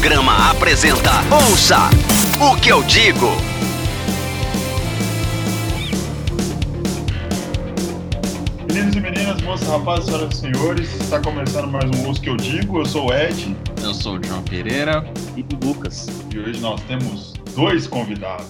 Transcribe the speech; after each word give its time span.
Audiograma 0.00 0.50
apresenta 0.50 1.10
Ouça 1.30 1.76
o 2.40 2.58
que 2.58 2.70
eu 2.70 2.82
digo. 2.84 3.26
Meninos 8.66 8.96
e 8.96 9.00
meninas, 9.00 9.42
moças, 9.42 9.68
rapazes, 9.68 10.06
senhoras 10.06 10.32
e 10.32 10.36
senhores, 10.40 10.94
está 11.00 11.20
começando 11.20 11.70
mais 11.70 11.84
um 11.84 12.06
Ouça 12.08 12.18
o 12.18 12.22
que 12.22 12.30
eu 12.30 12.36
digo. 12.38 12.78
Eu 12.80 12.86
sou 12.86 13.10
o 13.10 13.12
Ed 13.14 13.54
Eu 13.84 13.92
sou 13.92 14.16
o 14.18 14.24
João 14.24 14.42
Pereira 14.42 15.04
e 15.36 15.42
o 15.42 15.66
Lucas. 15.66 16.06
e 16.34 16.38
hoje 16.38 16.58
nós 16.60 16.80
temos 16.84 17.34
dois 17.54 17.86
convidados. 17.86 18.46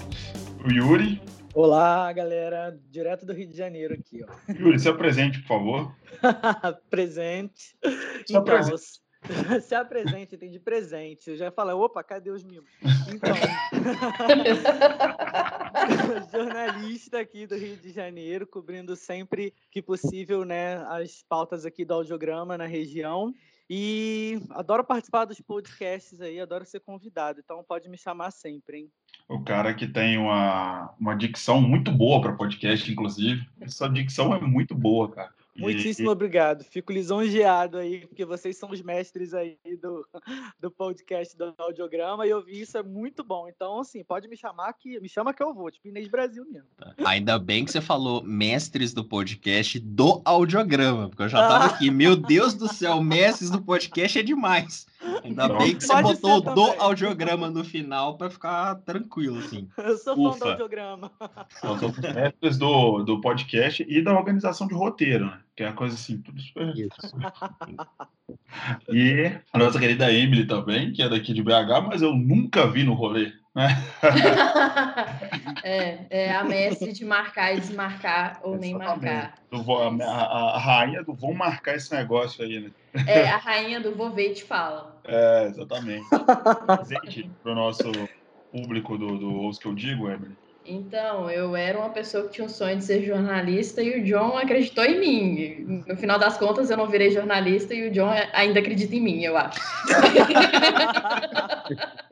O 0.64 0.70
Yuri. 0.70 1.20
Olá, 1.52 2.12
galera, 2.12 2.78
direto 2.92 3.26
do 3.26 3.32
Rio 3.32 3.48
de 3.48 3.56
Janeiro 3.56 3.94
aqui, 3.94 4.20
ó. 4.22 4.52
Yuri, 4.52 4.78
se 4.78 4.88
apresente, 4.88 5.40
por 5.40 5.48
favor. 5.48 5.92
presente. 6.88 7.74
Se 8.24 8.30
Então, 8.30 8.42
apresente. 8.42 8.82
se 9.62 9.74
apresente, 9.74 10.36
tem 10.36 10.50
de 10.50 10.58
presente. 10.58 11.30
Eu 11.30 11.36
já 11.36 11.46
ia 11.46 11.50
falar, 11.50 11.74
opa, 11.74 12.02
cadê 12.02 12.30
os 12.30 12.44
mimos? 12.44 12.68
Então, 13.12 13.34
jornalista 16.30 17.20
aqui 17.20 17.46
do 17.46 17.56
Rio 17.56 17.76
de 17.76 17.90
Janeiro, 17.90 18.46
cobrindo 18.46 18.96
sempre 18.96 19.54
que 19.70 19.82
possível, 19.82 20.44
né, 20.44 20.76
as 20.88 21.24
pautas 21.28 21.64
aqui 21.64 21.84
do 21.84 21.94
audiograma 21.94 22.58
na 22.58 22.66
região. 22.66 23.32
E 23.72 24.40
adoro 24.50 24.82
participar 24.82 25.26
dos 25.26 25.40
podcasts 25.40 26.20
aí, 26.20 26.40
adoro 26.40 26.64
ser 26.64 26.80
convidado, 26.80 27.38
então 27.38 27.62
pode 27.62 27.88
me 27.88 27.96
chamar 27.96 28.32
sempre, 28.32 28.78
hein? 28.78 28.90
O 29.28 29.44
cara 29.44 29.72
que 29.72 29.86
tem 29.86 30.18
uma, 30.18 30.92
uma 30.98 31.14
dicção 31.14 31.60
muito 31.60 31.92
boa 31.92 32.20
para 32.20 32.32
podcast, 32.32 32.90
inclusive. 32.90 33.46
Essa 33.60 33.88
dicção 33.88 34.34
é 34.34 34.40
muito 34.40 34.74
boa, 34.74 35.08
cara. 35.08 35.32
E- 35.60 35.62
Muitíssimo 35.62 36.10
obrigado. 36.10 36.64
Fico 36.64 36.92
lisonjeado 36.92 37.78
aí, 37.78 38.06
porque 38.06 38.24
vocês 38.24 38.56
são 38.56 38.70
os 38.70 38.80
mestres 38.82 39.34
aí 39.34 39.58
do, 39.80 40.06
do 40.58 40.70
podcast 40.70 41.36
do 41.36 41.54
audiograma 41.58 42.26
e 42.26 42.30
eu 42.30 42.42
vi 42.42 42.60
isso 42.60 42.76
é 42.78 42.82
muito 42.82 43.22
bom. 43.22 43.48
Então, 43.48 43.80
assim, 43.80 44.02
pode 44.02 44.26
me 44.28 44.36
chamar 44.36 44.72
que 44.72 44.98
me 45.00 45.08
chama 45.08 45.34
que 45.34 45.42
eu 45.42 45.52
vou, 45.54 45.70
tipo 45.70 45.88
Inês 45.88 46.08
Brasil 46.08 46.44
mesmo. 46.50 46.68
Ainda 47.04 47.38
bem 47.38 47.64
que 47.64 47.72
você 47.72 47.80
falou 47.80 48.22
mestres 48.22 48.92
do 48.92 49.04
podcast 49.04 49.78
do 49.78 50.22
audiograma, 50.24 51.08
porque 51.08 51.22
eu 51.22 51.28
já 51.28 51.46
tava 51.46 51.66
aqui, 51.66 51.90
meu 51.90 52.16
Deus 52.16 52.54
do 52.54 52.66
céu, 52.72 53.02
mestres 53.02 53.50
do 53.50 53.60
podcast 53.62 54.18
é 54.18 54.22
demais. 54.22 54.86
Ainda 55.24 55.48
Não. 55.48 55.58
bem 55.58 55.74
que 55.74 55.84
você 55.84 55.92
Pode 55.92 56.20
botou 56.20 56.36
o 56.36 56.54
do 56.54 56.82
audiograma 56.82 57.50
no 57.50 57.64
final 57.64 58.18
pra 58.18 58.28
ficar 58.28 58.74
tranquilo, 58.76 59.38
assim. 59.38 59.68
Eu 59.78 59.96
sou 59.96 60.34
fã 60.34 60.38
do 60.38 60.50
audiograma. 60.50 61.10
Nós 61.62 61.80
somos 61.80 61.98
mestres 61.98 62.58
do, 62.58 63.02
do 63.02 63.20
podcast 63.20 63.84
e 63.88 64.02
da 64.02 64.12
organização 64.12 64.66
de 64.66 64.74
roteiro, 64.74 65.26
né? 65.26 65.40
Que 65.56 65.62
é 65.62 65.68
uma 65.68 65.76
coisa 65.76 65.94
assim, 65.94 66.20
tudo 66.20 66.40
super. 66.40 66.74
E 68.88 69.32
a 69.52 69.58
nossa 69.58 69.78
querida 69.78 70.12
Emily 70.12 70.46
também, 70.46 70.92
que 70.92 71.02
é 71.02 71.08
daqui 71.08 71.32
de 71.32 71.42
BH, 71.42 71.86
mas 71.86 72.02
eu 72.02 72.14
nunca 72.14 72.66
vi 72.66 72.84
no 72.84 72.94
rolê. 72.94 73.32
é, 75.64 75.98
é 76.10 76.34
a 76.34 76.44
mestre 76.44 76.92
de 76.92 77.04
marcar 77.04 77.56
e 77.56 77.60
desmarcar 77.60 78.40
ou 78.42 78.56
nem 78.56 78.74
marcar. 78.74 79.34
Do 79.50 79.62
vo- 79.62 79.82
a, 79.82 79.88
a- 79.88 80.56
a 80.56 80.58
rainha 80.58 81.02
do 81.02 81.14
vão 81.14 81.34
marcar 81.34 81.74
esse 81.74 81.92
negócio 81.92 82.44
aí, 82.44 82.60
né? 82.60 82.70
É 83.06 83.28
a 83.28 83.36
rainha 83.36 83.80
do 83.80 83.94
vou 83.94 84.10
ver 84.10 84.30
e 84.30 84.34
te 84.34 84.44
fala. 84.44 85.00
É, 85.04 85.46
exatamente. 85.46 86.06
Presente 86.76 87.30
pro 87.42 87.54
nosso 87.54 87.90
público 88.52 88.96
do, 88.96 89.18
do 89.18 89.34
Ouço 89.34 89.60
que 89.60 89.66
eu 89.66 89.74
digo, 89.74 90.08
Emily. 90.08 90.36
Então, 90.64 91.30
eu 91.30 91.56
era 91.56 91.78
uma 91.78 91.88
pessoa 91.90 92.24
que 92.24 92.34
tinha 92.34 92.44
um 92.44 92.48
sonho 92.48 92.76
de 92.76 92.84
ser 92.84 93.02
jornalista 93.02 93.82
e 93.82 94.00
o 94.00 94.04
John 94.04 94.36
acreditou 94.36 94.84
em 94.84 95.00
mim. 95.00 95.84
No 95.86 95.96
final 95.96 96.18
das 96.18 96.36
contas, 96.36 96.70
eu 96.70 96.76
não 96.76 96.86
virei 96.86 97.10
jornalista 97.10 97.74
e 97.74 97.88
o 97.88 97.90
John 97.90 98.10
ainda 98.32 98.60
acredita 98.60 98.94
em 98.94 99.00
mim, 99.00 99.22
eu 99.22 99.36
acho. 99.36 99.58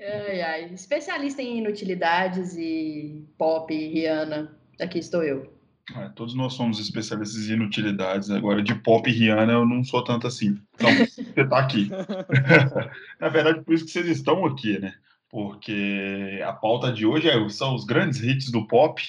ai, 0.01 0.41
ai. 0.41 0.65
Especialista 0.73 1.43
em 1.43 1.59
inutilidades 1.59 2.57
e 2.57 3.23
pop, 3.37 3.73
Rihanna. 3.73 4.57
Aqui 4.81 4.99
estou 4.99 5.23
eu. 5.23 5.53
É, 5.97 6.09
todos 6.11 6.35
nós 6.35 6.55
somos 6.55 6.81
especialistas 6.81 7.49
em 7.49 7.55
inutilidades. 7.55 8.31
Agora, 8.31 8.63
de 8.63 8.75
pop 8.75 9.09
e 9.09 9.13
Rihanna, 9.13 9.53
eu 9.53 9.67
não 9.67 9.85
sou 9.85 10.03
tanto 10.03 10.27
assim. 10.27 10.59
Então, 10.75 10.91
você 10.95 11.47
tá 11.47 11.59
aqui. 11.59 11.91
Na 13.21 13.29
verdade, 13.29 13.63
por 13.63 13.75
isso 13.75 13.85
que 13.85 13.91
vocês 13.91 14.07
estão 14.07 14.45
aqui, 14.45 14.79
né? 14.79 14.95
Porque 15.31 16.43
a 16.45 16.53
pauta 16.53 16.93
de 16.93 17.05
hoje 17.05 17.29
é- 17.29 17.49
são 17.49 17.75
os 17.75 17.85
grandes 17.85 18.23
hits 18.23 18.51
do 18.51 18.67
pop. 18.67 19.03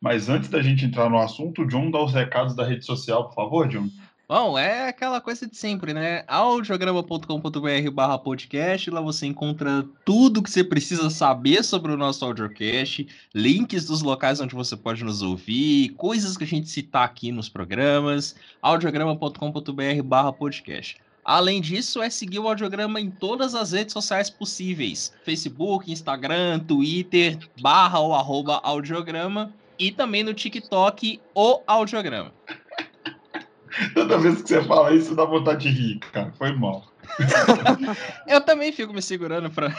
Mas 0.00 0.28
antes 0.28 0.50
da 0.50 0.60
gente 0.60 0.84
entrar 0.84 1.08
no 1.08 1.18
assunto, 1.18 1.62
o 1.62 1.66
John 1.66 1.90
dá 1.90 2.02
os 2.02 2.12
recados 2.12 2.54
da 2.54 2.64
rede 2.64 2.84
social, 2.84 3.24
por 3.28 3.34
favor, 3.34 3.66
John. 3.68 3.88
Bom, 4.26 4.58
é 4.58 4.88
aquela 4.88 5.20
coisa 5.20 5.46
de 5.46 5.54
sempre, 5.54 5.92
né? 5.92 6.24
audiograma.com.br 6.26 7.90
barra 7.92 8.18
podcast, 8.18 8.90
lá 8.90 9.00
você 9.00 9.26
encontra 9.26 9.84
tudo 10.04 10.42
que 10.42 10.50
você 10.50 10.64
precisa 10.64 11.10
saber 11.10 11.62
sobre 11.62 11.92
o 11.92 11.96
nosso 11.96 12.24
audiocast, 12.24 13.06
links 13.34 13.84
dos 13.84 14.00
locais 14.00 14.40
onde 14.40 14.54
você 14.54 14.76
pode 14.76 15.04
nos 15.04 15.20
ouvir, 15.20 15.90
coisas 15.90 16.38
que 16.38 16.44
a 16.44 16.46
gente 16.46 16.70
citar 16.70 17.04
aqui 17.04 17.30
nos 17.30 17.50
programas, 17.50 18.34
audiograma.com.br 18.62 20.02
barra 20.02 20.32
podcast. 20.32 20.96
Além 21.24 21.60
disso, 21.60 22.02
é 22.02 22.10
seguir 22.10 22.38
o 22.38 22.48
Audiograma 22.48 23.00
em 23.00 23.10
todas 23.10 23.54
as 23.54 23.72
redes 23.72 23.92
sociais 23.92 24.28
possíveis. 24.28 25.12
Facebook, 25.24 25.90
Instagram, 25.90 26.58
Twitter, 26.60 27.38
barra 27.62 27.98
ou 28.00 28.14
arroba 28.14 28.60
Audiograma. 28.62 29.52
E 29.78 29.90
também 29.90 30.22
no 30.22 30.34
TikTok, 30.34 31.20
o 31.34 31.60
Audiograma. 31.66 32.32
Toda 33.94 34.18
vez 34.18 34.40
que 34.42 34.48
você 34.48 34.62
fala 34.62 34.94
isso, 34.94 35.16
dá 35.16 35.24
vontade 35.24 35.68
de 35.68 35.76
rir, 35.76 35.98
cara. 36.12 36.32
Foi 36.38 36.52
mal. 36.52 36.84
Eu 38.28 38.40
também 38.40 38.72
fico 38.72 38.92
me 38.92 39.02
segurando 39.02 39.50
pra 39.50 39.74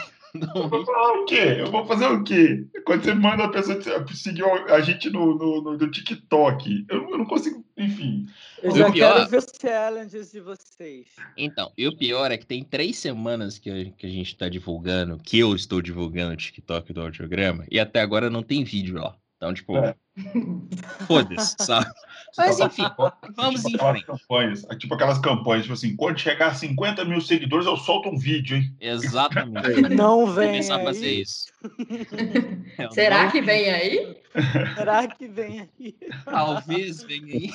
Eu 0.54 0.68
vou 0.68 0.84
falar 0.84 1.12
o 1.20 1.24
quê? 1.24 1.56
Eu 1.58 1.70
vou 1.70 1.86
fazer 1.86 2.06
o 2.06 2.22
quê? 2.22 2.64
Quando 2.84 3.02
você 3.04 3.14
manda 3.14 3.44
a 3.44 3.48
pessoa 3.48 3.80
seguir 4.12 4.44
a 4.44 4.80
gente 4.80 5.08
no, 5.10 5.34
no, 5.34 5.62
no- 5.62 5.78
no 5.78 5.90
TikTok, 5.90 6.84
eu, 6.90 7.02
não- 7.02 7.10
eu 7.10 7.18
não 7.18 7.24
consigo. 7.24 7.64
Eu 8.66 8.76
já 8.76 8.90
pior- 8.92 9.14
quero 9.16 9.30
ver 9.30 9.38
os 9.38 9.46
challenges 9.60 10.32
de 10.32 10.40
vocês. 10.40 11.06
Então, 11.36 11.72
e 11.76 11.86
o 11.86 11.96
pior 11.96 12.30
é 12.30 12.36
que 12.38 12.46
tem 12.46 12.62
três 12.64 12.96
semanas 12.96 13.58
que 13.58 13.70
a, 13.70 13.84
que 13.96 14.06
a 14.06 14.10
gente 14.10 14.36
tá 14.36 14.48
divulgando, 14.48 15.18
que 15.18 15.38
eu 15.38 15.54
estou 15.54 15.80
divulgando 15.82 16.32
o 16.34 16.36
TikTok 16.36 16.92
do 16.92 17.02
audiograma, 17.02 17.64
e 17.70 17.78
até 17.78 18.00
agora 18.00 18.28
não 18.30 18.42
tem 18.42 18.64
vídeo 18.64 18.96
lá. 18.98 19.14
Então, 19.36 19.52
tipo, 19.52 19.76
É. 19.76 19.94
foda-se, 21.06 21.56
sabe? 21.60 21.86
Você 22.32 22.40
Mas 22.42 22.58
enfim, 22.60 22.84
vamos 23.34 23.62
tipo 23.62 23.76
em 23.76 23.78
frente. 23.78 24.06
campanhas, 24.06 24.64
é 24.70 24.74
tipo 24.76 24.94
aquelas 24.94 25.18
campanhas, 25.18 25.62
tipo 25.64 25.74
assim, 25.74 25.94
quando 25.94 26.18
chegar 26.18 26.48
a 26.48 26.54
50 26.54 27.04
mil 27.04 27.20
seguidores, 27.20 27.66
eu 27.66 27.76
solto 27.76 28.08
um 28.08 28.16
vídeo, 28.18 28.56
hein? 28.56 28.74
Exatamente. 28.80 29.82
Não 29.94 30.24
Vou 30.26 30.34
vem 30.34 30.48
começar 30.52 30.76
a 30.80 30.84
fazer 30.84 31.12
isso. 31.20 31.44
Eu 32.78 32.90
Será 32.92 33.24
não- 33.24 33.30
que 33.30 33.40
vem 33.42 33.70
aí? 33.70 34.16
Será 34.74 35.06
que 35.06 35.28
vem 35.28 35.60
aí? 35.78 35.94
Talvez 36.24 37.02
venha 37.02 37.34
aí. 37.34 37.50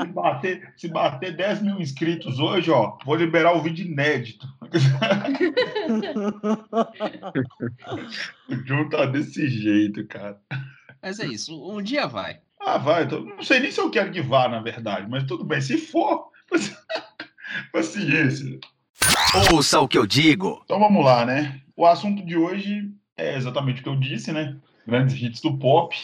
Se 0.00 0.06
bater, 0.12 0.74
se 0.76 0.88
bater 0.88 1.36
10 1.36 1.62
mil 1.62 1.80
inscritos 1.80 2.38
hoje, 2.38 2.70
ó, 2.70 2.96
vou 3.04 3.16
liberar 3.16 3.52
o 3.52 3.62
vídeo 3.62 3.86
inédito. 3.86 4.46
O 8.48 8.56
John 8.64 8.88
tá 8.88 9.06
desse 9.06 9.48
jeito, 9.48 10.06
cara. 10.06 10.40
Mas 11.02 11.20
é 11.20 11.26
isso, 11.26 11.54
um 11.70 11.82
dia 11.82 12.06
vai. 12.06 12.40
Ah, 12.60 12.78
vai. 12.78 13.06
não 13.06 13.42
sei 13.42 13.60
nem 13.60 13.70
se 13.70 13.80
eu 13.80 13.90
quero 13.90 14.10
que 14.10 14.20
vá, 14.20 14.48
na 14.48 14.60
verdade, 14.60 15.08
mas 15.08 15.24
tudo 15.24 15.44
bem. 15.44 15.60
Se 15.60 15.78
for, 15.78 16.30
paciência. 17.72 18.58
Ouça 19.52 19.80
o 19.80 19.88
que 19.88 19.98
eu 19.98 20.06
digo. 20.06 20.62
Então 20.64 20.80
vamos 20.80 21.04
lá, 21.04 21.24
né? 21.24 21.60
O 21.76 21.86
assunto 21.86 22.24
de 22.24 22.36
hoje 22.36 22.90
é 23.16 23.36
exatamente 23.36 23.80
o 23.80 23.84
que 23.84 23.88
eu 23.88 23.96
disse, 23.96 24.32
né? 24.32 24.56
Grandes 24.86 25.20
hits 25.20 25.40
do 25.40 25.56
pop. 25.58 25.94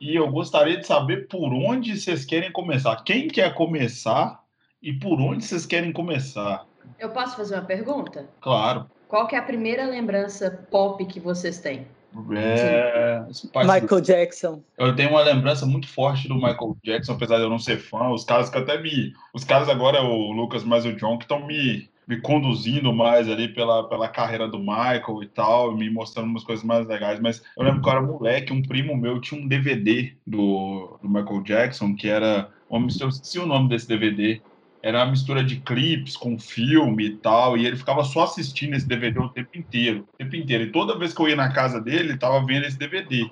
E 0.00 0.14
eu 0.14 0.30
gostaria 0.30 0.76
de 0.76 0.86
saber 0.86 1.28
por 1.28 1.52
onde 1.52 1.98
vocês 1.98 2.24
querem 2.24 2.52
começar. 2.52 2.96
Quem 3.02 3.28
quer 3.28 3.54
começar 3.54 4.40
e 4.82 4.92
por 4.92 5.20
onde 5.20 5.44
vocês 5.44 5.64
querem 5.64 5.92
começar? 5.92 6.66
Eu 6.98 7.10
posso 7.10 7.36
fazer 7.36 7.54
uma 7.54 7.64
pergunta? 7.64 8.28
Claro. 8.40 8.90
Qual 9.08 9.26
que 9.26 9.34
é 9.34 9.38
a 9.38 9.42
primeira 9.42 9.86
lembrança 9.86 10.66
pop 10.70 11.04
que 11.06 11.20
vocês 11.20 11.58
têm? 11.58 11.86
É... 12.34 13.22
Michael 13.54 14.00
Jackson. 14.00 14.62
Eu 14.78 14.96
tenho 14.96 15.10
uma 15.10 15.22
lembrança 15.22 15.66
muito 15.66 15.86
forte 15.86 16.28
do 16.28 16.34
Michael 16.34 16.76
Jackson, 16.82 17.12
apesar 17.12 17.36
de 17.36 17.42
eu 17.42 17.50
não 17.50 17.58
ser 17.58 17.78
fã. 17.78 18.08
Os 18.08 18.24
caras 18.24 18.48
que 18.48 18.56
até 18.56 18.80
me. 18.80 19.12
Os 19.34 19.44
caras 19.44 19.68
agora, 19.68 20.02
o 20.02 20.32
Lucas 20.32 20.64
mais 20.64 20.86
o 20.86 20.94
John, 20.94 21.18
que 21.18 21.24
estão 21.24 21.46
me, 21.46 21.90
me 22.06 22.20
conduzindo 22.20 22.92
mais 22.92 23.28
ali 23.28 23.48
pela, 23.48 23.88
pela 23.88 24.08
carreira 24.08 24.46
do 24.46 24.58
Michael 24.58 25.22
e 25.22 25.26
tal, 25.26 25.76
me 25.76 25.90
mostrando 25.90 26.28
umas 26.28 26.44
coisas 26.44 26.64
mais 26.64 26.86
legais. 26.86 27.18
Mas 27.18 27.42
eu 27.56 27.64
lembro 27.64 27.82
que 27.82 27.88
eu 27.88 27.92
era 27.92 28.02
moleque, 28.02 28.52
um 28.52 28.62
primo 28.62 28.96
meu 28.96 29.20
tinha 29.20 29.40
um 29.40 29.48
DVD 29.48 30.12
do, 30.26 30.98
do 31.02 31.08
Michael 31.08 31.42
Jackson, 31.42 31.94
que 31.94 32.08
era. 32.08 32.50
Uma 32.68 32.80
mistura, 32.80 33.06
eu 33.06 33.10
esqueci 33.10 33.38
o 33.38 33.46
nome 33.46 33.68
desse 33.68 33.88
DVD. 33.88 34.40
Era 34.82 34.98
uma 34.98 35.10
mistura 35.10 35.42
de 35.42 35.56
clipes 35.56 36.16
com 36.16 36.38
filme 36.38 37.06
e 37.06 37.16
tal, 37.16 37.56
e 37.56 37.66
ele 37.66 37.76
ficava 37.76 38.04
só 38.04 38.24
assistindo 38.24 38.74
esse 38.74 38.86
DVD 38.86 39.18
o 39.18 39.28
tempo 39.28 39.56
inteiro, 39.56 40.06
o 40.14 40.16
tempo 40.16 40.36
inteiro. 40.36 40.64
E 40.64 40.72
toda 40.72 40.98
vez 40.98 41.12
que 41.12 41.20
eu 41.20 41.28
ia 41.28 41.34
na 41.34 41.52
casa 41.52 41.80
dele, 41.80 42.10
ele 42.10 42.18
tava 42.18 42.44
vendo 42.44 42.66
esse 42.66 42.78
DVD. 42.78 43.28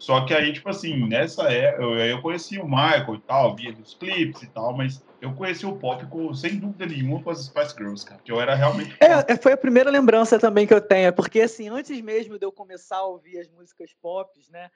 Só 0.00 0.24
que 0.24 0.32
aí, 0.32 0.50
tipo 0.50 0.66
assim, 0.70 1.06
nessa 1.06 1.52
época, 1.52 1.82
eu, 1.82 1.98
eu 1.98 2.22
conheci 2.22 2.58
o 2.58 2.64
Michael 2.64 3.16
e 3.16 3.20
tal, 3.20 3.54
via 3.54 3.70
os 3.70 3.92
clipes 3.92 4.42
e 4.42 4.46
tal, 4.46 4.74
mas 4.74 5.04
eu 5.20 5.34
conheci 5.34 5.66
o 5.66 5.76
pop 5.76 6.06
com, 6.06 6.32
sem 6.32 6.58
dúvida 6.58 6.86
nenhuma 6.86 7.22
com 7.22 7.28
as 7.28 7.44
Spice 7.44 7.74
Girls, 7.76 8.02
cara. 8.02 8.18
Que 8.24 8.32
eu 8.32 8.40
era 8.40 8.54
realmente. 8.54 8.96
É, 8.98 9.36
foi 9.36 9.52
a 9.52 9.58
primeira 9.58 9.90
lembrança 9.90 10.38
também 10.38 10.66
que 10.66 10.72
eu 10.72 10.80
tenho, 10.80 11.12
porque 11.12 11.42
assim, 11.42 11.68
antes 11.68 12.00
mesmo 12.00 12.38
de 12.38 12.46
eu 12.46 12.50
começar 12.50 12.96
a 12.96 13.04
ouvir 13.04 13.38
as 13.38 13.48
músicas 13.50 13.92
pop, 14.00 14.30
né? 14.50 14.70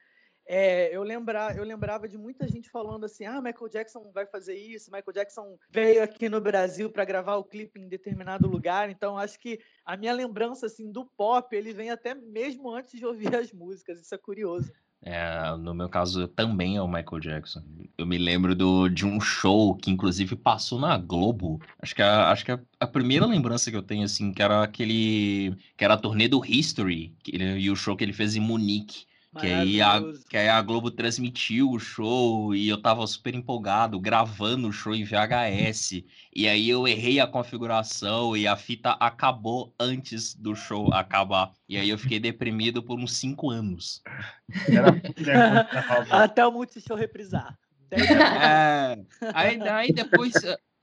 É, 0.47 0.94
eu, 0.94 1.03
lembrar, 1.03 1.56
eu 1.56 1.65
lembrava 1.65 2.06
de 2.06 2.19
muita 2.19 2.47
gente 2.47 2.69
falando 2.69 3.06
assim: 3.06 3.25
ah, 3.25 3.41
Michael 3.41 3.71
Jackson 3.71 4.11
vai 4.12 4.26
fazer 4.26 4.55
isso, 4.55 4.91
Michael 4.93 5.15
Jackson 5.15 5.59
veio 5.71 6.03
aqui 6.03 6.29
no 6.29 6.38
Brasil 6.38 6.91
para 6.91 7.06
gravar 7.06 7.37
o 7.37 7.44
clipe 7.44 7.81
em 7.81 7.88
determinado 7.88 8.47
lugar. 8.47 8.91
Então, 8.91 9.17
acho 9.17 9.41
que 9.41 9.59
a 9.87 9.97
minha 9.97 10.12
lembrança 10.12 10.67
assim 10.67 10.93
do 10.93 11.06
pop 11.06 11.56
ele 11.56 11.73
vem 11.73 11.91
até 11.91 12.15
mesmo 12.15 12.71
antes 12.71 12.93
de 12.93 13.06
ouvir 13.06 13.35
as 13.35 13.53
músicas. 13.53 13.99
Isso 13.99 14.15
é 14.15 14.19
curioso. 14.19 14.71
É, 15.06 15.54
no 15.58 15.74
meu 15.74 15.86
caso, 15.86 16.26
também 16.28 16.76
é 16.76 16.82
o 16.82 16.88
Michael 16.88 17.20
Jackson. 17.20 17.62
Eu 17.98 18.06
me 18.06 18.16
lembro 18.16 18.54
do, 18.54 18.88
de 18.88 19.04
um 19.04 19.20
show 19.20 19.74
que, 19.76 19.90
inclusive, 19.90 20.34
passou 20.34 20.80
na 20.80 20.96
Globo. 20.96 21.60
Acho 21.78 21.94
que, 21.94 22.00
a, 22.00 22.30
acho 22.30 22.42
que 22.42 22.52
a, 22.52 22.60
a 22.80 22.86
primeira 22.86 23.26
lembrança 23.26 23.70
que 23.70 23.76
eu 23.76 23.82
tenho, 23.82 24.04
assim, 24.04 24.32
que 24.32 24.42
era 24.42 24.62
aquele. 24.62 25.54
que 25.76 25.84
era 25.84 25.92
a 25.92 25.98
turnê 25.98 26.26
do 26.26 26.42
History, 26.42 27.14
que 27.22 27.34
ele, 27.34 27.58
e 27.60 27.70
o 27.70 27.76
show 27.76 27.94
que 27.94 28.02
ele 28.02 28.14
fez 28.14 28.34
em 28.34 28.40
Munique. 28.40 29.04
Que 29.40 29.46
aí, 29.48 29.82
a, 29.82 30.00
que 30.28 30.36
aí 30.36 30.48
a 30.48 30.62
Globo 30.62 30.90
transmitiu 30.90 31.70
o 31.70 31.78
show 31.78 32.54
e 32.54 32.69
eu 32.69 32.81
tava 32.81 33.04
super 33.06 33.34
empolgado, 33.34 33.98
gravando 33.98 34.69
o 34.69 34.72
show 34.72 34.94
em 34.94 35.04
VHS. 35.04 36.04
E 36.34 36.48
aí 36.48 36.69
eu 36.69 36.86
errei 36.86 37.19
a 37.19 37.26
configuração 37.26 38.36
e 38.36 38.46
a 38.46 38.56
fita 38.56 38.92
acabou 38.92 39.75
antes 39.78 40.34
do 40.34 40.54
show 40.54 40.92
acabar. 40.92 41.52
E 41.69 41.76
aí 41.76 41.90
eu 41.90 41.98
fiquei 41.98 42.20
deprimido 42.20 42.82
por 42.82 42.98
uns 42.98 43.16
cinco 43.16 43.50
anos. 43.50 44.02
Até 46.10 46.46
o 46.46 46.52
Multishow 46.52 46.96
reprisar. 46.96 47.58
É, 47.90 48.98
aí, 49.32 49.60
aí 49.69 49.92
depois 49.92 50.34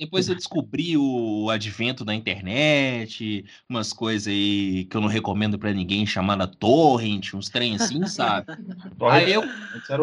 depois 0.02 0.28
eu 0.28 0.34
descobri 0.34 0.98
o 0.98 1.48
advento 1.52 2.04
da 2.04 2.16
internet, 2.16 3.46
umas 3.70 3.94
coisas 3.94 4.28
aí 4.28 4.86
que 4.86 4.98
eu 4.98 5.02
não 5.02 5.08
recomendo 5.08 5.60
para 5.60 5.72
ninguém, 5.72 6.08
chamada 6.08 6.48
torrent, 6.48 7.36
uns 7.36 7.50
trem 7.50 7.76
assim, 7.76 8.08
sabe? 8.08 8.48
aí 9.12 9.32
eu 9.32 9.44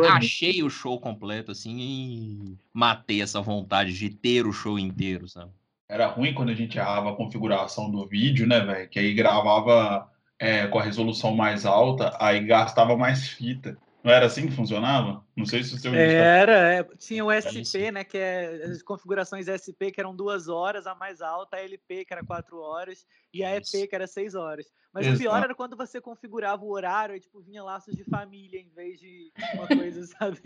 achei 0.08 0.62
o 0.62 0.70
show 0.70 1.00
completo, 1.00 1.50
assim, 1.50 1.76
e 1.80 2.56
matei 2.72 3.20
essa 3.20 3.40
vontade 3.40 3.92
de 3.92 4.08
ter 4.08 4.46
o 4.46 4.52
show 4.52 4.78
inteiro, 4.78 5.28
sabe? 5.28 5.50
Era 5.88 6.06
ruim 6.06 6.32
quando 6.32 6.50
a 6.50 6.54
gente 6.54 6.78
errava 6.78 7.10
a 7.10 7.16
configuração 7.16 7.90
do 7.90 8.06
vídeo, 8.06 8.46
né, 8.46 8.60
velho? 8.60 8.88
Que 8.88 9.00
aí 9.00 9.12
gravava 9.12 10.08
é, 10.38 10.68
com 10.68 10.78
a 10.78 10.82
resolução 10.82 11.34
mais 11.34 11.66
alta, 11.66 12.16
aí 12.20 12.44
gastava 12.44 12.96
mais 12.96 13.28
fita. 13.28 13.76
Não 14.02 14.12
era 14.12 14.26
assim 14.26 14.46
que 14.46 14.54
funcionava? 14.54 15.24
Não 15.36 15.44
sei 15.44 15.62
se 15.62 15.74
o 15.74 15.78
seu. 15.78 15.92
Era, 15.92 16.74
é, 16.74 16.84
tinha 16.98 17.24
o 17.24 17.32
SP, 17.34 17.90
né? 17.90 18.04
Que 18.04 18.16
é 18.16 18.62
as 18.64 18.82
configurações 18.82 19.46
SP 19.50 19.90
que 19.90 20.00
eram 20.00 20.14
duas 20.14 20.48
horas, 20.48 20.86
a 20.86 20.94
mais 20.94 21.20
alta, 21.20 21.56
a 21.56 21.60
LP, 21.60 22.04
que 22.04 22.12
era 22.12 22.24
quatro 22.24 22.58
horas, 22.58 23.04
e 23.34 23.42
a 23.42 23.56
EP, 23.56 23.88
que 23.88 23.94
era 23.94 24.06
seis 24.06 24.34
horas. 24.34 24.70
Mas 24.92 25.04
Exato. 25.04 25.16
o 25.16 25.20
pior 25.20 25.42
era 25.42 25.54
quando 25.54 25.76
você 25.76 26.00
configurava 26.00 26.64
o 26.64 26.70
horário 26.70 27.16
e 27.16 27.20
tipo, 27.20 27.40
vinha 27.40 27.62
laços 27.62 27.96
de 27.96 28.04
família 28.04 28.60
em 28.60 28.68
vez 28.74 29.00
de 29.00 29.32
uma 29.54 29.66
coisa, 29.66 30.02
sabe? 30.18 30.40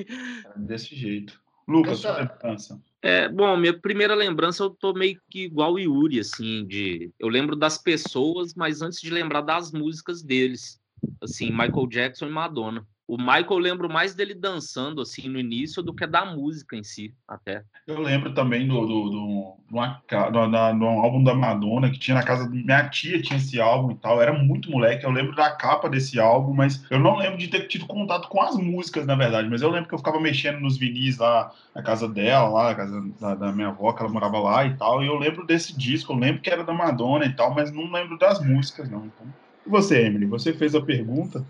Era 0.44 0.58
desse 0.58 0.96
jeito. 0.96 1.40
Lucas, 1.68 2.00
sua 2.00 2.18
lembrança. 2.18 2.82
É, 3.00 3.28
bom, 3.28 3.56
minha 3.56 3.78
primeira 3.78 4.14
lembrança 4.14 4.64
eu 4.64 4.70
tô 4.70 4.92
meio 4.92 5.20
que 5.30 5.44
igual 5.44 5.74
o 5.74 5.78
Yuri, 5.78 6.20
assim, 6.20 6.66
de 6.66 7.12
eu 7.18 7.28
lembro 7.28 7.54
das 7.54 7.78
pessoas, 7.78 8.54
mas 8.54 8.82
antes 8.82 9.00
de 9.00 9.10
lembrar 9.10 9.42
das 9.42 9.70
músicas 9.70 10.22
deles, 10.22 10.80
assim, 11.20 11.50
Michael 11.50 11.86
Jackson 11.88 12.26
e 12.26 12.30
Madonna. 12.30 12.86
O 13.06 13.16
Michael, 13.18 13.46
eu 13.50 13.58
lembro 13.58 13.88
mais 13.90 14.14
dele 14.14 14.32
dançando 14.32 15.02
assim 15.02 15.28
no 15.28 15.38
início 15.38 15.82
do 15.82 15.92
que 15.92 16.06
da 16.06 16.24
música 16.24 16.76
em 16.76 16.84
si, 16.84 17.12
até. 17.26 17.64
Eu 17.86 18.00
lembro 18.00 18.32
também 18.32 18.66
do, 18.66 18.80
do, 18.80 19.10
do, 19.10 19.56
do, 19.70 20.30
do, 20.30 20.78
do 20.78 20.84
álbum 20.86 21.22
da 21.22 21.34
Madonna, 21.34 21.90
que 21.90 21.98
tinha 21.98 22.14
na 22.14 22.22
casa 22.22 22.44
da 22.44 22.50
minha 22.50 22.88
tia, 22.88 23.20
tinha 23.20 23.36
esse 23.36 23.60
álbum 23.60 23.90
e 23.90 23.96
tal. 23.96 24.16
Eu 24.16 24.22
era 24.22 24.32
muito 24.32 24.70
moleque, 24.70 25.04
eu 25.04 25.10
lembro 25.10 25.34
da 25.34 25.50
capa 25.50 25.90
desse 25.90 26.20
álbum, 26.20 26.54
mas 26.54 26.84
eu 26.90 27.00
não 27.00 27.16
lembro 27.16 27.36
de 27.38 27.48
ter 27.48 27.66
tido 27.66 27.86
contato 27.86 28.28
com 28.28 28.40
as 28.40 28.56
músicas, 28.56 29.04
na 29.04 29.16
verdade. 29.16 29.48
Mas 29.50 29.62
eu 29.62 29.70
lembro 29.70 29.88
que 29.88 29.94
eu 29.94 29.98
ficava 29.98 30.20
mexendo 30.20 30.60
nos 30.60 30.78
vinis 30.78 31.18
lá 31.18 31.52
na 31.74 31.82
casa 31.82 32.08
dela, 32.08 32.48
lá 32.48 32.68
na 32.68 32.74
casa 32.74 33.04
da, 33.20 33.34
da 33.34 33.52
minha 33.52 33.68
avó, 33.68 33.92
que 33.92 34.02
ela 34.02 34.12
morava 34.12 34.38
lá 34.38 34.64
e 34.64 34.76
tal. 34.76 35.02
E 35.02 35.06
eu 35.08 35.18
lembro 35.18 35.44
desse 35.44 35.76
disco, 35.76 36.12
eu 36.12 36.16
lembro 36.16 36.40
que 36.40 36.50
era 36.50 36.62
da 36.62 36.72
Madonna 36.72 37.26
e 37.26 37.32
tal, 37.34 37.52
mas 37.52 37.72
não 37.72 37.90
lembro 37.90 38.16
das 38.16 38.40
músicas, 38.40 38.88
não. 38.88 39.06
Então... 39.06 39.26
E 39.66 39.68
você, 39.68 40.06
Emily? 40.06 40.26
Você 40.26 40.52
fez 40.52 40.74
a 40.74 40.80
pergunta? 40.80 41.44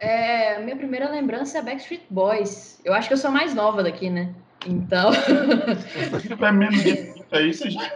É, 0.00 0.60
minha 0.60 0.76
primeira 0.76 1.10
lembrança 1.10 1.58
é 1.58 1.62
Backstreet 1.62 2.02
Boys. 2.10 2.80
Eu 2.84 2.92
acho 2.94 3.08
que 3.08 3.14
eu 3.14 3.18
sou 3.18 3.30
a 3.30 3.32
mais 3.32 3.54
nova 3.54 3.82
daqui, 3.82 4.10
né? 4.10 4.34
Então. 4.66 5.12
Se 5.12 6.28
tiver 6.28 6.52
menos 6.52 6.82
de 6.82 6.96
30 6.96 7.36
aí, 7.36 7.54
você 7.54 7.70
já. 7.70 7.92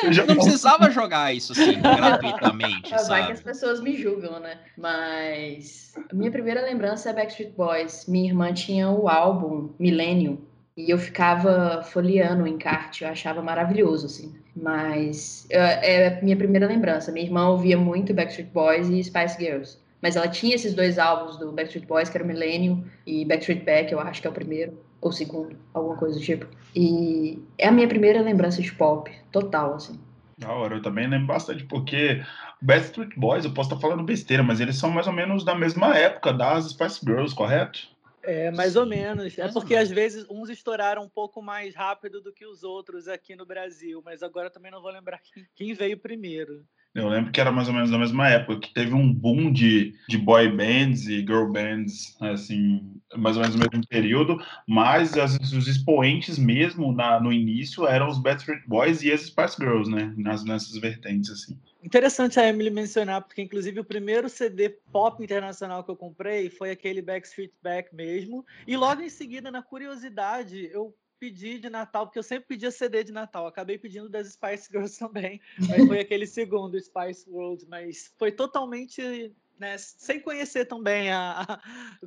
Você 0.00 0.12
já 0.12 0.26
não 0.26 0.34
precisava 0.34 0.90
jogar 0.90 1.34
isso 1.34 1.52
assim, 1.52 1.80
gratuitamente. 1.80 2.90
Vai 2.90 2.98
sabe? 2.98 3.26
que 3.26 3.32
as 3.32 3.40
pessoas 3.40 3.80
me 3.80 3.96
julgam, 3.96 4.38
né? 4.40 4.58
Mas. 4.76 5.94
Minha 6.12 6.30
primeira 6.30 6.60
lembrança 6.60 7.10
é 7.10 7.12
Backstreet 7.12 7.52
Boys. 7.54 8.06
Minha 8.06 8.28
irmã 8.28 8.52
tinha 8.52 8.90
o 8.90 9.08
álbum 9.08 9.70
Millennium. 9.78 10.38
E 10.76 10.90
eu 10.90 10.98
ficava 10.98 11.84
folheando 11.84 12.42
o 12.42 12.48
encarte, 12.48 13.04
eu 13.04 13.10
achava 13.10 13.40
maravilhoso, 13.40 14.06
assim. 14.06 14.34
Mas 14.56 15.46
é, 15.48 15.94
é 15.94 16.08
a 16.08 16.22
minha 16.22 16.36
primeira 16.36 16.66
lembrança. 16.66 17.12
Minha 17.12 17.26
irmã 17.26 17.48
ouvia 17.48 17.78
muito 17.78 18.12
Backstreet 18.12 18.50
Boys 18.50 18.88
e 18.88 19.02
Spice 19.04 19.38
Girls. 19.38 19.78
Mas 20.04 20.16
ela 20.16 20.28
tinha 20.28 20.54
esses 20.54 20.74
dois 20.74 20.98
álbuns 20.98 21.38
do 21.38 21.50
Backstreet 21.50 21.86
Boys, 21.86 22.10
que 22.10 22.18
era 22.18 22.22
o 22.22 22.26
Millennium 22.26 22.84
e 23.06 23.24
Backstreet 23.24 23.64
Back, 23.64 23.90
eu 23.90 23.98
acho 23.98 24.20
que 24.20 24.26
é 24.26 24.30
o 24.30 24.34
primeiro, 24.34 24.78
ou 25.00 25.10
segundo, 25.10 25.56
alguma 25.72 25.96
coisa 25.96 26.18
do 26.18 26.22
tipo. 26.22 26.46
E 26.76 27.42
é 27.56 27.68
a 27.68 27.72
minha 27.72 27.88
primeira 27.88 28.20
lembrança 28.20 28.60
de 28.60 28.70
pop, 28.70 29.10
total, 29.32 29.76
assim. 29.76 29.98
Da 30.38 30.52
hora, 30.52 30.74
eu 30.74 30.82
também 30.82 31.08
lembro 31.08 31.28
bastante, 31.28 31.64
porque 31.64 32.22
Backstreet 32.60 33.14
Boys, 33.16 33.46
eu 33.46 33.54
posso 33.54 33.70
estar 33.70 33.80
falando 33.80 34.04
besteira, 34.04 34.42
mas 34.42 34.60
eles 34.60 34.76
são 34.76 34.90
mais 34.90 35.06
ou 35.06 35.12
menos 35.14 35.42
da 35.42 35.54
mesma 35.54 35.96
época 35.96 36.34
das 36.34 36.68
Spice 36.68 37.00
Girls, 37.02 37.34
correto? 37.34 37.88
É, 38.22 38.50
mais 38.50 38.76
ou 38.76 38.84
menos. 38.84 39.38
É 39.38 39.48
porque 39.48 39.74
às 39.74 39.90
vezes 39.90 40.26
uns 40.28 40.50
estouraram 40.50 41.02
um 41.02 41.08
pouco 41.08 41.40
mais 41.40 41.74
rápido 41.74 42.20
do 42.20 42.30
que 42.30 42.44
os 42.44 42.62
outros 42.62 43.08
aqui 43.08 43.34
no 43.34 43.46
Brasil, 43.46 44.02
mas 44.04 44.22
agora 44.22 44.50
também 44.50 44.70
não 44.70 44.82
vou 44.82 44.90
lembrar 44.90 45.20
quem, 45.22 45.46
quem 45.54 45.72
veio 45.72 45.98
primeiro. 45.98 46.62
Eu 46.94 47.08
lembro 47.08 47.32
que 47.32 47.40
era 47.40 47.50
mais 47.50 47.66
ou 47.66 47.74
menos 47.74 47.90
na 47.90 47.98
mesma 47.98 48.28
época, 48.28 48.60
que 48.60 48.72
teve 48.72 48.94
um 48.94 49.12
boom 49.12 49.52
de, 49.52 49.94
de 50.08 50.16
boy 50.16 50.48
bands 50.48 51.08
e 51.08 51.20
girl 51.22 51.50
bands, 51.50 52.16
assim, 52.20 53.00
mais 53.16 53.36
ou 53.36 53.42
menos 53.42 53.56
no 53.56 53.66
mesmo 53.68 53.84
período, 53.88 54.38
mas 54.68 55.16
as, 55.16 55.34
os 55.52 55.66
expoentes 55.66 56.38
mesmo 56.38 56.92
na, 56.92 57.18
no 57.18 57.32
início 57.32 57.84
eram 57.88 58.08
os 58.08 58.18
Backstreet 58.18 58.62
Boys 58.68 59.02
e 59.02 59.10
as 59.10 59.22
Spice 59.22 59.56
Girls, 59.58 59.90
né, 59.90 60.14
nas, 60.16 60.44
nessas 60.44 60.76
vertentes, 60.78 61.30
assim. 61.30 61.58
Interessante 61.82 62.38
a 62.38 62.48
Emily 62.48 62.70
mencionar, 62.70 63.22
porque 63.22 63.42
inclusive 63.42 63.80
o 63.80 63.84
primeiro 63.84 64.28
CD 64.28 64.68
pop 64.92 65.22
internacional 65.22 65.82
que 65.82 65.90
eu 65.90 65.96
comprei 65.96 66.48
foi 66.48 66.70
aquele 66.70 67.02
Backstreet 67.02 67.50
Back 67.60 67.92
mesmo, 67.92 68.46
e 68.68 68.76
logo 68.76 69.02
em 69.02 69.10
seguida, 69.10 69.50
na 69.50 69.62
curiosidade, 69.62 70.70
eu 70.72 70.94
pedi 71.24 71.58
de 71.58 71.70
Natal, 71.70 72.06
porque 72.06 72.18
eu 72.18 72.22
sempre 72.22 72.48
pedia 72.48 72.70
CD 72.70 73.02
de 73.02 73.12
Natal. 73.12 73.46
Acabei 73.46 73.78
pedindo 73.78 74.10
das 74.10 74.32
Spice 74.32 74.68
Girls 74.70 74.98
também, 75.00 75.40
mas 75.66 75.86
foi 75.86 76.00
aquele 76.00 76.26
segundo, 76.26 76.78
Spice 76.78 77.28
World, 77.30 77.66
mas 77.66 78.12
foi 78.18 78.30
totalmente 78.30 79.32
né, 79.58 79.78
sem 79.78 80.20
conhecer 80.20 80.66
também 80.66 81.10
a, 81.10 81.40
a, 81.40 81.60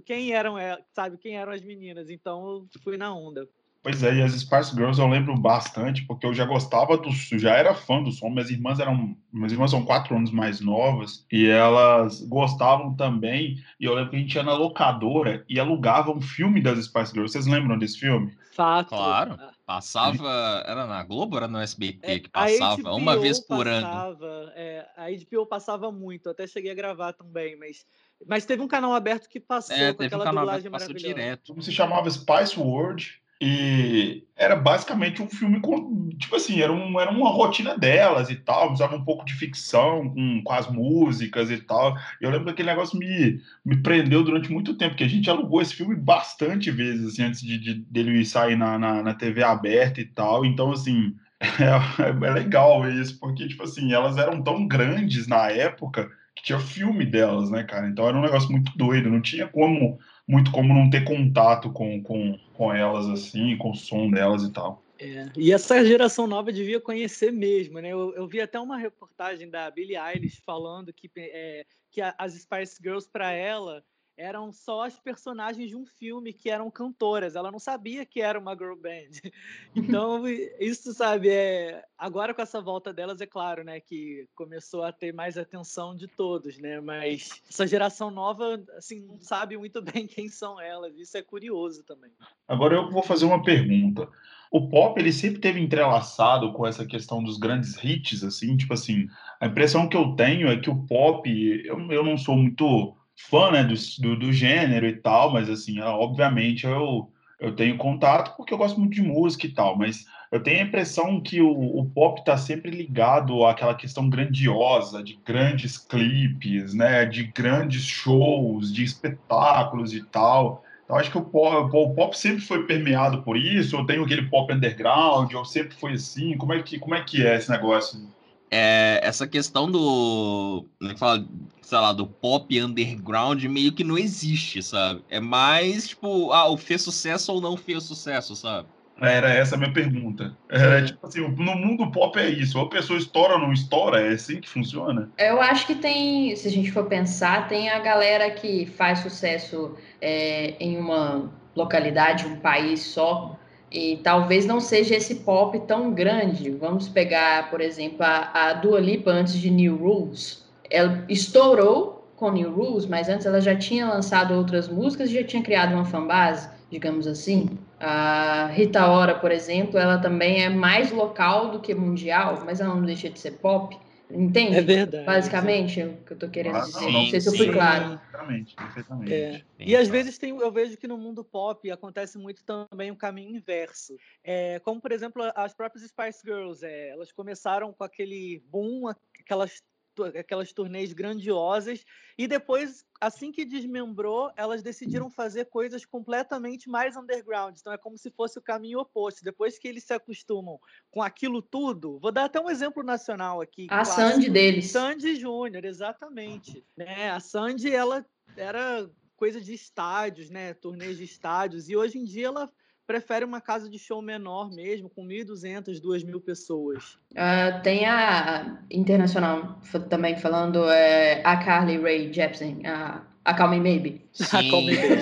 quem 0.06 0.34
eram, 0.34 0.58
é, 0.58 0.78
sabe, 0.94 1.18
quem 1.18 1.36
eram 1.36 1.52
as 1.52 1.64
meninas. 1.64 2.12
Então 2.12 2.48
eu 2.48 2.82
fui 2.84 2.96
na 2.96 3.14
onda. 3.14 3.50
Pois 3.88 4.04
é, 4.04 4.16
e 4.16 4.22
as 4.22 4.34
Spice 4.34 4.76
Girls 4.76 5.00
eu 5.00 5.08
lembro 5.08 5.34
bastante, 5.38 6.04
porque 6.06 6.26
eu 6.26 6.34
já 6.34 6.44
gostava 6.44 6.98
do 6.98 7.10
já 7.10 7.56
era 7.56 7.74
fã 7.74 8.04
do 8.04 8.12
som, 8.12 8.30
minhas 8.30 8.50
irmãs 8.50 8.82
eram, 8.82 9.16
minhas 9.32 9.54
irmãs 9.54 9.72
são 9.72 9.86
quatro 9.86 10.14
anos 10.14 10.30
mais 10.30 10.60
novas, 10.60 11.26
e 11.32 11.48
elas 11.48 12.20
gostavam 12.24 12.94
também, 12.98 13.64
e 13.80 13.86
eu 13.86 13.94
lembro 13.94 14.10
que 14.10 14.18
a 14.18 14.20
gente 14.20 14.36
ia 14.36 14.44
na 14.44 14.56
locadora 14.56 15.46
e 15.48 15.58
alugava 15.58 16.12
um 16.12 16.20
filme 16.20 16.62
das 16.62 16.84
Spice 16.84 17.14
Girls, 17.14 17.32
vocês 17.32 17.48
lembram 17.48 17.78
desse 17.80 17.98
filme? 17.98 18.36
Fato. 18.54 18.90
Claro, 18.90 19.40
passava, 19.66 20.66
era 20.68 20.86
na 20.86 21.02
Globo 21.06 21.38
ou 21.38 21.38
era 21.38 21.48
no 21.48 21.58
SBT 21.58 22.12
é, 22.12 22.20
que 22.20 22.30
passava, 22.30 22.94
uma 22.94 23.18
vez 23.18 23.40
por 23.40 23.68
passava, 23.68 24.26
ano? 24.26 24.52
É, 24.54 24.86
a 24.98 25.06
HBO 25.06 25.46
passava 25.46 25.90
muito, 25.94 26.30
até 26.30 26.46
cheguei 26.46 26.72
a 26.72 26.76
gravar 26.76 27.14
também, 27.14 27.58
mas 27.58 27.86
mas 28.28 28.46
teve 28.46 28.62
um 28.62 28.68
canal 28.68 28.94
aberto 28.94 29.30
que 29.30 29.40
passou 29.40 29.78
é, 29.78 29.94
com 29.94 30.04
aquela 30.04 30.30
um 30.30 30.36
dublagem 30.36 30.72
maravilhosa. 30.72 31.08
Direto. 31.08 31.62
Se 31.62 31.72
chamava 31.72 32.10
Spice 32.10 32.60
World, 32.60 33.22
e 33.40 34.24
era 34.36 34.56
basicamente 34.56 35.22
um 35.22 35.28
filme 35.28 35.60
com, 35.60 36.10
tipo 36.18 36.36
assim, 36.36 36.62
era, 36.62 36.72
um, 36.72 37.00
era 37.00 37.12
uma 37.12 37.30
rotina 37.30 37.78
delas 37.78 38.30
e 38.30 38.36
tal, 38.36 38.72
usava 38.72 38.96
um 38.96 39.04
pouco 39.04 39.26
de 39.26 39.34
ficção 39.34 40.10
com, 40.10 40.42
com 40.44 40.54
as 40.54 40.70
músicas 40.70 41.52
e 41.52 41.58
tal. 41.58 41.96
Eu 42.20 42.30
lembro 42.30 42.46
que 42.46 42.52
aquele 42.52 42.70
negócio 42.70 42.98
me, 42.98 43.42
me 43.66 43.78
prendeu 43.82 44.24
durante 44.24 44.52
muito 44.52 44.76
tempo, 44.76 44.96
que 44.96 45.04
a 45.04 45.08
gente 45.08 45.30
alugou 45.30 45.62
esse 45.62 45.76
filme 45.76 45.96
bastante 45.96 46.72
vezes, 46.72 47.14
assim, 47.14 47.24
antes 47.24 47.42
de, 47.42 47.58
de 47.58 47.74
dele 47.76 48.26
sair 48.26 48.56
na, 48.56 48.78
na, 48.78 49.04
na 49.04 49.14
TV 49.14 49.44
aberta 49.44 50.02
e 50.02 50.06
tal. 50.06 50.46
Então, 50.46 50.72
assim, 50.72 51.16
é, 51.42 52.26
é 52.28 52.32
legal 52.32 52.90
isso, 52.90 53.20
porque, 53.20 53.48
tipo 53.48 53.64
assim, 53.64 53.94
elas 53.94 54.18
eram 54.18 54.42
tão 54.42 54.68
grandes 54.68 55.28
na 55.28 55.50
época 55.50 56.10
que 56.36 56.44
tinha 56.44 56.60
filme 56.60 57.06
delas, 57.06 57.50
né, 57.50 57.64
cara? 57.64 57.88
Então 57.88 58.08
era 58.08 58.18
um 58.18 58.22
negócio 58.22 58.52
muito 58.52 58.72
doido, 58.78 59.10
não 59.10 59.22
tinha 59.22 59.48
como 59.48 59.98
muito 60.28 60.52
como 60.52 60.74
não 60.74 60.90
ter 60.90 61.04
contato 61.06 61.72
com, 61.72 62.02
com, 62.04 62.38
com 62.58 62.74
elas, 62.74 63.08
assim, 63.08 63.56
com 63.58 63.70
o 63.70 63.76
som 63.76 64.10
delas 64.10 64.44
e 64.44 64.52
tal. 64.52 64.84
É, 65.00 65.30
e 65.38 65.54
essa 65.54 65.86
geração 65.86 66.26
nova 66.26 66.52
devia 66.52 66.82
conhecer 66.82 67.32
mesmo, 67.32 67.80
né? 67.80 67.90
Eu, 67.90 68.16
eu 68.16 68.28
vi 68.28 68.42
até 68.42 68.60
uma 68.60 68.78
reportagem 68.78 69.48
da 69.48 69.70
Billie 69.70 69.96
Eilish 69.96 70.42
falando 70.44 70.92
que, 70.92 71.10
é, 71.18 71.66
que 71.92 72.02
as 72.02 72.34
Spice 72.34 72.82
Girls, 72.82 73.08
para 73.08 73.32
ela, 73.32 73.84
eram 74.18 74.52
só 74.52 74.86
as 74.86 75.00
personagens 75.00 75.70
de 75.70 75.76
um 75.76 75.86
filme 75.86 76.34
que 76.34 76.50
eram 76.50 76.72
cantoras. 76.72 77.36
Ela 77.36 77.52
não 77.52 77.60
sabia 77.60 78.04
que 78.04 78.20
era 78.20 78.40
uma 78.40 78.56
girl 78.56 78.76
band. 78.76 79.22
Então, 79.76 80.28
isso, 80.60 80.92
sabe, 80.92 81.30
é... 81.30 81.84
agora 81.98 82.34
com 82.34 82.42
essa 82.42 82.60
volta 82.60 82.92
delas, 82.92 83.22
é 83.22 83.28
claro, 83.28 83.64
né, 83.64 83.80
que 83.80 84.28
começou 84.34 84.84
a 84.84 84.92
ter 84.92 85.14
mais 85.14 85.38
atenção 85.38 85.96
de 85.96 86.08
todos, 86.08 86.58
né? 86.58 86.82
Mas 86.82 87.42
essa 87.48 87.68
geração 87.68 88.10
nova, 88.10 88.62
assim, 88.76 89.02
não 89.02 89.20
sabe 89.20 89.56
muito 89.56 89.80
bem 89.84 90.08
quem 90.08 90.28
são 90.30 90.60
elas. 90.60 90.98
Isso 90.98 91.16
é 91.16 91.22
curioso 91.22 91.84
também. 91.84 92.12
Agora 92.48 92.76
eu 92.76 92.90
vou 92.90 93.04
fazer 93.04 93.26
uma 93.26 93.44
pergunta. 93.44 94.10
O 94.50 94.68
pop, 94.68 95.00
ele 95.00 95.12
sempre 95.12 95.40
teve 95.40 95.60
entrelaçado 95.60 96.52
com 96.54 96.66
essa 96.66 96.86
questão 96.86 97.22
dos 97.24 97.38
grandes 97.38 97.76
hits, 97.84 98.24
assim, 98.24 98.58
tipo 98.58 98.74
assim, 98.74 99.08
a 99.40 99.48
impressão 99.48 99.88
que 99.88 99.98
eu 99.98 100.16
tenho 100.16 100.48
é 100.48 100.58
que 100.58 100.70
o 100.70 100.86
pop, 100.86 101.30
eu, 101.66 101.80
eu 101.92 102.04
não 102.04 102.18
sou 102.18 102.36
muito 102.36 102.96
fã 103.18 103.52
né, 103.52 103.64
do, 103.64 103.74
do, 104.00 104.20
do, 104.20 104.32
gênero 104.32 104.86
e 104.88 104.96
tal, 104.96 105.34
mas 105.34 105.50
assim, 105.50 105.80
obviamente 105.82 106.66
eu, 106.66 107.12
eu 107.40 107.56
tenho 107.56 107.78
contato 107.78 108.38
porque 108.38 108.54
eu 108.54 108.58
gosto 108.58 108.80
muito 108.80 108.94
de 108.94 109.02
música 109.02 109.48
e 109.48 109.52
tal, 109.52 109.76
mas 109.76 110.06
eu 110.32 110.42
tenho 110.42 110.60
a 110.60 110.64
impressão 110.64 111.20
que 111.20 111.42
o, 111.42 111.52
o 111.52 111.86
pop 111.86 112.20
está 112.20 112.38
sempre 112.38 112.70
ligado 112.70 113.46
àquela 113.46 113.74
questão 113.74 114.10
grandiosa, 114.10 115.04
de 115.04 115.20
grandes 115.26 115.78
clipes, 115.78 116.74
né, 116.74 117.06
de 117.06 117.24
grandes 117.24 117.84
shows, 117.84 118.74
de 118.74 118.84
espetáculos 118.84 119.94
e 119.94 120.04
tal. 120.04 120.64
Então, 120.84 120.98
acho 120.98 121.12
que 121.12 121.18
o 121.18 121.24
pop, 121.24 121.76
o 121.76 121.94
pop 121.94 122.18
sempre 122.18 122.42
foi 122.42 122.66
permeado 122.66 123.24
por 123.24 123.36
isso, 123.36 123.78
ou 123.78 123.86
tem 123.86 124.02
aquele 124.02 124.30
pop 124.30 124.54
underground, 124.54 125.34
ou 125.34 125.44
sempre 125.44 125.76
foi 125.76 125.94
assim. 125.94 126.38
Como 126.38 126.54
é 126.54 126.62
que, 126.62 126.78
como 126.80 126.96
é, 126.96 127.04
que 127.04 127.26
é 127.26 127.36
esse 127.36 127.50
negócio? 127.50 128.00
É, 128.50 129.00
essa 129.04 129.28
questão 129.28 129.70
do. 129.70 130.66
Como 130.78 130.92
é 130.92 130.94
que 130.94 131.00
fala? 131.00 131.26
Sei 131.62 131.78
lá, 131.78 131.92
do 131.92 132.08
pop 132.08 132.62
underground 132.62 133.44
meio 133.44 133.74
que 133.74 133.84
não 133.84 133.98
existe, 133.98 134.64
sabe? 134.64 135.04
É 135.10 135.20
mais 135.20 135.90
tipo, 135.90 136.32
ah, 136.32 136.50
o 136.50 136.58
fez 136.58 136.82
sucesso 136.82 137.34
ou 137.34 137.42
não 137.42 137.58
fez 137.58 137.84
sucesso, 137.84 138.36
sabe? 138.36 138.68
Era 139.00 139.30
essa 139.30 139.56
a 139.56 139.58
minha 139.58 139.72
pergunta. 139.72 140.36
É, 140.50 140.82
tipo 140.82 141.06
assim, 141.06 141.22
no 141.22 141.56
mundo 141.56 141.92
pop 141.92 142.18
é 142.18 142.30
isso. 142.30 142.58
Ou 142.58 142.66
a 142.66 142.70
pessoa 142.70 142.98
estoura 142.98 143.34
ou 143.34 143.40
não 143.40 143.54
estoura, 143.54 144.02
é 144.02 144.14
assim 144.14 144.42
que 144.42 144.50
funciona? 144.50 145.10
Eu 145.18 145.40
acho 145.40 145.68
que 145.68 145.76
tem, 145.76 146.36
se 146.36 146.48
a 146.48 146.52
gente 146.52 146.72
for 146.72 146.86
pensar, 146.86 147.48
tem 147.48 147.70
a 147.70 147.80
galera 147.80 148.32
que 148.32 148.66
faz 148.66 149.00
sucesso 149.00 149.76
é, 150.02 150.56
em 150.60 150.78
uma 150.78 151.32
localidade, 151.56 152.26
um 152.26 152.38
país 152.38 152.82
só, 152.82 153.38
e 153.72 153.98
talvez 153.98 154.46
não 154.46 154.60
seja 154.60 154.96
esse 154.96 155.16
pop 155.16 155.60
tão 155.68 155.94
grande. 155.94 156.50
Vamos 156.52 156.88
pegar, 156.88 157.50
por 157.50 157.62
exemplo, 157.62 157.98
a, 158.02 158.32
a 158.34 158.54
Dua 158.54 158.80
Lipa 158.80 159.12
antes 159.12 159.34
de 159.34 159.50
New 159.50 159.76
Rules. 159.78 160.46
Ela 160.70 161.04
estourou 161.10 161.98
com 162.16 162.32
New 162.32 162.52
Rules, 162.52 162.86
mas 162.86 163.10
antes 163.10 163.26
ela 163.26 163.40
já 163.40 163.56
tinha 163.56 163.88
lançado 163.88 164.34
outras 164.34 164.68
músicas 164.68 165.10
e 165.10 165.14
já 165.14 165.24
tinha 165.24 165.44
criado 165.44 165.74
uma 165.74 165.86
fanbase, 165.86 166.50
digamos 166.72 167.06
assim. 167.06 167.50
A 167.80 168.50
Rita 168.54 168.88
Ora, 168.88 169.16
por 169.16 169.32
exemplo, 169.32 169.78
ela 169.78 170.00
também 170.00 170.44
é 170.44 170.50
mais 170.50 170.92
local 170.92 171.52
do 171.52 171.60
que 171.60 171.76
mundial, 171.76 172.42
mas 172.44 172.60
ela 172.60 172.74
não 172.74 172.84
deixa 172.84 173.10
de 173.10 173.20
ser 173.20 173.34
pop. 173.34 173.78
Entende? 174.10 174.56
É 174.56 174.62
verdade. 174.62 175.06
Basicamente, 175.06 175.82
é 175.82 175.86
o 175.86 175.98
que 175.98 176.14
eu 176.14 176.16
estou 176.16 176.30
querendo 176.30 176.62
dizer. 176.62 176.82
Não, 176.82 176.92
não, 176.92 177.06
sei 177.08 177.20
se 177.20 177.28
eu 177.28 177.34
fui 177.34 177.52
claro. 177.52 178.00
Perfeitamente, 178.00 178.56
perfeitamente. 178.56 179.14
É. 179.14 179.44
E 179.60 179.76
às 179.76 179.88
vezes 179.88 180.18
tem, 180.18 180.30
eu 180.30 180.52
vejo 180.52 180.78
que 180.78 180.88
no 180.88 180.98
mundo 180.98 181.24
pop 181.24 181.70
acontece 181.70 182.18
muito 182.18 182.44
também 182.44 182.90
o 182.90 182.94
um 182.94 182.98
caminho 182.98 183.36
inverso. 183.36 183.98
É, 184.24 184.60
como, 184.60 184.80
por 184.80 184.92
exemplo, 184.92 185.24
as 185.36 185.54
próprias 185.54 185.86
Spice 185.86 186.22
Girls. 186.24 186.66
É, 186.66 186.90
elas 186.90 187.12
começaram 187.12 187.74
com 187.74 187.84
aquele 187.84 188.42
boom, 188.50 188.90
aquelas 189.20 189.62
aquelas 190.04 190.52
turnês 190.52 190.94
grandiosas 190.94 191.86
e 192.18 192.28
depois, 192.28 192.84
assim 193.00 193.32
que 193.32 193.46
desmembrou, 193.46 194.32
elas 194.36 194.64
decidiram 194.64 195.10
fazer 195.10 195.46
coisas 195.46 195.86
completamente 195.86 196.70
mais 196.70 196.98
underground. 196.98 197.56
Então 197.58 197.72
é 197.72 197.78
como 197.78 197.98
se 197.98 198.10
fosse 198.10 198.40
o 198.40 198.42
caminho 198.42 198.80
oposto. 198.80 199.24
Depois 199.24 199.60
que 199.60 199.68
eles 199.68 199.84
se 199.84 199.94
acostumam 199.94 200.60
com 200.90 201.02
aquilo 201.02 201.42
tudo, 201.42 202.00
vou 202.00 202.12
dar 202.12 202.26
até 202.26 202.40
um 202.40 202.50
exemplo 202.50 202.82
nacional 202.82 203.42
aqui. 203.42 203.68
A 203.70 203.86
Sandy 203.86 204.30
deles. 204.30 204.72
Sandy 204.72 205.16
Júnior, 205.16 205.64
exatamente. 205.64 206.66
Né? 206.76 207.12
A 207.12 207.20
Sandy, 207.20 207.72
ela 207.72 208.06
era 208.36 208.90
coisa 209.16 209.40
de 209.42 209.54
estádios, 209.54 210.30
né? 210.30 210.54
Turnês 210.54 210.98
de 210.98 211.04
estádios. 211.04 211.70
E 211.70 211.76
hoje 211.76 211.98
em 211.98 212.04
dia 212.04 212.28
ela 212.28 212.52
prefere 212.88 213.26
uma 213.26 213.42
casa 213.42 213.70
de 213.70 213.78
show 213.78 214.02
menor 214.02 214.50
mesmo, 214.50 214.90
com 214.90 215.06
1.200, 215.06 215.82
2.000 215.82 216.22
pessoas. 216.22 216.98
Uh, 217.12 217.62
tem 217.62 217.86
a 217.86 218.64
internacional 218.72 219.60
também 219.90 220.16
falando 220.16 220.70
é, 220.70 221.22
a 221.26 221.36
Carly 221.38 221.78
Rae 221.78 222.12
Jepsen, 222.12 222.66
a, 222.66 223.06
a 223.26 223.34
Call 223.36 223.50
Me 223.50 223.60
Maybe. 223.60 224.10
A 224.32 224.50
Call 224.50 224.62
Me 224.62 224.76
Maybe. 224.78 224.96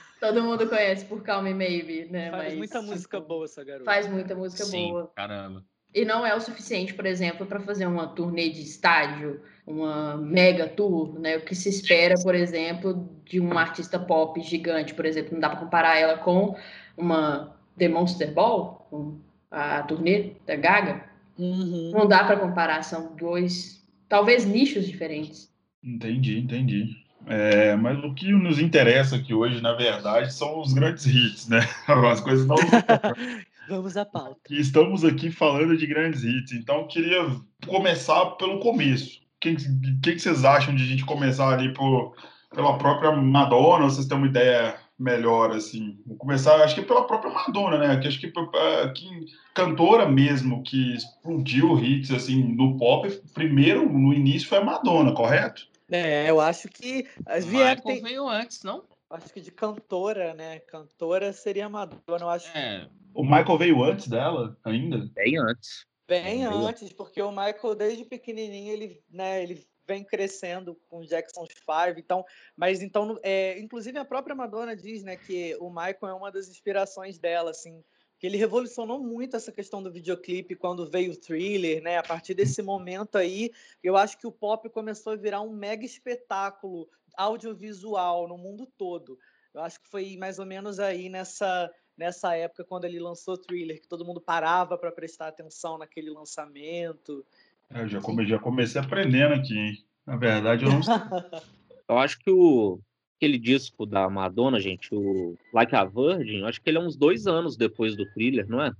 Todo 0.18 0.42
mundo 0.42 0.68
conhece 0.68 1.04
por 1.04 1.22
Call 1.22 1.42
Me 1.42 1.54
Maybe, 1.54 2.06
né? 2.06 2.30
Faz 2.30 2.44
Mas, 2.44 2.54
muita 2.56 2.82
música 2.82 3.20
boa 3.20 3.44
essa 3.44 3.62
garota. 3.62 3.84
Faz 3.84 4.06
muita 4.08 4.34
música 4.34 4.64
Sim, 4.64 4.88
boa. 4.88 5.12
Caramba. 5.14 5.64
E 5.94 6.04
não 6.04 6.24
é 6.24 6.34
o 6.34 6.40
suficiente, 6.40 6.94
por 6.94 7.04
exemplo, 7.04 7.46
para 7.46 7.60
fazer 7.60 7.86
uma 7.86 8.06
turnê 8.06 8.48
de 8.48 8.62
estádio, 8.62 9.40
uma 9.66 10.16
mega 10.16 10.68
tour, 10.68 11.18
né? 11.18 11.36
O 11.36 11.40
que 11.40 11.54
se 11.54 11.68
espera, 11.68 12.14
por 12.22 12.34
exemplo, 12.34 13.08
de 13.24 13.40
uma 13.40 13.60
artista 13.60 13.98
pop 13.98 14.40
gigante, 14.40 14.94
por 14.94 15.04
exemplo, 15.04 15.32
não 15.32 15.40
dá 15.40 15.50
para 15.50 15.60
comparar 15.60 15.98
ela 15.98 16.18
com 16.18 16.56
uma 16.96 17.56
The 17.76 17.88
Monster 17.88 18.32
Ball, 18.32 19.24
a 19.50 19.82
turnê 19.82 20.32
da 20.46 20.54
Gaga. 20.54 21.04
Uhum. 21.38 21.90
Não 21.92 22.06
dá 22.06 22.22
para 22.24 22.36
comparar, 22.36 22.82
são 22.82 23.16
dois, 23.16 23.82
talvez 24.08 24.44
nichos 24.44 24.86
diferentes. 24.86 25.50
Entendi, 25.82 26.38
entendi. 26.38 27.00
É, 27.26 27.76
mas 27.76 28.02
o 28.02 28.14
que 28.14 28.30
nos 28.32 28.58
interessa 28.58 29.16
aqui 29.16 29.34
hoje, 29.34 29.60
na 29.60 29.74
verdade, 29.74 30.32
são 30.32 30.60
os 30.60 30.72
grandes 30.72 31.06
hits, 31.06 31.48
né? 31.48 31.60
As 32.10 32.20
coisas 32.20 32.46
não. 32.46 32.56
Vamos 33.70 33.96
à 33.96 34.04
pauta. 34.04 34.40
E 34.50 34.58
estamos 34.58 35.04
aqui 35.04 35.30
falando 35.30 35.76
de 35.76 35.86
grandes 35.86 36.24
hits, 36.24 36.50
então 36.50 36.88
queria 36.88 37.24
começar 37.68 38.26
pelo 38.32 38.58
começo. 38.58 39.20
O 39.20 39.38
que, 39.38 39.54
que, 39.54 40.18
vocês 40.18 40.44
acham 40.44 40.74
de 40.74 40.82
a 40.82 40.86
gente 40.86 41.04
começar 41.04 41.50
ali 41.50 41.72
por, 41.72 42.16
pela 42.52 42.76
própria 42.76 43.12
Madonna? 43.12 43.84
Ou 43.84 43.90
vocês 43.90 44.08
têm 44.08 44.18
uma 44.18 44.26
ideia 44.26 44.76
melhor, 44.98 45.52
assim? 45.52 46.00
Vou 46.04 46.16
começar, 46.16 46.56
acho 46.64 46.74
que 46.74 46.82
pela 46.82 47.06
própria 47.06 47.32
Madonna, 47.32 47.78
né? 47.78 47.96
Que 48.00 48.08
acho 48.08 48.18
que, 48.18 48.32
que 48.32 49.26
cantora 49.54 50.08
mesmo 50.08 50.64
que 50.64 50.96
explodiu 50.96 51.78
hits, 51.78 52.10
assim, 52.10 52.42
no 52.42 52.76
pop, 52.76 53.08
primeiro, 53.32 53.88
no 53.88 54.12
início, 54.12 54.48
foi 54.48 54.58
a 54.58 54.64
Madonna, 54.64 55.14
correto? 55.14 55.68
É, 55.88 56.28
eu 56.28 56.40
acho 56.40 56.66
que 56.68 57.06
as 57.24 57.44
vieram. 57.44 57.80
Tem... 57.82 58.02
veio 58.02 58.28
antes, 58.28 58.64
não? 58.64 58.82
Acho 59.10 59.32
que 59.32 59.40
de 59.40 59.50
cantora, 59.50 60.34
né? 60.34 60.60
Cantora 60.60 61.32
seria 61.32 61.66
a 61.66 61.68
Madonna, 61.68 62.24
eu 62.24 62.28
acho. 62.28 62.56
É, 62.56 62.88
o 63.12 63.24
Michael 63.24 63.58
veio 63.58 63.82
antes 63.82 64.06
dela, 64.06 64.56
ainda? 64.64 64.98
Bem 65.12 65.36
antes. 65.36 65.84
Bem 66.06 66.44
antes, 66.44 66.92
porque 66.92 67.20
o 67.20 67.30
Michael, 67.30 67.74
desde 67.76 68.04
pequenininho, 68.04 68.72
ele, 68.72 69.02
né, 69.08 69.42
ele 69.42 69.64
vem 69.86 70.04
crescendo 70.04 70.76
com 70.88 71.04
Jackson 71.04 71.44
5, 71.46 71.98
então, 71.98 72.24
mas 72.56 72.82
então, 72.82 73.18
é, 73.22 73.58
inclusive 73.58 73.98
a 73.98 74.04
própria 74.04 74.34
Madonna 74.34 74.76
diz, 74.76 75.02
né, 75.02 75.16
que 75.16 75.56
o 75.60 75.68
Michael 75.68 76.08
é 76.08 76.14
uma 76.14 76.30
das 76.30 76.48
inspirações 76.48 77.18
dela, 77.18 77.50
assim, 77.50 77.82
que 78.20 78.26
ele 78.26 78.36
revolucionou 78.36 79.00
muito 79.00 79.34
essa 79.34 79.50
questão 79.50 79.82
do 79.82 79.90
videoclipe 79.90 80.54
quando 80.54 80.88
veio 80.88 81.12
o 81.12 81.16
thriller, 81.16 81.82
né? 81.82 81.96
A 81.96 82.02
partir 82.02 82.34
desse 82.34 82.60
momento 82.60 83.16
aí, 83.16 83.50
eu 83.82 83.96
acho 83.96 84.18
que 84.18 84.26
o 84.26 84.32
pop 84.32 84.68
começou 84.68 85.14
a 85.14 85.16
virar 85.16 85.40
um 85.40 85.50
mega 85.50 85.86
espetáculo 85.86 86.86
audiovisual 87.16 88.28
no 88.28 88.38
mundo 88.38 88.66
todo. 88.78 89.18
Eu 89.54 89.62
acho 89.62 89.80
que 89.80 89.88
foi 89.88 90.16
mais 90.16 90.38
ou 90.38 90.46
menos 90.46 90.78
aí 90.78 91.08
nessa 91.08 91.70
nessa 92.00 92.34
época, 92.34 92.64
quando 92.64 92.86
ele 92.86 92.98
lançou 92.98 93.36
Thriller, 93.36 93.78
que 93.78 93.86
todo 93.86 94.06
mundo 94.06 94.22
parava 94.22 94.78
para 94.78 94.90
prestar 94.90 95.28
atenção 95.28 95.76
naquele 95.76 96.08
lançamento. 96.08 97.24
É, 97.68 97.82
eu 97.82 97.88
já, 97.88 98.00
come, 98.00 98.26
já 98.26 98.38
comecei 98.38 98.80
aprendendo 98.80 99.34
aqui, 99.34 99.54
hein? 99.54 99.84
Na 100.06 100.16
verdade, 100.16 100.64
eu 100.64 100.70
não 100.70 100.82
sei. 100.82 100.94
eu 101.86 101.98
acho 101.98 102.18
que 102.18 102.30
o, 102.30 102.80
aquele 103.16 103.38
disco 103.38 103.84
da 103.84 104.08
Madonna, 104.08 104.58
gente, 104.58 104.94
o 104.94 105.36
Like 105.52 105.76
a 105.76 105.84
Virgin, 105.84 106.44
acho 106.44 106.62
que 106.62 106.70
ele 106.70 106.78
é 106.78 106.80
uns 106.80 106.96
dois 106.96 107.26
anos 107.26 107.54
depois 107.54 107.94
do 107.94 108.10
Thriller, 108.12 108.48
não 108.48 108.62
é? 108.62 108.72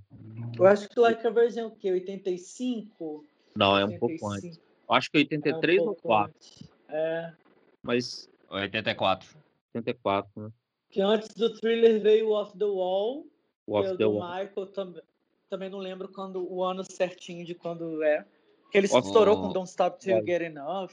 Eu 0.59 0.67
acho 0.67 0.89
que 0.89 0.99
Like 0.99 1.25
a 1.27 1.31
Virgin 1.31 1.61
é 1.61 1.67
o 1.67 1.71
quê? 1.71 1.93
85? 1.93 3.25
Não, 3.55 3.77
é 3.79 3.85
um 3.85 3.93
85. 3.93 4.01
pouco 4.01 4.35
antes. 4.35 4.59
Eu 4.89 4.95
acho 4.95 5.11
que 5.11 5.19
83 5.19 5.79
é 5.79 5.83
um 5.83 5.89
ou 5.89 5.95
4. 5.95 6.35
Antes. 6.35 6.69
É. 6.89 7.33
Mas. 7.83 8.29
84. 8.51 9.29
84, 9.75 10.31
né? 10.43 10.51
Que 10.91 11.01
antes 11.01 11.29
do 11.35 11.55
thriller 11.55 12.01
veio 12.03 12.29
o 12.29 12.33
Off 12.33 12.57
the 12.59 12.65
Wall. 12.65 13.27
O 13.67 13.79
Off 13.79 13.91
the 13.91 13.97
do 13.97 14.11
Wall. 14.13 14.29
Michael 14.45 14.67
também. 14.69 15.03
Também 15.49 15.69
não 15.71 15.79
lembro 15.79 16.09
quando 16.09 16.47
o 16.53 16.63
ano 16.63 16.85
certinho 16.85 17.45
de 17.45 17.55
quando 17.55 18.03
é. 18.03 18.25
Que 18.71 18.79
ele 18.79 18.87
se 18.87 18.97
estourou 18.99 19.37
com 19.41 19.53
Don't 19.53 19.69
Stop 19.69 19.99
Till 20.01 20.17
You 20.19 20.25
Get 20.27 20.43
Enough. 20.43 20.91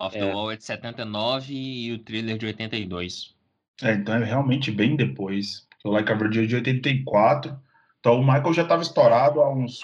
Off 0.00 0.16
É. 0.16 0.20
the 0.20 0.32
Wall 0.32 0.50
é 0.50 0.56
de 0.56 0.64
79 0.64 1.52
e 1.54 1.92
o 1.92 1.98
Thriller 2.02 2.36
de 2.38 2.46
82. 2.46 3.34
É, 3.82 3.92
então 3.94 4.14
é 4.14 4.24
realmente 4.24 4.70
bem 4.72 4.96
depois. 4.96 5.66
O 5.84 5.90
Like 5.90 6.10
a 6.10 6.14
Virgin 6.14 6.42
é 6.42 6.46
de 6.46 6.54
84. 6.56 7.56
Então 8.00 8.16
o 8.16 8.24
Michael 8.24 8.52
já 8.52 8.62
estava 8.62 8.82
estourado 8.82 9.40
há 9.40 9.52
uns 9.52 9.80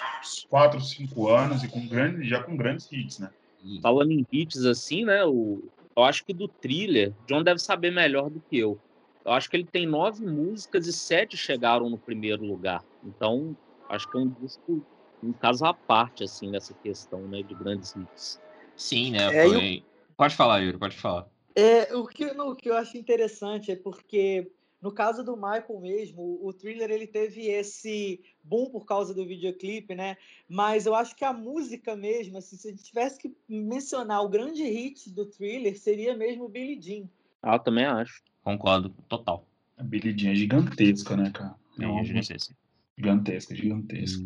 4, 0.49 0.81
5 0.81 1.27
anos 1.29 1.63
e 1.63 1.67
com 1.67 1.85
grande, 1.87 2.27
já 2.27 2.43
com 2.43 2.55
grandes 2.57 2.91
hits, 2.91 3.19
né? 3.19 3.29
E- 3.63 3.79
Falando 3.81 4.11
em 4.11 4.25
hits 4.31 4.65
assim, 4.65 5.05
né? 5.05 5.23
O, 5.25 5.63
eu 5.97 6.03
acho 6.03 6.23
que 6.23 6.31
do 6.31 6.47
thriller, 6.47 7.11
John 7.25 7.41
deve 7.41 7.59
saber 7.59 7.91
melhor 7.91 8.29
do 8.29 8.39
que 8.39 8.59
eu. 8.59 8.79
Eu 9.25 9.31
acho 9.31 9.49
que 9.49 9.57
ele 9.57 9.65
tem 9.65 9.87
nove 9.87 10.23
músicas 10.23 10.85
e 10.85 10.93
sete 10.93 11.35
chegaram 11.35 11.89
no 11.89 11.97
primeiro 11.97 12.45
lugar. 12.45 12.83
Então, 13.03 13.57
acho 13.89 14.07
que 14.07 14.15
é 14.15 14.21
um 14.21 14.29
disco, 14.29 14.85
um 15.23 15.33
caso 15.33 15.65
à 15.65 15.73
parte, 15.73 16.23
assim, 16.23 16.51
nessa 16.51 16.73
questão, 16.75 17.21
né? 17.21 17.41
De 17.41 17.55
grandes 17.55 17.95
hits. 17.95 18.39
Sim, 18.75 19.11
né? 19.11 19.35
É, 19.35 19.47
e 19.47 19.49
Foi... 19.49 19.83
Pode 20.15 20.35
falar, 20.35 20.59
Yuri, 20.59 20.77
pode 20.77 20.95
falar. 20.95 21.27
É, 21.55 21.95
o, 21.95 22.05
que, 22.05 22.31
não, 22.33 22.49
o 22.49 22.55
que 22.55 22.69
eu 22.69 22.77
acho 22.77 22.95
interessante 22.95 23.71
é 23.71 23.75
porque, 23.75 24.51
no 24.81 24.91
caso 24.91 25.23
do 25.23 25.35
Michael 25.35 25.79
mesmo, 25.81 26.39
o 26.41 26.53
Thriller 26.53 26.89
ele 26.91 27.07
teve 27.07 27.47
esse 27.47 28.21
boom 28.43 28.69
por 28.69 28.85
causa 28.85 29.13
do 29.13 29.25
videoclipe, 29.25 29.95
né? 29.95 30.17
Mas 30.47 30.85
eu 30.85 30.93
acho 30.93 31.15
que 31.15 31.25
a 31.25 31.33
música 31.33 31.95
mesmo, 31.95 32.37
assim, 32.37 32.55
se 32.55 32.67
a 32.67 32.71
gente 32.71 32.83
tivesse 32.83 33.19
que 33.19 33.35
mencionar 33.49 34.23
o 34.23 34.29
grande 34.29 34.63
hit 34.63 35.09
do 35.11 35.25
Thriller, 35.25 35.77
seria 35.79 36.15
mesmo 36.15 36.45
o 36.45 36.49
Billie 36.49 36.81
Jean. 36.81 37.09
Ah, 37.41 37.55
eu 37.55 37.59
também 37.59 37.85
acho. 37.85 38.21
Concordo, 38.43 38.89
total. 39.07 39.47
A 39.77 39.83
Billie 39.83 40.17
Jean 40.17 40.31
é 40.31 40.35
gigantesca, 40.35 41.15
né, 41.17 41.31
cara? 41.31 41.55
É 41.79 41.83
É, 41.83 42.19
assim. 42.19 42.55
gigantesca, 42.97 43.55
gigantesca. 43.55 44.23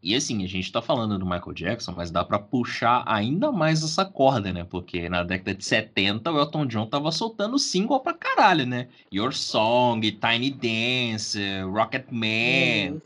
E 0.00 0.14
assim, 0.14 0.44
a 0.44 0.46
gente 0.46 0.70
tá 0.70 0.80
falando 0.80 1.18
do 1.18 1.26
Michael 1.26 1.54
Jackson, 1.54 1.92
mas 1.96 2.10
dá 2.10 2.24
pra 2.24 2.38
puxar 2.38 3.02
ainda 3.06 3.50
mais 3.50 3.82
essa 3.82 4.04
corda, 4.04 4.52
né? 4.52 4.64
Porque 4.64 5.08
na 5.08 5.24
década 5.24 5.54
de 5.54 5.64
70 5.64 6.30
o 6.30 6.38
Elton 6.38 6.66
John 6.66 6.86
tava 6.86 7.10
soltando 7.10 7.58
single 7.58 7.98
pra 8.00 8.14
caralho, 8.14 8.64
né? 8.64 8.88
Your 9.12 9.32
Song, 9.32 10.00
Tiny 10.00 10.50
Dancer, 10.50 11.68
Rocket 11.68 12.06
Man. 12.10 13.00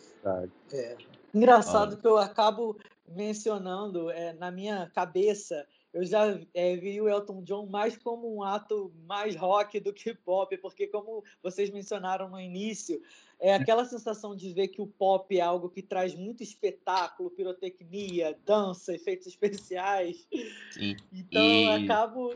É. 0.72 0.96
Engraçado 1.34 1.96
que 1.96 2.06
eu 2.06 2.18
acabo 2.18 2.76
mencionando 3.08 4.10
é, 4.10 4.34
na 4.34 4.50
minha 4.50 4.90
cabeça, 4.94 5.66
eu 5.92 6.04
já 6.04 6.38
é, 6.54 6.76
vi 6.76 7.00
o 7.00 7.08
Elton 7.08 7.42
John 7.42 7.66
mais 7.66 7.96
como 7.96 8.34
um 8.34 8.42
ato 8.42 8.92
mais 9.06 9.36
rock 9.36 9.78
do 9.80 9.92
que 9.92 10.14
pop, 10.14 10.56
porque 10.58 10.86
como 10.86 11.22
vocês 11.42 11.70
mencionaram 11.70 12.28
no 12.28 12.40
início, 12.40 13.00
é 13.42 13.54
aquela 13.54 13.84
sensação 13.84 14.36
de 14.36 14.52
ver 14.54 14.68
que 14.68 14.80
o 14.80 14.86
pop 14.86 15.36
é 15.36 15.40
algo 15.40 15.68
que 15.68 15.82
traz 15.82 16.14
muito 16.14 16.42
espetáculo, 16.44 17.28
pirotecnia, 17.30 18.38
dança, 18.46 18.94
efeitos 18.94 19.26
especiais. 19.26 20.28
Sim. 20.70 20.96
Então 21.12 21.42
E- 21.42 21.64
eu 21.64 21.72
acabo 21.84 22.34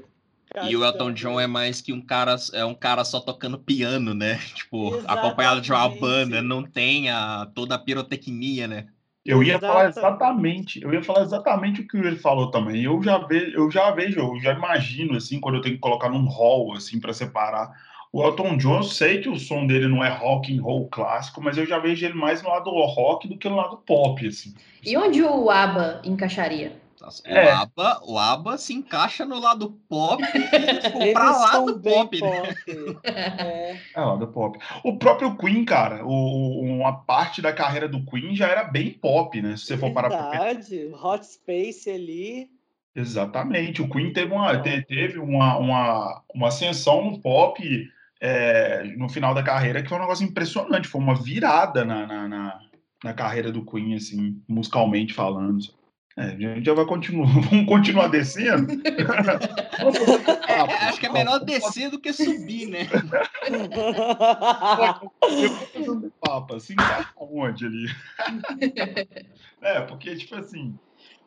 E 0.64 0.76
o 0.76 0.84
Elton 0.84 1.12
John 1.12 1.38
é 1.40 1.46
mais 1.46 1.80
que 1.80 1.92
um 1.92 2.00
cara, 2.00 2.36
é 2.52 2.64
um 2.64 2.74
cara 2.74 3.04
só 3.04 3.20
tocando 3.20 3.58
piano, 3.58 4.14
né? 4.14 4.36
Tipo, 4.54 4.94
acompanhado 5.06 5.60
de 5.60 5.70
uma 5.70 5.78
Exatamente. 5.80 6.00
banda, 6.00 6.42
não 6.42 6.62
tem 6.62 7.10
a, 7.10 7.46
toda 7.54 7.74
a 7.74 7.78
pirotecnia, 7.78 8.66
né? 8.66 8.88
Eu 9.24 9.42
ia 9.42 9.58
falar 9.58 9.88
Exatamente. 9.88 10.78
exatamente, 10.78 10.82
eu 10.82 10.92
ia 10.94 11.02
falar 11.02 11.22
exatamente 11.22 11.80
o 11.80 11.88
que 11.88 11.96
ele 11.96 12.16
falou 12.16 12.50
também. 12.50 12.84
Eu 12.84 13.02
já 13.02 13.18
vejo, 13.18 13.56
eu 13.56 13.70
já 13.70 13.90
vejo, 13.90 14.20
eu 14.20 14.40
já 14.40 14.52
imagino 14.52 15.16
assim, 15.16 15.40
quando 15.40 15.56
eu 15.56 15.60
tenho 15.60 15.74
que 15.74 15.80
colocar 15.80 16.08
num 16.08 16.26
hall 16.26 16.74
assim 16.74 17.00
para 17.00 17.12
separar. 17.12 17.72
O 18.12 18.22
Elton 18.22 18.56
John, 18.56 18.76
eu 18.78 18.82
sei 18.82 19.20
que 19.20 19.28
o 19.28 19.38
som 19.38 19.66
dele 19.66 19.88
não 19.88 20.02
é 20.02 20.08
rock 20.08 20.56
and 20.56 20.62
roll 20.62 20.88
clássico, 20.88 21.42
mas 21.42 21.58
eu 21.58 21.66
já 21.66 21.78
vejo 21.78 22.06
ele 22.06 22.14
mais 22.14 22.42
no 22.42 22.48
lado 22.48 22.70
rock 22.70 23.28
do 23.28 23.36
que 23.36 23.48
no 23.48 23.56
lado 23.56 23.76
pop, 23.78 24.26
assim. 24.26 24.54
E 24.84 24.96
onde 24.96 25.22
o 25.22 25.50
ABBA 25.50 26.00
encaixaria? 26.04 26.72
Nossa, 26.98 27.22
É. 27.26 27.44
O, 27.44 27.56
ABBA, 27.58 28.00
o 28.04 28.18
ABBA 28.18 28.56
se 28.58 28.72
encaixa 28.72 29.26
no 29.26 29.38
lado 29.38 29.70
pop 29.86 30.22
e 30.24 31.12
pra 31.12 31.30
lá 31.30 31.58
do 31.58 31.78
pop, 31.78 32.20
né? 32.22 32.42
pop. 32.42 32.98
É. 33.04 33.76
É 33.94 34.00
lado 34.00 34.26
pop. 34.28 34.58
O 34.82 34.96
próprio 34.96 35.36
Queen, 35.36 35.64
cara, 35.64 36.04
o, 36.06 36.60
uma 36.62 36.92
parte 36.94 37.42
da 37.42 37.52
carreira 37.52 37.86
do 37.86 38.02
Queen 38.06 38.34
já 38.34 38.48
era 38.48 38.64
bem 38.64 38.90
pop, 38.90 39.40
né? 39.42 39.56
Se 39.58 39.66
você 39.66 39.76
for 39.76 39.92
parar 39.92 40.08
pra 40.08 40.22
pensar. 40.30 40.44
Verdade, 40.44 40.90
Hot 41.02 41.26
Space 41.26 41.90
ali. 41.90 42.48
Exatamente. 42.94 43.82
O 43.82 43.90
Queen 43.90 44.10
teve 44.12 44.32
uma, 44.32 44.56
te- 44.58 44.82
teve 44.86 45.18
uma, 45.18 45.58
uma, 45.58 46.22
uma 46.34 46.48
ascensão 46.48 47.04
no 47.10 47.18
pop 47.20 47.62
é, 48.20 48.84
no 48.96 49.08
final 49.08 49.34
da 49.34 49.42
carreira 49.42 49.82
que 49.82 49.88
foi 49.88 49.98
um 49.98 50.02
negócio 50.02 50.24
impressionante. 50.24 50.88
Foi 50.88 51.00
uma 51.00 51.14
virada 51.14 51.84
na, 51.84 52.06
na, 52.06 52.28
na, 52.28 52.60
na 53.04 53.14
carreira 53.14 53.52
do 53.52 53.64
Queen, 53.64 53.94
assim, 53.94 54.42
musicalmente 54.48 55.12
falando. 55.14 55.58
É, 56.18 56.22
a 56.22 56.30
gente 56.54 56.64
já 56.64 56.72
vai 56.72 56.86
continuar. 56.86 57.28
Vamos 57.50 57.66
continuar 57.66 58.08
descendo? 58.08 58.66
É, 60.48 60.60
acho 60.88 60.98
que 60.98 61.06
é 61.06 61.12
melhor 61.12 61.44
descer 61.44 61.90
do 61.90 62.00
que 62.00 62.12
subir, 62.12 62.66
né? 62.66 62.88
Eu 63.46 63.68
vou 63.68 65.50
fazendo 65.50 66.12
papo, 66.18 66.54
assim, 66.54 66.72
encaixa 66.72 67.12
onde 67.18 67.66
ali? 67.66 67.86
é, 69.60 69.80
porque, 69.82 70.16
tipo 70.16 70.34
assim, 70.36 70.78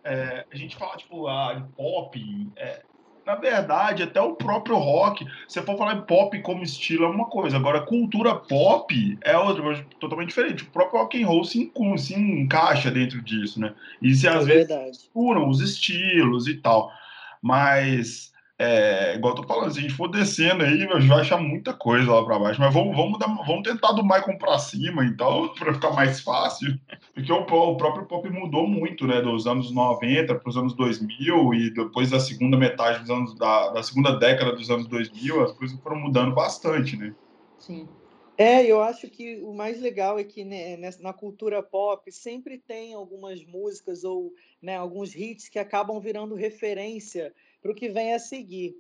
é, 0.04 0.46
a 0.52 0.56
gente 0.56 0.76
fala, 0.76 0.98
tipo, 0.98 1.30
em 1.30 1.62
pop, 1.78 2.52
é, 2.56 2.82
na 3.30 3.36
verdade, 3.36 4.02
até 4.02 4.20
o 4.20 4.34
próprio 4.34 4.76
rock, 4.76 5.24
se 5.48 5.62
for 5.62 5.78
falar 5.78 5.94
em 5.94 6.02
pop 6.02 6.42
como 6.42 6.64
estilo, 6.64 7.06
é 7.06 7.08
uma 7.08 7.26
coisa, 7.26 7.58
agora 7.58 7.80
cultura 7.86 8.34
pop 8.34 9.20
é 9.22 9.38
outra, 9.38 9.62
coisa 9.62 9.86
totalmente 10.00 10.30
diferente. 10.30 10.64
O 10.64 10.72
próprio 10.72 11.02
rock 11.02 11.22
and 11.22 11.28
roll 11.28 11.44
se, 11.44 11.72
se 11.98 12.16
encaixa 12.16 12.90
dentro 12.90 13.22
disso, 13.22 13.60
né? 13.60 13.72
E 14.02 14.16
se 14.16 14.28
às 14.28 14.48
É 14.48 14.66
vezes 14.66 14.76
misturam 14.88 15.48
os 15.48 15.62
estilos 15.62 16.48
e 16.48 16.56
tal. 16.56 16.92
Mas, 17.40 18.34
é, 18.60 19.16
igual 19.16 19.34
eu 19.36 19.42
tô 19.42 19.48
falando, 19.48 19.72
se 19.72 19.80
a 19.80 19.82
gente 19.82 19.94
for 19.94 20.10
descendo 20.10 20.64
aí, 20.64 20.84
a 20.84 21.00
gente 21.00 21.08
vai 21.10 21.22
achar 21.22 21.38
muita 21.40 21.74
coisa 21.74 22.12
lá 22.12 22.24
pra 22.26 22.38
baixo. 22.40 22.60
Mas 22.60 22.74
vamos, 22.74 22.96
vamos, 22.96 23.18
dar- 23.18 23.28
vamos 23.46 23.64
tentar 23.64 23.94
do 23.94 24.04
Michael 24.04 24.38
pra 24.38 24.60
cima, 24.60 25.06
então, 25.06 25.54
pra 25.58 25.74
ficar 25.74 25.92
mais 25.94 26.20
fácil. 26.22 26.78
Porque 27.14 27.32
o, 27.32 27.38
o 27.42 27.78
próprio 27.78 28.06
pop 28.06 28.30
mudou 28.30 28.68
muito, 28.68 29.08
né? 29.08 29.22
Dos 29.22 29.48
anos 29.48 29.72
90 29.74 30.36
para 30.36 30.50
os 30.50 30.58
anos 30.58 30.76
2000 30.76 31.54
e 31.54 31.74
depois 31.74 32.10
da 32.12 32.20
segunda 32.20 32.58
metade 32.58 33.00
dos 33.02 33.10
anos, 33.10 33.36
da, 33.38 33.70
da 33.72 33.84
segunda 33.84 34.12
década 34.20 34.52
dos 34.54 34.70
anos 34.70 34.88
2000, 34.88 35.42
as 35.44 35.54
coisas 35.54 35.80
foram 35.82 35.98
mudando 35.98 36.34
bastante, 36.36 36.98
né? 36.98 37.16
Sim. 37.58 37.88
É, 38.38 38.66
eu 38.66 38.82
acho 38.82 39.10
que 39.10 39.42
o 39.44 39.54
mais 39.54 39.82
legal 39.82 40.18
é 40.18 40.24
que 40.24 40.46
né, 40.46 40.78
na 41.00 41.12
cultura 41.14 41.62
pop 41.62 42.10
sempre 42.10 42.58
tem 42.58 42.94
algumas 42.94 43.44
músicas 43.44 44.06
ou 44.06 44.34
né, 44.62 44.78
alguns 44.78 45.14
hits 45.14 45.50
que 45.50 45.60
acabam 45.60 46.00
virando 46.00 46.36
referência 46.36 47.36
para 47.62 47.72
o 47.72 47.76
que 47.76 47.90
vem 47.90 48.14
a 48.14 48.20
seguir. 48.20 48.76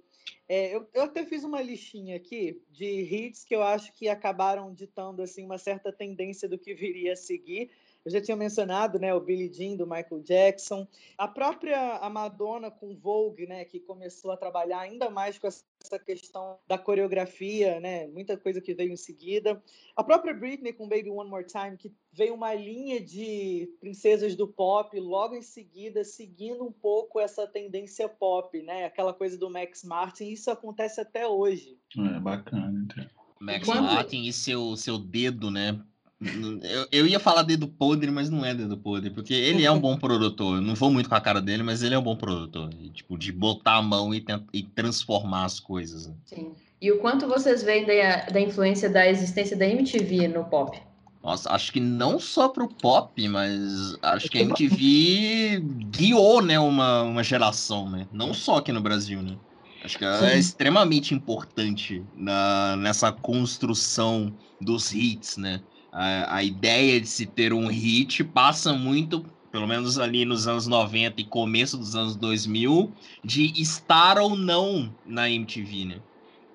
É, 0.48 0.76
eu, 0.76 0.88
eu 0.94 1.04
até 1.04 1.26
fiz 1.26 1.44
uma 1.44 1.62
listinha 1.62 2.16
aqui 2.16 2.62
de 2.70 2.86
hits 2.86 3.44
que 3.44 3.56
eu 3.56 3.62
acho 3.62 3.94
que 3.94 4.10
acabaram 4.10 4.74
ditando 4.74 5.22
assim 5.22 5.46
uma 5.46 5.58
certa 5.58 5.92
tendência 5.92 6.48
do 6.48 6.58
que 6.58 6.74
viria 6.74 7.14
a 7.14 7.16
seguir. 7.16 7.70
Eu 8.06 8.12
já 8.12 8.22
tinha 8.22 8.38
mencionado, 8.38 8.98
né, 8.98 9.14
o 9.14 9.20
Billie 9.20 9.52
Jean 9.54 9.76
do 9.76 9.86
Michael 9.86 10.22
Jackson, 10.24 10.88
a 11.18 11.28
própria 11.28 11.98
a 11.98 12.10
Madonna 12.10 12.72
com 12.72 12.96
Vogue, 12.96 13.46
né, 13.46 13.66
que 13.66 13.80
começou 13.80 14.32
a 14.32 14.38
trabalhar 14.38 14.80
ainda 14.80 15.10
mais 15.10 15.38
com 15.38 15.48
essa 15.48 16.00
questão 16.00 16.58
da 16.68 16.78
coreografia, 16.78 17.80
né, 17.80 18.08
muita 18.08 18.38
coisa 18.38 18.62
que 18.62 18.74
veio 18.74 18.92
em 18.94 18.98
seguida. 18.98 19.62
A 19.96 20.04
própria 20.04 20.34
Britney 20.34 20.72
com 20.72 20.88
Baby 20.88 21.10
One 21.10 21.30
More 21.30 21.46
Time, 21.46 21.76
que 21.78 21.92
veio 22.14 22.34
uma 22.34 22.54
linha 22.54 23.02
de 23.02 23.70
princesas 23.82 24.36
do 24.36 24.48
pop 24.48 24.98
logo 25.00 25.36
em 25.36 25.42
seguida, 25.42 26.04
seguindo 26.04 26.64
um 26.66 26.72
pouco 26.72 27.20
essa 27.20 27.46
tendência 27.46 28.08
pop, 28.08 28.62
né, 28.62 28.86
aquela 28.86 29.14
coisa 29.14 29.38
do 29.38 29.50
Max 29.50 29.84
Martin. 29.84 30.30
Isso 30.30 30.50
acontece 30.50 31.02
até 31.02 31.28
hoje. 31.28 31.78
É 31.98 32.20
bacana. 32.20 32.86
Então. 32.86 33.06
Max 33.42 33.66
Quando- 33.66 33.84
Martin 33.84 34.24
e 34.24 34.34
seu, 34.34 34.76
seu 34.76 34.98
dedo, 34.98 35.50
né? 35.52 35.80
Eu, 36.22 36.88
eu 36.92 37.08
ia 37.08 37.20
falar 37.20 37.44
dedo 37.44 37.68
podre, 37.68 38.12
mas 38.12 38.30
não 38.30 38.44
é 38.46 38.54
dedo 38.54 38.78
podre, 38.78 39.10
porque 39.10 39.34
ele 39.34 39.64
é 39.64 39.72
um 39.72 39.80
bom 39.80 39.98
produtor. 39.98 40.58
Eu 40.58 40.62
não 40.62 40.76
vou 40.76 40.92
muito 40.92 41.08
com 41.08 41.16
a 41.16 41.22
cara 41.22 41.42
dele, 41.42 41.64
mas 41.64 41.82
ele 41.82 41.96
é 41.96 42.00
um 42.00 42.04
bom 42.04 42.16
produtor. 42.16 42.70
E, 42.78 42.90
tipo, 42.90 43.18
de 43.18 43.32
botar 43.32 43.76
a 43.78 43.82
mão 43.82 44.14
e, 44.14 44.26
e 44.54 44.64
transformar 44.64 45.46
as 45.46 45.60
coisas. 45.60 46.08
né? 46.08 46.14
Sim. 46.26 46.52
E 46.82 46.92
o 46.92 47.00
quanto 47.00 47.28
vocês 47.28 47.64
veem 47.64 47.86
da, 47.86 48.26
da 48.32 48.40
influência 48.40 48.90
da 48.90 49.08
existência 49.08 49.56
da 49.56 49.66
MTV 49.66 50.28
no 50.28 50.46
pop? 50.46 50.78
Nossa, 51.24 51.52
acho 51.52 51.72
que 51.74 51.80
não 51.82 52.18
só 52.18 52.48
pro 52.48 52.68
pop, 52.68 53.28
mas 53.28 53.98
acho 54.02 54.30
que 54.30 54.38
a 54.38 54.42
MTV 54.42 55.60
guiou, 55.90 56.42
né, 56.42 56.58
uma, 56.58 57.04
uma 57.04 57.24
geração, 57.24 57.90
né? 57.90 58.08
Não 58.12 58.34
só 58.34 58.58
aqui 58.58 58.72
no 58.72 58.80
Brasil, 58.80 59.22
né? 59.22 59.38
Acho 59.84 59.98
que 59.98 60.06
ela 60.06 60.32
é 60.32 60.38
extremamente 60.38 61.14
importante 61.14 62.06
na, 62.14 62.76
nessa 62.78 63.12
construção 63.12 64.34
dos 64.62 64.94
hits, 64.94 65.38
né? 65.38 65.62
A, 66.00 66.38
a 66.38 66.44
ideia 66.44 67.02
de 67.02 67.08
se 67.08 67.26
ter 67.26 67.52
um 67.52 67.68
hit 67.68 68.24
passa 68.24 68.72
muito, 68.72 69.26
pelo 69.52 69.68
menos 69.68 70.00
ali 70.00 70.24
nos 70.24 70.48
anos 70.48 70.66
90 70.66 71.20
e 71.20 71.26
começo 71.26 71.78
dos 71.78 71.94
anos 71.94 72.16
2000, 72.16 72.90
de 73.22 73.62
estar 73.62 74.18
ou 74.18 74.34
não 74.34 74.90
na 75.06 75.30
MTV, 75.30 75.84
né? 75.84 75.96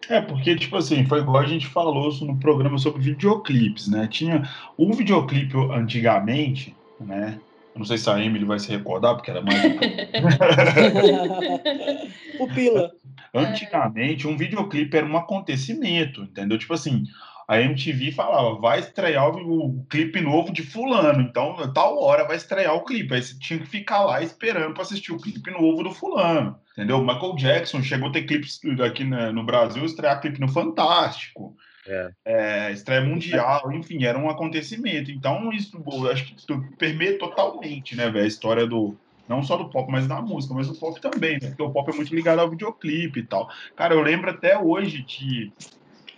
É, 0.09 0.23
porque, 0.23 0.57
tipo 0.57 0.79
assim, 0.79 1.05
foi 1.05 1.21
igual 1.21 1.43
a 1.43 1.47
gente 1.47 1.67
falou 1.67 2.11
no 2.23 2.39
programa 2.39 2.79
sobre 2.79 3.03
videoclipes, 3.03 3.87
né? 3.87 4.09
Tinha 4.11 4.49
o 4.79 4.91
videoclipe 4.95 5.55
antigamente, 5.75 6.75
né? 6.99 7.39
Eu 7.75 7.81
não 7.81 7.85
sei 7.85 7.99
se 7.99 8.09
a 8.09 8.25
Emily 8.25 8.47
vai 8.47 8.59
se 8.59 8.71
recordar, 8.71 9.15
porque 9.15 9.31
ela 9.31 9.41
é 9.41 9.43
mais. 9.43 9.61
Pupila. 12.39 12.93
Antigamente, 13.35 14.27
um 14.27 14.39
videoclipe 14.39 14.97
era 14.97 15.05
um 15.05 15.19
acontecimento, 15.19 16.23
entendeu? 16.23 16.57
Tipo 16.57 16.73
assim, 16.73 17.05
a 17.47 17.61
MTV 17.61 18.13
falava, 18.13 18.59
vai 18.59 18.81
estrear 18.81 19.29
o, 19.31 19.81
o 19.81 19.87
clipe 19.87 20.21
novo 20.21 20.53
de 20.53 20.63
fulano, 20.63 21.23
então 21.23 21.57
tal 21.73 22.03
hora 22.03 22.27
vai 22.27 22.37
estrear 22.37 22.75
o 22.75 22.85
clipe, 22.85 23.15
aí 23.15 23.23
você 23.23 23.39
tinha 23.39 23.59
que 23.59 23.67
ficar 23.67 24.01
lá 24.05 24.23
esperando 24.23 24.75
para 24.75 24.83
assistir 24.83 25.13
o 25.13 25.19
clipe 25.19 25.51
novo 25.51 25.83
do 25.83 25.93
fulano, 25.93 26.59
entendeu? 26.73 27.01
Michael 27.01 27.37
Jackson 27.37 27.83
chegou 27.83 28.09
a 28.09 28.13
ter 28.13 28.23
clipes 28.23 28.61
aqui 28.81 29.05
no 29.05 29.45
Brasil, 29.45 29.85
estrear 29.85 30.21
clipe 30.21 30.41
no 30.41 30.49
Fantástico, 30.49 31.57
é. 31.87 32.11
É, 32.25 32.73
estreia 32.73 33.03
mundial, 33.03 33.71
enfim, 33.73 34.05
era 34.05 34.19
um 34.19 34.31
acontecimento. 34.31 35.11
Então, 35.11 35.53
isso 35.53 35.83
acho 36.11 36.25
que 36.25 36.39
isso 36.39 36.65
permeia 36.79 37.19
totalmente, 37.19 37.95
né, 37.95 38.11
velho, 38.11 38.25
a 38.25 38.29
história 38.29 38.67
do. 38.67 38.97
Não 39.27 39.43
só 39.43 39.57
do 39.57 39.71
pop, 39.71 39.91
mas 39.91 40.07
da 40.07 40.21
música, 40.21 40.53
mas 40.53 40.69
do 40.69 40.75
pop 40.75 41.01
também, 41.01 41.39
né? 41.41 41.49
Porque 41.49 41.63
o 41.63 41.71
pop 41.71 41.91
é 41.91 41.97
muito 41.97 42.15
ligado 42.15 42.41
ao 42.41 42.51
videoclipe 42.51 43.21
e 43.21 43.23
tal. 43.23 43.49
Cara, 43.75 43.95
eu 43.95 44.03
lembro 44.03 44.31
até 44.31 44.59
hoje 44.59 45.03
de 45.03 45.51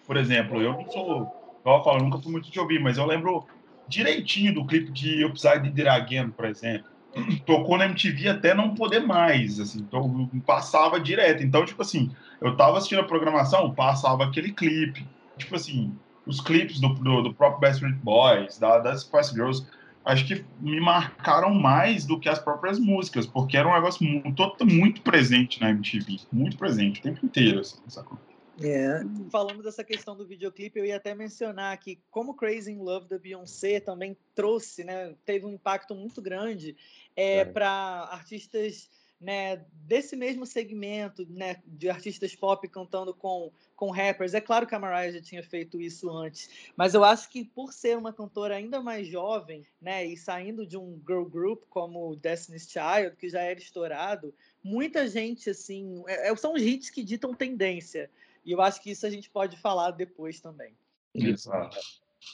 por 0.07 0.17
exemplo, 0.17 0.61
eu 0.63 0.73
não 0.73 0.91
sou, 0.91 1.61
eu 1.65 1.83
falo, 1.83 2.03
nunca 2.03 2.19
fui 2.19 2.33
muito 2.33 2.51
de 2.51 2.61
ouvir, 2.61 2.81
mas 2.81 2.97
eu 2.97 3.07
lembro 3.07 3.45
direitinho 3.89 4.55
do 4.55 4.65
clipe 4.65 4.91
de 4.91 5.25
Upside 5.25 5.89
Again, 5.89 6.31
por 6.31 6.45
exemplo. 6.45 6.89
Tocou 7.47 7.79
na 7.79 7.87
MTV 7.87 8.29
até 8.29 8.55
não 8.55 8.75
poder 8.75 9.01
mais, 9.01 9.59
assim, 9.59 9.81
então 9.81 10.31
passava 10.47 11.01
direto. 11.01 11.43
Então, 11.43 11.65
tipo 11.65 11.83
assim, 11.83 12.11
eu 12.41 12.57
tava 12.57 12.79
assistindo 12.79 13.01
a 13.01 13.05
programação, 13.05 13.75
passava 13.75 14.25
aquele 14.25 14.53
clipe. 14.53 15.07
Tipo 15.37 15.57
assim, 15.57 15.93
os 16.27 16.41
clipes 16.41 16.81
do, 16.81 16.89
do, 16.89 17.23
do 17.23 17.35
próprio 17.35 17.61
Backstreet 17.61 17.97
Boys, 17.97 18.59
da, 18.59 18.79
das 18.79 19.03
Spice 19.03 19.33
Girls, 19.33 19.67
acho 20.05 20.27
que 20.27 20.45
me 20.61 20.81
marcaram 20.81 21.53
mais 21.55 22.05
do 22.07 22.19
que 22.19 22.29
as 22.29 22.39
próprias 22.39 22.79
músicas, 22.79 23.27
porque 23.27 23.57
era 23.57 23.69
um 23.69 23.75
negócio 23.75 24.05
muito, 24.05 24.57
muito 24.65 25.01
presente 25.03 25.61
na 25.61 25.71
MTV, 25.71 26.21
muito 26.33 26.57
presente 26.57 27.01
o 27.01 27.03
tempo 27.03 27.25
inteiro, 27.25 27.61
assim, 27.61 27.79
sacou? 27.89 28.19
É. 28.63 29.01
Falando 29.31 29.63
dessa 29.63 29.85
questão 29.85 30.17
do 30.17 30.27
videoclipe, 30.27 30.79
eu 30.79 30.85
ia 30.85 30.97
até 30.97 31.15
mencionar 31.15 31.77
que 31.79 31.99
como 32.11 32.35
Crazy 32.35 32.73
in 32.73 32.79
Love 32.79 33.09
da 33.09 33.19
Beyoncé 33.19 33.81
também 33.81 34.17
trouxe, 34.35 34.83
né, 34.85 35.15
teve 35.25 35.45
um 35.45 35.53
impacto 35.53 35.95
muito 35.95 36.23
grande 36.23 36.77
é, 37.15 37.39
é. 37.39 37.45
para 37.45 38.09
artistas 38.11 38.89
né, 39.21 39.65
desse 39.73 40.15
mesmo 40.15 40.45
segmento, 40.45 41.27
né, 41.31 41.57
de 41.67 41.89
artistas 41.89 42.35
pop 42.35 42.67
cantando 42.69 43.15
com, 43.15 43.51
com 43.75 43.91
rappers. 43.91 44.35
É 44.35 44.41
claro 44.41 44.67
que 44.67 44.75
a 44.75 44.79
Mariah 44.79 45.13
já 45.13 45.23
tinha 45.23 45.43
feito 45.43 45.81
isso 45.81 46.11
antes, 46.11 46.51
mas 46.77 46.95
eu 46.95 47.03
acho 47.03 47.29
que 47.31 47.45
por 47.45 47.73
ser 47.73 47.97
uma 47.97 48.13
cantora 48.13 48.57
ainda 48.57 48.81
mais 48.81 49.07
jovem, 49.07 49.67
né, 49.81 50.05
e 50.05 50.17
saindo 50.17 50.67
de 50.67 50.77
um 50.77 51.01
girl 51.07 51.25
group 51.25 51.63
como 51.71 52.17
Destiny's 52.17 52.69
Child, 52.71 53.17
que 53.17 53.29
já 53.29 53.41
era 53.41 53.59
estourado, 53.59 54.35
muita 54.63 55.09
gente 55.09 55.49
assim, 55.51 56.03
é, 56.07 56.31
é 56.31 56.37
são 56.37 56.55
os 56.55 56.63
hits 56.63 56.91
que 56.91 57.03
ditam 57.03 57.35
tendência. 57.35 58.11
E 58.47 58.53
eu 58.53 58.63
acho 58.63 58.81
que 58.81 58.93
isso 58.93 59.05
a 59.05 59.11
gente 59.11 59.29
pode 59.29 59.57
falar 59.57 59.91
depois 59.91 60.41
também. 60.41 60.73
Exato. 61.13 61.77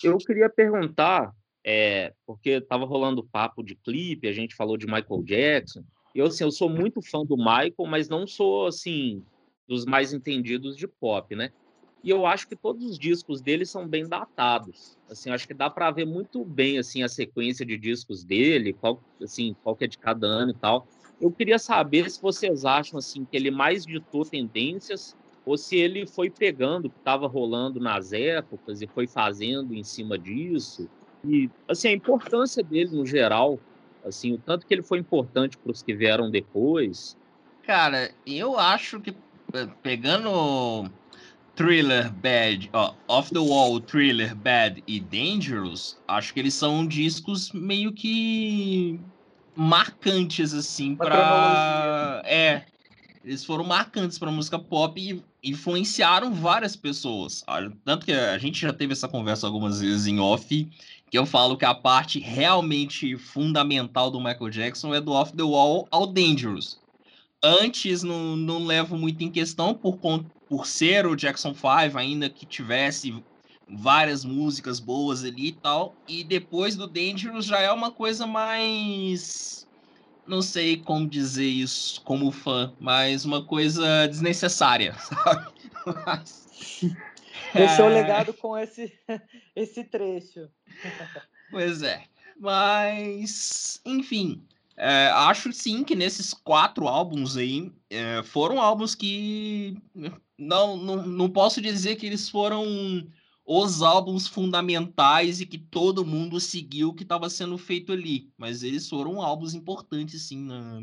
Eu 0.05 0.19
queria 0.19 0.51
perguntar, 0.51 1.35
é, 1.65 2.13
porque 2.27 2.51
estava 2.51 2.85
rolando 2.85 3.25
papo 3.25 3.63
de 3.63 3.75
clipe, 3.75 4.29
a 4.29 4.33
gente 4.33 4.55
falou 4.55 4.77
de 4.77 4.85
Michael 4.85 5.23
Jackson. 5.25 5.83
Eu, 6.15 6.27
assim, 6.27 6.45
eu 6.45 6.53
sou 6.53 6.69
muito 6.69 7.01
fã 7.01 7.25
do 7.25 7.39
Michael, 7.39 7.87
mas 7.89 8.11
não 8.11 8.27
sou, 8.27 8.67
assim, 8.67 9.25
dos 9.67 9.87
mais 9.87 10.13
entendidos 10.13 10.77
de 10.77 10.87
pop, 10.87 11.35
né? 11.35 11.51
E 12.05 12.11
eu 12.11 12.27
acho 12.27 12.47
que 12.47 12.57
todos 12.57 12.85
os 12.85 12.99
discos 12.99 13.41
dele 13.41 13.65
são 13.65 13.89
bem 13.89 14.07
datados. 14.07 14.99
Assim, 15.09 15.31
acho 15.31 15.47
que 15.47 15.55
dá 15.55 15.71
para 15.71 15.91
ver 15.91 16.05
muito 16.05 16.45
bem 16.45 16.79
assim 16.79 17.03
a 17.03 17.09
sequência 17.09 17.65
de 17.65 17.79
discos 17.79 18.25
dele, 18.25 18.73
qual 18.73 19.01
assim, 19.23 19.55
qual 19.63 19.77
que 19.77 19.85
é 19.85 19.87
de 19.87 19.97
cada 19.97 20.27
ano 20.27 20.51
e 20.51 20.55
tal. 20.55 20.87
Eu 21.21 21.31
queria 21.31 21.61
saber 21.61 22.11
se 22.11 22.21
vocês 22.21 22.65
acham 22.65 22.99
assim 22.99 23.25
que 23.25 23.37
ele 23.37 23.53
mais 23.53 23.87
ditou 23.87 24.25
tendências 24.25 25.17
ou 25.45 25.57
se 25.57 25.77
ele 25.77 26.07
foi 26.07 26.31
pegando 26.31 26.87
o 26.87 26.91
que 26.91 26.99
estava 26.99 27.27
rolando 27.27 27.81
nas 27.81 28.13
épocas 28.13 28.81
e 28.81 28.87
foi 28.87 29.07
fazendo 29.07 29.75
em 29.75 29.83
cima 29.83 30.19
disso. 30.19 30.89
E 31.25 31.51
assim 31.69 31.89
a 31.89 31.93
importância 31.93 32.63
dele 32.63 32.97
no 32.97 33.07
geral, 33.07 33.59
assim, 34.05 34.33
o 34.33 34.39
tanto 34.39 34.67
que 34.67 34.75
ele 34.75 34.83
foi 34.83 34.99
importante 34.99 35.57
para 35.57 35.73
os 35.73 35.83
que 35.83 35.95
vieram 35.95 36.31
depois. 36.31 37.17
Cara, 37.63 38.11
eu 38.27 38.59
acho 38.59 39.01
que 39.01 39.11
eh, 39.55 39.69
pegando 39.83 40.91
Thriller 41.55 42.13
Bad, 42.13 42.71
ó, 42.73 42.95
Off 43.09 43.33
the 43.33 43.39
Wall, 43.39 43.81
Thriller 43.81 44.35
Bad 44.35 44.83
e 44.87 45.01
Dangerous, 45.01 45.99
acho 46.09 46.33
que 46.33 46.41
eles 46.41 46.55
são 46.55 46.87
discos 46.87 47.53
meio 47.53 47.93
que 47.93 48.99
marcantes 49.55 50.55
assim 50.55 50.97
para 50.97 52.23
é 52.25 52.63
eles 53.23 53.45
foram 53.45 53.65
marcantes 53.65 54.19
para 54.19 54.31
música 54.31 54.59
pop 54.59 55.01
e 55.01 55.23
influenciaram 55.43 56.33
várias 56.33 56.77
pessoas. 56.77 57.45
Tanto 57.85 58.07
que 58.07 58.13
a 58.13 58.39
gente 58.39 58.61
já 58.61 58.73
teve 58.73 58.93
essa 58.93 59.09
conversa 59.09 59.47
algumas 59.47 59.81
vezes 59.81 60.07
em 60.07 60.21
off, 60.21 60.69
que 61.11 61.19
eu 61.19 61.27
falo 61.27 61.57
que 61.57 61.65
a 61.65 61.75
parte 61.75 62.21
realmente 62.21 63.17
fundamental 63.17 64.11
do 64.11 64.21
Michael 64.21 64.51
Jackson 64.51 64.95
é 64.95 65.01
do 65.01 65.13
Off 65.13 65.33
the 65.33 65.43
Wall 65.43 65.87
ao 65.91 66.07
Dangerous. 66.07 66.81
Antes 67.43 68.03
não, 68.05 68.37
não 68.37 68.65
levo 68.65 68.97
muito 68.97 69.25
em 69.25 69.31
questão 69.31 69.75
por, 69.75 69.99
por 70.49 70.67
ser 70.67 71.07
o 71.07 71.17
Jackson 71.17 71.53
5, 71.53 71.99
ainda 71.99 72.31
que 72.31 72.47
tivesse 72.47 73.13
várias 73.69 74.25
músicas 74.25 74.79
boas 74.79 75.25
ali 75.25 75.49
e 75.49 75.53
tal. 75.53 75.97
E 76.07 76.23
depois 76.23 76.77
do 76.77 76.87
Dangerous 76.87 77.45
já 77.45 77.59
é 77.59 77.73
uma 77.73 77.91
coisa 77.91 78.27
mais 78.27 79.67
não 80.27 80.43
sei 80.43 80.77
como 80.77 81.09
dizer 81.09 81.47
isso 81.47 82.01
como 82.03 82.31
fã, 82.31 82.73
mas 82.79 83.25
uma 83.25 83.45
coisa 83.45 84.07
desnecessária, 84.09 84.95
sabe? 84.99 85.53
Mas, 86.07 86.43
Deixou 87.55 87.91
é... 87.91 87.95
legado 88.03 88.33
com 88.35 88.57
esse, 88.57 88.93
esse 89.55 89.85
trecho. 89.85 90.49
Pois 91.51 91.83
é. 91.83 92.05
Mas, 92.39 93.81
enfim, 93.85 94.43
é, 94.77 95.09
acho 95.09 95.53
sim 95.53 95.85
que 95.85 95.95
nesses 95.95 96.33
quatro 96.33 96.89
álbuns 96.89 97.37
aí 97.37 97.71
é, 97.91 98.23
foram 98.23 98.61
álbuns 98.61 98.95
que 98.95 99.77
não, 100.39 100.77
não, 100.77 101.07
não 101.07 101.31
posso 101.31 101.61
dizer 101.61 101.97
que 101.97 102.07
eles 102.07 102.29
foram 102.29 103.07
os 103.45 103.83
álbuns 103.83 104.29
fundamentais 104.29 105.41
e 105.41 105.47
que 105.47 105.59
todo 105.59 106.07
mundo 106.07 106.39
seguiu 106.39 106.91
o 106.91 106.95
que 106.95 107.03
estava 107.03 107.29
sendo 107.29 107.59
feito 107.59 107.93
ali. 107.93 108.31
Mas 108.37 108.63
eles 108.63 108.89
foram 108.89 109.21
álbuns 109.21 109.53
importantes, 109.55 110.29
sim, 110.29 110.45
na, 110.45 110.79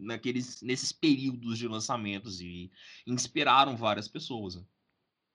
naqueles, 0.00 0.62
nesses 0.62 0.92
períodos 0.92 1.58
de 1.58 1.66
lançamentos 1.66 2.40
e 2.40 2.70
inspiraram 3.06 3.76
várias 3.76 4.06
pessoas. 4.06 4.56
Né? 4.56 4.62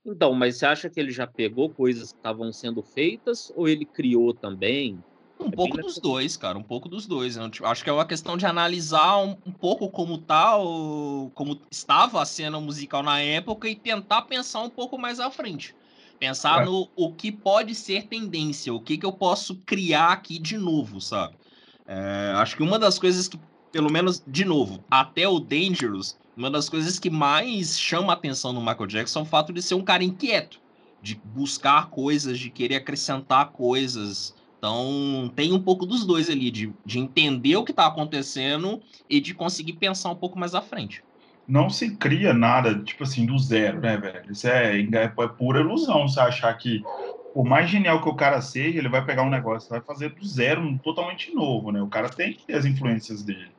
Então, 0.06 0.34
mas 0.34 0.58
você 0.58 0.65
acha 0.65 0.89
que 0.89 1.00
ele 1.00 1.12
já 1.12 1.28
pegou 1.28 1.70
coisas 1.70 2.12
que 2.12 2.18
estavam 2.18 2.52
sendo 2.54 2.82
feitas 2.82 3.52
ou 3.56 3.68
ele 3.68 3.86
criou 3.86 4.34
também? 4.34 5.04
Um 5.38 5.48
é 5.48 5.52
pouco 5.52 5.78
dos 5.78 6.00
dois, 6.00 6.36
cara, 6.38 6.58
um 6.58 6.63
pouco 6.63 6.88
dos 6.88 7.06
dois. 7.06 7.36
Eu 7.38 7.50
acho 7.65 7.84
que 7.84 7.89
é 7.89 7.94
uma 7.94 8.06
questão 8.06 8.38
de 8.38 8.46
analisar 8.46 9.18
um, 9.18 9.38
um 9.46 9.52
pouco 9.52 9.89
como 9.89 10.18
tá, 10.18 10.54
como 11.34 11.62
estava 11.70 12.22
a 12.22 12.26
cena 12.26 12.60
musical 12.60 13.04
na 13.04 13.22
época 13.22 13.70
e 13.70 13.76
tentar 13.76 14.24
pensar 14.24 14.62
um 14.62 14.70
pouco 14.70 14.98
mais 14.98 15.20
à 15.20 15.30
frente. 15.30 15.76
Pensar 16.19 16.63
é. 16.63 16.65
no 16.65 16.89
o 16.95 17.13
que 17.13 17.32
pode 17.32 17.73
ser 17.73 18.08
tendência, 18.08 18.73
o 18.73 18.82
que, 18.82 18.97
que 18.97 19.05
eu 19.05 19.12
posso 19.12 19.55
criar 19.65 20.10
aqui 20.10 20.38
de 20.38 20.58
novo, 20.58 20.99
sabe? 20.99 21.36
É, 21.88 22.34
acho 22.36 22.58
que 22.58 22.63
uma 22.63 22.77
das 22.77 22.99
coisas 22.99 23.27
que, 23.27 23.39
pelo 23.71 23.91
menos, 23.91 24.21
de 24.27 24.43
novo, 24.43 24.84
até 24.91 25.27
o 25.27 25.39
Dangerous, 25.39 26.17
uma 26.36 26.51
das 26.51 26.67
coisas 26.69 26.99
que 26.99 27.10
mais 27.10 27.79
chama 27.79 28.12
a 28.12 28.15
atenção 28.15 28.51
no 28.51 28.60
Michael 28.60 28.88
Jackson 28.88 29.19
é 29.19 29.23
o 29.23 29.25
fato 29.25 29.53
de 29.53 29.62
ser 29.62 29.75
um 29.75 29.82
cara 29.82 30.03
inquieto, 30.03 30.60
de 31.01 31.15
buscar 31.15 31.89
coisas, 31.89 32.38
de 32.38 32.49
querer 32.49 32.75
acrescentar 32.75 33.51
coisas. 33.51 34.36
Então, 34.58 35.32
tem 35.36 35.53
um 35.53 35.62
pouco 35.62 35.86
dos 35.86 36.05
dois 36.05 36.29
ali, 36.29 36.51
de, 36.51 36.73
de 36.86 36.99
entender 36.99 37.55
o 37.55 37.63
que 37.63 37.71
está 37.71 37.88
acontecendo 37.88 38.82
e 39.10 39.21
de 39.21 39.34
conseguir 39.34 39.73
pensar 39.73 40.10
um 40.10 40.15
pouco 40.15 40.38
mais 40.38 40.53
à 40.53 40.62
frente 40.62 41.01
não 41.50 41.70
se 41.70 41.96
cria 41.96 42.32
nada, 42.32 42.78
tipo 42.80 43.04
assim, 43.04 43.26
do 43.26 43.38
zero, 43.40 43.82
né, 43.82 43.98
velho? 43.98 44.32
Isso 44.32 44.48
é, 44.48 44.80
é, 44.80 45.04
é 45.04 45.28
pura 45.28 45.60
ilusão 45.60 46.08
você 46.08 46.20
achar 46.20 46.54
que, 46.56 46.84
por 47.34 47.44
mais 47.44 47.68
genial 47.70 48.02
que 48.04 48.08
o 48.08 48.14
cara 48.14 48.40
seja, 48.40 48.78
ele 48.78 48.88
vai 48.88 49.04
pegar 49.04 49.24
um 49.24 49.30
negócio, 49.30 49.68
vai 49.68 49.82
fazer 49.82 50.10
do 50.10 50.26
zero, 50.26 50.62
um 50.62 50.78
totalmente 50.78 51.34
novo, 51.34 51.72
né? 51.72 51.82
O 51.82 51.88
cara 51.88 52.08
tem 52.08 52.34
que 52.34 52.46
ter 52.46 52.54
as 52.54 52.66
influências 52.66 53.24
dele. 53.24 53.52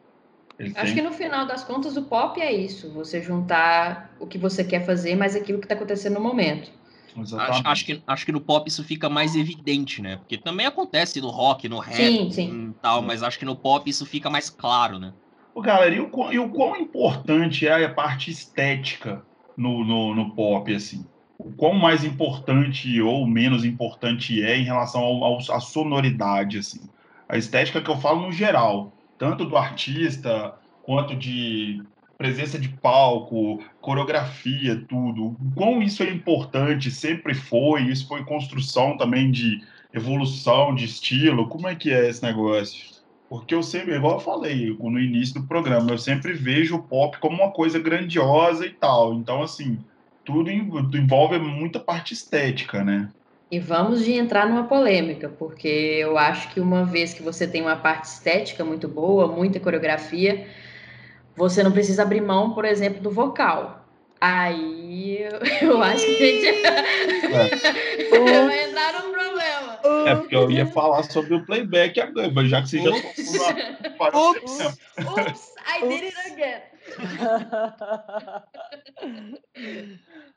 Ele 0.56 0.72
Acho 0.76 0.86
tem... 0.86 0.94
que 0.94 1.02
no 1.02 1.12
final 1.12 1.46
das 1.46 1.64
contas 1.64 1.96
o 1.96 2.02
pop 2.02 2.40
é 2.40 2.52
isso, 2.52 2.92
você 2.92 3.20
juntar 3.20 4.14
o 4.20 4.26
que 4.26 4.38
você 4.38 4.62
quer 4.62 4.86
fazer, 4.86 5.16
mas 5.16 5.34
aquilo 5.34 5.58
que 5.58 5.64
está 5.64 5.74
acontecendo 5.74 6.14
no 6.14 6.20
momento. 6.20 6.70
Acho, 7.16 7.66
acho, 7.66 7.84
que, 7.84 8.02
acho 8.06 8.24
que 8.24 8.30
no 8.30 8.40
pop 8.40 8.68
isso 8.68 8.84
fica 8.84 9.08
mais 9.08 9.34
evidente, 9.34 10.00
né? 10.00 10.18
Porque 10.18 10.38
também 10.38 10.64
acontece 10.64 11.20
no 11.20 11.28
rock, 11.28 11.68
no 11.68 11.80
rap 11.80 11.96
sim, 11.96 12.30
sim. 12.30 12.68
e 12.70 12.74
tal, 12.80 13.02
mas 13.02 13.20
acho 13.20 13.36
que 13.36 13.44
no 13.44 13.56
pop 13.56 13.90
isso 13.90 14.06
fica 14.06 14.30
mais 14.30 14.48
claro, 14.48 15.00
né? 15.00 15.12
Galera, 15.58 15.94
e 15.94 16.00
o, 16.00 16.32
e 16.32 16.38
o 16.38 16.48
quão 16.50 16.76
importante 16.76 17.66
é 17.66 17.84
a 17.84 17.92
parte 17.92 18.30
estética 18.30 19.22
no, 19.56 19.84
no, 19.84 20.14
no, 20.14 20.34
pop, 20.34 20.72
assim? 20.74 21.04
O 21.38 21.50
quão 21.52 21.74
mais 21.74 22.04
importante 22.04 23.00
ou 23.00 23.26
menos 23.26 23.64
importante 23.64 24.42
é 24.42 24.56
em 24.56 24.64
relação 24.64 25.02
ao, 25.02 25.38
à 25.38 25.60
sonoridade, 25.60 26.58
assim? 26.58 26.88
A 27.28 27.36
estética 27.36 27.80
que 27.80 27.90
eu 27.90 27.96
falo 27.96 28.22
no 28.22 28.32
geral, 28.32 28.92
tanto 29.18 29.44
do 29.44 29.56
artista 29.56 30.54
quanto 30.82 31.14
de 31.14 31.82
presença 32.20 32.58
de 32.58 32.68
palco, 32.68 33.62
coreografia, 33.80 34.76
tudo. 34.86 35.28
O 35.28 35.52
quão 35.54 35.82
isso 35.82 36.02
é 36.02 36.10
importante, 36.10 36.90
sempre 36.90 37.32
foi, 37.32 37.84
isso 37.84 38.06
foi 38.06 38.24
construção 38.24 38.96
também 38.98 39.30
de 39.30 39.62
evolução 39.92 40.74
de 40.74 40.84
estilo. 40.84 41.48
Como 41.48 41.66
é 41.66 41.74
que 41.74 41.90
é 41.90 42.08
esse 42.08 42.22
negócio? 42.22 42.99
Porque 43.30 43.54
eu 43.54 43.62
sempre, 43.62 43.94
igual 43.94 44.14
eu 44.14 44.20
falei 44.20 44.76
no 44.80 44.98
início 44.98 45.40
do 45.40 45.46
programa, 45.46 45.92
eu 45.92 45.98
sempre 45.98 46.32
vejo 46.32 46.74
o 46.74 46.82
pop 46.82 47.16
como 47.20 47.36
uma 47.36 47.52
coisa 47.52 47.78
grandiosa 47.78 48.66
e 48.66 48.70
tal. 48.70 49.14
Então, 49.14 49.40
assim, 49.40 49.78
tudo 50.24 50.50
envolve 50.50 51.38
muita 51.38 51.78
parte 51.78 52.12
estética, 52.12 52.82
né? 52.82 53.08
E 53.48 53.60
vamos 53.60 54.04
de 54.04 54.14
entrar 54.14 54.48
numa 54.48 54.64
polêmica, 54.64 55.28
porque 55.28 55.68
eu 55.68 56.18
acho 56.18 56.52
que 56.52 56.58
uma 56.58 56.84
vez 56.84 57.14
que 57.14 57.22
você 57.22 57.46
tem 57.46 57.62
uma 57.62 57.76
parte 57.76 58.06
estética 58.06 58.64
muito 58.64 58.88
boa, 58.88 59.28
muita 59.28 59.60
coreografia, 59.60 60.48
você 61.36 61.62
não 61.62 61.70
precisa 61.70 62.02
abrir 62.02 62.20
mão, 62.20 62.52
por 62.52 62.64
exemplo, 62.64 63.00
do 63.00 63.12
vocal. 63.12 63.86
Aí 64.20 65.22
eu, 65.62 65.78
acho 65.80 66.04
que 66.04 66.22
a 66.22 66.26
gente 66.26 66.46
é. 66.66 68.10
vai 68.44 68.64
entrar 68.64 68.92
num 69.04 69.12
problema. 69.12 69.59
É 70.06 70.14
porque 70.14 70.36
eu 70.36 70.50
ia 70.50 70.66
falar 70.66 71.02
sobre 71.04 71.34
o 71.34 71.44
playback 71.44 72.00
agora, 72.00 72.30
mas 72.30 72.48
já 72.48 72.62
que 72.62 72.68
você 72.68 72.82
já 72.82 72.92
falou. 73.96 74.32
Ups, 74.32 74.58
Ups, 74.98 75.54
I 75.66 75.88
did 75.88 76.04
it 76.04 76.16
again. 76.32 76.62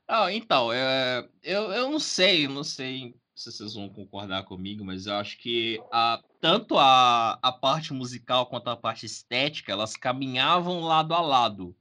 Ah, 0.06 0.32
então, 0.32 0.72
é, 0.72 1.26
eu, 1.42 1.72
eu 1.72 1.90
não 1.90 2.00
sei, 2.00 2.46
não 2.46 2.64
sei 2.64 3.16
se 3.36 3.52
vocês 3.52 3.74
vão 3.74 3.90
concordar 3.90 4.44
comigo, 4.44 4.86
mas 4.86 5.06
eu 5.06 5.16
acho 5.16 5.38
que 5.38 5.82
a, 5.92 6.22
tanto 6.40 6.78
a, 6.78 7.40
a 7.42 7.52
parte 7.52 7.94
musical 7.94 8.46
quanto 8.46 8.70
a 8.70 8.78
parte 8.78 9.06
estética, 9.06 9.72
elas 9.72 9.96
caminhavam 9.96 10.82
lado 10.82 11.14
a 11.14 11.22
lado. 11.22 11.76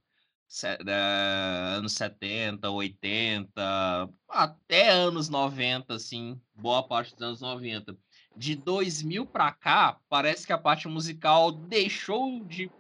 Se, 0.53 0.67
é, 0.67 0.79
anos 1.79 1.95
70, 1.95 2.69
80, 2.69 4.11
até 4.29 4.91
anos 4.91 5.31
90, 5.31 5.95
assim, 5.95 6.39
boa 6.55 6.87
parte 6.87 7.15
dos 7.15 7.23
anos 7.23 7.41
90. 7.41 7.97
De 8.37 8.55
2000 8.55 9.25
para 9.25 9.51
cá, 9.51 9.99
parece 10.11 10.47
que 10.47 10.53
a 10.53 10.59
parte 10.59 10.87
musical 10.89 11.53
deixou 11.53 12.45
de, 12.45 12.71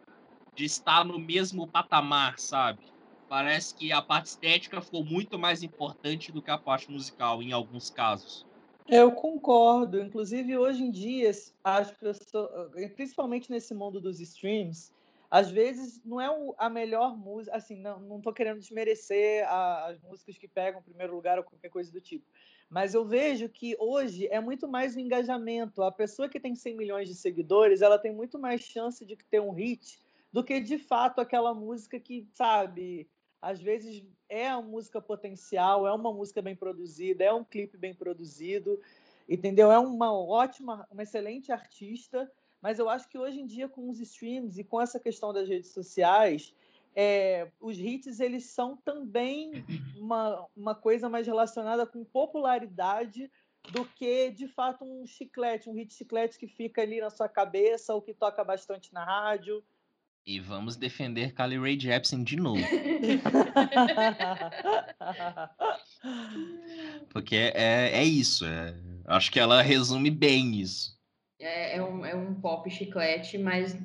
de 0.55 0.67
estar 0.67 1.03
no 1.03 1.19
mesmo 1.19 1.67
patamar, 1.67 2.39
sabe? 2.39 2.93
Parece 3.27 3.75
que 3.75 3.91
a 3.91 4.03
parte 4.03 4.27
estética 4.27 4.83
ficou 4.83 5.03
muito 5.03 5.39
mais 5.39 5.63
importante 5.63 6.31
do 6.31 6.43
que 6.43 6.51
a 6.51 6.59
parte 6.59 6.91
musical, 6.91 7.43
em 7.43 7.53
alguns 7.53 7.89
casos. 7.89 8.45
Eu 8.87 9.13
concordo. 9.13 9.99
Inclusive, 9.99 10.59
hoje 10.59 10.83
em 10.83 10.91
dia, 10.91 11.31
as 11.65 11.91
pessoas, 11.91 12.69
principalmente 12.95 13.51
nesse 13.51 13.73
mundo 13.73 13.99
dos 13.99 14.21
streams, 14.21 14.93
às 15.33 15.51
vezes 15.51 15.99
não 16.05 16.21
é 16.21 16.29
a 16.59 16.69
melhor 16.69 17.17
música. 17.17 17.57
Assim, 17.57 17.81
não 17.81 18.19
estou 18.19 18.35
querendo 18.35 18.59
desmerecer 18.59 19.49
as 19.49 19.99
músicas 20.03 20.37
que 20.37 20.47
pegam 20.47 20.83
primeiro 20.83 21.15
lugar 21.15 21.39
ou 21.39 21.45
qualquer 21.45 21.71
coisa 21.71 21.91
do 21.91 22.03
tipo. 22.03 22.27
Mas 22.69 22.93
eu 22.93 23.03
vejo 23.03 23.49
que 23.49 23.75
hoje 23.79 24.29
é 24.29 24.39
muito 24.41 24.69
mais 24.69 24.95
o 24.95 25.01
engajamento. 25.01 25.83
A 25.83 25.91
pessoa 25.91 26.29
que 26.29 26.39
tem 26.39 26.55
100 26.55 26.77
milhões 26.77 27.09
de 27.09 27.15
seguidores, 27.15 27.81
ela 27.81 27.99
tem 27.99 28.13
muito 28.13 28.39
mais 28.39 28.61
chance 28.61 29.07
de 29.07 29.17
ter 29.17 29.41
um 29.41 29.53
hit 29.53 29.99
do 30.31 30.45
que 30.45 30.61
de 30.61 30.77
fato 30.77 31.19
aquela 31.19 31.55
música 31.55 31.99
que, 31.99 32.29
sabe, 32.35 33.09
às 33.41 33.59
vezes 33.59 34.05
é 34.29 34.55
uma 34.55 34.69
música 34.69 35.01
potencial, 35.01 35.87
é 35.87 35.95
uma 35.95 36.13
música 36.13 36.43
bem 36.43 36.55
produzida, 36.55 37.25
é 37.25 37.33
um 37.33 37.43
clipe 37.43 37.79
bem 37.79 37.95
produzido, 37.95 38.79
entendeu? 39.27 39.73
É 39.73 39.79
uma 39.79 40.13
ótima, 40.13 40.87
uma 40.91 41.05
excelente 41.05 41.51
artista, 41.51 42.31
mas 42.63 42.79
eu 42.79 42.89
acho 42.89 43.09
que 43.09 43.19
hoje 43.19 43.41
em 43.41 43.47
dia 43.47 43.69
com 43.69 43.91
os 43.91 43.99
streams 43.99 44.59
e 44.59 44.65
com 44.65 44.81
essa 44.81 45.01
questão 45.01 45.33
das 45.33 45.49
redes 45.49 45.73
sociais, 45.73 46.55
é, 46.95 47.51
os 47.61 47.79
hits 47.79 48.21
eles 48.21 48.47
são 48.47 48.77
também 48.77 49.65
uma, 49.99 50.47
uma 50.57 50.75
coisa 50.75 51.09
mais 51.09 51.27
relacionada 51.27 51.85
com 51.85 52.05
popularidade 52.05 53.31
do 53.71 53.85
que 53.85 54.31
de 54.31 54.47
fato 54.47 54.85
um 54.85 55.05
chiclete, 55.07 55.69
um 55.69 55.75
hit 55.75 55.93
chiclete 55.93 56.39
que 56.39 56.47
fica 56.47 56.83
ali 56.83 57.01
na 57.01 57.11
sua 57.11 57.29
cabeça 57.29 57.93
ou 57.95 58.01
que 58.01 58.15
toca 58.15 58.45
bastante 58.45 58.95
na 58.95 59.05
rádio. 59.05 59.65
E 60.25 60.39
vamos 60.39 60.77
defender 60.77 61.35
Carly 61.35 61.59
Rae 61.59 61.77
Jepsen 61.79 62.23
de 62.23 62.37
novo. 62.37 62.63
Porque 67.11 67.35
é, 67.35 67.91
é 67.93 68.05
isso. 68.05 68.47
É, 68.47 68.73
acho 69.07 69.33
que 69.33 69.41
ela 69.41 69.63
resume 69.63 70.11
bem 70.11 70.61
isso. 70.61 70.97
É, 71.43 71.77
é, 71.77 71.83
um, 71.83 72.07
é 72.07 72.15
um 72.15 72.35
pop 72.35 72.71
chiclete, 72.71 73.37
mas 73.37 73.77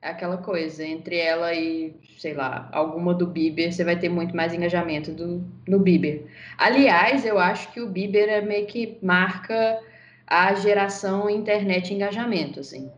é 0.00 0.10
aquela 0.10 0.36
coisa. 0.36 0.84
Entre 0.84 1.16
ela 1.16 1.54
e, 1.54 1.94
sei 2.18 2.34
lá, 2.34 2.68
alguma 2.72 3.14
do 3.14 3.26
Bieber, 3.26 3.72
você 3.72 3.82
vai 3.82 3.98
ter 3.98 4.08
muito 4.08 4.36
mais 4.36 4.52
engajamento 4.52 5.12
do, 5.12 5.44
no 5.66 5.78
Bieber. 5.78 6.26
Aliás, 6.58 7.24
eu 7.24 7.38
acho 7.38 7.72
que 7.72 7.80
o 7.80 7.88
Bieber 7.88 8.28
é 8.28 8.40
meio 8.40 8.66
que 8.66 8.98
marca 9.02 9.80
a 10.26 10.54
geração 10.54 11.30
internet 11.30 11.92
engajamento, 11.92 12.60
assim. 12.60 12.90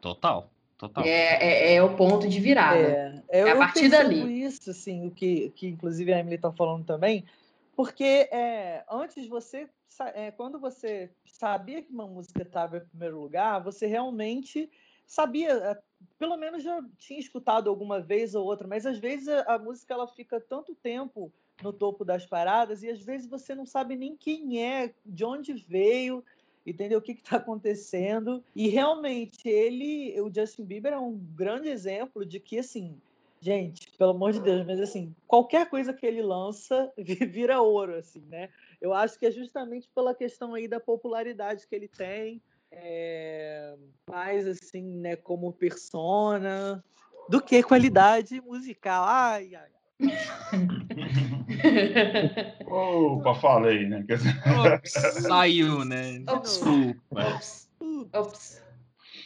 Total. 0.00 0.48
Total. 0.78 1.04
É, 1.04 1.36
é, 1.36 1.74
é, 1.74 1.82
o 1.82 1.94
ponto 1.94 2.26
de 2.26 2.40
virada. 2.40 2.76
É, 2.76 3.22
é, 3.28 3.40
é 3.40 3.50
a 3.52 3.56
partir 3.56 3.88
dali. 3.88 4.42
isso, 4.42 4.68
assim, 4.68 5.06
o 5.06 5.12
que, 5.12 5.52
que 5.54 5.68
inclusive 5.68 6.12
a 6.12 6.18
Emily 6.18 6.34
está 6.34 6.50
falando 6.50 6.84
também, 6.84 7.24
porque 7.74 8.28
é, 8.30 8.84
antes 8.90 9.26
você, 9.26 9.68
é, 10.14 10.30
quando 10.30 10.58
você 10.58 11.10
sabia 11.26 11.82
que 11.82 11.92
uma 11.92 12.06
música 12.06 12.42
estava 12.42 12.78
em 12.78 12.86
primeiro 12.86 13.20
lugar, 13.20 13.62
você 13.62 13.86
realmente 13.86 14.70
sabia, 15.06 15.52
é, 15.52 15.78
pelo 16.18 16.36
menos 16.36 16.62
já 16.62 16.82
tinha 16.98 17.20
escutado 17.20 17.68
alguma 17.68 18.00
vez 18.00 18.34
ou 18.34 18.44
outra, 18.44 18.66
mas 18.66 18.86
às 18.86 18.98
vezes 18.98 19.28
a, 19.28 19.54
a 19.54 19.58
música 19.58 19.94
ela 19.94 20.06
fica 20.06 20.40
tanto 20.40 20.74
tempo 20.74 21.32
no 21.62 21.72
topo 21.72 22.04
das 22.04 22.26
paradas 22.26 22.82
e 22.82 22.90
às 22.90 23.02
vezes 23.02 23.26
você 23.26 23.54
não 23.54 23.66
sabe 23.66 23.96
nem 23.96 24.16
quem 24.16 24.62
é, 24.62 24.92
de 25.04 25.24
onde 25.24 25.52
veio, 25.52 26.24
entendeu 26.66 26.98
o 26.98 27.02
que 27.02 27.12
está 27.12 27.36
acontecendo. 27.36 28.42
E 28.54 28.68
realmente 28.68 29.48
ele, 29.48 30.20
o 30.20 30.32
Justin 30.32 30.64
Bieber 30.64 30.92
é 30.92 30.98
um 30.98 31.16
grande 31.34 31.68
exemplo 31.68 32.24
de 32.24 32.40
que 32.40 32.58
assim, 32.58 33.00
gente, 33.42 33.90
pelo 33.98 34.12
amor 34.12 34.32
de 34.32 34.40
Deus, 34.40 34.64
mas 34.64 34.80
assim, 34.80 35.14
qualquer 35.26 35.68
coisa 35.68 35.92
que 35.92 36.06
ele 36.06 36.22
lança 36.22 36.90
vira 36.96 37.60
ouro, 37.60 37.96
assim, 37.96 38.24
né? 38.28 38.48
Eu 38.80 38.94
acho 38.94 39.18
que 39.18 39.26
é 39.26 39.30
justamente 39.30 39.90
pela 39.94 40.14
questão 40.14 40.54
aí 40.54 40.68
da 40.68 40.78
popularidade 40.78 41.66
que 41.66 41.74
ele 41.74 41.88
tem, 41.88 42.40
é, 42.70 43.74
mais 44.08 44.46
assim, 44.46 44.96
né, 44.98 45.16
como 45.16 45.52
persona, 45.52 46.82
do 47.28 47.42
que 47.42 47.62
qualidade 47.62 48.40
musical. 48.40 49.04
Ai, 49.04 49.54
ai, 49.54 49.70
Opa, 52.66 53.34
falei, 53.36 53.88
né? 53.88 54.04
Ops, 54.74 54.92
saiu, 55.22 55.84
né? 55.84 56.18
Desculpa. 56.42 57.34
Ops. 57.34 57.68
Ops. 58.12 58.62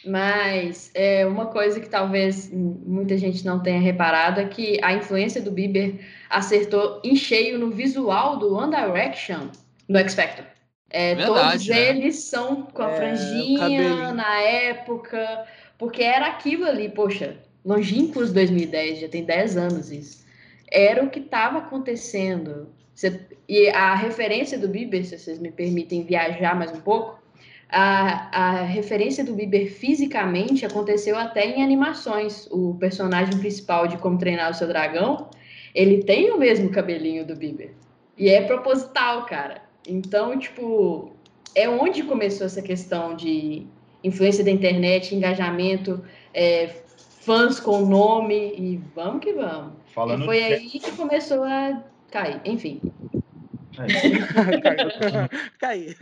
Mas 0.05 0.91
é 0.93 1.25
uma 1.25 1.47
coisa 1.47 1.79
que 1.79 1.89
talvez 1.89 2.49
muita 2.51 3.17
gente 3.17 3.45
não 3.45 3.61
tenha 3.61 3.79
reparado 3.79 4.39
é 4.39 4.45
que 4.45 4.79
a 4.83 4.93
influência 4.93 5.41
do 5.41 5.51
Bieber 5.51 5.95
acertou 6.29 7.01
em 7.03 7.15
cheio 7.15 7.59
no 7.59 7.71
visual 7.71 8.37
do 8.37 8.55
One 8.55 8.75
Direction 8.75 9.47
no 9.87 9.97
X 9.99 10.13
Factor. 10.13 10.45
É, 10.89 11.15
Verdade, 11.15 11.49
todos 11.49 11.67
né? 11.67 11.89
eles 11.89 12.15
são 12.15 12.63
com 12.63 12.81
a 12.81 12.91
é, 12.91 12.95
franjinha 12.95 14.13
na 14.13 14.39
época, 14.39 15.45
porque 15.77 16.01
era 16.01 16.27
aquilo 16.27 16.65
ali, 16.65 16.87
poxa, 16.87 17.35
longínquos 17.65 18.31
2010, 18.31 18.99
já 19.01 19.09
tem 19.09 19.25
10 19.25 19.57
anos 19.57 19.91
isso 19.91 20.27
era 20.71 21.03
o 21.03 21.09
que 21.09 21.19
estava 21.19 21.59
acontecendo. 21.59 22.69
e 23.47 23.69
a 23.69 23.95
referência 23.95 24.57
do 24.57 24.67
Bieber, 24.67 25.05
se 25.05 25.17
vocês 25.17 25.39
me 25.39 25.51
permitem 25.51 26.03
viajar 26.03 26.55
mais 26.55 26.71
um 26.71 26.81
pouco, 26.81 27.16
a, 27.69 28.29
a 28.31 28.63
referência 28.63 29.23
do 29.23 29.33
Bieber 29.33 29.71
fisicamente 29.71 30.65
aconteceu 30.65 31.17
até 31.17 31.45
em 31.45 31.63
animações. 31.63 32.47
O 32.51 32.75
personagem 32.75 33.37
principal 33.37 33.87
de 33.87 33.97
Como 33.97 34.17
Treinar 34.17 34.51
o 34.51 34.53
Seu 34.53 34.67
Dragão, 34.67 35.29
ele 35.75 36.03
tem 36.03 36.31
o 36.31 36.37
mesmo 36.37 36.69
cabelinho 36.69 37.25
do 37.25 37.35
Bieber. 37.35 37.73
E 38.17 38.29
é 38.29 38.41
proposital, 38.41 39.25
cara. 39.25 39.61
Então, 39.87 40.37
tipo, 40.39 41.11
é 41.53 41.69
onde 41.69 42.03
começou 42.03 42.45
essa 42.45 42.61
questão 42.61 43.15
de 43.15 43.65
influência 44.03 44.43
da 44.43 44.51
internet, 44.51 45.13
engajamento, 45.13 46.03
é, 46.33 46.69
fãs 47.21 47.59
com 47.59 47.85
nome 47.85 48.53
e 48.57 48.81
vamos 48.95 49.21
que 49.21 49.33
vamos. 49.33 49.73
Falando 49.93 50.23
e 50.23 50.25
foi 50.25 50.43
aí 50.43 50.69
que 50.69 50.91
começou 50.91 51.43
a 51.43 51.83
cair, 52.09 52.39
enfim. 52.45 52.79
É. 53.79 53.87
Caiu. 55.59 55.93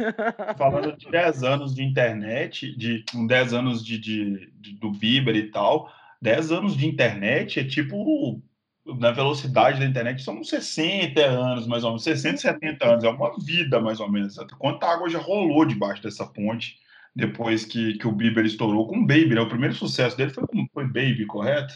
Falando 0.58 0.96
de 0.98 1.10
10 1.10 1.44
anos 1.44 1.76
de 1.76 1.84
internet, 1.84 2.76
de 2.78 3.04
10 3.28 3.54
anos 3.54 3.86
de, 3.86 3.98
de, 3.98 4.52
de, 4.60 4.74
do 4.74 4.92
Bieber 4.92 5.36
e 5.36 5.52
tal, 5.52 5.92
10 6.22 6.52
anos 6.52 6.78
de 6.78 6.88
internet 6.88 7.60
é 7.60 7.64
tipo, 7.64 8.42
na 8.86 9.12
velocidade 9.12 9.80
da 9.80 9.86
internet, 9.86 10.24
são 10.24 10.40
uns 10.40 10.50
60 10.50 11.22
anos, 11.22 11.68
mais 11.68 11.84
ou 11.84 11.92
menos, 11.92 12.04
60, 12.04 12.38
70 12.38 12.88
anos, 12.88 13.04
é 13.04 13.10
uma 13.10 13.32
vida, 13.40 13.80
mais 13.80 14.00
ou 14.00 14.12
menos. 14.12 14.36
Quanta 14.58 14.88
água 14.88 15.10
já 15.10 15.20
rolou 15.20 15.66
debaixo 15.66 16.04
dessa 16.04 16.26
ponte 16.26 16.78
depois 17.16 17.66
que, 17.66 17.98
que 17.98 18.08
o 18.08 18.12
Bieber 18.12 18.46
estourou 18.46 18.88
com 18.88 18.98
o 18.98 19.06
Baby, 19.06 19.36
né? 19.36 19.42
O 19.42 19.50
primeiro 19.50 19.74
sucesso 19.74 20.18
dele 20.18 20.32
foi, 20.32 20.44
foi 20.74 20.86
Baby, 20.86 21.26
correto? 21.26 21.74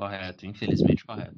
Correto, 0.00 0.46
infelizmente 0.46 1.04
correto. 1.04 1.36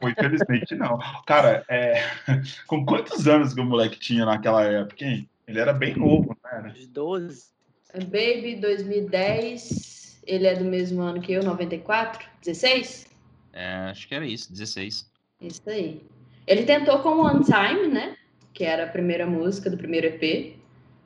Foi 0.00 0.12
infelizmente 0.16 0.74
não. 0.74 0.98
Cara, 1.26 1.62
é... 1.68 2.02
com 2.66 2.86
quantos 2.86 3.28
anos 3.28 3.52
que 3.52 3.60
o 3.60 3.66
moleque 3.66 3.98
tinha 3.98 4.24
naquela 4.24 4.64
época, 4.64 5.04
hein? 5.04 5.28
Ele 5.46 5.60
era 5.60 5.74
bem 5.74 5.94
novo, 5.94 6.34
né? 6.42 6.72
De 6.74 6.86
12. 6.86 7.50
Baby 7.92 8.56
2010, 8.62 10.22
ele 10.26 10.46
é 10.46 10.54
do 10.54 10.64
mesmo 10.64 11.02
ano 11.02 11.20
que 11.20 11.32
eu, 11.34 11.42
94? 11.42 12.26
16? 12.40 13.06
É, 13.52 13.90
acho 13.90 14.08
que 14.08 14.14
era 14.14 14.24
isso, 14.24 14.50
16. 14.50 15.12
Isso 15.42 15.62
aí. 15.68 16.02
Ele 16.46 16.62
tentou 16.62 17.00
com 17.00 17.20
One 17.20 17.44
Time, 17.44 17.88
né? 17.88 18.16
Que 18.54 18.64
era 18.64 18.84
a 18.84 18.88
primeira 18.88 19.26
música 19.26 19.68
do 19.68 19.76
primeiro 19.76 20.06
EP. 20.06 20.56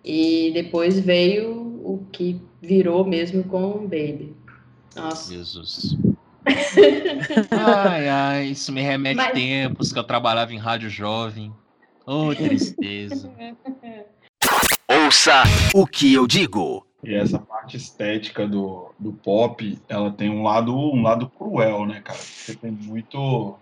E 0.05 0.53
depois 0.55 1.01
veio 1.01 1.83
o 1.85 2.07
que 2.13 2.41
virou 2.63 3.05
mesmo 3.05 3.43
com 3.43 3.89
Baby. 3.89 4.46
Nossa. 4.97 5.33
Jesus. 5.33 5.97
ai, 7.51 8.09
ai, 8.09 8.45
isso 8.47 8.73
me 8.73 8.81
remete 8.83 9.17
Mas- 9.17 9.33
tempos 9.33 9.93
que 9.93 9.99
eu 9.99 10.05
trabalhava 10.05 10.53
em 10.53 10.59
rádio 10.59 10.89
jovem. 10.89 11.53
Oh, 12.07 12.35
tristeza. 12.35 13.31
Ouça 14.89 15.43
o 15.75 15.87
que 15.87 16.15
eu 16.15 16.27
digo. 16.27 16.87
E 17.03 17.15
essa 17.15 17.39
parte 17.39 17.77
estética 17.77 18.47
do, 18.47 18.93
do 18.99 19.13
pop, 19.13 19.79
ela 19.89 20.11
tem 20.11 20.31
um 20.31 20.43
lado, 20.43 20.77
um 20.77 21.03
lado 21.03 21.29
cruel, 21.29 21.87
né, 21.87 22.01
cara? 22.01 22.19
Você 22.19 22.55
tem 22.55 22.71
muito. 22.71 23.57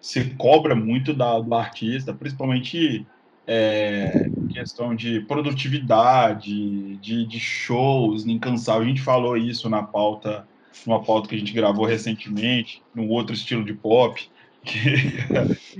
Se 0.00 0.24
cobra 0.34 0.74
muito 0.74 1.14
da, 1.14 1.38
do 1.38 1.54
artista, 1.54 2.12
principalmente 2.12 3.06
é, 3.46 4.26
em 4.36 4.48
questão 4.48 4.94
de 4.94 5.20
produtividade, 5.20 6.96
de, 6.96 7.26
de 7.26 7.40
shows, 7.40 8.26
incansável. 8.26 8.82
A 8.82 8.86
gente 8.86 9.00
falou 9.02 9.36
isso 9.36 9.68
na 9.70 9.82
pauta, 9.82 10.46
numa 10.86 11.02
pauta 11.02 11.28
que 11.28 11.34
a 11.34 11.38
gente 11.38 11.52
gravou 11.52 11.84
recentemente, 11.86 12.82
num 12.94 13.08
outro 13.08 13.34
estilo 13.34 13.64
de 13.64 13.74
pop. 13.74 14.20
Que 14.64 14.78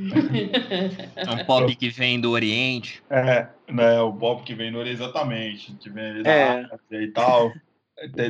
É 1.17 1.31
um 1.31 1.45
pop 1.45 1.75
que 1.77 1.89
vem 1.89 2.21
do 2.21 2.31
Oriente. 2.31 3.03
É, 3.11 3.49
né, 3.71 4.01
o 4.01 4.13
pop 4.13 4.43
que 4.43 4.55
vem 4.55 4.73
do 4.73 4.79
Oriente, 4.79 5.01
exatamente, 5.01 5.73
que 5.77 5.89
vem 5.91 6.23
da 6.23 6.31
É. 6.31 6.65
Ásia 6.65 7.03
e 7.03 7.09
tal. 7.09 7.53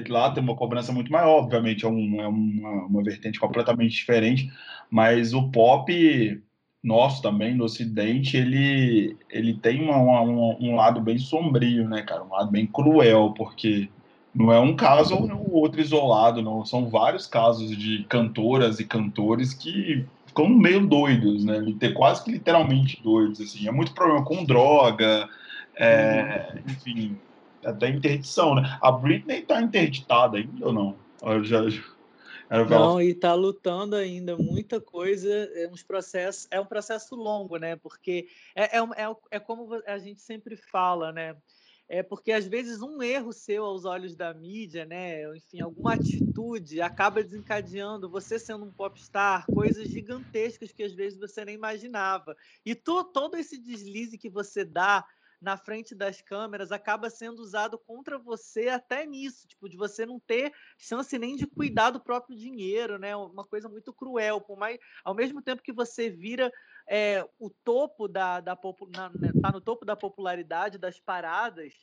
Lá 0.08 0.30
tem 0.30 0.42
uma 0.42 0.56
cobrança 0.56 0.92
muito 0.92 1.10
maior, 1.10 1.38
obviamente, 1.42 1.84
é, 1.84 1.88
um- 1.88 2.20
é 2.20 2.26
uma, 2.28 2.86
uma 2.86 3.02
vertente 3.02 3.40
completamente 3.40 3.92
diferente, 3.92 4.50
mas 4.90 5.32
o 5.32 5.50
pop 5.50 6.42
nosso 6.82 7.22
também, 7.22 7.54
no 7.54 7.64
Ocidente, 7.64 8.36
ele, 8.36 9.16
ele 9.30 9.54
tem 9.54 9.80
uma- 9.80 9.96
uma- 10.20 10.56
um 10.60 10.74
lado 10.74 11.00
bem 11.00 11.16
sombrio, 11.16 11.88
né, 11.88 12.02
cara? 12.02 12.24
Um 12.24 12.28
lado 12.30 12.50
bem 12.50 12.66
cruel, 12.66 13.32
porque 13.36 13.88
não 14.34 14.52
é 14.52 14.58
um 14.58 14.74
caso 14.74 15.14
ou 15.14 15.52
outro 15.52 15.80
isolado, 15.80 16.40
não. 16.42 16.64
São 16.64 16.88
vários 16.88 17.26
casos 17.26 17.76
de 17.76 18.04
cantoras 18.04 18.80
e 18.80 18.84
cantores 18.84 19.52
que 19.52 20.06
ficam 20.26 20.48
meio 20.48 20.86
doidos, 20.86 21.44
né? 21.44 21.60
Quase 21.94 22.24
que 22.24 22.32
literalmente 22.32 23.02
doidos, 23.02 23.40
assim. 23.40 23.68
É 23.68 23.72
muito 23.72 23.92
problema 23.92 24.24
com 24.24 24.44
droga, 24.44 25.28
é, 25.76 26.54
enfim, 26.66 27.18
até 27.64 27.88
interdição, 27.90 28.54
né? 28.54 28.78
A 28.80 28.90
Britney 28.90 29.42
tá 29.42 29.60
interditada 29.60 30.38
ainda 30.38 30.66
ou 30.66 30.72
não? 30.72 30.96
Eu 31.22 31.44
já, 31.44 31.58
ela- 32.50 32.68
Não, 32.68 33.00
e 33.00 33.14
tá 33.14 33.34
lutando 33.34 33.96
ainda 33.96 34.36
muita 34.36 34.80
coisa, 34.80 35.28
é 35.28 35.68
uns 35.68 35.82
processos, 35.82 36.46
é 36.50 36.60
um 36.60 36.66
processo 36.66 37.14
longo, 37.14 37.56
né? 37.56 37.76
Porque 37.76 38.26
é, 38.54 38.78
é, 38.78 38.80
é, 38.80 39.16
é 39.32 39.40
como 39.40 39.80
a 39.86 39.98
gente 39.98 40.20
sempre 40.20 40.56
fala, 40.56 41.12
né? 41.12 41.36
É 41.94 42.02
porque 42.02 42.32
às 42.32 42.46
vezes 42.46 42.80
um 42.80 43.02
erro 43.02 43.34
seu 43.34 43.64
aos 43.66 43.84
olhos 43.84 44.16
da 44.16 44.32
mídia, 44.32 44.86
né? 44.86 45.24
Enfim, 45.36 45.60
alguma 45.60 45.92
atitude 45.92 46.80
acaba 46.80 47.22
desencadeando 47.22 48.10
você 48.10 48.38
sendo 48.38 48.64
um 48.64 48.72
popstar, 48.72 49.50
coisas 49.52 49.90
gigantescas 49.90 50.72
que 50.72 50.82
às 50.82 50.94
vezes 50.94 51.18
você 51.18 51.44
nem 51.44 51.54
imaginava. 51.54 52.34
E 52.64 52.74
to- 52.74 53.04
todo 53.12 53.36
esse 53.36 53.58
deslize 53.58 54.16
que 54.16 54.30
você 54.30 54.64
dá 54.64 55.04
na 55.38 55.58
frente 55.58 55.94
das 55.94 56.22
câmeras 56.22 56.72
acaba 56.72 57.10
sendo 57.10 57.40
usado 57.40 57.78
contra 57.78 58.16
você 58.18 58.68
até 58.68 59.04
nisso, 59.04 59.46
tipo, 59.46 59.68
de 59.68 59.76
você 59.76 60.06
não 60.06 60.18
ter 60.18 60.50
chance 60.78 61.18
nem 61.18 61.36
de 61.36 61.46
cuidar 61.46 61.90
do 61.90 62.02
próprio 62.02 62.34
dinheiro, 62.38 62.96
né? 62.98 63.14
Uma 63.16 63.44
coisa 63.44 63.68
muito 63.68 63.92
cruel. 63.92 64.40
Por 64.40 64.56
mais, 64.56 64.78
ao 65.04 65.14
mesmo 65.14 65.42
tempo 65.42 65.60
que 65.62 65.72
você 65.74 66.08
vira 66.08 66.50
é, 66.86 67.26
o 67.38 67.50
topo 67.50 68.08
da, 68.08 68.40
da 68.40 68.58
né, 69.18 69.32
tá 69.40 69.52
no 69.52 69.60
topo 69.60 69.84
da 69.84 69.96
popularidade 69.96 70.78
das 70.78 70.98
paradas, 71.00 71.74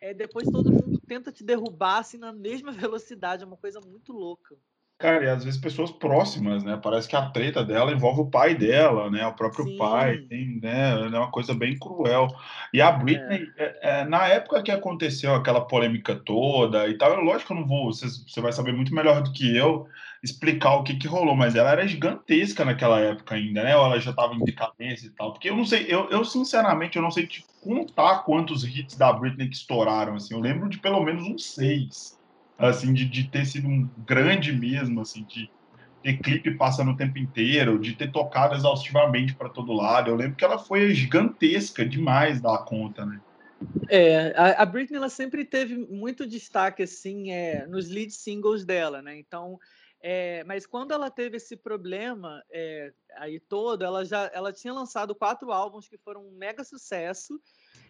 é, 0.00 0.14
depois 0.14 0.48
todo 0.48 0.70
mundo 0.70 1.00
tenta 1.06 1.32
te 1.32 1.42
derrubar 1.44 1.98
assim 1.98 2.18
na 2.18 2.32
mesma 2.32 2.70
velocidade. 2.72 3.42
É 3.42 3.46
uma 3.46 3.56
coisa 3.56 3.80
muito 3.80 4.12
louca. 4.12 4.56
Cara, 4.98 5.24
e 5.24 5.28
às 5.28 5.44
vezes 5.44 5.60
pessoas 5.60 5.92
próximas, 5.92 6.64
né? 6.64 6.76
Parece 6.82 7.06
que 7.06 7.14
a 7.14 7.30
treta 7.30 7.64
dela 7.64 7.92
envolve 7.92 8.22
o 8.22 8.30
pai 8.30 8.56
dela, 8.56 9.08
né? 9.08 9.24
O 9.28 9.34
próprio 9.34 9.64
Sim. 9.64 9.76
pai, 9.76 10.18
tem, 10.28 10.58
né? 10.60 10.90
É 10.90 11.18
uma 11.18 11.30
coisa 11.30 11.54
bem 11.54 11.78
cruel. 11.78 12.26
E 12.74 12.80
a 12.82 12.90
Britney, 12.90 13.46
é, 13.56 14.00
é, 14.00 14.04
na 14.04 14.26
época 14.26 14.60
que 14.60 14.72
aconteceu 14.72 15.32
aquela 15.36 15.60
polêmica 15.60 16.16
toda 16.16 16.88
e 16.88 16.98
tal, 16.98 17.12
eu, 17.12 17.20
lógico 17.20 17.46
que 17.46 17.52
eu 17.52 17.58
não 17.58 17.66
vou, 17.66 17.92
você, 17.92 18.08
você 18.08 18.40
vai 18.40 18.52
saber 18.52 18.72
muito 18.72 18.92
melhor 18.92 19.22
do 19.22 19.32
que 19.32 19.56
eu 19.56 19.86
explicar 20.20 20.74
o 20.74 20.82
que 20.82 20.96
que 20.96 21.06
rolou, 21.06 21.36
mas 21.36 21.54
ela 21.54 21.70
era 21.70 21.86
gigantesca 21.86 22.64
naquela 22.64 22.98
época 22.98 23.36
ainda, 23.36 23.62
né? 23.62 23.76
Ou 23.76 23.86
ela 23.86 24.00
já 24.00 24.10
estava 24.10 24.34
em 24.34 24.42
decadência 24.42 25.06
e 25.06 25.10
tal. 25.10 25.32
Porque 25.32 25.48
eu 25.48 25.56
não 25.56 25.64
sei, 25.64 25.86
eu, 25.88 26.10
eu 26.10 26.24
sinceramente 26.24 26.96
eu 26.96 27.02
não 27.02 27.12
sei 27.12 27.24
te 27.28 27.46
contar 27.60 28.24
quantos 28.24 28.64
hits 28.64 28.96
da 28.96 29.12
Britney 29.12 29.48
que 29.48 29.56
estouraram, 29.56 30.16
assim. 30.16 30.34
Eu 30.34 30.40
lembro 30.40 30.68
de 30.68 30.80
pelo 30.80 31.04
menos 31.04 31.24
uns 31.24 31.54
seis 31.54 32.17
assim, 32.58 32.92
de, 32.92 33.04
de 33.04 33.24
ter 33.28 33.46
sido 33.46 33.68
um 33.68 33.88
grande 34.04 34.52
mesmo, 34.52 35.00
assim, 35.00 35.22
de 35.24 35.48
ter 36.02 36.18
clipe 36.18 36.50
passando 36.52 36.90
o 36.90 36.96
tempo 36.96 37.18
inteiro, 37.18 37.78
de 37.78 37.94
ter 37.94 38.10
tocado 38.10 38.54
exaustivamente 38.54 39.34
para 39.34 39.48
todo 39.48 39.72
lado. 39.72 40.10
Eu 40.10 40.16
lembro 40.16 40.36
que 40.36 40.44
ela 40.44 40.58
foi 40.58 40.92
gigantesca 40.92 41.86
demais 41.86 42.40
da 42.40 42.58
conta, 42.58 43.06
né? 43.06 43.20
É, 43.88 44.34
a, 44.36 44.64
Britney 44.64 44.98
ela 44.98 45.08
sempre 45.08 45.44
teve 45.44 45.76
muito 45.76 46.26
destaque 46.26 46.84
assim 46.84 47.32
é, 47.32 47.66
nos 47.66 47.88
lead 47.88 48.12
singles 48.12 48.64
dela, 48.64 49.02
né? 49.02 49.18
Então, 49.18 49.58
é, 50.00 50.44
mas 50.44 50.64
quando 50.64 50.92
ela 50.92 51.10
teve 51.10 51.38
esse 51.38 51.56
problema 51.56 52.40
é, 52.52 52.92
aí 53.16 53.40
todo, 53.40 53.84
ela 53.84 54.04
já 54.04 54.30
ela 54.32 54.52
tinha 54.52 54.72
lançado 54.72 55.14
quatro 55.14 55.50
álbuns 55.50 55.88
que 55.88 55.98
foram 55.98 56.24
um 56.24 56.30
mega 56.30 56.62
sucesso. 56.62 57.40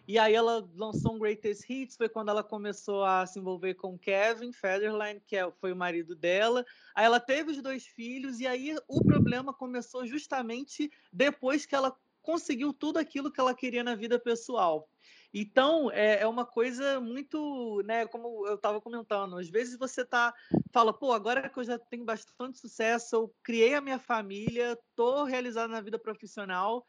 E 0.06 0.18
aí 0.18 0.34
ela 0.34 0.68
lançou 0.74 1.14
um 1.14 1.18
Greatest 1.18 1.68
Hits, 1.68 1.96
foi 1.96 2.08
quando 2.08 2.30
ela 2.30 2.42
começou 2.42 3.04
a 3.04 3.26
se 3.26 3.38
envolver 3.38 3.74
com 3.74 3.98
Kevin 3.98 4.52
Federline, 4.52 5.20
que 5.26 5.36
é- 5.36 5.50
foi 5.52 5.72
o 5.72 5.76
marido 5.76 6.14
dela. 6.16 6.64
Aí 6.94 7.04
ela 7.04 7.20
teve 7.20 7.50
os 7.52 7.62
dois 7.62 7.86
filhos, 7.86 8.40
e 8.40 8.46
aí 8.46 8.76
o 8.88 9.02
problema 9.02 9.52
começou 9.54 10.06
justamente 10.06 10.90
depois 11.12 11.66
que 11.66 11.74
ela 11.74 11.96
conseguiu 12.22 12.72
tudo 12.74 12.98
aquilo 12.98 13.32
que 13.32 13.40
ela 13.40 13.54
queria 13.54 13.82
na 13.84 13.94
vida 13.94 14.18
pessoal. 14.18 14.90
Então, 15.32 15.90
é, 15.90 16.20
é 16.20 16.26
uma 16.26 16.44
coisa 16.46 17.00
muito, 17.00 17.82
né, 17.84 18.06
como 18.06 18.46
eu 18.46 18.54
estava 18.56 18.80
comentando, 18.80 19.38
às 19.38 19.48
vezes 19.48 19.78
você 19.78 20.04
tá, 20.04 20.34
fala, 20.72 20.92
pô, 20.96 21.12
agora 21.12 21.48
que 21.48 21.58
eu 21.58 21.64
já 21.64 21.78
tenho 21.78 22.04
bastante 22.04 22.58
sucesso, 22.58 23.14
eu 23.16 23.34
criei 23.42 23.74
a 23.74 23.80
minha 23.80 23.98
família, 23.98 24.78
tô 24.94 25.24
realizada 25.24 25.68
na 25.72 25.80
vida 25.80 25.98
profissional, 25.98 26.86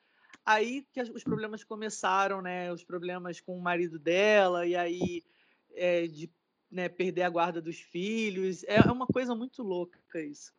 aí 0.49 0.83
que 0.91 1.01
os 1.01 1.23
problemas 1.23 1.63
começaram, 1.63 2.41
né, 2.41 2.73
os 2.73 2.83
problemas 2.83 3.39
com 3.39 3.55
o 3.55 3.61
marido 3.61 3.99
dela, 3.99 4.65
e 4.65 4.75
aí 4.75 5.23
é, 5.75 6.07
de 6.07 6.29
né, 6.71 6.89
perder 6.89 7.21
a 7.21 7.29
guarda 7.29 7.61
dos 7.61 7.77
filhos, 7.77 8.63
é 8.63 8.77
é 8.77 8.91
uma 8.91 9.05
coisa 9.05 9.35
muito 9.35 9.61
louca 9.61 9.99
isso. 10.19 10.51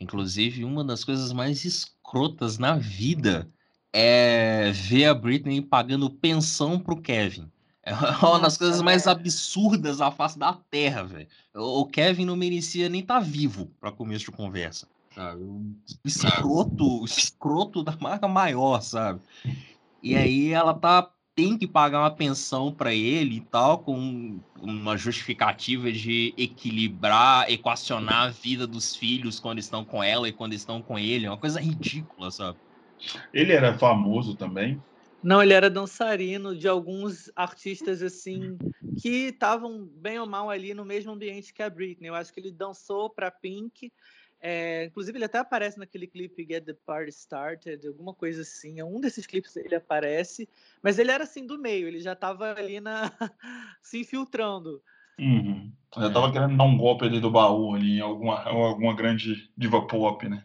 Inclusive, 0.00 0.64
uma 0.64 0.82
das 0.82 1.04
coisas 1.04 1.32
mais 1.32 1.64
escrotas 1.64 2.58
na 2.58 2.76
vida 2.76 3.48
é 3.92 4.70
ver 4.72 5.06
a 5.06 5.14
Britney 5.14 5.60
pagando 5.60 6.10
pensão 6.10 6.78
pro 6.78 7.00
Kevin. 7.00 7.50
É 7.82 7.94
uma 7.94 8.38
das 8.38 8.58
coisas 8.58 8.82
mais 8.82 9.06
é. 9.06 9.10
absurdas 9.10 9.98
da 9.98 10.10
face 10.10 10.38
da 10.38 10.52
Terra, 10.52 11.02
velho. 11.02 11.26
O 11.54 11.80
o 11.80 11.86
Kevin 11.86 12.26
não 12.26 12.36
merecia 12.36 12.90
nem 12.90 13.00
estar 13.00 13.20
vivo 13.20 13.66
para 13.80 13.90
começo 13.90 14.26
de 14.26 14.30
conversa. 14.30 14.86
Sabe? 15.10 15.42
Um 15.42 15.76
escroto, 16.04 17.04
escroto 17.04 17.82
da 17.82 17.96
marca 17.96 18.28
maior, 18.28 18.80
sabe? 18.80 19.20
E 20.02 20.16
aí 20.16 20.50
ela 20.52 20.72
tá 20.72 21.12
tem 21.34 21.56
que 21.56 21.66
pagar 21.66 22.00
uma 22.00 22.10
pensão 22.10 22.72
para 22.72 22.92
ele 22.92 23.36
e 23.36 23.40
tal, 23.40 23.78
com 23.78 24.38
uma 24.60 24.96
justificativa 24.96 25.90
de 25.90 26.34
equilibrar, 26.36 27.50
equacionar 27.50 28.24
a 28.24 28.28
vida 28.28 28.66
dos 28.66 28.94
filhos 28.94 29.40
quando 29.40 29.58
estão 29.58 29.82
com 29.82 30.02
ela 30.02 30.28
e 30.28 30.32
quando 30.32 30.52
estão 30.52 30.82
com 30.82 30.98
ele. 30.98 31.26
É 31.26 31.30
uma 31.30 31.38
coisa 31.38 31.58
ridícula, 31.58 32.30
sabe? 32.30 32.58
Ele 33.32 33.52
era 33.52 33.78
famoso 33.78 34.34
também. 34.34 34.80
Não, 35.22 35.42
ele 35.42 35.52
era 35.52 35.70
dançarino 35.70 36.56
de 36.56 36.68
alguns 36.68 37.30
artistas 37.36 38.02
assim 38.02 38.58
que 39.00 39.28
estavam 39.28 39.86
bem 39.96 40.18
ou 40.18 40.26
mal 40.26 40.50
ali 40.50 40.74
no 40.74 40.84
mesmo 40.84 41.12
ambiente 41.12 41.54
que 41.54 41.62
a 41.62 41.70
Britney. 41.70 42.08
Eu 42.08 42.14
acho 42.14 42.32
que 42.32 42.40
ele 42.40 42.50
dançou 42.50 43.08
para 43.08 43.30
Pink. 43.30 43.92
É, 44.40 44.84
inclusive, 44.86 45.18
ele 45.18 45.24
até 45.24 45.38
aparece 45.38 45.78
naquele 45.78 46.06
clipe 46.06 46.46
Get 46.48 46.64
the 46.64 46.72
Party 46.86 47.10
Started, 47.10 47.86
alguma 47.86 48.14
coisa 48.14 48.42
assim. 48.42 48.82
Um 48.82 49.00
desses 49.00 49.26
clipes 49.26 49.54
ele 49.56 49.74
aparece, 49.74 50.48
mas 50.82 50.98
ele 50.98 51.10
era 51.10 51.24
assim 51.24 51.46
do 51.46 51.58
meio, 51.58 51.86
ele 51.86 52.00
já 52.00 52.14
estava 52.14 52.52
ali 52.52 52.80
na 52.80 53.12
se 53.82 54.00
infiltrando. 54.00 54.82
Uhum. 55.18 55.70
Eu 55.96 56.12
tava 56.12 56.32
querendo 56.32 56.56
dar 56.56 56.64
um 56.64 56.78
golpe 56.78 57.04
ali 57.04 57.20
do 57.20 57.30
baú 57.30 57.74
ali 57.74 57.98
em 57.98 58.00
alguma, 58.00 58.42
alguma 58.44 58.94
grande 58.94 59.50
diva 59.56 59.86
pop, 59.86 60.26
né? 60.26 60.44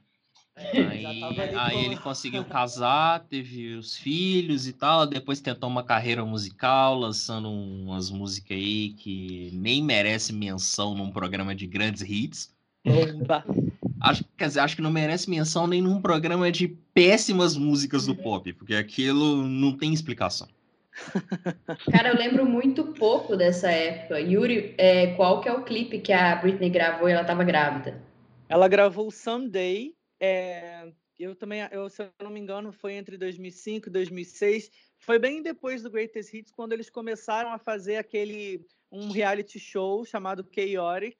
Aí, 0.58 1.02
Já 1.02 1.10
tava 1.20 1.42
ali 1.42 1.56
aí 1.56 1.74
com- 1.76 1.84
ele 1.84 1.96
conseguiu 2.00 2.46
casar, 2.46 3.26
teve 3.28 3.76
os 3.76 3.98
filhos 3.98 4.68
e 4.68 4.74
tal, 4.74 5.06
depois 5.06 5.40
tentou 5.40 5.70
uma 5.70 5.84
carreira 5.84 6.26
musical, 6.26 6.98
lançando 6.98 7.50
umas 7.50 8.10
músicas 8.10 8.58
aí 8.58 8.94
que 8.94 9.52
nem 9.54 9.84
merece 9.84 10.34
menção 10.34 10.96
num 10.96 11.12
programa 11.12 11.54
de 11.56 11.68
grandes 11.68 12.02
hits. 12.02 12.54
Bomba. 12.86 13.44
Acho, 14.06 14.24
quer 14.38 14.48
dizer, 14.48 14.60
acho 14.60 14.76
que 14.76 14.84
não 14.84 14.92
merece 14.92 15.28
menção 15.28 15.66
nem 15.66 15.82
num 15.82 16.00
programa 16.00 16.52
de 16.52 16.68
péssimas 16.94 17.58
músicas 17.58 18.06
do 18.06 18.16
pop, 18.16 18.54
porque 18.54 18.76
aquilo 18.76 19.42
não 19.42 19.76
tem 19.76 19.92
explicação. 19.92 20.48
Cara, 21.92 22.10
eu 22.10 22.16
lembro 22.16 22.46
muito 22.46 22.86
pouco 22.94 23.36
dessa 23.36 23.72
época. 23.72 24.20
Yuri, 24.20 24.76
é, 24.78 25.16
qual 25.16 25.42
que 25.42 25.50
é 25.50 25.54
o 25.54 25.64
clipe 25.64 26.00
que 26.00 26.14
a 26.14 26.36
Britney 26.36 26.70
gravou 26.70 27.10
e 27.10 27.14
ela 27.14 27.24
tava 27.24 27.44
grávida? 27.44 28.00
Ela 28.48 28.68
gravou 28.68 29.10
Someday. 29.10 29.96
é, 30.20 30.92
eu 31.18 31.34
também, 31.34 31.68
eu, 31.72 31.90
se 31.90 32.04
eu 32.04 32.10
não 32.22 32.30
me 32.30 32.40
engano, 32.40 32.72
foi 32.72 32.94
entre 32.94 33.18
2005 33.18 33.90
e 33.90 33.92
2006. 33.92 34.70
Foi 35.00 35.18
bem 35.18 35.42
depois 35.42 35.82
do 35.82 35.90
Greatest 35.90 36.32
Hits, 36.32 36.52
quando 36.52 36.74
eles 36.74 36.92
começaram 36.92 37.52
a 37.52 37.58
fazer 37.58 37.96
aquele 37.96 38.64
um 38.92 39.10
reality 39.10 39.58
show 39.58 40.06
chamado 40.06 40.48
Chaotic. 40.54 41.18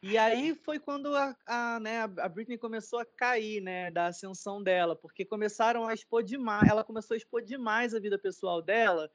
E 0.00 0.16
aí 0.16 0.54
foi 0.54 0.78
quando 0.78 1.14
a, 1.16 1.36
a, 1.44 1.80
né, 1.80 2.02
a 2.02 2.28
Britney 2.28 2.56
começou 2.56 3.00
a 3.00 3.04
cair, 3.04 3.60
né, 3.60 3.90
da 3.90 4.06
ascensão 4.06 4.62
dela, 4.62 4.94
porque 4.94 5.24
começaram 5.24 5.88
a 5.88 5.94
expor 5.94 6.22
demais, 6.22 6.70
ela 6.70 6.84
começou 6.84 7.14
a 7.14 7.18
expor 7.18 7.42
demais 7.42 7.94
a 7.94 7.98
vida 8.00 8.16
pessoal 8.16 8.62
dela. 8.62 9.10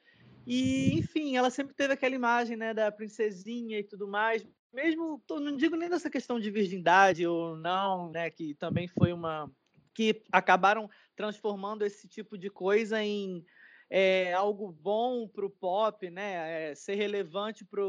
E, 0.45 0.93
enfim, 0.99 1.38
ela 1.38 1.49
sempre 1.49 1.73
teve 1.73 1.93
aquela 1.93 2.15
imagem, 2.15 2.57
né, 2.57 2.73
da 2.73 2.91
princesinha 2.91 3.79
e 3.79 3.84
tudo 3.84 4.09
mais, 4.09 4.45
mesmo, 4.73 5.23
não 5.29 5.55
digo 5.55 5.77
nem 5.77 5.89
dessa 5.89 6.09
questão 6.09 6.38
de 6.38 6.51
virgindade 6.51 7.25
ou 7.25 7.55
não, 7.55 8.11
né, 8.11 8.29
que 8.29 8.53
também 8.55 8.88
foi 8.88 9.13
uma 9.13 9.49
que 9.93 10.23
acabaram 10.31 10.89
transformando 11.15 11.86
esse 11.86 12.07
tipo 12.07 12.36
de 12.38 12.49
coisa 12.49 13.01
em 13.01 13.45
é, 13.89 14.34
algo 14.34 14.71
bom 14.71 15.27
para 15.27 15.45
o 15.45 15.49
pop, 15.49 16.09
né, 16.09 16.71
é, 16.71 16.75
ser 16.75 16.95
relevante 16.95 17.63
para 17.63 17.86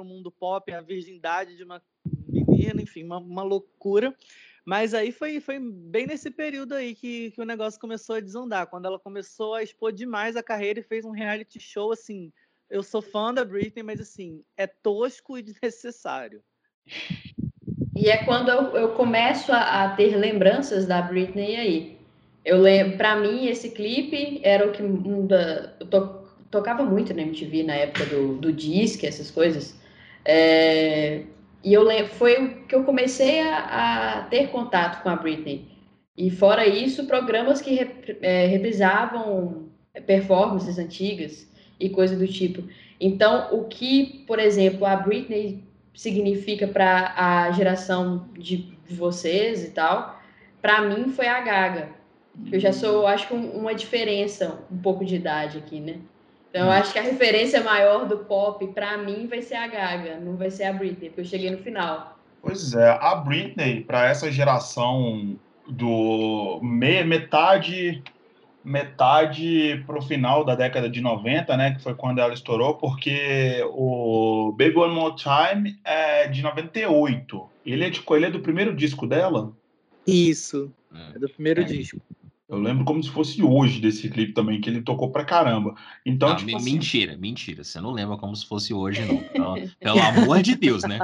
o 0.00 0.04
mundo 0.04 0.30
pop, 0.30 0.70
a 0.70 0.82
virgindade 0.82 1.56
de 1.56 1.64
uma 1.64 1.82
enfim, 2.64 3.04
uma, 3.04 3.18
uma 3.18 3.42
loucura. 3.42 4.14
Mas 4.64 4.94
aí 4.94 5.12
foi, 5.12 5.40
foi 5.40 5.60
bem 5.60 6.06
nesse 6.06 6.30
período 6.30 6.74
aí 6.74 6.94
que, 6.94 7.30
que 7.30 7.40
o 7.40 7.44
negócio 7.44 7.80
começou 7.80 8.16
a 8.16 8.20
desandar, 8.20 8.66
quando 8.66 8.86
ela 8.86 8.98
começou 8.98 9.54
a 9.54 9.62
expor 9.62 9.92
demais 9.92 10.34
a 10.34 10.42
carreira 10.42 10.80
e 10.80 10.82
fez 10.82 11.04
um 11.04 11.12
reality 11.12 11.60
show 11.60 11.92
assim. 11.92 12.32
Eu 12.68 12.82
sou 12.82 13.00
fã 13.00 13.32
da 13.32 13.44
Britney, 13.44 13.84
mas 13.84 14.00
assim, 14.00 14.42
é 14.56 14.66
tosco 14.66 15.38
e 15.38 15.42
desnecessário. 15.42 16.42
E 17.94 18.08
é 18.10 18.18
quando 18.24 18.50
eu, 18.50 18.76
eu 18.76 18.88
começo 18.94 19.52
a, 19.52 19.84
a 19.84 19.96
ter 19.96 20.16
lembranças 20.16 20.84
da 20.86 21.00
Britney 21.00 21.56
aí. 21.56 21.98
Eu 22.44 22.58
lembro, 22.60 22.96
para 22.96 23.16
mim 23.16 23.46
esse 23.46 23.70
clipe 23.70 24.40
era 24.42 24.66
o 24.68 24.72
que 24.72 24.82
um 24.82 25.26
da, 25.26 25.74
eu 25.80 25.86
to- 25.86 26.28
tocava 26.50 26.84
muito 26.84 27.14
na 27.14 27.22
MTV 27.22 27.62
na 27.62 27.74
época 27.74 28.06
do, 28.06 28.36
do 28.36 28.52
disque, 28.52 29.06
essas 29.06 29.30
coisas. 29.30 29.78
É, 30.24 31.22
e 31.66 31.74
eu 31.74 31.84
foi 32.08 32.44
o 32.44 32.66
que 32.66 32.74
eu 32.76 32.84
comecei 32.84 33.40
a, 33.40 34.20
a 34.20 34.22
ter 34.24 34.48
contato 34.50 35.02
com 35.02 35.08
a 35.08 35.16
Britney. 35.16 35.68
E 36.16 36.30
fora 36.30 36.66
isso, 36.66 37.06
programas 37.06 37.60
que 37.60 37.74
rep, 37.74 38.16
é, 38.22 38.46
reprisavam 38.46 39.68
performances 40.06 40.78
antigas 40.78 41.50
e 41.80 41.90
coisa 41.90 42.16
do 42.16 42.26
tipo. 42.28 42.62
Então, 43.00 43.48
o 43.52 43.64
que, 43.64 44.24
por 44.28 44.38
exemplo, 44.38 44.86
a 44.86 44.96
Britney 44.96 45.64
significa 45.92 46.68
para 46.68 47.14
a 47.16 47.50
geração 47.50 48.28
de 48.38 48.78
vocês 48.88 49.64
e 49.64 49.70
tal, 49.72 50.20
para 50.62 50.82
mim 50.82 51.08
foi 51.10 51.26
a 51.26 51.40
Gaga. 51.40 51.90
Eu 52.52 52.60
já 52.60 52.72
sou, 52.72 53.06
acho 53.08 53.26
que 53.28 53.34
um- 53.34 53.50
uma 53.58 53.74
diferença 53.74 54.64
um 54.70 54.78
pouco 54.78 55.04
de 55.04 55.16
idade 55.16 55.58
aqui, 55.58 55.80
né? 55.80 55.98
Então 56.56 56.68
eu 56.68 56.72
acho 56.72 56.90
que 56.90 56.98
a 56.98 57.02
referência 57.02 57.62
maior 57.62 58.06
do 58.08 58.16
pop 58.20 58.66
para 58.68 58.96
mim 58.96 59.26
vai 59.26 59.42
ser 59.42 59.56
a 59.56 59.66
Gaga, 59.66 60.18
não 60.18 60.36
vai 60.38 60.50
ser 60.50 60.64
a 60.64 60.72
Britney, 60.72 61.10
porque 61.10 61.20
eu 61.20 61.24
cheguei 61.26 61.50
no 61.50 61.58
final. 61.58 62.18
Pois 62.40 62.72
é, 62.74 62.88
a 62.98 63.14
Britney, 63.16 63.82
para 63.82 64.08
essa 64.08 64.32
geração 64.32 65.38
do 65.68 66.58
me- 66.62 67.04
metade 67.04 68.02
metade 68.64 69.84
pro 69.86 70.00
final 70.02 70.44
da 70.44 70.54
década 70.56 70.88
de 70.88 71.00
90, 71.00 71.56
né, 71.56 71.74
que 71.74 71.82
foi 71.82 71.94
quando 71.94 72.20
ela 72.20 72.32
estourou, 72.34 72.74
porque 72.74 73.62
o 73.70 74.50
Baby 74.58 74.76
One 74.78 74.94
More 74.94 75.14
Time 75.14 75.78
é 75.84 76.26
de 76.26 76.42
98. 76.42 77.48
Ele 77.64 77.84
é, 77.84 77.90
de, 77.90 78.02
ele 78.10 78.24
é 78.26 78.30
do 78.30 78.40
primeiro 78.40 78.74
disco 78.74 79.06
dela. 79.06 79.52
Isso, 80.06 80.72
Hum. 80.92 81.12
é 81.14 81.18
do 81.18 81.28
primeiro 81.28 81.60
É. 81.60 81.64
disco. 81.64 82.00
Eu 82.48 82.58
lembro 82.60 82.84
como 82.84 83.02
se 83.02 83.10
fosse 83.10 83.42
hoje 83.42 83.80
desse 83.80 84.08
clipe 84.08 84.32
também, 84.32 84.60
que 84.60 84.70
ele 84.70 84.80
tocou 84.80 85.10
pra 85.10 85.24
caramba. 85.24 85.74
Então, 86.04 86.28
Não, 86.28 86.36
tipo 86.36 86.56
assim, 86.56 86.72
mentira, 86.74 87.16
mentira. 87.16 87.64
Você 87.64 87.80
não 87.80 87.90
lembra 87.90 88.16
como 88.16 88.36
se 88.36 88.46
fosse 88.46 88.72
hoje, 88.72 89.04
não. 89.04 89.18
Pelo, 89.20 89.56
pelo 89.80 90.00
amor 90.00 90.40
de 90.42 90.54
Deus, 90.54 90.84
né? 90.84 91.00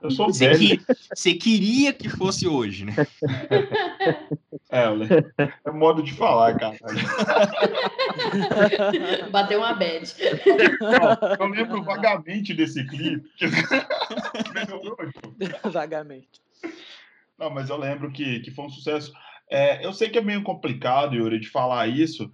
eu 0.00 0.10
sou 0.10 0.32
Você, 0.32 0.48
velho. 0.48 0.78
que- 0.78 0.94
você 1.14 1.34
queria 1.34 1.92
que 1.92 2.08
fosse 2.08 2.48
hoje, 2.48 2.86
né? 2.86 2.94
É, 4.70 4.86
eu 4.86 4.94
lembro. 4.94 5.32
é 5.64 5.70
modo 5.70 6.02
de 6.02 6.12
falar, 6.12 6.56
cara. 6.58 6.76
Bateu 9.30 9.58
uma 9.60 9.74
bad. 9.74 10.12
Eu 11.38 11.46
lembro 11.46 11.82
vagamente 11.84 12.52
desse 12.54 12.84
clipe. 12.86 13.28
Melhorou, 14.54 14.96
então. 15.06 15.34
Vagamente. 15.70 16.40
Não, 17.38 17.50
mas 17.50 17.68
eu 17.70 17.76
lembro 17.76 18.10
que, 18.10 18.40
que 18.40 18.50
foi 18.50 18.64
um 18.66 18.70
sucesso. 18.70 19.12
É, 19.50 19.84
eu 19.84 19.92
sei 19.92 20.08
que 20.08 20.18
é 20.18 20.22
meio 20.22 20.42
complicado, 20.42 21.14
Yuri, 21.14 21.38
de 21.38 21.48
falar 21.48 21.86
isso, 21.86 22.30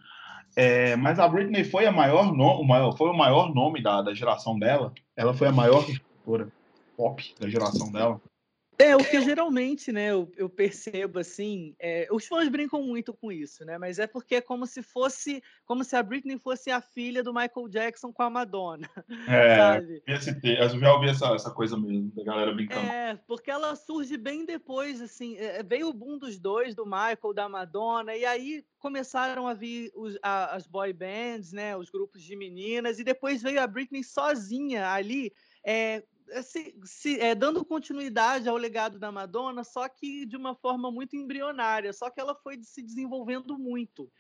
é, 0.57 0.97
mas 0.97 1.19
a 1.19 1.29
Britney 1.29 1.65
foi 1.65 1.87
a 1.87 1.93
maior 1.93 2.33
no, 2.33 2.61
o 2.61 2.67
maior, 2.67 2.97
foi 2.97 3.11
o 3.11 3.17
maior 3.17 3.55
nome 3.55 3.83
da, 3.83 4.03
da 4.03 4.15
geração 4.15 4.59
dela. 4.59 4.93
Ela 5.17 5.33
foi 5.35 5.49
a 5.49 5.53
maior 5.53 5.85
cantora 5.87 6.53
pop 6.97 7.35
da 7.41 7.49
geração 7.49 7.91
dela. 7.91 8.21
É, 8.83 8.97
o 8.97 9.05
que 9.05 9.21
geralmente, 9.21 9.93
né, 9.93 10.11
eu, 10.11 10.31
eu 10.37 10.49
percebo 10.49 11.19
assim, 11.19 11.75
é, 11.79 12.09
os 12.11 12.27
fãs 12.27 12.49
brincam 12.49 12.83
muito 12.83 13.15
com 13.15 13.31
isso, 13.31 13.65
né? 13.65 13.79
Mas 13.79 13.99
é 13.99 14.07
porque 14.07 14.37
é 14.37 14.41
como 14.41 14.67
se 14.67 14.83
fosse, 14.83 15.43
como 15.65 15.85
se 15.85 15.95
a 15.95 16.03
Britney 16.03 16.39
fosse 16.39 16.71
a 16.71 16.81
filha 16.81 17.23
do 17.23 17.33
Michael 17.33 17.69
Jackson 17.69 18.13
com 18.13 18.23
a 18.23 18.31
Madonna, 18.31 18.89
É, 19.29 19.57
sabe? 19.57 20.03
esse 20.07 20.31
eu 20.43 20.81
já 20.81 20.95
ouvi 20.95 21.09
essa, 21.09 21.27
essa 21.35 21.51
coisa 21.51 21.77
mesmo, 21.79 22.11
da 22.15 22.25
galera 22.25 22.53
brincando. 22.53 22.87
É, 22.87 23.19
porque 23.27 23.51
ela 23.51 23.77
surge 23.77 24.17
bem 24.17 24.45
depois, 24.45 25.01
assim, 25.01 25.37
é, 25.37 25.63
veio 25.63 25.89
o 25.89 25.93
boom 25.93 26.19
dos 26.19 26.39
dois, 26.39 26.75
do 26.75 26.85
Michael, 26.85 27.33
da 27.35 27.49
Madonna, 27.49 28.17
e 28.17 28.25
aí 28.25 28.65
começaram 28.79 29.47
a 29.47 29.55
vir 29.55 29.93
os- 29.95 30.19
a- 30.23 30.57
as 30.57 30.67
boy 30.67 30.93
bands, 30.93 31.53
né, 31.53 31.77
os 31.77 31.89
grupos 31.89 32.23
de 32.23 32.35
meninas, 32.35 32.99
e 32.99 33.05
depois 33.05 33.41
veio 33.43 33.61
a 33.61 33.67
Britney 33.67 34.03
sozinha 34.03 34.89
ali, 34.91 35.33
é, 35.65 36.03
se- 36.41 36.75
se- 36.85 37.21
é, 37.21 37.35
dando 37.35 37.65
continuidade 37.65 38.49
ao 38.49 38.57
legado 38.57 38.99
da 38.99 39.11
Madonna, 39.11 39.65
só 39.65 39.89
que 39.89 40.25
de 40.25 40.37
uma 40.37 40.55
forma 40.55 40.91
muito 40.91 41.17
embrionária, 41.17 41.93
só 41.93 42.09
que 42.09 42.21
ela 42.21 42.35
foi 42.35 42.63
se 42.63 42.83
desenvolvendo 42.83 43.59
muito, 43.59 44.11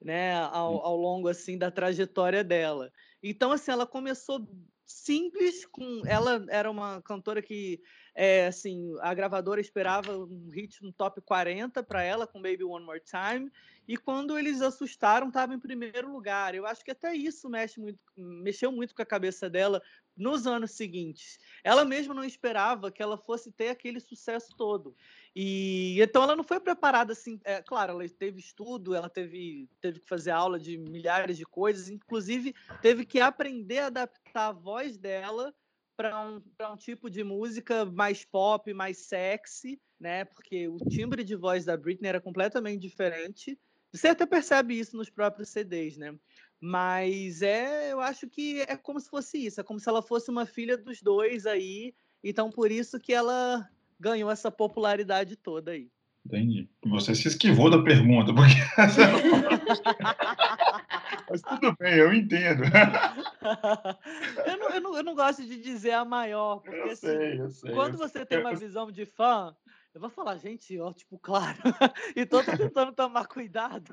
né, 0.00 0.34
ao, 0.44 0.84
ao 0.84 0.96
longo, 0.96 1.28
assim, 1.28 1.58
da 1.58 1.70
trajetória 1.70 2.42
dela. 2.42 2.90
Então, 3.22 3.52
assim, 3.52 3.70
ela 3.70 3.86
começou 3.86 4.48
simples, 4.86 5.64
com 5.66 6.02
ela 6.04 6.44
era 6.48 6.68
uma 6.68 7.00
cantora 7.02 7.40
que 7.40 7.80
é, 8.14 8.48
assim, 8.48 8.92
a 9.00 9.14
gravadora 9.14 9.60
esperava 9.60 10.18
um 10.18 10.48
hit 10.52 10.82
no 10.82 10.92
top 10.92 11.20
40 11.20 11.80
para 11.82 12.02
ela 12.02 12.26
com 12.26 12.42
Baby 12.42 12.64
One 12.64 12.84
More 12.84 13.00
Time, 13.00 13.50
e 13.86 13.96
quando 13.96 14.36
eles 14.38 14.60
assustaram, 14.60 15.28
estava 15.28 15.54
em 15.54 15.60
primeiro 15.60 16.12
lugar. 16.12 16.54
Eu 16.54 16.66
acho 16.66 16.84
que 16.84 16.90
até 16.90 17.14
isso 17.14 17.48
mexe 17.48 17.80
muito, 17.80 17.98
mexeu 18.16 18.72
muito 18.72 18.94
com 18.94 19.02
a 19.02 19.06
cabeça 19.06 19.48
dela 19.48 19.80
nos 20.20 20.46
anos 20.46 20.72
seguintes. 20.72 21.38
Ela 21.64 21.84
mesma 21.84 22.14
não 22.14 22.22
esperava 22.22 22.90
que 22.90 23.02
ela 23.02 23.16
fosse 23.16 23.50
ter 23.50 23.68
aquele 23.68 23.98
sucesso 23.98 24.54
todo. 24.56 24.94
E 25.34 26.00
então 26.00 26.22
ela 26.22 26.36
não 26.36 26.44
foi 26.44 26.60
preparada 26.60 27.12
assim. 27.12 27.40
É, 27.44 27.62
claro, 27.62 27.92
ela 27.92 28.08
teve 28.08 28.38
estudo, 28.38 28.94
ela 28.94 29.08
teve, 29.08 29.68
teve 29.80 30.00
que 30.00 30.06
fazer 30.06 30.30
aula 30.30 30.58
de 30.58 30.76
milhares 30.76 31.36
de 31.36 31.44
coisas, 31.44 31.88
inclusive 31.88 32.54
teve 32.82 33.04
que 33.04 33.20
aprender 33.20 33.78
a 33.78 33.86
adaptar 33.86 34.48
a 34.48 34.52
voz 34.52 34.96
dela 34.98 35.54
para 35.96 36.18
um, 36.22 36.42
um 36.72 36.76
tipo 36.76 37.10
de 37.10 37.22
música 37.22 37.84
mais 37.84 38.24
pop, 38.24 38.72
mais 38.72 38.98
sexy, 38.98 39.80
né? 39.98 40.24
Porque 40.24 40.68
o 40.68 40.78
timbre 40.78 41.22
de 41.22 41.36
voz 41.36 41.64
da 41.64 41.76
Britney 41.76 42.08
era 42.08 42.20
completamente 42.20 42.80
diferente. 42.80 43.58
Você 43.92 44.08
até 44.08 44.24
percebe 44.24 44.78
isso 44.78 44.96
nos 44.96 45.10
próprios 45.10 45.48
CDs, 45.48 45.96
né? 45.96 46.14
Mas 46.60 47.40
é, 47.40 47.92
eu 47.92 48.00
acho 48.00 48.28
que 48.28 48.60
é 48.62 48.76
como 48.76 49.00
se 49.00 49.08
fosse 49.08 49.46
isso, 49.46 49.60
é 49.60 49.64
como 49.64 49.80
se 49.80 49.88
ela 49.88 50.02
fosse 50.02 50.30
uma 50.30 50.44
filha 50.44 50.76
dos 50.76 51.00
dois 51.00 51.46
aí, 51.46 51.94
então 52.22 52.50
por 52.50 52.70
isso 52.70 53.00
que 53.00 53.14
ela 53.14 53.66
ganhou 53.98 54.30
essa 54.30 54.50
popularidade 54.50 55.36
toda 55.36 55.72
aí. 55.72 55.88
Entendi. 56.26 56.68
Você 56.84 57.14
se 57.14 57.28
esquivou 57.28 57.70
da 57.70 57.82
pergunta, 57.82 58.34
porque 58.34 58.54
Mas 61.30 61.42
tudo 61.42 61.74
bem, 61.78 61.94
eu 61.94 62.12
entendo. 62.12 62.64
eu, 64.46 64.58
não, 64.58 64.70
eu, 64.70 64.80
não, 64.80 64.96
eu 64.96 65.04
não 65.04 65.14
gosto 65.14 65.44
de 65.44 65.56
dizer 65.56 65.92
a 65.92 66.04
maior, 66.04 66.60
porque 66.60 66.76
Eu 66.76 66.90
assim, 66.90 67.06
sei, 67.06 67.40
eu 67.40 67.50
sei. 67.50 67.72
quando 67.72 67.96
você 67.96 68.26
tem 68.26 68.38
uma 68.38 68.54
visão 68.54 68.90
de 68.90 69.06
fã, 69.06 69.54
eu 69.94 70.00
vou 70.00 70.10
falar, 70.10 70.36
gente, 70.38 70.78
ó, 70.78 70.92
tipo, 70.92 71.18
claro. 71.18 71.58
então 72.14 72.44
tô 72.44 72.56
tentando 72.56 72.92
tomar 72.92 73.26
cuidado. 73.26 73.92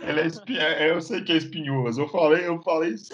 Ele 0.00 0.20
é 0.20 0.26
espinho, 0.26 0.60
eu 0.60 1.00
sei 1.00 1.22
que 1.22 1.32
é 1.32 1.36
espinhoso. 1.36 2.02
Eu 2.02 2.08
falei, 2.08 2.46
eu 2.46 2.60
falei 2.62 2.94
isso 2.94 3.12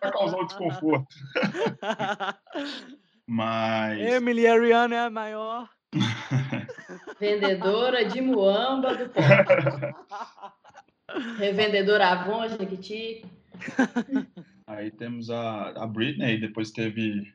pra 0.00 0.10
causar 0.10 0.38
um 0.38 0.46
desconforto. 0.46 1.06
Mas. 3.26 4.00
Emily 4.00 4.46
Ariana 4.46 4.96
é 4.96 5.00
a 5.00 5.10
maior. 5.10 5.68
Vendedora 7.18 8.04
de 8.04 8.20
muamba 8.20 8.96
do. 8.96 9.10
Revendedora 11.38 12.08
Avon, 12.08 12.48
Jequiti. 12.48 13.24
Aí 14.66 14.90
temos 14.90 15.30
a, 15.30 15.70
a 15.70 15.86
Britney, 15.86 16.38
depois 16.38 16.70
teve, 16.70 17.32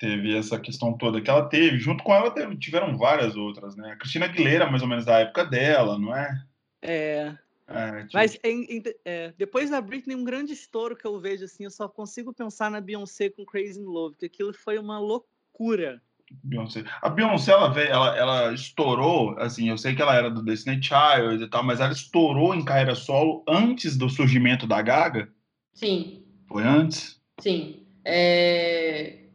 teve 0.00 0.34
essa 0.34 0.58
questão 0.58 0.94
toda 0.94 1.20
que 1.20 1.28
ela 1.30 1.46
teve. 1.48 1.78
Junto 1.78 2.02
com 2.02 2.12
ela 2.14 2.30
teve- 2.30 2.56
tiveram 2.56 2.96
várias 2.96 3.36
outras, 3.36 3.76
né? 3.76 3.92
A 3.92 3.96
Cristina 3.96 4.24
Aguilera, 4.24 4.68
mais 4.68 4.82
ou 4.82 4.88
menos 4.88 5.04
da 5.04 5.18
época 5.18 5.44
dela, 5.44 5.98
não 5.98 6.16
é? 6.16 6.42
É, 6.82 7.36
É, 7.68 8.00
tipo, 8.00 8.10
mas 8.14 8.38
em- 8.42 8.64
em- 8.78 8.82
é, 9.04 9.32
depois 9.36 9.68
da 9.70 9.80
Britney, 9.80 10.16
um 10.16 10.24
grande 10.24 10.54
estouro 10.54 10.96
que 10.96 11.06
eu 11.06 11.20
vejo, 11.20 11.44
assim, 11.44 11.64
eu 11.64 11.70
só 11.70 11.86
consigo 11.88 12.32
pensar 12.32 12.70
na 12.70 12.80
Beyoncé 12.80 13.28
com 13.28 13.44
Crazy 13.44 13.78
in 13.78 13.84
Love, 13.84 14.16
que 14.16 14.26
aquilo 14.26 14.52
foi 14.54 14.78
uma 14.78 14.98
loucura. 14.98 16.02
Beyoncé. 16.42 16.84
A 17.02 17.08
Beyoncé, 17.08 17.52
ela, 17.52 17.68
veio, 17.68 17.88
ela, 17.88 18.16
ela 18.16 18.54
estourou, 18.54 19.36
assim, 19.38 19.68
eu 19.68 19.76
sei 19.76 19.94
que 19.94 20.00
ela 20.00 20.14
era 20.14 20.30
do 20.30 20.42
Destiny 20.42 20.80
Child 20.82 21.44
e 21.44 21.48
tal, 21.50 21.62
mas 21.62 21.78
ela 21.80 21.92
estourou 21.92 22.54
em 22.54 22.64
carreira 22.64 22.94
solo 22.94 23.44
antes 23.46 23.96
do 23.96 24.08
surgimento 24.08 24.66
da 24.66 24.80
Gaga? 24.80 25.28
Sim, 25.74 26.24
Foi 26.48 26.62
antes? 26.64 27.20
sim. 27.40 27.84
É, 28.04 29.26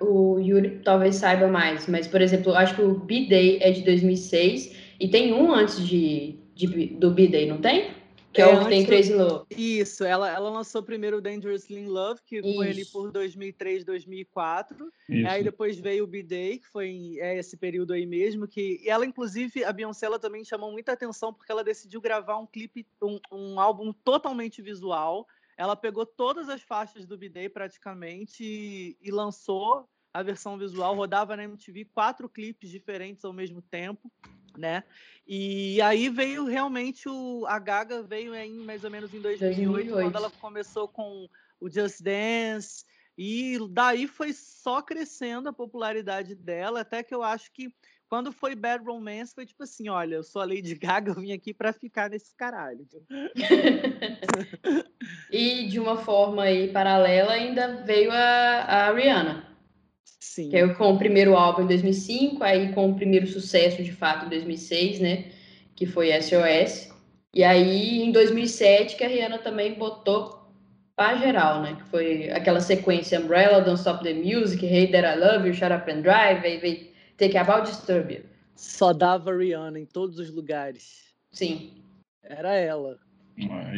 O 0.00 0.38
Yuri 0.38 0.80
talvez 0.84 1.16
saiba 1.16 1.48
mais, 1.48 1.86
mas, 1.86 2.06
por 2.06 2.20
exemplo, 2.20 2.52
eu 2.52 2.56
acho 2.56 2.74
que 2.74 2.82
o 2.82 2.94
B-Day 2.98 3.58
é 3.62 3.70
de 3.70 3.82
2006 3.82 4.74
e 5.00 5.08
tem 5.08 5.32
um 5.32 5.52
antes 5.52 5.86
de, 5.86 6.38
de- 6.54 6.86
do 6.88 7.10
B-Day, 7.10 7.46
não 7.46 7.58
tem? 7.60 7.92
Que 8.32 8.42
é, 8.42 8.46
É, 8.50 8.54
o 8.54 8.58
que 8.64 8.68
tem 8.68 8.82
do- 8.82 8.88
Crazy 8.88 9.14
Love. 9.14 9.44
Isso, 9.56 10.02
ela, 10.04 10.28
ela 10.28 10.50
lançou 10.50 10.82
primeiro 10.82 11.18
o 11.18 11.20
Dangerously 11.20 11.78
in 11.78 11.86
Love, 11.86 12.20
que 12.26 12.42
foi 12.42 12.68
ali 12.68 12.80
Isso. 12.80 12.92
por 12.92 13.12
2003, 13.12 13.84
2004. 13.84 14.90
Isso. 15.08 15.28
Aí 15.28 15.44
depois 15.44 15.78
veio 15.78 16.02
o 16.02 16.06
B-Day, 16.08 16.58
que 16.58 16.66
foi 16.68 16.88
em- 16.88 17.20
é 17.20 17.38
esse 17.38 17.56
período 17.56 17.92
aí 17.92 18.04
mesmo, 18.04 18.48
que 18.48 18.80
e 18.84 18.88
ela, 18.90 19.06
inclusive, 19.06 19.62
a 19.64 19.72
Beyoncé, 19.72 20.06
ela 20.06 20.18
também 20.18 20.44
chamou 20.44 20.72
muita 20.72 20.92
atenção 20.92 21.32
porque 21.32 21.50
ela 21.52 21.62
decidiu 21.62 22.00
gravar 22.00 22.36
um 22.38 22.46
clipe, 22.46 22.84
um, 23.00 23.20
um 23.30 23.60
álbum 23.60 23.92
totalmente 24.04 24.60
visual. 24.60 25.26
Ela 25.56 25.76
pegou 25.76 26.04
todas 26.04 26.48
as 26.48 26.62
faixas 26.62 27.06
do 27.06 27.16
B-Day 27.16 27.48
praticamente 27.48 28.44
e, 28.44 28.96
e 29.00 29.10
lançou 29.10 29.88
a 30.12 30.22
versão 30.22 30.56
visual, 30.56 30.94
rodava 30.94 31.36
na 31.36 31.42
MTV 31.42 31.86
quatro 31.86 32.28
clipes 32.28 32.70
diferentes 32.70 33.24
ao 33.24 33.32
mesmo 33.32 33.60
tempo, 33.60 34.10
né? 34.56 34.84
E 35.26 35.80
aí 35.82 36.08
veio 36.08 36.44
realmente 36.44 37.08
o 37.08 37.44
a 37.46 37.58
Gaga 37.58 38.02
veio 38.02 38.34
em 38.34 38.52
mais 38.58 38.84
ou 38.84 38.90
menos 38.90 39.12
em 39.12 39.20
2008, 39.20 39.56
2008. 39.56 40.04
quando 40.04 40.16
ela 40.16 40.30
começou 40.30 40.86
com 40.86 41.28
o 41.60 41.68
Just 41.68 42.00
Dance 42.00 42.84
e 43.18 43.58
daí 43.70 44.06
foi 44.06 44.32
só 44.32 44.82
crescendo 44.82 45.48
a 45.48 45.52
popularidade 45.52 46.34
dela, 46.34 46.80
até 46.80 47.02
que 47.02 47.14
eu 47.14 47.22
acho 47.22 47.50
que 47.52 47.74
quando 48.08 48.32
foi 48.32 48.54
Bad 48.54 48.84
Romance 48.84 49.34
foi 49.34 49.46
tipo 49.46 49.62
assim, 49.62 49.88
olha, 49.88 50.16
eu 50.16 50.22
sou 50.22 50.42
a 50.42 50.44
Lady 50.44 50.74
Gaga, 50.74 51.12
eu 51.12 51.20
vim 51.20 51.32
aqui 51.32 51.52
pra 51.52 51.72
ficar 51.72 52.10
nesse 52.10 52.34
caralho. 52.36 52.86
E 55.30 55.66
de 55.66 55.80
uma 55.80 55.96
forma 55.96 56.44
aí 56.44 56.68
paralela 56.68 57.32
ainda 57.32 57.82
veio 57.84 58.10
a, 58.10 58.16
a 58.16 58.94
Rihanna, 58.94 59.46
Sim. 60.20 60.48
que 60.48 60.56
é 60.56 60.68
com 60.74 60.92
o 60.92 60.98
primeiro 60.98 61.36
álbum 61.36 61.62
em 61.62 61.66
2005, 61.66 62.42
aí 62.42 62.72
com 62.72 62.90
o 62.90 62.94
primeiro 62.94 63.26
sucesso 63.26 63.82
de 63.82 63.92
fato 63.92 64.26
em 64.26 64.28
2006, 64.28 65.00
né, 65.00 65.24
que 65.74 65.86
foi 65.86 66.10
SOS. 66.22 66.92
E 67.34 67.42
aí 67.42 68.02
em 68.02 68.12
2007 68.12 68.96
que 68.96 69.04
a 69.04 69.08
Rihanna 69.08 69.38
também 69.38 69.74
botou 69.74 70.40
pra 70.96 71.16
geral, 71.16 71.62
né, 71.62 71.76
que 71.76 71.90
foi 71.90 72.30
aquela 72.30 72.60
sequência 72.60 73.20
Umbrella, 73.20 73.60
Don't 73.60 73.78
Stop 73.78 74.04
the 74.04 74.14
Music, 74.14 74.64
Hey 74.64 74.90
That 74.90 75.06
I 75.06 75.20
Love 75.20 75.48
You, 75.48 75.54
Shut 75.54 75.72
Up 75.72 75.90
and 75.90 76.02
Drive, 76.02 76.46
aí 76.46 76.58
veio 76.58 76.93
Take 77.16 77.36
About 77.36 77.68
Disturb 77.70 78.12
You. 78.12 78.24
Só 78.56 78.92
dava 78.92 79.36
Rihanna 79.36 79.78
em 79.78 79.86
todos 79.86 80.18
os 80.18 80.30
lugares. 80.30 81.04
Sim. 81.32 81.72
Era 82.22 82.54
ela. 82.54 82.98
A- 83.38 83.74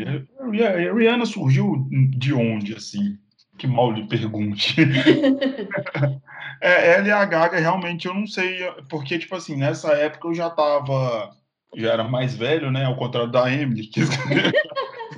e 0.52 0.62
a 0.64 0.92
Rihanna 0.92 1.24
surgiu 1.26 1.88
de 2.18 2.32
onde, 2.32 2.74
assim? 2.74 3.18
Que 3.58 3.66
mal 3.66 3.90
lhe 3.90 4.06
pergunte. 4.06 4.76
é, 6.60 6.96
ela 6.96 7.08
e 7.08 7.10
a 7.10 7.24
Gaga, 7.24 7.58
realmente, 7.58 8.06
eu 8.06 8.14
não 8.14 8.26
sei, 8.26 8.58
porque, 8.88 9.18
tipo 9.18 9.34
assim, 9.34 9.56
nessa 9.56 9.92
época 9.92 10.28
eu 10.28 10.34
já 10.34 10.50
tava, 10.50 11.34
já 11.74 11.92
era 11.92 12.04
mais 12.04 12.36
velho, 12.36 12.70
né, 12.70 12.84
ao 12.84 12.96
contrário 12.96 13.30
da 13.32 13.50
Emily, 13.50 13.86
que 13.86 14.00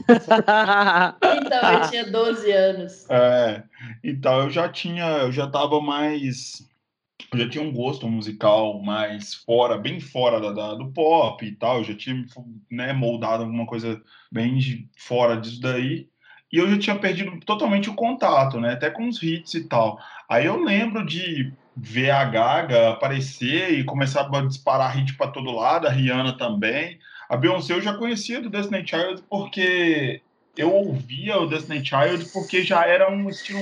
Então 0.08 1.72
eu 1.72 1.90
tinha 1.90 2.10
12 2.10 2.52
anos. 2.52 3.10
É, 3.10 3.62
então 4.04 4.42
eu 4.42 4.50
já 4.50 4.68
tinha, 4.68 5.04
eu 5.18 5.32
já 5.32 5.48
tava 5.48 5.80
mais, 5.80 6.67
eu 7.32 7.38
já 7.40 7.48
tinha 7.48 7.64
um 7.64 7.72
gosto 7.72 8.08
musical 8.08 8.80
mais 8.82 9.34
fora, 9.34 9.76
bem 9.78 10.00
fora 10.00 10.40
da, 10.40 10.52
da- 10.52 10.74
do 10.74 10.92
pop 10.92 11.44
e 11.44 11.54
tal, 11.56 11.78
eu 11.78 11.84
já 11.84 11.94
tinha, 11.96 12.24
né, 12.70 12.92
moldado 12.92 13.42
alguma 13.42 13.66
coisa 13.66 14.00
bem 14.30 14.88
fora 14.96 15.36
disso 15.40 15.60
daí, 15.60 16.08
e 16.52 16.56
eu 16.58 16.70
já 16.70 16.78
tinha 16.78 16.98
perdido 16.98 17.38
totalmente 17.40 17.90
o 17.90 17.94
contato, 17.94 18.60
né, 18.60 18.72
até 18.72 18.90
com 18.90 19.06
os 19.08 19.22
hits 19.22 19.54
e 19.54 19.68
tal. 19.68 19.98
Aí 20.28 20.46
eu 20.46 20.62
lembro 20.62 21.04
de 21.04 21.54
ver 21.76 22.10
a 22.10 22.24
Gaga 22.24 22.90
aparecer 22.90 23.78
e 23.78 23.84
começar 23.84 24.28
a 24.32 24.40
disparar 24.46 24.96
hit 24.96 25.14
para 25.16 25.30
todo 25.30 25.52
lado, 25.52 25.86
a 25.86 25.90
Rihanna 25.90 26.36
também. 26.36 26.98
A 27.28 27.36
Beyoncé 27.36 27.74
eu 27.74 27.80
já 27.82 27.94
conhecia 27.94 28.40
do 28.40 28.50
Destiny 28.50 28.86
Child 28.86 29.22
porque 29.28 30.22
eu 30.56 30.72
ouvia 30.74 31.38
o 31.38 31.46
Destiny 31.46 31.84
Child 31.84 32.30
porque 32.32 32.62
já 32.64 32.84
era 32.86 33.10
um 33.12 33.28
estilo 33.28 33.60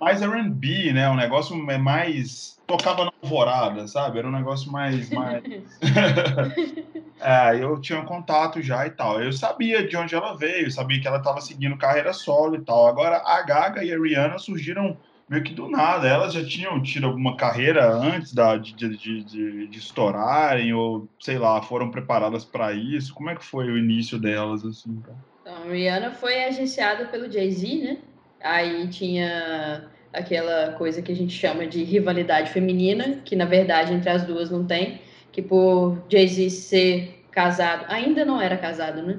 mais 0.00 0.20
R&B, 0.20 0.92
né? 0.92 1.08
Um 1.08 1.16
negócio 1.16 1.56
mais 1.56 2.51
tocava 2.66 3.04
na 3.06 3.12
alvorada, 3.22 3.86
sabe? 3.88 4.18
Era 4.18 4.28
um 4.28 4.32
negócio 4.32 4.70
mais 4.70 5.10
mais 5.10 5.42
é, 7.20 7.62
eu 7.62 7.80
tinha 7.80 8.04
contato 8.04 8.60
já 8.62 8.86
e 8.86 8.90
tal. 8.90 9.22
Eu 9.22 9.32
sabia 9.32 9.86
de 9.86 9.96
onde 9.96 10.14
ela 10.14 10.36
veio, 10.36 10.70
sabia 10.70 11.00
que 11.00 11.06
ela 11.06 11.18
estava 11.18 11.40
seguindo 11.40 11.78
carreira 11.78 12.12
solo 12.12 12.56
e 12.56 12.64
tal. 12.64 12.86
Agora 12.86 13.22
a 13.24 13.42
Gaga 13.42 13.84
e 13.84 13.92
a 13.92 13.98
Rihanna 14.00 14.38
surgiram 14.38 14.98
meio 15.28 15.44
que 15.44 15.54
do 15.54 15.68
nada. 15.70 16.08
Elas 16.08 16.34
já 16.34 16.44
tinham 16.44 16.82
tido 16.82 17.06
alguma 17.06 17.36
carreira 17.36 17.92
antes 17.94 18.32
da, 18.34 18.56
de, 18.56 18.74
de, 18.74 18.96
de, 19.24 19.68
de- 19.68 19.78
estourarem 19.78 20.72
ou 20.74 21.08
sei 21.20 21.38
lá, 21.38 21.62
foram 21.62 21.90
preparadas 21.90 22.44
para 22.44 22.72
isso. 22.72 23.14
Como 23.14 23.30
é 23.30 23.36
que 23.36 23.44
foi 23.44 23.70
o 23.70 23.78
início 23.78 24.18
delas 24.20 24.64
assim? 24.64 25.04
Então, 25.40 25.68
Rihanna 25.68 26.12
foi 26.12 26.44
agenciada 26.44 27.06
pelo 27.08 27.30
Jay-Z, 27.30 27.82
né? 27.82 28.02
Aí 28.40 28.88
tinha 28.90 29.91
aquela 30.12 30.72
coisa 30.72 31.00
que 31.00 31.10
a 31.10 31.16
gente 31.16 31.32
chama 31.32 31.66
de 31.66 31.82
rivalidade 31.82 32.50
feminina, 32.50 33.20
que 33.24 33.34
na 33.34 33.44
verdade 33.44 33.92
entre 33.92 34.10
as 34.10 34.24
duas 34.24 34.50
não 34.50 34.64
tem, 34.64 35.00
que 35.30 35.40
por 35.40 36.04
Jay-Z 36.08 36.50
ser 36.50 37.24
casado, 37.30 37.86
ainda 37.88 38.24
não 38.24 38.40
era 38.40 38.56
casado, 38.56 39.02
né? 39.02 39.18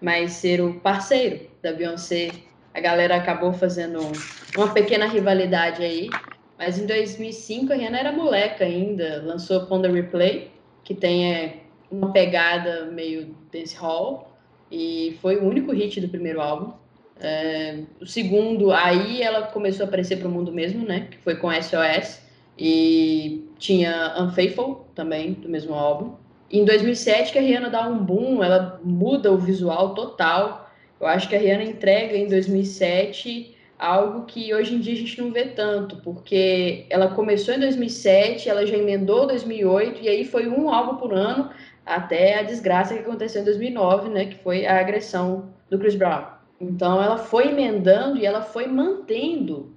Mas 0.00 0.32
ser 0.32 0.60
o 0.60 0.74
parceiro 0.80 1.48
da 1.62 1.72
Beyoncé, 1.72 2.30
a 2.74 2.80
galera 2.80 3.16
acabou 3.16 3.52
fazendo 3.52 4.00
uma 4.56 4.72
pequena 4.72 5.06
rivalidade 5.06 5.82
aí. 5.82 6.10
Mas 6.58 6.78
em 6.78 6.86
2005 6.86 7.72
a 7.72 7.76
Rihanna 7.76 7.98
era 7.98 8.12
moleca 8.12 8.64
ainda, 8.64 9.22
lançou 9.24 9.66
the 9.66 9.88
Replay, 9.88 10.50
que 10.84 10.94
tem 10.94 11.34
é, 11.34 11.56
uma 11.90 12.12
pegada 12.12 12.86
meio 12.86 13.34
dancehall, 13.50 14.30
e 14.70 15.16
foi 15.20 15.36
o 15.36 15.44
único 15.44 15.72
hit 15.72 16.00
do 16.00 16.08
primeiro 16.08 16.40
álbum. 16.40 16.74
É, 17.24 17.78
o 17.98 18.06
segundo, 18.06 18.70
aí 18.70 19.22
ela 19.22 19.46
começou 19.46 19.86
a 19.86 19.88
aparecer 19.88 20.18
para 20.18 20.28
o 20.28 20.30
mundo 20.30 20.52
mesmo, 20.52 20.86
né? 20.86 21.08
Que 21.10 21.16
foi 21.18 21.36
com 21.36 21.50
SOS. 21.50 22.20
E 22.58 23.48
tinha 23.58 24.14
Unfaithful 24.20 24.86
também, 24.94 25.32
do 25.32 25.48
mesmo 25.48 25.74
álbum. 25.74 26.14
Em 26.50 26.64
2007 26.64 27.32
que 27.32 27.38
a 27.38 27.42
Rihanna 27.42 27.70
dá 27.70 27.88
um 27.88 27.98
boom, 27.98 28.44
ela 28.44 28.78
muda 28.84 29.32
o 29.32 29.38
visual 29.38 29.94
total. 29.94 30.70
Eu 31.00 31.06
acho 31.06 31.26
que 31.26 31.34
a 31.34 31.38
Rihanna 31.38 31.64
entrega 31.64 32.14
em 32.14 32.28
2007 32.28 33.56
algo 33.78 34.26
que 34.26 34.54
hoje 34.54 34.74
em 34.74 34.80
dia 34.80 34.92
a 34.92 34.96
gente 34.96 35.20
não 35.20 35.32
vê 35.32 35.46
tanto, 35.46 35.96
porque 35.96 36.86
ela 36.90 37.08
começou 37.08 37.54
em 37.54 37.58
2007, 37.58 38.48
ela 38.48 38.66
já 38.66 38.76
emendou 38.76 39.26
2008 39.26 40.02
e 40.02 40.08
aí 40.08 40.24
foi 40.24 40.46
um 40.46 40.70
álbum 40.70 40.96
por 40.96 41.12
ano 41.12 41.50
até 41.84 42.38
a 42.38 42.42
desgraça 42.42 42.94
que 42.94 43.00
aconteceu 43.00 43.42
em 43.42 43.44
2009, 43.44 44.08
né, 44.10 44.26
que 44.26 44.36
foi 44.36 44.64
a 44.64 44.78
agressão 44.78 45.50
do 45.68 45.78
Chris 45.78 45.96
Brown. 45.96 46.33
Então 46.68 47.02
ela 47.02 47.18
foi 47.18 47.48
emendando 47.48 48.18
e 48.18 48.26
ela 48.26 48.42
foi 48.42 48.66
mantendo 48.66 49.72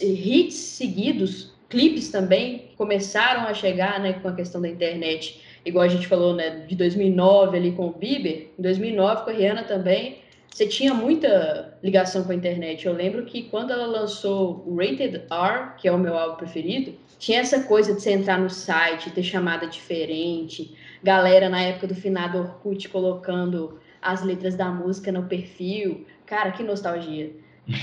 hits 0.00 0.54
seguidos, 0.54 1.52
clipes 1.68 2.10
também 2.10 2.70
começaram 2.76 3.42
a 3.42 3.54
chegar, 3.54 4.00
né, 4.00 4.14
com 4.14 4.28
a 4.28 4.34
questão 4.34 4.60
da 4.60 4.68
internet, 4.68 5.40
igual 5.64 5.84
a 5.84 5.88
gente 5.88 6.06
falou, 6.06 6.34
né, 6.34 6.64
de 6.66 6.74
2009 6.74 7.56
ali 7.56 7.72
com 7.72 7.86
o 7.86 7.92
Bieber, 7.92 8.48
em 8.58 8.62
2009 8.62 9.24
com 9.24 9.30
a 9.30 9.32
Rihanna 9.32 9.64
também, 9.64 10.18
você 10.52 10.66
tinha 10.66 10.92
muita 10.92 11.78
ligação 11.82 12.24
com 12.24 12.32
a 12.32 12.34
internet. 12.34 12.84
Eu 12.84 12.92
lembro 12.92 13.24
que 13.24 13.44
quando 13.44 13.72
ela 13.72 13.86
lançou 13.86 14.64
o 14.66 14.76
Rated 14.76 15.22
R, 15.30 15.76
que 15.78 15.86
é 15.86 15.92
o 15.92 15.98
meu 15.98 16.18
álbum 16.18 16.36
preferido, 16.36 16.92
tinha 17.18 17.40
essa 17.40 17.62
coisa 17.62 17.94
de 17.94 18.02
você 18.02 18.10
entrar 18.10 18.38
no 18.38 18.50
site, 18.50 19.10
ter 19.10 19.22
chamada 19.22 19.66
diferente, 19.66 20.74
galera 21.02 21.48
na 21.48 21.62
época 21.62 21.86
do 21.86 21.94
finado 21.94 22.38
Orkut 22.38 22.88
colocando 22.88 23.78
as 24.02 24.22
letras 24.24 24.56
da 24.56 24.70
música 24.70 25.12
no 25.12 25.24
perfil. 25.24 26.06
Cara, 26.30 26.52
que 26.52 26.62
nostalgia. 26.62 27.34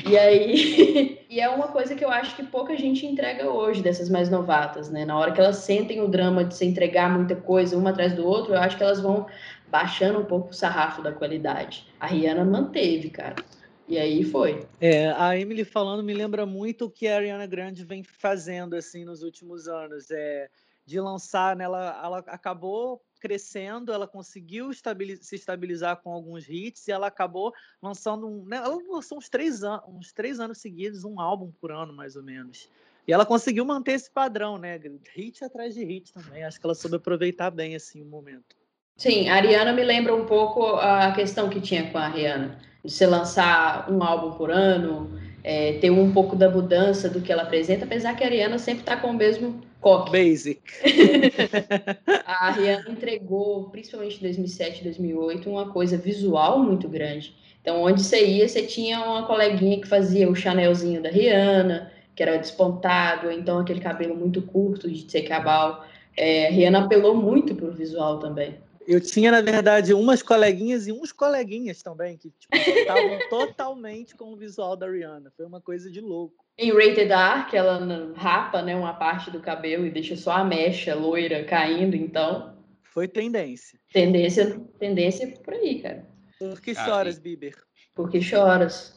E 0.10 0.18
aí, 0.18 1.20
e 1.30 1.42
é 1.42 1.50
uma 1.50 1.68
coisa 1.68 1.94
que 1.96 2.06
eu 2.06 2.10
acho 2.10 2.34
que 2.34 2.44
pouca 2.44 2.78
gente 2.78 3.06
entrega 3.06 3.50
hoje 3.50 3.84
dessas 3.84 4.10
mais 4.10 4.30
novatas, 4.30 4.90
né? 4.90 5.04
Na 5.04 5.20
hora 5.20 5.34
que 5.34 5.42
elas 5.42 5.58
sentem 5.58 6.00
o 6.00 6.08
drama 6.08 6.46
de 6.46 6.56
se 6.56 6.64
entregar 6.64 7.12
muita 7.12 7.36
coisa 7.36 7.78
uma 7.78 7.90
atrás 7.90 8.14
do 8.14 8.26
outro, 8.26 8.54
eu 8.54 8.60
acho 8.62 8.78
que 8.78 8.84
elas 8.84 9.02
vão 9.02 9.28
baixando 9.68 10.20
um 10.20 10.24
pouco 10.24 10.52
o 10.52 10.54
sarrafo 10.54 11.02
da 11.02 11.12
qualidade. 11.12 11.86
A 12.00 12.08
Rihanna 12.08 12.46
manteve, 12.46 13.10
cara. 13.10 13.36
E 13.86 13.98
aí 13.98 14.24
foi. 14.24 14.66
É, 14.80 15.10
a 15.10 15.38
Emily 15.38 15.66
falando 15.66 16.02
me 16.02 16.14
lembra 16.14 16.46
muito 16.46 16.86
o 16.86 16.90
que 16.90 17.06
a 17.06 17.18
Ariana 17.18 17.46
Grande 17.46 17.84
vem 17.84 18.02
fazendo 18.02 18.78
assim 18.78 19.04
nos 19.04 19.24
últimos 19.24 19.68
anos. 19.68 20.10
É, 20.10 20.48
de 20.86 21.02
lançar, 21.02 21.54
né, 21.54 21.66
ela, 21.66 22.02
ela 22.02 22.20
acabou 22.20 23.02
crescendo, 23.18 23.92
ela 23.92 24.08
conseguiu 24.08 24.72
se 24.74 25.36
estabilizar 25.36 25.98
com 25.98 26.12
alguns 26.12 26.48
hits 26.48 26.88
e 26.88 26.92
ela 26.92 27.08
acabou 27.08 27.54
lançando 27.82 28.28
um, 28.28 28.46
né, 28.46 28.58
ela 28.58 28.78
lançou 28.90 29.18
uns 29.18 29.30
três, 29.30 29.62
uns 29.88 30.14
três 30.14 30.40
anos 30.40 30.60
seguidos, 30.60 31.04
um 31.04 31.20
álbum 31.20 31.52
por 31.60 31.72
ano, 31.72 31.94
mais 31.94 32.16
ou 32.16 32.24
menos. 32.24 32.70
E 33.08 33.14
ela 33.14 33.26
conseguiu 33.26 33.64
manter 33.64 33.94
esse 33.94 34.12
padrão, 34.12 34.58
né? 34.58 34.80
Hit 35.16 35.44
atrás 35.44 35.74
de 35.74 35.84
hit 35.84 36.12
também. 36.14 36.44
Acho 36.44 36.60
que 36.60 36.66
ela 36.66 36.76
soube 36.76 36.98
aproveitar 36.98 37.50
bem 37.50 37.74
assim 37.74 38.02
o 38.02 38.06
momento. 38.06 38.56
Sim, 38.98 39.30
a 39.30 39.36
Ariana 39.36 39.72
me 39.72 39.84
lembra 39.84 40.14
um 40.14 40.26
pouco 40.26 40.66
a 40.76 41.12
questão 41.14 41.50
que 41.50 41.62
tinha 41.62 41.90
com 41.92 41.98
a 41.98 42.08
Rihanna, 42.08 42.60
de 42.84 42.92
você 42.92 43.06
lançar 43.06 43.90
um 43.92 44.04
álbum 44.04 44.36
por 44.36 44.52
ano, 44.52 45.18
é, 45.48 45.72
ter 45.80 45.90
um 45.90 46.12
pouco 46.12 46.36
da 46.36 46.50
mudança 46.50 47.08
do 47.08 47.22
que 47.22 47.32
ela 47.32 47.44
apresenta, 47.44 47.86
apesar 47.86 48.14
que 48.18 48.22
a 48.22 48.28
Ariana 48.28 48.60
sempre 48.60 48.82
está 48.82 48.98
com 48.98 49.08
o 49.08 49.14
mesmo 49.14 49.62
coque. 49.80 50.12
Basic. 50.12 50.62
a 52.28 52.52
Rihanna 52.52 52.90
entregou, 52.90 53.70
principalmente 53.70 54.18
em 54.18 54.24
2007, 54.24 54.84
2008, 54.84 55.50
uma 55.50 55.72
coisa 55.72 55.96
visual 55.96 56.60
muito 56.60 56.90
grande. 56.90 57.34
Então, 57.62 57.82
onde 57.82 58.04
você 58.04 58.26
ia, 58.28 58.46
você 58.46 58.64
tinha 58.64 59.02
uma 59.02 59.26
coleguinha 59.26 59.80
que 59.80 59.88
fazia 59.88 60.30
o 60.30 60.36
Chanelzinho 60.36 61.02
da 61.02 61.10
Rihanna, 61.10 61.94
que 62.14 62.22
era 62.22 62.36
despontado, 62.36 63.32
então 63.32 63.60
aquele 63.60 63.80
cabelo 63.80 64.18
muito 64.18 64.42
curto 64.42 64.92
de 64.92 65.10
ser 65.10 65.22
cabal. 65.22 65.86
É, 66.18 66.48
a 66.48 66.52
Rihanna 66.52 66.80
apelou 66.80 67.16
muito 67.16 67.56
pro 67.56 67.72
visual 67.72 68.20
também. 68.20 68.56
Eu 68.88 69.02
tinha, 69.02 69.30
na 69.30 69.42
verdade, 69.42 69.94
umas 69.94 70.24
coleguinhas 70.24 70.88
e 70.88 70.94
uns 70.94 71.12
coleguinhas 71.12 71.84
também 71.84 72.16
que 72.16 72.32
tipo, 72.32 72.56
estavam 72.56 73.20
totalmente 73.30 74.16
com 74.16 74.32
o 74.32 74.38
visual 74.38 74.78
da 74.78 74.90
Rihanna. 74.90 75.30
Foi 75.36 75.46
uma 75.46 75.60
coisa 75.60 75.92
de 75.92 76.00
louco. 76.00 76.46
Em 76.58 76.72
Rated 76.72 77.12
R, 77.12 77.50
que 77.50 77.58
ela 77.58 78.14
rapa 78.16 78.62
né, 78.62 78.78
uma 78.78 78.94
parte 78.94 79.30
do 79.30 79.42
cabelo 79.42 79.86
e 79.86 79.92
deixa 79.92 80.16
só 80.16 80.32
a 80.32 80.44
mecha 80.46 80.96
loira 80.96 81.44
caindo, 81.44 81.98
então. 81.98 82.58
Foi 82.82 83.10
tendência. 83.10 83.78
Tendência, 83.92 84.58
tendência 84.80 85.34
por 85.44 85.54
aí, 85.54 85.82
cara. 85.82 86.08
Por 86.40 86.62
que 86.62 86.74
choras, 86.74 87.20
Bieber? 87.20 87.56
Por 87.94 88.10
que 88.10 88.22
choras? 88.22 88.97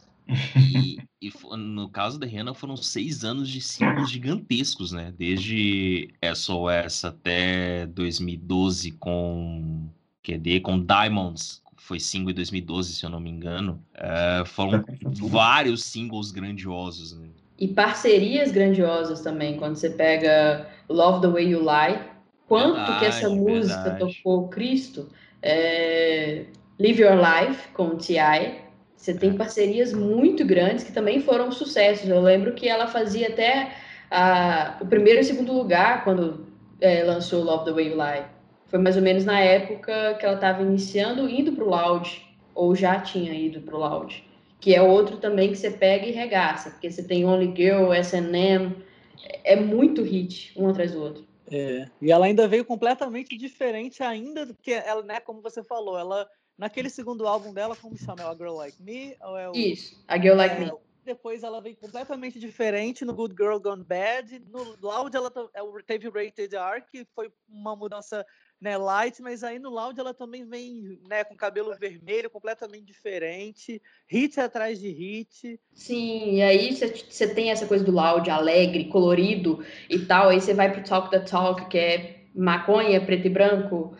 E, 0.55 0.97
e, 1.21 1.31
no 1.57 1.89
caso 1.89 2.19
da 2.19 2.25
Rihanna 2.25 2.53
foram 2.53 2.77
seis 2.77 3.23
anos 3.23 3.49
de 3.49 3.61
singles 3.61 4.09
gigantescos, 4.09 4.91
né? 4.91 5.13
Desde 5.17 6.09
SOS 6.33 7.05
até 7.05 7.85
2012 7.87 8.91
com 8.93 9.89
QD, 10.23 10.61
com 10.61 10.79
Diamonds, 10.79 11.61
foi 11.77 11.99
single 11.99 12.31
em 12.31 12.35
2012, 12.35 12.93
se 12.93 13.05
eu 13.05 13.09
não 13.09 13.19
me 13.19 13.29
engano. 13.29 13.83
É, 13.95 14.43
foram 14.45 14.83
vários 15.03 15.83
singles 15.83 16.31
grandiosos, 16.31 17.17
né? 17.17 17.27
E 17.59 17.67
parcerias 17.67 18.51
grandiosas 18.51 19.21
também, 19.21 19.57
quando 19.57 19.75
você 19.75 19.89
pega 19.89 20.67
Love 20.89 21.21
the 21.21 21.27
Way 21.27 21.49
You 21.49 21.59
Lie, 21.59 22.01
quanto 22.47 22.77
verdade, 22.77 22.99
que 22.99 23.05
essa 23.05 23.29
música 23.29 23.83
verdade. 23.83 24.15
tocou 24.15 24.47
Cristo? 24.47 25.09
É... 25.41 26.45
Live 26.79 27.01
Your 27.01 27.15
Life 27.15 27.67
com 27.73 27.95
T.I., 27.97 28.60
você 29.01 29.15
tem 29.15 29.35
parcerias 29.35 29.93
muito 29.93 30.45
grandes 30.45 30.83
que 30.83 30.91
também 30.91 31.19
foram 31.21 31.51
sucessos. 31.51 32.07
Eu 32.07 32.21
lembro 32.21 32.53
que 32.53 32.69
ela 32.69 32.85
fazia 32.85 33.29
até 33.29 33.71
a, 34.11 34.77
o 34.79 34.85
primeiro 34.85 35.19
e 35.19 35.23
segundo 35.23 35.51
lugar 35.51 36.03
quando 36.03 36.45
é, 36.79 37.03
lançou 37.03 37.43
Love 37.43 37.65
the 37.65 37.71
Way 37.71 37.87
You 37.87 37.95
Lie. 37.95 38.25
Foi 38.67 38.77
mais 38.77 38.95
ou 38.95 39.01
menos 39.01 39.25
na 39.25 39.39
época 39.39 40.13
que 40.19 40.23
ela 40.23 40.35
estava 40.35 40.61
iniciando, 40.61 41.27
indo 41.27 41.51
para 41.51 41.63
o 41.63 41.69
Loud, 41.69 42.23
ou 42.53 42.75
já 42.75 42.99
tinha 42.99 43.33
ido 43.33 43.61
para 43.61 43.75
o 43.75 43.79
Loud. 43.79 44.23
Que 44.59 44.75
é 44.75 44.81
outro 44.83 45.17
também 45.17 45.49
que 45.49 45.57
você 45.57 45.71
pega 45.71 46.05
e 46.05 46.11
regaça, 46.11 46.69
porque 46.69 46.91
você 46.91 47.01
tem 47.01 47.25
Only 47.25 47.51
Girl, 47.55 47.91
S&M, 47.91 48.75
é 49.43 49.55
muito 49.55 50.03
hit, 50.03 50.53
um 50.55 50.69
atrás 50.69 50.91
do 50.91 51.01
outro. 51.01 51.25
É, 51.49 51.87
e 51.99 52.11
ela 52.11 52.27
ainda 52.27 52.47
veio 52.47 52.63
completamente 52.63 53.35
diferente 53.35 54.03
ainda 54.03 54.45
do 54.45 54.53
que 54.53 54.71
ela, 54.71 55.01
né, 55.01 55.19
como 55.19 55.41
você 55.41 55.63
falou, 55.63 55.97
ela 55.97 56.29
Naquele 56.61 56.91
segundo 56.91 57.27
álbum 57.27 57.51
dela, 57.51 57.75
como 57.75 57.97
chama? 57.97 58.21
É 58.21 58.25
A 58.27 58.35
Girl 58.35 58.53
Like 58.53 58.79
Me? 58.79 59.17
Ou 59.19 59.35
é 59.35 59.49
o... 59.49 59.51
Isso, 59.53 59.99
A 60.07 60.15
Girl 60.15 60.35
Like 60.35 60.57
é, 60.57 60.59
Me. 60.59 60.71
Depois 61.03 61.41
ela 61.41 61.59
veio 61.59 61.75
completamente 61.75 62.39
diferente 62.39 63.03
no 63.03 63.15
Good 63.15 63.33
Girl 63.35 63.57
Gone 63.57 63.83
Bad. 63.83 64.39
No 64.47 64.77
Loud 64.79 65.17
ela 65.17 65.33
é 65.55 65.61
teve 65.87 66.07
Rated 66.09 66.55
R, 66.55 66.83
que 66.91 67.03
foi 67.15 67.33
uma 67.49 67.75
mudança 67.75 68.23
né, 68.61 68.77
light, 68.77 69.23
mas 69.23 69.43
aí 69.43 69.57
no 69.57 69.71
Loud 69.71 69.99
ela 69.99 70.13
também 70.13 70.45
vem 70.45 70.99
né, 71.09 71.23
com 71.23 71.35
cabelo 71.35 71.75
vermelho, 71.75 72.29
completamente 72.29 72.85
diferente, 72.85 73.81
hit 74.07 74.39
atrás 74.39 74.79
de 74.79 74.87
hit. 74.91 75.59
Sim, 75.73 76.35
e 76.35 76.41
aí 76.43 76.75
você 76.75 77.33
tem 77.33 77.49
essa 77.49 77.65
coisa 77.65 77.83
do 77.83 77.91
Loud 77.91 78.29
alegre, 78.29 78.85
colorido 78.85 79.65
e 79.89 79.97
tal, 80.05 80.29
aí 80.29 80.39
você 80.39 80.53
vai 80.53 80.71
pro 80.71 80.83
Talk 80.83 81.09
the 81.09 81.21
Talk, 81.21 81.67
que 81.69 81.77
é 81.79 82.21
maconha, 82.35 83.03
preto 83.03 83.25
e 83.25 83.29
branco. 83.31 83.97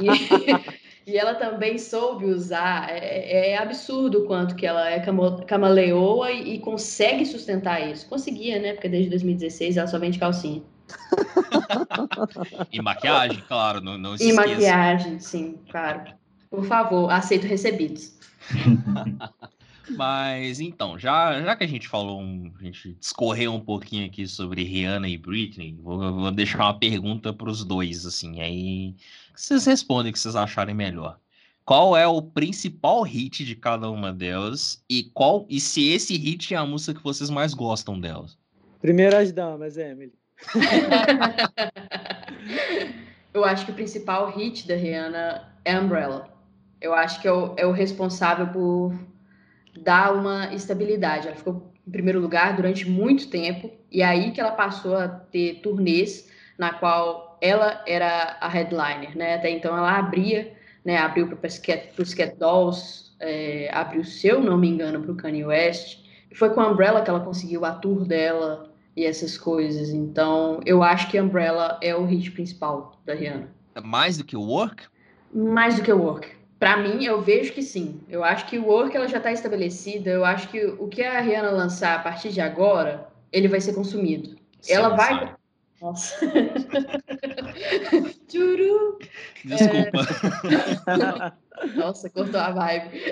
E, 0.00 0.06
E 1.06 1.16
ela 1.16 1.34
também 1.34 1.78
soube 1.78 2.26
usar, 2.26 2.90
é, 2.90 2.98
é, 2.98 3.50
é 3.52 3.58
absurdo 3.58 4.22
o 4.22 4.26
quanto 4.26 4.54
que 4.54 4.66
ela 4.66 4.88
é 4.90 5.02
camaleoa 5.46 6.30
e, 6.30 6.54
e, 6.54 6.58
consegue 6.58 7.24
sustentar 7.24 7.80
isso. 7.90 8.08
Conseguia, 8.08 8.60
né? 8.60 8.74
Porque 8.74 8.88
desde 8.88 9.10
2016 9.10 9.76
ela 9.76 9.86
só 9.86 9.98
vende 9.98 10.18
calcinha. 10.18 10.62
e 12.70 12.82
maquiagem, 12.82 13.42
claro, 13.48 13.80
não, 13.80 13.96
não 13.96 14.16
se 14.16 14.24
E 14.24 14.30
esqueça. 14.30 14.50
maquiagem, 14.50 15.18
sim, 15.20 15.58
claro. 15.70 16.12
Por 16.50 16.64
favor, 16.64 17.10
aceito 17.10 17.46
recebidos. 17.46 18.18
Mas 19.96 20.60
então, 20.60 20.98
já, 20.98 21.40
já 21.42 21.56
que 21.56 21.64
a 21.64 21.68
gente 21.68 21.88
falou, 21.88 22.20
um, 22.20 22.52
a 22.58 22.64
gente 22.64 22.94
discorreu 22.94 23.54
um 23.54 23.60
pouquinho 23.60 24.06
aqui 24.06 24.26
sobre 24.26 24.62
Rihanna 24.62 25.08
e 25.08 25.16
Britney, 25.16 25.76
vou, 25.80 25.98
vou 25.98 26.30
deixar 26.30 26.64
uma 26.64 26.78
pergunta 26.78 27.32
para 27.32 27.48
os 27.48 27.64
dois, 27.64 28.06
assim, 28.06 28.40
aí 28.40 28.94
vocês 29.34 29.66
respondem 29.66 30.10
o 30.10 30.12
que 30.12 30.18
vocês 30.18 30.36
acharem 30.36 30.74
melhor. 30.74 31.18
Qual 31.64 31.96
é 31.96 32.06
o 32.06 32.20
principal 32.20 33.02
hit 33.02 33.44
de 33.44 33.54
cada 33.54 33.90
uma 33.90 34.12
delas 34.12 34.82
e 34.88 35.04
qual 35.04 35.46
e 35.48 35.60
se 35.60 35.92
esse 35.92 36.16
hit 36.16 36.52
é 36.52 36.56
a 36.56 36.66
música 36.66 36.94
que 36.94 37.04
vocês 37.04 37.30
mais 37.30 37.54
gostam 37.54 38.00
delas? 38.00 38.36
Primeiro 38.80 39.16
as 39.16 39.30
damas, 39.30 39.76
Emily. 39.76 40.12
Eu 43.32 43.44
acho 43.44 43.64
que 43.64 43.70
o 43.70 43.74
principal 43.74 44.28
hit 44.30 44.66
da 44.66 44.74
Rihanna 44.74 45.54
é 45.64 45.78
Umbrella. 45.78 46.28
Eu 46.80 46.92
acho 46.92 47.20
que 47.20 47.28
é 47.28 47.32
o, 47.32 47.54
é 47.56 47.64
o 47.64 47.70
responsável 47.70 48.48
por 48.48 48.92
dar 49.76 50.14
uma 50.14 50.52
estabilidade. 50.54 51.26
Ela 51.26 51.36
ficou 51.36 51.72
em 51.86 51.90
primeiro 51.90 52.20
lugar 52.20 52.54
durante 52.56 52.88
muito 52.88 53.28
tempo, 53.28 53.70
e 53.90 54.02
aí 54.02 54.30
que 54.30 54.40
ela 54.40 54.52
passou 54.52 54.96
a 54.96 55.08
ter 55.08 55.60
turnês 55.62 56.30
na 56.58 56.72
qual 56.74 57.38
ela 57.40 57.82
era 57.86 58.36
a 58.40 58.48
headliner, 58.48 59.16
né? 59.16 59.36
Até 59.36 59.50
então 59.50 59.76
ela 59.76 59.98
abria, 59.98 60.52
né? 60.84 60.98
Abriu 60.98 61.26
para 61.26 61.46
os 61.46 61.58
Cat 62.14 62.36
Dolls, 62.38 63.12
é, 63.18 63.70
abriu, 63.72 64.04
se 64.04 64.28
eu 64.28 64.40
não 64.40 64.58
me 64.58 64.68
engano, 64.68 65.00
para 65.02 65.12
o 65.12 65.16
Kanye 65.16 65.44
West. 65.44 66.00
E 66.30 66.34
foi 66.34 66.50
com 66.50 66.60
a 66.60 66.68
Umbrella 66.68 67.02
que 67.02 67.10
ela 67.10 67.20
conseguiu 67.20 67.64
a 67.64 67.72
tour 67.72 68.04
dela 68.04 68.70
e 68.96 69.04
essas 69.04 69.36
coisas. 69.38 69.90
Então, 69.90 70.60
eu 70.64 70.82
acho 70.82 71.10
que 71.10 71.20
Umbrella 71.20 71.78
é 71.82 71.94
o 71.94 72.04
hit 72.04 72.30
principal 72.30 73.00
da 73.04 73.14
Rihanna. 73.14 73.48
É 73.74 73.80
mais 73.80 74.16
do 74.16 74.24
que 74.24 74.36
o 74.36 74.42
Work? 74.42 74.84
Mais 75.34 75.76
do 75.76 75.82
que 75.82 75.92
o 75.92 75.98
Work. 75.98 76.39
Para 76.60 76.76
mim, 76.76 77.02
eu 77.02 77.20
vejo 77.22 77.54
que 77.54 77.62
sim. 77.62 78.02
Eu 78.06 78.22
acho 78.22 78.44
que 78.44 78.58
o 78.58 78.66
work 78.66 78.94
ela 78.94 79.08
já 79.08 79.16
está 79.16 79.32
estabelecida. 79.32 80.10
Eu 80.10 80.26
acho 80.26 80.46
que 80.48 80.62
o 80.62 80.88
que 80.88 81.02
a 81.02 81.18
Rihanna 81.18 81.50
lançar 81.50 81.96
a 81.96 82.02
partir 82.02 82.28
de 82.28 82.42
agora, 82.42 83.08
ele 83.32 83.48
vai 83.48 83.62
ser 83.62 83.72
consumido. 83.72 84.36
Sim, 84.60 84.74
ela 84.74 84.90
vai. 84.90 85.26
Sim. 85.26 85.32
Nossa. 85.80 86.20
Tchuru. 88.28 88.98
Desculpa. 89.42 90.00
É... 90.86 91.32
Nossa, 91.76 92.10
cortou 92.10 92.38
a 92.38 92.50
vibe. 92.50 92.90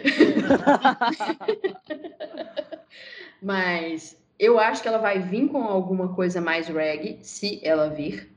Mas 3.43 4.21
eu 4.39 4.59
acho 4.59 4.83
que 4.83 4.89
ela 4.89 4.99
vai 4.99 5.21
vir 5.21 5.49
com 5.49 5.65
alguma 5.65 6.15
coisa 6.15 6.39
mais 6.39 6.69
reggae, 6.69 7.19
se 7.23 7.61
ela 7.63 7.89
vir. 7.89 8.31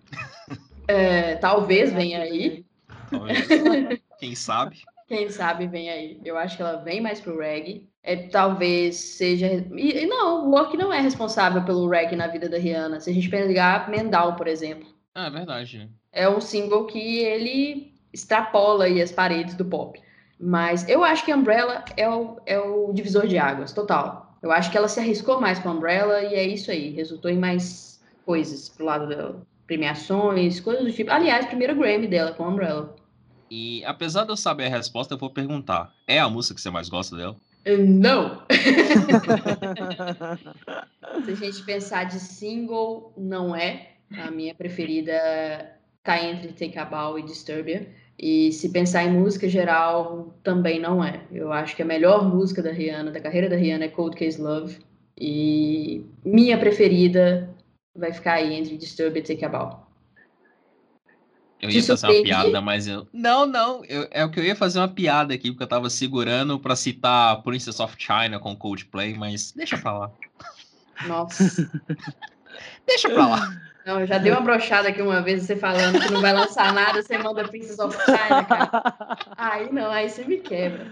É, 0.88 1.36
talvez 1.36 1.92
venha 1.92 2.22
aí. 2.22 2.66
Talvez. 3.10 3.46
Quem 4.18 4.36
sabe? 4.36 4.82
Quem 5.12 5.28
sabe 5.28 5.68
vem 5.68 5.90
aí. 5.90 6.22
Eu 6.24 6.38
acho 6.38 6.56
que 6.56 6.64
ela 6.64 6.78
vem 6.78 7.02
mais 7.02 7.20
pro 7.20 7.38
reggae. 7.38 7.86
É, 8.02 8.16
talvez 8.16 8.96
seja. 8.96 9.46
E, 9.76 10.04
e 10.04 10.06
não, 10.06 10.48
o 10.48 10.52
Work 10.52 10.78
não 10.78 10.94
é 10.94 11.02
responsável 11.02 11.62
pelo 11.66 11.90
reggae 11.90 12.16
na 12.16 12.28
vida 12.28 12.48
da 12.48 12.58
Rihanna. 12.58 13.02
Se 13.02 13.10
a 13.10 13.14
gente 13.14 13.28
pegar 13.28 13.90
Mendal, 13.90 14.38
por 14.38 14.48
exemplo. 14.48 14.88
Ah, 15.14 15.28
é 15.28 15.30
verdade. 15.30 15.90
É 16.14 16.30
um 16.30 16.40
single 16.40 16.86
que 16.86 17.20
ele 17.20 17.94
extrapola 18.14 18.86
aí 18.86 19.02
as 19.02 19.12
paredes 19.12 19.54
do 19.56 19.66
pop. 19.66 20.02
Mas 20.40 20.88
eu 20.88 21.04
acho 21.04 21.26
que 21.26 21.34
Umbrella 21.34 21.84
é 21.98 22.08
o, 22.08 22.38
é 22.46 22.58
o 22.58 22.94
divisor 22.94 23.28
de 23.28 23.38
águas, 23.38 23.74
total. 23.74 24.38
Eu 24.42 24.50
acho 24.50 24.72
que 24.72 24.78
ela 24.78 24.88
se 24.88 25.02
arriscou 25.02 25.42
mais 25.42 25.60
com 25.60 25.72
Umbrella 25.72 26.22
e 26.22 26.36
é 26.36 26.48
isso 26.48 26.72
aí. 26.72 26.92
Resultou 26.92 27.30
em 27.30 27.38
mais 27.38 28.02
coisas 28.26 28.70
pro 28.70 28.86
lado 28.86 29.10
dela. 29.10 29.46
Premiações, 29.68 30.62
coisas 30.62 30.86
do 30.86 30.92
tipo. 30.94 31.12
Aliás, 31.12 31.48
primeiro 31.48 31.76
Grammy 31.76 32.08
dela 32.08 32.32
com 32.32 32.48
Umbrella. 32.48 32.96
E 33.54 33.84
apesar 33.84 34.24
de 34.24 34.32
eu 34.32 34.38
saber 34.38 34.68
a 34.68 34.70
resposta, 34.70 35.14
eu 35.14 35.18
vou 35.18 35.30
perguntar: 35.30 35.94
é 36.08 36.18
a 36.18 36.30
música 36.30 36.56
que 36.56 36.62
você 36.62 36.70
mais 36.70 36.88
gosta 36.88 37.18
dela? 37.18 37.36
Não! 37.86 38.44
Se 41.26 41.32
a 41.32 41.36
gente 41.36 41.62
pensar 41.64 42.06
de 42.06 42.18
single, 42.18 43.12
não 43.18 43.54
é. 43.54 43.90
A 44.18 44.32
minha 44.32 44.56
preferida 44.56 45.12
tá 46.02 46.24
entre 46.24 46.54
Take 46.54 46.80
a 46.80 46.86
Bow 46.86 47.20
e 47.20 47.24
Disturbia. 47.24 47.90
E 48.18 48.54
se 48.54 48.70
pensar 48.70 49.04
em 49.04 49.12
música 49.12 49.50
geral, 49.50 50.34
também 50.44 50.80
não 50.80 51.04
é. 51.04 51.22
Eu 51.30 51.52
acho 51.52 51.76
que 51.76 51.82
a 51.82 51.86
melhor 51.86 52.24
música 52.24 52.62
da 52.62 52.72
Rihanna, 52.72 53.12
da 53.12 53.20
carreira 53.20 53.50
da 53.50 53.58
Rihanna, 53.58 53.84
é 53.86 53.90
Cold 53.90 54.16
Case 54.16 54.42
Love. 54.42 54.78
E 55.20 56.06
minha 56.24 56.58
preferida 56.58 57.54
vai 57.96 58.14
ficar 58.14 58.34
aí 58.36 58.54
entre 58.54 58.78
Disturbia 58.78 59.20
e 59.20 59.24
Take 59.24 59.44
a 59.44 59.50
Bow. 59.50 59.91
Eu 61.62 61.70
ia 61.70 61.84
fazer 61.84 62.08
uma 62.08 62.24
piada, 62.24 62.62
mas 62.62 62.88
eu. 62.88 63.08
Não, 63.14 63.46
não. 63.46 63.86
eu- 63.86 64.08
é 64.12 64.26
o 64.26 64.32
que 64.32 64.40
eu 64.40 64.44
ia 64.44 64.56
fazer 64.56 64.80
uma 64.80 64.88
piada 64.88 65.34
aqui, 65.34 65.52
porque 65.52 65.64
eu 65.64 65.68
tava 65.68 65.90
segurando 65.90 66.60
pra 66.60 66.76
citar 66.76 67.42
Princess 67.44 67.80
of 67.80 67.96
China 67.98 68.40
com 68.40 68.56
Coldplay, 68.56 69.14
mas 69.16 69.52
deixa 69.52 69.78
pra 69.78 69.92
lá. 69.98 70.12
Nossa. 71.08 71.44
Deixa 72.86 73.10
pra 73.10 73.28
lá. 73.28 73.62
Não, 73.86 74.00
eu 74.02 74.06
já 74.08 74.18
dei 74.18 74.32
uma 74.32 74.42
brochada 74.42 74.90
aqui 74.90 75.02
uma 75.02 75.22
vez, 75.22 75.44
você 75.44 75.56
falando 75.56 76.00
que 76.00 76.12
não 76.12 76.22
vai 76.22 76.34
lançar 76.34 76.72
nada, 76.74 77.02
você 77.02 77.18
manda 77.18 77.48
Princess 77.48 77.80
of 77.80 77.98
China, 78.06 78.44
cara. 78.44 79.18
Aí 79.38 79.72
não, 79.72 79.90
aí 79.90 80.10
você 80.10 80.24
me 80.26 80.38
quebra. 80.38 80.92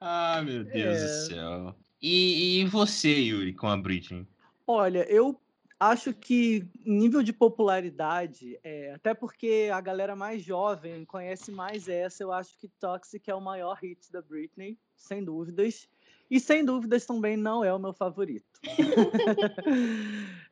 Ah, 0.00 0.42
meu 0.44 0.64
Deus 0.64 0.96
É. 0.98 1.02
do 1.02 1.08
céu. 1.26 1.74
E, 2.00 2.60
e 2.60 2.64
você, 2.66 3.08
Yuri, 3.14 3.52
com 3.52 3.68
a 3.68 3.76
Britney? 3.76 4.26
Olha, 4.66 5.04
eu 5.10 5.38
acho 5.78 6.12
que 6.12 6.66
nível 6.84 7.22
de 7.22 7.32
popularidade, 7.32 8.58
é, 8.64 8.92
até 8.94 9.14
porque 9.14 9.70
a 9.72 9.80
galera 9.80 10.16
mais 10.16 10.42
jovem 10.42 11.04
conhece 11.04 11.52
mais 11.52 11.88
essa, 11.88 12.22
eu 12.22 12.32
acho 12.32 12.56
que 12.58 12.68
Toxic 12.68 13.30
é 13.30 13.34
o 13.34 13.40
maior 13.40 13.76
hit 13.80 14.10
da 14.10 14.20
Britney, 14.20 14.78
sem 14.96 15.24
dúvidas. 15.24 15.88
E 16.30 16.38
sem 16.38 16.62
dúvidas 16.62 17.06
também 17.06 17.38
não 17.38 17.64
é 17.64 17.72
o 17.72 17.78
meu 17.78 17.94
favorito. 17.94 18.46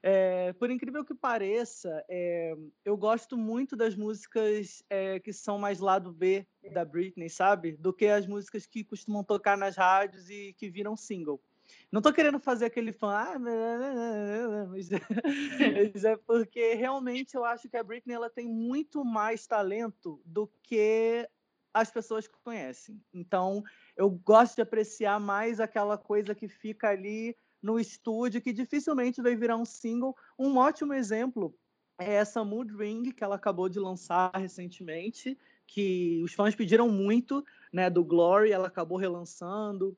É, 0.02 0.52
por 0.58 0.70
incrível 0.70 1.04
que 1.04 1.14
pareça, 1.14 2.02
é, 2.08 2.54
eu 2.82 2.96
gosto 2.96 3.36
muito 3.36 3.76
das 3.76 3.94
músicas 3.94 4.82
é, 4.88 5.20
que 5.20 5.34
são 5.34 5.58
mais 5.58 5.78
lado 5.78 6.10
B 6.10 6.46
da 6.72 6.82
Britney, 6.82 7.28
sabe? 7.28 7.72
Do 7.72 7.92
que 7.92 8.06
as 8.06 8.26
músicas 8.26 8.64
que 8.64 8.84
costumam 8.84 9.22
tocar 9.22 9.58
nas 9.58 9.76
rádios 9.76 10.30
e 10.30 10.54
que 10.56 10.70
viram 10.70 10.96
single. 10.96 11.42
Não 11.90 12.02
tô 12.02 12.12
querendo 12.12 12.38
fazer 12.38 12.66
aquele 12.66 12.92
fã, 12.92 13.10
ah, 13.10 13.38
mas, 13.38 14.88
mas 15.94 16.04
é 16.04 16.16
porque 16.16 16.74
realmente 16.74 17.34
eu 17.34 17.44
acho 17.44 17.68
que 17.68 17.76
a 17.76 17.82
Britney 17.82 18.14
ela 18.14 18.30
tem 18.30 18.46
muito 18.46 19.04
mais 19.04 19.46
talento 19.46 20.20
do 20.24 20.46
que 20.62 21.28
as 21.72 21.90
pessoas 21.90 22.26
que 22.26 22.38
conhecem. 22.42 23.00
Então, 23.12 23.62
eu 23.96 24.08
gosto 24.10 24.56
de 24.56 24.62
apreciar 24.62 25.20
mais 25.20 25.60
aquela 25.60 25.98
coisa 25.98 26.34
que 26.34 26.48
fica 26.48 26.88
ali 26.88 27.36
no 27.62 27.78
estúdio, 27.78 28.40
que 28.40 28.52
dificilmente 28.52 29.20
vai 29.20 29.34
virar 29.36 29.56
um 29.56 29.64
single. 29.64 30.16
Um 30.38 30.56
ótimo 30.56 30.94
exemplo 30.94 31.54
é 31.98 32.14
essa 32.14 32.44
Mood 32.44 32.74
Ring, 32.74 33.10
que 33.10 33.24
ela 33.24 33.36
acabou 33.36 33.68
de 33.68 33.78
lançar 33.78 34.30
recentemente, 34.34 35.36
que 35.66 36.22
os 36.22 36.32
fãs 36.32 36.54
pediram 36.54 36.88
muito, 36.88 37.44
né, 37.72 37.90
do 37.90 38.04
Glory, 38.04 38.52
ela 38.52 38.68
acabou 38.68 38.98
relançando. 38.98 39.96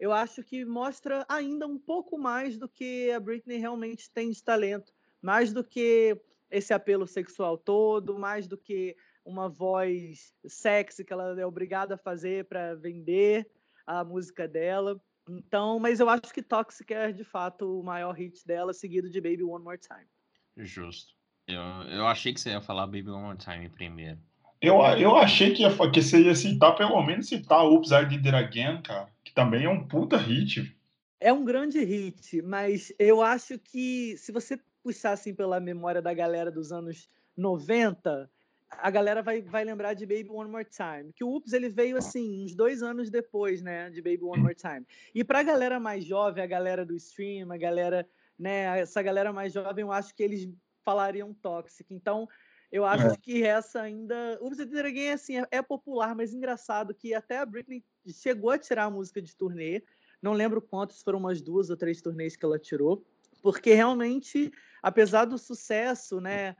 Eu 0.00 0.12
acho 0.12 0.42
que 0.42 0.64
mostra 0.64 1.26
ainda 1.28 1.66
um 1.66 1.78
pouco 1.78 2.18
mais 2.18 2.56
do 2.56 2.66
que 2.66 3.12
a 3.12 3.20
Britney 3.20 3.58
realmente 3.58 4.10
tem 4.10 4.30
de 4.30 4.42
talento, 4.42 4.94
mais 5.20 5.52
do 5.52 5.62
que 5.62 6.18
esse 6.50 6.72
apelo 6.72 7.06
sexual 7.06 7.58
todo, 7.58 8.18
mais 8.18 8.48
do 8.48 8.56
que 8.56 8.96
uma 9.22 9.46
voz 9.46 10.34
sexy 10.46 11.04
que 11.04 11.12
ela 11.12 11.38
é 11.38 11.44
obrigada 11.44 11.96
a 11.96 11.98
fazer 11.98 12.46
para 12.46 12.74
vender 12.74 13.46
a 13.86 14.02
música 14.02 14.48
dela. 14.48 14.98
Então, 15.28 15.78
mas 15.78 16.00
eu 16.00 16.08
acho 16.08 16.32
que 16.32 16.42
Toxic 16.42 16.90
é 16.94 17.12
de 17.12 17.22
fato 17.22 17.80
o 17.80 17.84
maior 17.84 18.12
hit 18.12 18.44
dela, 18.46 18.72
seguido 18.72 19.10
de 19.10 19.20
Baby 19.20 19.42
One 19.42 19.62
More 19.62 19.78
Time. 19.78 20.08
Justo. 20.56 21.14
Eu, 21.46 21.60
eu 21.60 22.06
achei 22.06 22.32
que 22.32 22.40
você 22.40 22.50
ia 22.50 22.60
falar 22.62 22.86
Baby 22.86 23.10
One 23.10 23.22
More 23.22 23.38
Time 23.38 23.68
primeiro. 23.68 24.18
Eu, 24.60 24.76
eu 24.98 25.16
achei 25.16 25.54
que, 25.54 25.62
ia, 25.62 25.70
que 25.90 26.02
você 26.02 26.22
ia 26.22 26.34
citar, 26.34 26.76
pelo 26.76 27.02
menos 27.02 27.28
citar 27.28 27.64
Oops, 27.64 27.90
I 27.92 28.04
Did 28.04 28.26
It 28.26 28.36
Again, 28.36 28.82
cara. 28.82 29.08
Que 29.24 29.32
também 29.32 29.64
é 29.64 29.68
um 29.68 29.86
puta 29.86 30.18
hit. 30.18 30.76
É 31.18 31.32
um 31.32 31.44
grande 31.44 31.82
hit, 31.82 32.42
mas 32.42 32.92
eu 32.98 33.22
acho 33.22 33.58
que 33.58 34.16
se 34.18 34.32
você 34.32 34.58
puxar 34.82 35.12
assim 35.12 35.34
pela 35.34 35.60
memória 35.60 36.00
da 36.00 36.12
galera 36.12 36.50
dos 36.50 36.72
anos 36.72 37.08
90, 37.36 38.30
a 38.70 38.90
galera 38.90 39.22
vai, 39.22 39.42
vai 39.42 39.64
lembrar 39.64 39.94
de 39.94 40.06
Baby 40.06 40.28
One 40.30 40.50
More 40.50 40.66
Time. 40.66 41.12
Que 41.14 41.24
o 41.24 41.34
Ups 41.34 41.52
ele 41.52 41.68
veio 41.68 41.96
assim 41.96 42.44
uns 42.44 42.54
dois 42.54 42.82
anos 42.82 43.10
depois, 43.10 43.62
né, 43.62 43.90
de 43.90 44.00
Baby 44.00 44.22
One 44.22 44.42
More 44.42 44.54
Time. 44.54 44.86
E 45.14 45.24
para 45.24 45.40
a 45.40 45.42
galera 45.42 45.80
mais 45.80 46.04
jovem, 46.04 46.42
a 46.42 46.46
galera 46.46 46.84
do 46.84 46.94
stream, 46.94 47.50
a 47.50 47.56
galera, 47.56 48.06
né, 48.38 48.80
essa 48.80 49.02
galera 49.02 49.32
mais 49.32 49.52
jovem, 49.52 49.82
eu 49.82 49.92
acho 49.92 50.14
que 50.14 50.22
eles 50.22 50.48
falariam 50.84 51.34
Toxic. 51.34 51.92
Então 51.92 52.28
eu 52.70 52.84
acho 52.84 53.06
É. 53.08 53.16
que 53.16 53.42
essa 53.42 53.80
ainda. 53.82 54.38
I 54.42 54.50
Did 54.50 54.74
It 54.74 54.86
Again, 54.86 55.10
assim, 55.10 55.38
é, 55.38 55.46
é 55.50 55.62
popular, 55.62 56.14
mas 56.14 56.32
engraçado 56.32 56.94
que 56.94 57.12
até 57.14 57.38
a 57.38 57.46
Britney 57.46 57.84
chegou 58.08 58.50
a 58.50 58.58
tirar 58.58 58.84
a 58.84 58.90
música 58.90 59.20
de 59.20 59.36
turnê. 59.36 59.82
Não 60.22 60.32
lembro 60.32 60.60
quantas, 60.60 61.02
foram 61.02 61.18
umas 61.18 61.40
duas 61.40 61.70
ou 61.70 61.76
três 61.76 62.00
turnês 62.00 62.36
que 62.36 62.44
ela 62.44 62.58
tirou. 62.58 63.04
Porque 63.42 63.72
realmente, 63.74 64.52
apesar 64.82 65.24
do 65.24 65.38
sucesso, 65.38 66.20
né, 66.20 66.54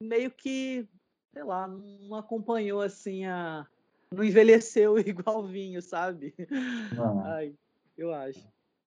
meio 0.00 0.30
que, 0.30 0.86
sei 1.32 1.42
lá, 1.42 1.66
não 1.66 2.14
acompanhou 2.16 2.80
assim 2.80 3.24
a. 3.26 3.66
Não 4.12 4.22
envelheceu 4.22 4.96
igual 5.00 5.44
vinho, 5.46 5.82
sabe? 5.82 6.34
Ai, 7.24 7.54
eu 7.98 8.12
acho. 8.14 8.46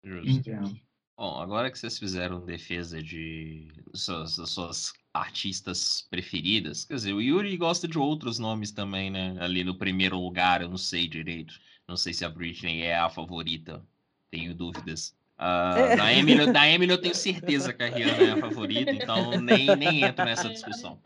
Justo. 0.04 0.28
Entendo. 0.30 0.87
Bom, 1.18 1.40
agora 1.40 1.68
que 1.68 1.76
vocês 1.76 1.98
fizeram 1.98 2.38
defesa 2.46 3.02
de 3.02 3.66
suas, 3.92 4.36
das 4.36 4.50
suas 4.50 4.92
artistas 5.12 6.06
preferidas, 6.08 6.84
quer 6.84 6.94
dizer, 6.94 7.12
o 7.12 7.20
Yuri 7.20 7.56
gosta 7.56 7.88
de 7.88 7.98
outros 7.98 8.38
nomes 8.38 8.70
também, 8.70 9.10
né? 9.10 9.36
Ali 9.40 9.64
no 9.64 9.76
primeiro 9.76 10.16
lugar, 10.16 10.62
eu 10.62 10.68
não 10.68 10.76
sei 10.78 11.08
direito. 11.08 11.54
Não 11.88 11.96
sei 11.96 12.14
se 12.14 12.24
a 12.24 12.28
Britney 12.28 12.82
é 12.82 12.96
a 12.96 13.10
favorita, 13.10 13.84
tenho 14.30 14.54
dúvidas. 14.54 15.12
Ah, 15.36 15.74
É. 15.76 15.96
Da, 15.96 16.14
Emily, 16.14 16.52
da 16.52 16.68
Emily 16.70 16.92
eu 16.92 17.00
tenho 17.00 17.16
certeza 17.16 17.72
que 17.72 17.82
a 17.82 17.88
Rihanna 17.88 18.22
é 18.22 18.30
a 18.32 18.36
favorita, 18.36 18.92
então 18.92 19.40
nem, 19.40 19.74
nem 19.76 20.04
entro 20.04 20.24
nessa 20.24 20.48
discussão. 20.48 21.00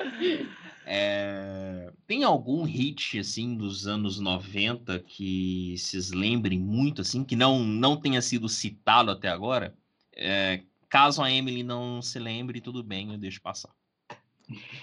É, 0.84 1.90
Tem 2.06 2.22
algum 2.22 2.64
hit, 2.64 3.18
assim, 3.18 3.56
dos 3.56 3.86
anos 3.86 4.20
90 4.20 4.98
que 4.98 5.74
vocês 5.78 6.10
lembrem 6.12 6.58
muito, 6.58 7.00
assim, 7.00 7.24
que 7.24 7.34
não, 7.34 7.64
não 7.64 7.96
tenha 7.96 8.20
sido 8.20 8.46
citado 8.46 9.10
até 9.10 9.28
agora? 9.28 9.74
É, 10.14 10.60
caso 10.88 11.22
a 11.22 11.30
Emily 11.30 11.62
não 11.62 12.02
se 12.02 12.18
lembre, 12.18 12.60
tudo 12.60 12.82
bem, 12.82 13.12
eu 13.12 13.18
deixo 13.18 13.40
passar. 13.40 13.70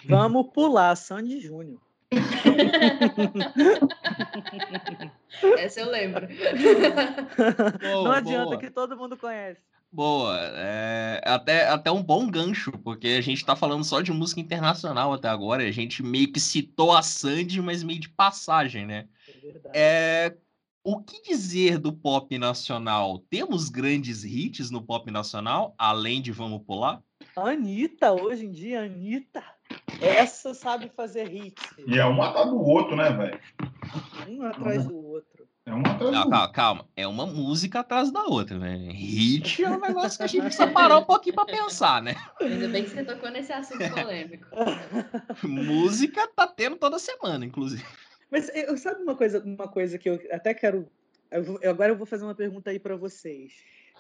Vamos 0.05 0.47
pular, 0.53 0.95
Sandy 0.95 1.39
Júnior. 1.39 1.79
Essa 5.59 5.81
eu 5.81 5.91
lembro. 5.91 6.27
Não 7.81 8.03
Boa, 8.03 8.17
adianta 8.17 8.45
boa. 8.45 8.57
que 8.57 8.71
todo 8.71 8.97
mundo 8.97 9.15
conhece. 9.15 9.61
Boa, 9.91 10.37
é 10.55 11.19
até, 11.25 11.67
até 11.67 11.91
um 11.91 12.03
bom 12.03 12.29
gancho, 12.29 12.71
porque 12.83 13.07
a 13.07 13.21
gente 13.21 13.43
tá 13.43 13.55
falando 13.55 13.83
só 13.83 14.01
de 14.01 14.11
música 14.11 14.39
internacional 14.39 15.13
até 15.13 15.27
agora, 15.27 15.63
a 15.63 15.71
gente 15.71 16.03
meio 16.03 16.31
que 16.31 16.39
citou 16.39 16.95
a 16.95 17.01
Sandy, 17.01 17.59
mas 17.59 17.81
meio 17.81 17.99
de 17.99 18.09
passagem, 18.09 18.85
né? 18.85 19.07
É. 19.73 19.73
É, 19.73 20.37
o 20.91 21.03
que 21.03 21.21
dizer 21.21 21.77
do 21.77 21.93
pop 21.93 22.35
nacional? 22.39 23.19
Temos 23.29 23.69
grandes 23.69 24.23
hits 24.23 24.71
no 24.71 24.81
pop 24.81 25.11
nacional, 25.11 25.75
além 25.77 26.19
de 26.19 26.31
Vamos 26.31 26.63
Pular? 26.63 27.03
Anitta, 27.35 28.11
hoje 28.11 28.47
em 28.47 28.51
dia, 28.51 28.81
Anitta. 28.85 29.43
Essa 30.01 30.51
sabe 30.55 30.89
fazer 30.89 31.27
hit. 31.27 31.61
E 31.85 31.99
é 31.99 32.05
um 32.07 32.19
atrás 32.23 32.49
do 32.49 32.59
outro, 32.59 32.95
né, 32.95 33.11
velho? 33.11 33.39
Um 34.27 34.41
atrás 34.41 34.83
do 34.83 34.97
outro. 34.97 35.47
É 35.63 35.73
um 35.75 35.81
atrás 35.81 35.99
do 35.99 36.11
Não, 36.11 36.17
outro. 36.21 36.31
calma, 36.31 36.51
calma, 36.51 36.85
é 36.95 37.07
uma 37.07 37.27
música 37.27 37.81
atrás 37.81 38.11
da 38.11 38.23
outra, 38.23 38.57
né? 38.57 38.89
Hit 38.91 39.63
é 39.63 39.69
um 39.69 39.79
negócio 39.79 40.17
que 40.17 40.23
a 40.23 40.27
gente 40.27 40.41
precisa 40.41 40.65
parar 40.65 40.97
um 40.97 41.05
pouquinho 41.05 41.35
pra 41.35 41.45
pensar, 41.45 42.01
né? 42.01 42.15
Ainda 42.41 42.67
bem 42.67 42.83
que 42.83 42.89
você 42.89 43.03
tocou 43.03 43.29
nesse 43.29 43.53
assunto 43.53 43.87
polêmico. 43.93 44.47
Música 45.43 46.27
tá 46.35 46.47
tendo 46.47 46.77
toda 46.77 46.97
semana, 46.97 47.45
inclusive. 47.45 47.85
Mas 48.29 48.49
eu, 48.53 48.77
sabe 48.77 49.01
uma 49.01 49.15
coisa, 49.15 49.43
uma 49.43 49.67
coisa 49.67 49.97
que 49.97 50.09
eu 50.09 50.19
até 50.31 50.53
quero. 50.53 50.89
Eu 51.31 51.69
agora 51.69 51.91
eu 51.91 51.97
vou 51.97 52.05
fazer 52.05 52.23
uma 52.23 52.35
pergunta 52.35 52.69
aí 52.69 52.79
para 52.79 52.95
vocês. 52.95 53.53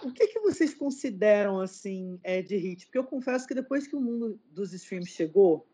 O 0.03 0.11
que, 0.11 0.27
que 0.27 0.39
vocês 0.39 0.73
consideram 0.73 1.59
assim 1.59 2.19
é, 2.23 2.41
de 2.41 2.55
hit? 2.55 2.85
Porque 2.85 2.97
eu 2.97 3.03
confesso 3.03 3.47
que 3.47 3.53
depois 3.53 3.85
que 3.85 3.95
o 3.95 4.01
mundo 4.01 4.39
dos 4.51 4.73
streams 4.73 5.11
chegou, 5.11 5.67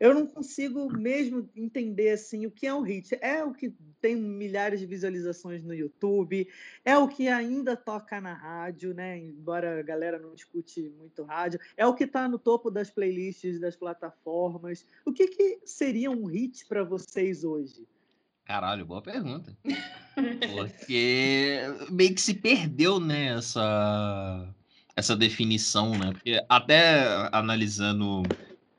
eu 0.00 0.14
não 0.14 0.26
consigo 0.26 0.90
mesmo 0.96 1.48
entender 1.56 2.10
assim 2.10 2.46
o 2.46 2.50
que 2.50 2.66
é 2.66 2.74
um 2.74 2.82
hit. 2.82 3.16
É 3.20 3.42
o 3.42 3.52
que 3.52 3.72
tem 4.00 4.14
milhares 4.14 4.80
de 4.80 4.86
visualizações 4.86 5.62
no 5.62 5.74
YouTube, 5.74 6.48
é 6.84 6.96
o 6.96 7.08
que 7.08 7.28
ainda 7.28 7.76
toca 7.76 8.20
na 8.20 8.32
rádio, 8.32 8.94
né? 8.94 9.18
Embora 9.18 9.80
a 9.80 9.82
galera 9.82 10.18
não 10.18 10.32
escute 10.34 10.88
muito 10.96 11.24
rádio, 11.24 11.58
é 11.76 11.86
o 11.86 11.94
que 11.94 12.04
está 12.04 12.28
no 12.28 12.38
topo 12.38 12.70
das 12.70 12.90
playlists 12.90 13.58
das 13.58 13.74
plataformas. 13.74 14.86
O 15.04 15.12
que, 15.12 15.26
que 15.26 15.60
seria 15.64 16.10
um 16.10 16.26
hit 16.26 16.66
para 16.66 16.84
vocês 16.84 17.42
hoje? 17.42 17.86
Caralho, 18.44 18.86
boa 18.86 19.02
pergunta. 19.02 19.54
Porque 20.50 21.60
meio 21.90 22.14
que 22.14 22.20
se 22.20 22.32
perdeu, 22.32 22.98
né, 22.98 23.36
essa, 23.36 24.54
essa 24.96 25.14
definição, 25.14 25.90
né? 25.98 26.12
Porque 26.12 26.42
até 26.48 27.28
analisando 27.30 28.22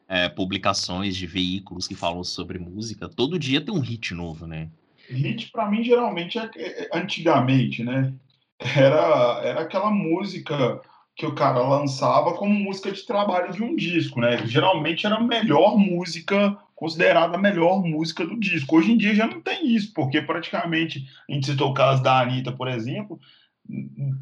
é, 0.09 0.27
publicações 0.27 1.15
de 1.15 1.27
veículos 1.27 1.87
que 1.87 1.93
falam 1.93 2.23
sobre 2.23 2.57
música, 2.57 3.07
todo 3.07 3.37
dia 3.37 3.61
tem 3.61 3.73
um 3.73 3.79
hit 3.79 4.15
novo, 4.15 4.47
né? 4.47 4.67
Hit, 5.07 5.51
para 5.51 5.69
mim, 5.69 5.83
geralmente, 5.83 6.39
é, 6.39 6.49
é, 6.55 6.89
antigamente, 6.91 7.83
né? 7.83 8.11
Era, 8.59 9.41
era 9.43 9.61
aquela 9.61 9.91
música 9.91 10.81
que 11.15 11.25
o 11.25 11.35
cara 11.35 11.59
lançava 11.59 12.33
como 12.33 12.53
música 12.53 12.91
de 12.91 13.05
trabalho 13.05 13.53
de 13.53 13.61
um 13.61 13.75
disco, 13.75 14.19
né? 14.19 14.45
Geralmente 14.47 15.05
era 15.05 15.15
a 15.15 15.23
melhor 15.23 15.77
música, 15.77 16.57
considerada 16.75 17.35
a 17.35 17.39
melhor 17.39 17.83
música 17.83 18.25
do 18.25 18.39
disco. 18.39 18.77
Hoje 18.77 18.91
em 18.91 18.97
dia 18.97 19.13
já 19.13 19.27
não 19.27 19.41
tem 19.41 19.75
isso, 19.75 19.93
porque 19.93 20.21
praticamente, 20.21 21.07
a 21.29 21.33
gente 21.33 21.45
citou 21.45 21.69
o 21.69 21.73
caso 21.73 22.01
da 22.01 22.19
Anitta, 22.19 22.51
por 22.51 22.67
exemplo, 22.67 23.19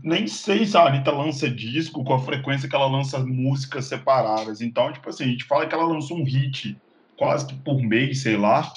nem 0.04 0.28
sei 0.28 0.66
se 0.66 0.76
a 0.76 0.88
Anitta 0.88 1.12
lança 1.12 1.50
disco 1.50 2.04
com 2.04 2.14
a 2.14 2.20
frequência 2.20 2.68
que 2.68 2.76
ela 2.76 2.88
lança 2.88 3.20
músicas 3.20 3.86
separadas. 3.86 4.62
Então, 4.62 4.92
tipo 4.92 5.10
assim, 5.10 5.24
a 5.24 5.28
gente 5.28 5.46
fala 5.46 5.66
que 5.66 5.74
ela 5.74 5.86
lançou 5.86 6.18
um 6.18 6.24
hit 6.24 6.78
quase 7.16 7.48
que 7.48 7.56
por 7.56 7.82
mês, 7.82 8.22
sei 8.22 8.36
lá. 8.36 8.72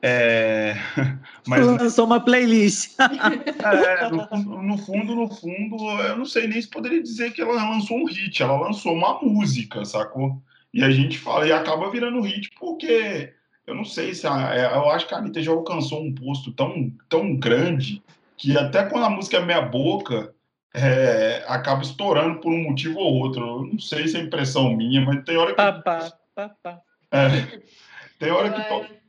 É... 0.00 0.74
Mas 1.46 1.66
lançou 1.66 2.06
uma 2.06 2.20
playlist. 2.20 2.96
É, 3.62 4.10
no, 4.10 4.62
no, 4.62 4.78
fundo, 4.78 5.14
no 5.14 5.28
fundo, 5.28 5.76
eu 6.02 6.16
não 6.16 6.24
sei 6.24 6.46
nem 6.46 6.60
se 6.60 6.68
poderia 6.68 7.02
dizer 7.02 7.32
que 7.32 7.40
ela 7.40 7.54
lançou 7.70 7.98
um 7.98 8.06
hit, 8.06 8.42
ela 8.42 8.58
lançou 8.58 8.92
uma 8.92 9.20
música, 9.22 9.84
sacou? 9.84 10.42
E 10.74 10.82
a 10.82 10.90
gente 10.90 11.18
fala, 11.18 11.46
e 11.46 11.52
acaba 11.52 11.90
virando 11.90 12.20
hit 12.20 12.50
porque 12.58 13.32
eu 13.66 13.74
não 13.74 13.84
sei 13.84 14.14
se 14.14 14.26
a, 14.26 14.54
é, 14.54 14.66
eu 14.66 14.90
acho 14.90 15.06
que 15.06 15.14
a 15.14 15.18
Anitta 15.18 15.42
já 15.42 15.52
alcançou 15.52 16.02
um 16.02 16.12
posto 16.12 16.52
tão, 16.52 16.92
tão 17.08 17.36
grande 17.36 18.02
que 18.42 18.58
até 18.58 18.84
quando 18.86 19.04
a 19.04 19.10
música 19.10 19.36
é 19.36 19.44
meia 19.44 19.62
boca, 19.62 20.34
é, 20.74 21.44
acaba 21.46 21.80
estourando 21.80 22.40
por 22.40 22.52
um 22.52 22.64
motivo 22.64 22.98
ou 22.98 23.14
outro. 23.20 23.40
Eu 23.40 23.66
não 23.66 23.78
sei 23.78 24.08
se 24.08 24.16
é 24.16 24.20
impressão 24.20 24.76
minha, 24.76 25.00
mas 25.00 25.22
tem 25.24 25.36
hora 25.36 25.50
que. 25.50 25.56
Papá, 25.56 26.12
papá. 26.34 26.80
É, 27.12 27.60
tem 28.18 28.32
hora 28.32 28.50
que. 28.50 29.02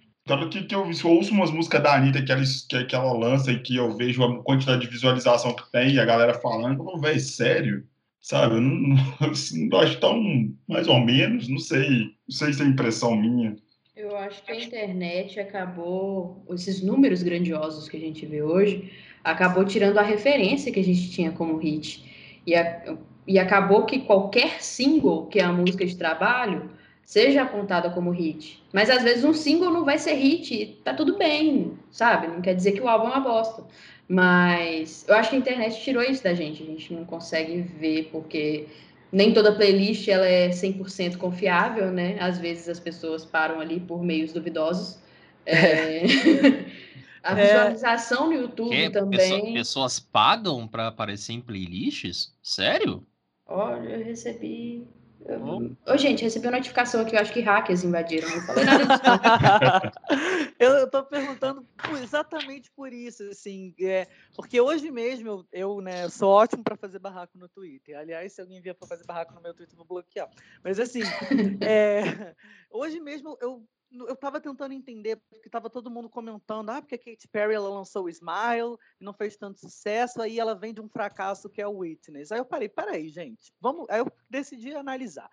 Que, 0.50 0.64
que 0.64 0.76
eu, 0.76 0.90
eu, 0.90 1.10
ouço 1.10 1.34
umas 1.34 1.52
músicas 1.52 1.82
da 1.84 1.96
Anitta 1.96 2.24
que 2.24 2.32
ela, 2.32 2.44
que, 2.70 2.86
que, 2.86 2.96
ela 2.96 3.12
lança 3.12 3.52
e 3.52 3.60
que 3.60 3.76
eu 3.76 3.98
vejo 3.98 4.24
a 4.24 4.42
quantidade 4.44 4.82
de 4.82 4.88
visualização 4.88 5.54
que 5.54 5.70
tem 5.70 5.96
e 5.96 6.00
a 6.00 6.06
galera 6.06 6.36
falando, 6.36 6.80
eu 6.80 6.86
falo, 6.86 7.02
velho, 7.02 7.20
sério? 7.20 7.84
Sabe? 8.22 8.56
Eu 8.56 8.62
não, 8.62 8.96
não, 8.96 8.98
não 9.70 9.80
acho 9.80 10.00
tão 10.00 10.24
mais 10.66 10.88
ou 10.88 11.00
menos, 11.00 11.50
não 11.50 11.58
sei. 11.58 12.14
Não 12.28 12.36
sei 12.38 12.54
se 12.54 12.62
é 12.62 12.66
impressão 12.66 13.16
minha. 13.18 13.58
Eu 13.96 14.16
acho 14.16 14.44
que 14.44 14.52
a 14.52 14.60
internet 14.60 15.40
acabou, 15.40 16.46
esses 16.52 16.82
números 16.82 17.22
grandiosos 17.22 17.90
que 17.90 17.98
a 17.98 18.00
gente 18.00 18.26
vê 18.26 18.42
hoje, 18.42 18.92
acabou 19.24 19.64
tirando 19.64 19.98
a 19.98 20.02
referência 20.02 20.72
que 20.72 20.80
a 20.80 20.84
gente 20.84 21.10
tinha 21.12 21.32
como 21.32 21.58
hit. 21.58 22.04
E, 22.46 22.56
a, 22.56 22.96
e 23.26 23.40
acabou 23.40 23.86
que 23.86 24.00
qualquer 24.00 24.62
single 24.62 25.28
que 25.28 25.40
é 25.40 25.44
a 25.44 25.54
música 25.54 25.86
de 25.86 25.96
trabalho 25.96 26.70
seja 27.04 27.44
apontada 27.44 27.90
como 27.90 28.12
hit. 28.12 28.62
Mas 28.74 28.90
às 28.90 29.04
vezes 29.04 29.24
um 29.24 29.34
single 29.34 29.72
não 29.72 29.86
vai 29.86 29.98
ser 29.98 30.14
hit, 30.16 30.80
tá 30.84 30.94
tudo 30.94 31.18
bem, 31.18 31.74
sabe? 31.92 32.28
Não 32.28 32.42
quer 32.42 32.56
dizer 32.56 32.74
que 32.74 32.82
o 32.82 32.88
álbum 32.88 33.08
é 33.08 33.12
uma 33.12 33.20
bosta. 33.20 33.64
Mas 34.08 35.06
eu 35.08 35.16
acho 35.16 35.30
que 35.30 35.36
a 35.36 35.40
internet 35.40 35.82
tirou 35.82 36.04
isso 36.04 36.24
da 36.24 36.34
gente, 36.34 36.62
a 36.62 36.66
gente 36.66 36.94
não 36.94 37.06
consegue 37.06 37.62
ver 37.62 38.10
porque 38.12 38.68
nem 39.12 39.34
toda 39.34 39.54
playlist 39.54 40.08
ela 40.08 40.28
é 40.28 40.50
100% 40.50 41.18
confiável, 41.18 41.92
né? 41.92 42.18
Às 42.20 42.38
vezes 42.40 42.68
as 42.68 42.80
pessoas 42.80 43.24
param 43.24 43.60
ali 43.60 43.80
por 43.80 44.04
meios 44.04 44.34
duvidosos. 44.34 45.00
É... 45.46 46.04
A 47.24 47.40
é. 47.40 47.46
visualização 47.46 48.26
é... 48.26 48.28
no 48.28 48.42
YouTube 48.42 48.70
que? 48.70 48.90
também. 48.90 49.54
pessoas 49.54 50.00
pagam 50.00 50.68
para 50.68 50.88
aparecer 50.88 51.32
em 51.32 51.42
playlists? 51.42 52.36
Sério? 52.44 53.06
Olha, 53.46 53.90
eu 53.90 54.04
recebi. 54.04 54.86
Eu... 55.26 55.42
Oh. 55.42 55.92
Ô, 55.94 55.98
gente, 55.98 56.22
recebi 56.22 56.46
uma 56.48 56.58
notificação 56.58 57.02
aqui, 57.02 57.16
eu 57.16 57.22
acho 57.22 57.32
que 57.32 57.40
hackers 57.40 57.86
invadiram. 57.86 58.30
Não 58.30 58.42
falei 58.42 58.66
nada 58.66 58.84
disso. 58.84 60.52
eu, 60.60 60.90
tô 60.90 61.02
perguntando 61.04 61.66
exatamente 62.02 62.70
por 62.72 62.92
isso, 62.92 63.24
assim, 63.30 63.74
é, 63.80 64.06
porque 64.36 64.60
hoje 64.60 64.92
mesmo 64.92 65.30
eu, 65.30 65.46
eu 65.54 65.82
né, 65.82 66.10
sou 66.10 66.30
ótimo 66.30 66.62
para 66.62 66.76
fazer 66.76 67.00
barraco 67.00 67.38
no 67.38 67.48
Twitter. 67.48 67.98
Aliás, 67.98 68.34
se 68.34 68.42
alguém 68.42 68.62
vier 68.62 68.76
para 68.76 68.88
fazer 68.88 69.06
barraco 69.06 69.34
no 69.34 69.42
meu 69.42 69.54
Twitter, 69.54 69.74
eu 69.74 69.78
vou 69.78 69.88
bloquear. 69.88 70.30
Mas 70.62 70.78
assim, 70.78 71.04
é, 71.62 72.36
hoje 72.70 73.00
mesmo 73.00 73.38
eu 73.40 73.64
eu 73.94 74.14
estava 74.14 74.42
tentando 74.42 74.74
entender, 74.74 75.18
porque 75.30 75.48
estava 75.48 75.70
todo 75.70 75.90
mundo 75.90 76.10
comentando, 76.10 76.70
ah, 76.70 76.82
porque 76.82 76.96
a 76.96 76.98
Katy 76.98 77.28
Perry 77.28 77.54
ela 77.54 77.70
lançou 77.70 78.06
o 78.06 78.10
Smile 78.10 78.78
e 79.00 79.04
não 79.04 79.14
fez 79.14 79.38
tanto 79.38 79.60
sucesso, 79.60 80.22
aí 80.22 80.40
ela 80.40 80.56
vem 80.56 80.74
de 80.74 80.82
um 80.82 80.90
fracasso 80.90 81.50
que 81.50 81.62
é 81.62 81.68
o 81.68 81.78
Witness. 81.78 82.32
Aí 82.32 82.40
eu 82.40 82.46
parei, 82.46 82.68
peraí, 82.68 83.10
gente, 83.10 83.54
vamos. 83.62 83.88
Aí 83.90 84.00
eu 84.00 84.12
decidi 84.30 84.74
analisar. 84.74 85.30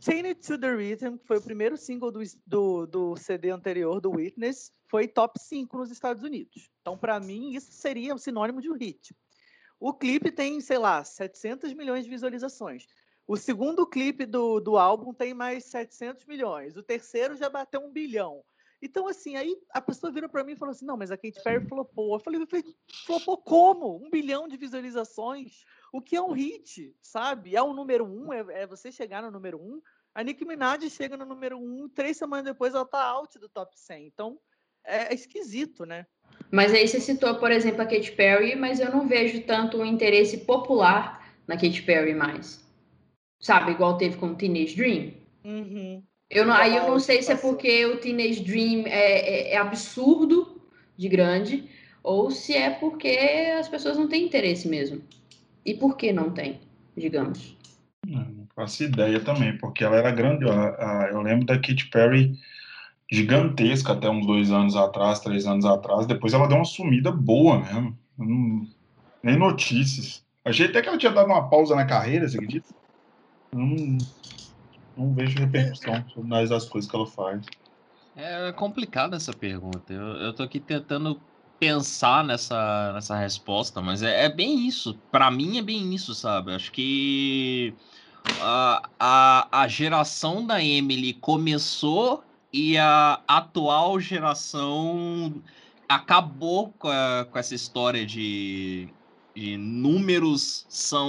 Chain 0.00 0.26
It 0.26 0.46
to 0.46 0.58
the 0.58 0.74
Rhythm, 0.74 1.16
que 1.16 1.26
foi 1.26 1.38
o 1.38 1.42
primeiro 1.42 1.76
single 1.76 2.10
do, 2.10 2.20
do, 2.44 2.86
do 2.86 3.16
CD 3.16 3.50
anterior 3.50 4.00
do 4.00 4.10
Witness, 4.10 4.72
foi 4.88 5.08
top 5.08 5.38
5 5.40 5.78
nos 5.78 5.90
Estados 5.90 6.22
Unidos. 6.22 6.70
Então, 6.80 6.98
para 6.98 7.18
mim, 7.20 7.54
isso 7.54 7.72
seria 7.72 8.14
o 8.14 8.18
sinônimo 8.18 8.60
de 8.60 8.70
um 8.70 8.74
hit. 8.74 9.14
O 9.78 9.92
clipe 9.92 10.30
tem, 10.30 10.60
sei 10.60 10.78
lá, 10.78 11.04
700 11.04 11.72
milhões 11.74 12.04
de 12.04 12.10
visualizações. 12.10 12.86
O 13.26 13.36
segundo 13.36 13.86
clipe 13.86 14.24
do, 14.24 14.60
do 14.60 14.78
álbum 14.78 15.12
tem 15.12 15.34
mais 15.34 15.64
700 15.64 16.24
milhões. 16.26 16.76
O 16.76 16.82
terceiro 16.82 17.36
já 17.36 17.50
bateu 17.50 17.80
um 17.80 17.90
bilhão. 17.90 18.44
Então, 18.80 19.08
assim, 19.08 19.36
aí 19.36 19.56
a 19.70 19.80
pessoa 19.80 20.12
virou 20.12 20.28
para 20.28 20.44
mim 20.44 20.52
e 20.52 20.56
falou 20.56 20.72
assim: 20.72 20.84
não, 20.84 20.96
mas 20.96 21.10
a 21.10 21.16
Katy 21.16 21.42
Perry 21.42 21.66
flopou. 21.66 22.14
Eu 22.14 22.20
falei: 22.20 22.40
flopou 23.04 23.38
como? 23.38 23.96
Um 23.96 24.10
bilhão 24.10 24.46
de 24.46 24.56
visualizações? 24.56 25.64
O 25.92 26.00
que 26.00 26.14
é 26.14 26.22
um 26.22 26.32
hit, 26.32 26.94
sabe? 27.00 27.56
É 27.56 27.62
o 27.62 27.72
número 27.72 28.04
um, 28.04 28.32
é, 28.32 28.62
é 28.62 28.66
você 28.66 28.92
chegar 28.92 29.22
no 29.22 29.30
número 29.30 29.58
um. 29.58 29.80
A 30.14 30.22
Nicki 30.22 30.44
Minaj 30.44 30.88
chega 30.88 31.16
no 31.16 31.26
número 31.26 31.58
um, 31.58 31.88
três 31.88 32.16
semanas 32.16 32.44
depois 32.44 32.74
ela 32.74 32.86
tá 32.86 33.02
out 33.02 33.38
do 33.38 33.48
top 33.48 33.72
100. 33.78 34.06
Então, 34.06 34.38
é, 34.84 35.12
é 35.12 35.14
esquisito, 35.14 35.84
né? 35.84 36.06
Mas 36.50 36.72
aí 36.72 36.86
você 36.86 37.00
citou, 37.00 37.34
por 37.38 37.50
exemplo, 37.50 37.82
a 37.82 37.86
Katy 37.86 38.12
Perry, 38.12 38.54
mas 38.54 38.78
eu 38.78 38.90
não 38.90 39.06
vejo 39.06 39.42
tanto 39.44 39.78
o 39.78 39.84
interesse 39.84 40.38
popular 40.38 41.34
na 41.46 41.56
Katy 41.56 41.82
Perry 41.82 42.14
mais. 42.14 42.65
Sabe, 43.38 43.72
igual 43.72 43.96
teve 43.96 44.16
com 44.16 44.28
o 44.28 44.34
Teenage 44.34 44.74
Dream. 44.74 45.12
Uhum. 45.44 46.02
Eu 46.28 46.44
não, 46.44 46.54
aí 46.54 46.76
eu 46.76 46.88
não 46.88 46.98
sei 46.98 47.22
se 47.22 47.30
é 47.30 47.36
porque 47.36 47.86
o 47.86 47.98
Teenage 47.98 48.42
Dream 48.42 48.84
é, 48.86 48.90
é, 48.90 49.52
é, 49.52 49.56
absurdo 49.56 50.60
de 50.96 51.08
grande 51.08 51.68
ou 52.02 52.30
se 52.30 52.54
é 52.54 52.70
porque 52.70 53.08
as 53.58 53.68
pessoas 53.68 53.96
não 53.96 54.08
têm 54.08 54.24
interesse 54.24 54.68
mesmo. 54.68 55.02
E 55.64 55.74
por 55.74 55.96
que 55.96 56.12
não 56.12 56.30
tem, 56.30 56.60
digamos? 56.96 57.56
Não 58.06 58.46
faço 58.54 58.84
ideia 58.84 59.20
também, 59.20 59.56
porque 59.58 59.84
ela 59.84 59.96
era 59.96 60.10
grande. 60.10 60.44
Eu 61.10 61.20
lembro 61.22 61.44
da 61.44 61.56
Katy 61.56 61.90
Perry 61.90 62.38
gigantesca 63.10 63.92
até 63.92 64.08
uns 64.08 64.26
dois 64.26 64.50
anos 64.50 64.74
atrás, 64.76 65.20
três 65.20 65.46
anos 65.46 65.64
atrás. 65.64 66.06
Depois 66.06 66.32
ela 66.32 66.48
deu 66.48 66.56
uma 66.56 66.64
sumida 66.64 67.10
boa 67.12 67.58
mesmo. 67.58 67.98
Não, 68.18 68.66
nem 69.22 69.36
notícias. 69.36 70.24
Achei 70.44 70.66
até 70.66 70.80
que 70.80 70.88
ela 70.88 70.98
tinha 70.98 71.12
dado 71.12 71.26
uma 71.26 71.48
pausa 71.48 71.74
na 71.74 71.84
carreira, 71.84 72.28
você 72.28 72.36
acredita? 72.36 72.68
Não, 73.56 73.98
não 74.96 75.14
vejo 75.14 75.38
repercussão 75.38 76.04
nas 76.18 76.50
as 76.50 76.68
coisas 76.68 76.90
que 76.90 76.96
ela 76.96 77.06
faz. 77.06 77.44
É 78.14 78.50
complicada 78.52 79.16
essa 79.16 79.32
pergunta. 79.32 79.92
Eu, 79.92 80.02
eu 80.02 80.32
tô 80.32 80.42
aqui 80.42 80.58
tentando 80.58 81.20
pensar 81.58 82.24
nessa, 82.24 82.92
nessa 82.92 83.16
resposta, 83.16 83.80
mas 83.80 84.02
é, 84.02 84.24
é 84.24 84.28
bem 84.28 84.66
isso. 84.66 84.98
Para 85.10 85.30
mim 85.30 85.58
é 85.58 85.62
bem 85.62 85.94
isso, 85.94 86.14
sabe? 86.14 86.52
Acho 86.52 86.72
que 86.72 87.74
a, 88.40 88.88
a, 88.98 89.62
a 89.62 89.68
geração 89.68 90.46
da 90.46 90.62
Emily 90.62 91.14
começou 91.14 92.24
e 92.52 92.78
a 92.78 93.20
atual 93.28 94.00
geração 94.00 95.42
acabou 95.88 96.72
com, 96.78 96.88
a, 96.88 97.26
com 97.30 97.38
essa 97.38 97.54
história 97.54 98.06
de, 98.06 98.88
de 99.34 99.56
números 99.56 100.66
são, 100.68 101.06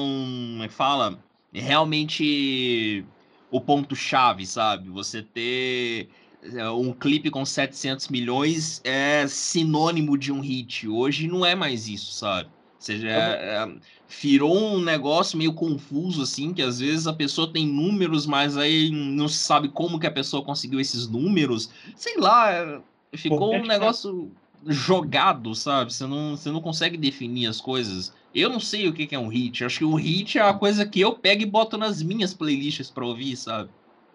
como 0.52 0.64
é 0.64 0.70
fala, 0.70 1.20
realmente 1.54 3.06
o 3.50 3.62
ponto-chave, 3.62 4.46
sabe? 4.46 4.90
Você 4.90 5.22
ter 5.22 6.10
é, 6.44 6.70
um 6.70 6.94
clipe 6.94 7.30
com 7.30 7.46
700 7.46 8.10
milhões 8.10 8.82
é 8.84 9.26
sinônimo 9.28 10.18
de 10.18 10.32
um 10.32 10.40
hit. 10.40 10.88
Hoje 10.88 11.28
não 11.28 11.46
é 11.46 11.56
mais 11.56 11.88
isso, 11.88 12.12
sabe? 12.14 12.50
Ou 12.50 12.82
seja, 12.82 13.10
é, 13.10 13.12
é, 13.12 13.76
virou 14.08 14.56
um 14.56 14.80
negócio 14.80 15.38
meio 15.38 15.54
confuso, 15.54 16.22
assim, 16.22 16.54
que 16.54 16.62
às 16.62 16.80
vezes 16.80 17.08
a 17.08 17.14
pessoa 17.14 17.52
tem 17.52 17.66
números, 17.66 18.26
mas 18.26 18.56
aí 18.56 18.92
não 18.92 19.28
se 19.28 19.40
sabe 19.40 19.70
como 19.70 20.00
que 20.00 20.06
a 20.06 20.12
pessoa 20.12 20.44
conseguiu 20.44 20.80
esses 20.80 21.08
números. 21.08 21.70
Sei 21.96 22.18
lá, 22.18 22.52
é, 22.52 22.80
ficou 23.18 23.56
um 23.56 23.66
negócio 23.66 24.32
jogado, 24.68 25.54
sabe? 25.56 25.94
Você 25.94 26.06
não, 26.06 26.36
você 26.36 26.52
não 26.52 26.62
consegue 26.62 26.98
definir 26.98 27.48
as 27.48 27.62
coisas. 27.62 28.14
Eu 28.34 28.50
não 28.50 28.60
sei 28.60 28.88
o 28.88 28.94
que 28.94 29.14
é 29.14 29.20
um 29.20 29.28
hit. 29.28 29.64
Acho 29.64 29.80
que 29.80 29.86
o 29.86 29.96
hit 29.96 30.38
é 30.38 30.42
a 30.42 30.54
coisa 30.54 30.86
que 30.86 31.02
eu 31.02 31.14
pego 31.14 31.42
e 31.42 31.46
boto 31.46 31.78
nas 31.78 32.02
minhas 32.04 32.34
playlists 32.34 32.90
para 32.90 33.06
ouvir, 33.06 33.36
sabe? 33.36 33.70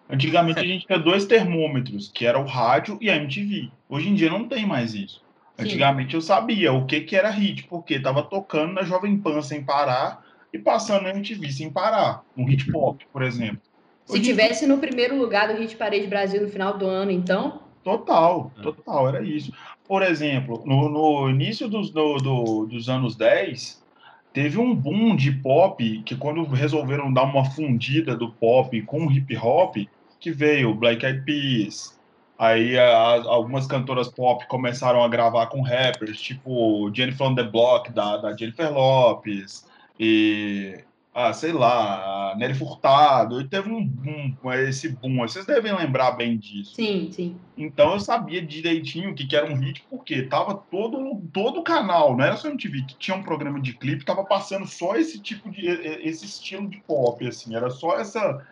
Antigamente 0.09 0.59
a 0.59 0.63
gente 0.63 0.85
tinha 0.85 0.99
dois 0.99 1.25
termômetros, 1.25 2.11
que 2.13 2.25
era 2.25 2.39
o 2.39 2.45
rádio 2.45 2.97
e 3.01 3.09
a 3.09 3.15
MTV. 3.15 3.69
Hoje 3.89 4.09
em 4.09 4.15
dia 4.15 4.29
não 4.29 4.47
tem 4.47 4.65
mais 4.65 4.93
isso. 4.93 5.21
Antigamente 5.57 6.11
Sim. 6.11 6.17
eu 6.17 6.21
sabia 6.21 6.73
o 6.73 6.85
que, 6.85 7.01
que 7.01 7.15
era 7.15 7.29
hit, 7.29 7.63
porque 7.63 7.95
estava 7.95 8.23
tocando 8.23 8.73
na 8.73 8.83
Jovem 8.83 9.17
Pan 9.17 9.41
sem 9.41 9.63
parar 9.63 10.23
e 10.51 10.59
passando 10.59 11.03
na 11.03 11.09
MTV 11.09 11.51
sem 11.51 11.69
parar. 11.69 12.23
Um 12.37 12.45
hit 12.45 12.71
pop, 12.71 13.05
por 13.11 13.23
exemplo. 13.23 13.61
Se 14.05 14.13
Hoje 14.13 14.23
tivesse 14.23 14.67
no 14.67 14.77
primeiro 14.77 15.17
lugar 15.17 15.47
do 15.47 15.59
Hit 15.59 15.75
Parade 15.77 16.07
Brasil 16.07 16.41
no 16.41 16.49
final 16.49 16.77
do 16.77 16.85
ano, 16.85 17.09
então? 17.09 17.61
Total, 17.83 18.51
é. 18.57 18.61
total, 18.61 19.09
era 19.09 19.21
isso. 19.21 19.51
Por 19.87 20.01
exemplo, 20.01 20.63
no, 20.65 20.89
no 20.89 21.29
início 21.29 21.67
dos, 21.67 21.89
do, 21.89 22.17
do, 22.17 22.65
dos 22.65 22.87
anos 22.87 23.15
10, 23.15 23.83
teve 24.31 24.57
um 24.57 24.73
boom 24.73 25.15
de 25.15 25.31
pop 25.31 26.01
que 26.03 26.15
quando 26.15 26.43
resolveram 26.45 27.11
dar 27.11 27.23
uma 27.23 27.45
fundida 27.45 28.15
do 28.15 28.31
pop 28.31 28.81
com 28.83 29.11
hip 29.11 29.35
hop, 29.37 29.75
que 30.19 30.31
veio 30.31 30.73
Black 30.73 31.05
Eyed 31.05 31.21
Peas, 31.25 31.99
aí 32.39 32.79
a, 32.79 33.21
algumas 33.25 33.67
cantoras 33.67 34.07
pop 34.07 34.47
começaram 34.47 35.03
a 35.03 35.07
gravar 35.07 35.47
com 35.47 35.61
rappers, 35.61 36.21
tipo 36.21 36.89
Jennifer 36.93 37.27
on 37.27 37.35
the 37.35 37.43
Block, 37.43 37.91
da, 37.91 38.17
da 38.17 38.35
Jennifer 38.35 38.71
Lopes, 38.71 39.67
e 39.99 40.83
ah, 41.13 41.31
sei 41.31 41.51
lá, 41.51 42.33
Nelly 42.35 42.55
Furtado, 42.55 43.39
e 43.39 43.47
teve 43.47 43.69
um 43.69 43.85
boom, 43.85 44.35
esse 44.53 44.89
boom, 44.89 45.17
vocês 45.17 45.45
devem 45.45 45.75
lembrar 45.75 46.11
bem 46.13 46.37
disso. 46.37 46.73
Sim, 46.75 47.09
sim. 47.11 47.37
Então 47.55 47.93
eu 47.93 47.99
sabia 47.99 48.41
direitinho 48.41 49.11
o 49.11 49.15
que, 49.15 49.27
que 49.27 49.35
era 49.35 49.45
um 49.45 49.55
hit, 49.55 49.85
porque 49.89 50.23
tava 50.23 50.55
todo 50.55 51.21
todo 51.31 51.59
o 51.59 51.63
canal, 51.63 52.17
não 52.17 52.25
era 52.25 52.35
só 52.35 52.47
MTV, 52.49 52.85
que 52.87 52.97
tinha 52.97 53.15
um 53.15 53.21
programa 53.21 53.61
de 53.61 53.73
clipe, 53.73 54.03
tava 54.03 54.23
passando 54.23 54.65
só 54.65 54.95
esse 54.95 55.19
tipo 55.19 55.51
de, 55.51 55.67
esse 55.67 56.25
estilo 56.25 56.67
de 56.67 56.77
pop, 56.77 57.25
assim, 57.27 57.55
era 57.55 57.69
só 57.69 57.99
essa, 57.99 58.43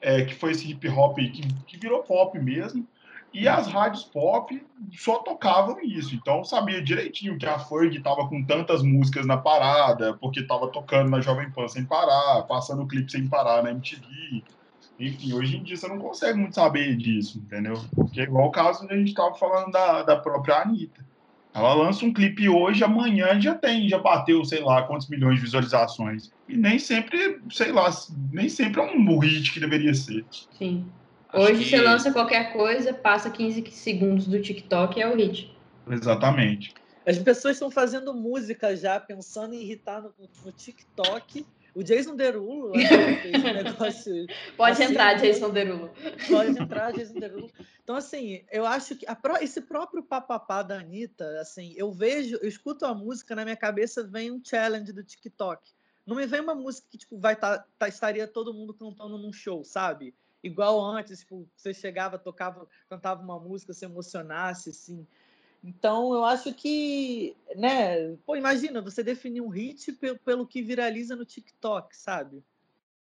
é, 0.00 0.22
que 0.22 0.34
foi 0.34 0.50
esse 0.50 0.70
hip 0.70 0.86
hop 0.90 1.16
que, 1.16 1.42
que 1.66 1.78
virou 1.78 2.02
pop 2.02 2.38
mesmo, 2.38 2.86
e 3.32 3.48
as 3.48 3.66
rádios 3.66 4.04
pop 4.04 4.62
só 4.92 5.18
tocavam 5.18 5.80
isso. 5.82 6.14
Então 6.14 6.44
sabia 6.44 6.82
direitinho 6.82 7.38
que 7.38 7.46
a 7.46 7.58
Ferg 7.58 7.96
estava 7.96 8.28
com 8.28 8.44
tantas 8.44 8.82
músicas 8.82 9.26
na 9.26 9.36
parada, 9.36 10.14
porque 10.14 10.40
estava 10.40 10.68
tocando 10.68 11.10
na 11.10 11.20
Jovem 11.20 11.50
Pan 11.50 11.66
sem 11.68 11.84
parar, 11.84 12.42
passando 12.42 12.86
clipe 12.86 13.10
sem 13.10 13.26
parar 13.26 13.62
na 13.62 13.70
MTV. 13.70 14.42
Enfim, 15.00 15.32
hoje 15.32 15.56
em 15.56 15.62
dia 15.62 15.76
você 15.76 15.88
não 15.88 15.98
consegue 15.98 16.38
muito 16.38 16.54
saber 16.54 16.96
disso, 16.96 17.38
entendeu? 17.38 17.74
Porque 17.94 18.20
é 18.20 18.24
igual 18.24 18.48
o 18.48 18.52
caso 18.52 18.86
que 18.86 18.92
a 18.92 18.96
gente 18.96 19.08
estava 19.08 19.34
falando 19.34 19.72
da, 19.72 20.02
da 20.02 20.16
própria 20.16 20.62
Anitta. 20.62 21.04
Ela 21.54 21.74
lança 21.74 22.04
um 22.06 22.12
clipe 22.12 22.48
hoje, 22.48 22.82
amanhã 22.82 23.38
já 23.38 23.54
tem, 23.54 23.86
já 23.86 23.98
bateu, 23.98 24.42
sei 24.44 24.60
lá, 24.60 24.82
quantos 24.84 25.08
milhões 25.08 25.36
de 25.36 25.42
visualizações. 25.42 26.30
E 26.48 26.56
nem 26.56 26.78
sempre, 26.78 27.40
sei 27.50 27.72
lá, 27.72 27.90
nem 28.32 28.48
sempre 28.48 28.80
é 28.80 28.84
um 28.84 29.18
hit 29.18 29.52
que 29.52 29.60
deveria 29.60 29.92
ser. 29.92 30.24
Sim. 30.30 30.86
Hoje 31.32 31.64
que... 31.64 31.70
você 31.70 31.80
lança 31.80 32.12
qualquer 32.12 32.52
coisa, 32.52 32.92
passa 32.92 33.30
15 33.30 33.70
segundos 33.70 34.26
do 34.26 34.40
TikTok 34.40 34.98
e 34.98 35.02
é 35.02 35.08
o 35.08 35.16
hit. 35.16 35.56
Exatamente. 35.88 36.74
As 37.06 37.18
pessoas 37.18 37.56
estão 37.56 37.70
fazendo 37.70 38.14
música 38.14 38.76
já, 38.76 39.00
pensando 39.00 39.54
em 39.54 39.62
irritar 39.62 40.02
no, 40.02 40.14
no 40.44 40.52
TikTok. 40.52 41.44
O 41.74 41.82
Jason 41.82 42.14
Derulo 42.14 42.72
fez 42.74 43.42
um 43.42 43.52
negócio. 43.64 44.26
Pode 44.56 44.82
assim, 44.82 44.92
entrar, 44.92 45.14
Jason 45.14 45.50
Derulo. 45.50 45.90
Pode 46.28 46.50
entrar, 46.50 46.92
Jason 46.94 47.14
Derulo. 47.14 47.50
Então, 47.82 47.96
assim, 47.96 48.44
eu 48.52 48.66
acho 48.66 48.94
que 48.94 49.06
a, 49.06 49.18
esse 49.40 49.62
próprio 49.62 50.02
papapá 50.02 50.62
da 50.62 50.78
Anitta, 50.78 51.40
assim, 51.40 51.72
eu 51.76 51.90
vejo, 51.90 52.38
eu 52.42 52.48
escuto 52.48 52.84
a 52.84 52.94
música, 52.94 53.34
na 53.34 53.44
minha 53.44 53.56
cabeça 53.56 54.04
vem 54.04 54.30
um 54.30 54.40
challenge 54.44 54.92
do 54.92 55.02
TikTok. 55.02 55.70
Não 56.06 56.14
me 56.14 56.26
vem 56.26 56.40
uma 56.40 56.54
música 56.54 56.86
que, 56.90 56.98
tipo, 56.98 57.18
vai 57.18 57.34
tá, 57.34 57.64
tá 57.78 57.88
estaria 57.88 58.26
todo 58.26 58.52
mundo 58.52 58.74
cantando 58.74 59.16
num 59.16 59.32
show, 59.32 59.64
sabe? 59.64 60.14
Igual 60.42 60.84
antes, 60.84 61.20
tipo, 61.20 61.48
você 61.56 61.72
chegava, 61.72 62.18
tocava, 62.18 62.66
cantava 62.88 63.22
uma 63.22 63.38
música, 63.38 63.72
se 63.72 63.84
emocionasse, 63.84 64.70
assim. 64.70 65.06
Então, 65.62 66.12
eu 66.12 66.24
acho 66.24 66.52
que, 66.52 67.36
né, 67.54 68.16
pô, 68.26 68.34
imagina, 68.34 68.82
você 68.82 69.02
definir 69.02 69.40
um 69.40 69.48
hit 69.48 69.92
pelo, 69.92 70.18
pelo 70.18 70.46
que 70.46 70.62
viraliza 70.62 71.14
no 71.14 71.24
TikTok, 71.24 71.96
sabe? 71.96 72.42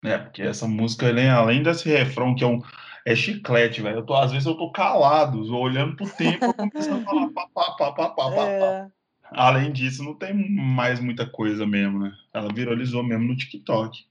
É, 0.03 0.17
porque 0.17 0.41
essa 0.41 0.67
música, 0.67 1.07
além 1.07 1.61
desse 1.61 1.89
refrão 1.89 2.35
que 2.35 2.43
é 2.43 2.47
um 2.47 2.61
é 3.07 3.15
chiclete, 3.15 3.81
velho. 3.81 3.99
Eu 3.99 4.05
tô, 4.05 4.13
às 4.15 4.33
vezes 4.33 4.45
eu 4.45 4.55
tô 4.55 4.69
calado, 4.69 5.41
olhando 5.55 5.95
pro 5.95 6.09
tempo, 6.09 6.53
começando 6.53 7.01
a 7.01 7.05
falar 7.05 7.29
pá, 7.29 7.47
pá, 7.53 7.71
pá, 7.71 7.91
pá, 7.93 8.09
pá, 8.09 8.31
pá, 8.31 8.43
é... 8.43 8.87
Além 9.31 9.71
disso, 9.71 10.03
não 10.03 10.13
tem 10.13 10.33
mais 10.33 10.99
muita 10.99 11.25
coisa 11.25 11.65
mesmo, 11.65 11.99
né? 11.99 12.13
Ela 12.33 12.53
viralizou 12.53 13.01
mesmo 13.03 13.25
no 13.25 13.37
TikTok. 13.37 14.05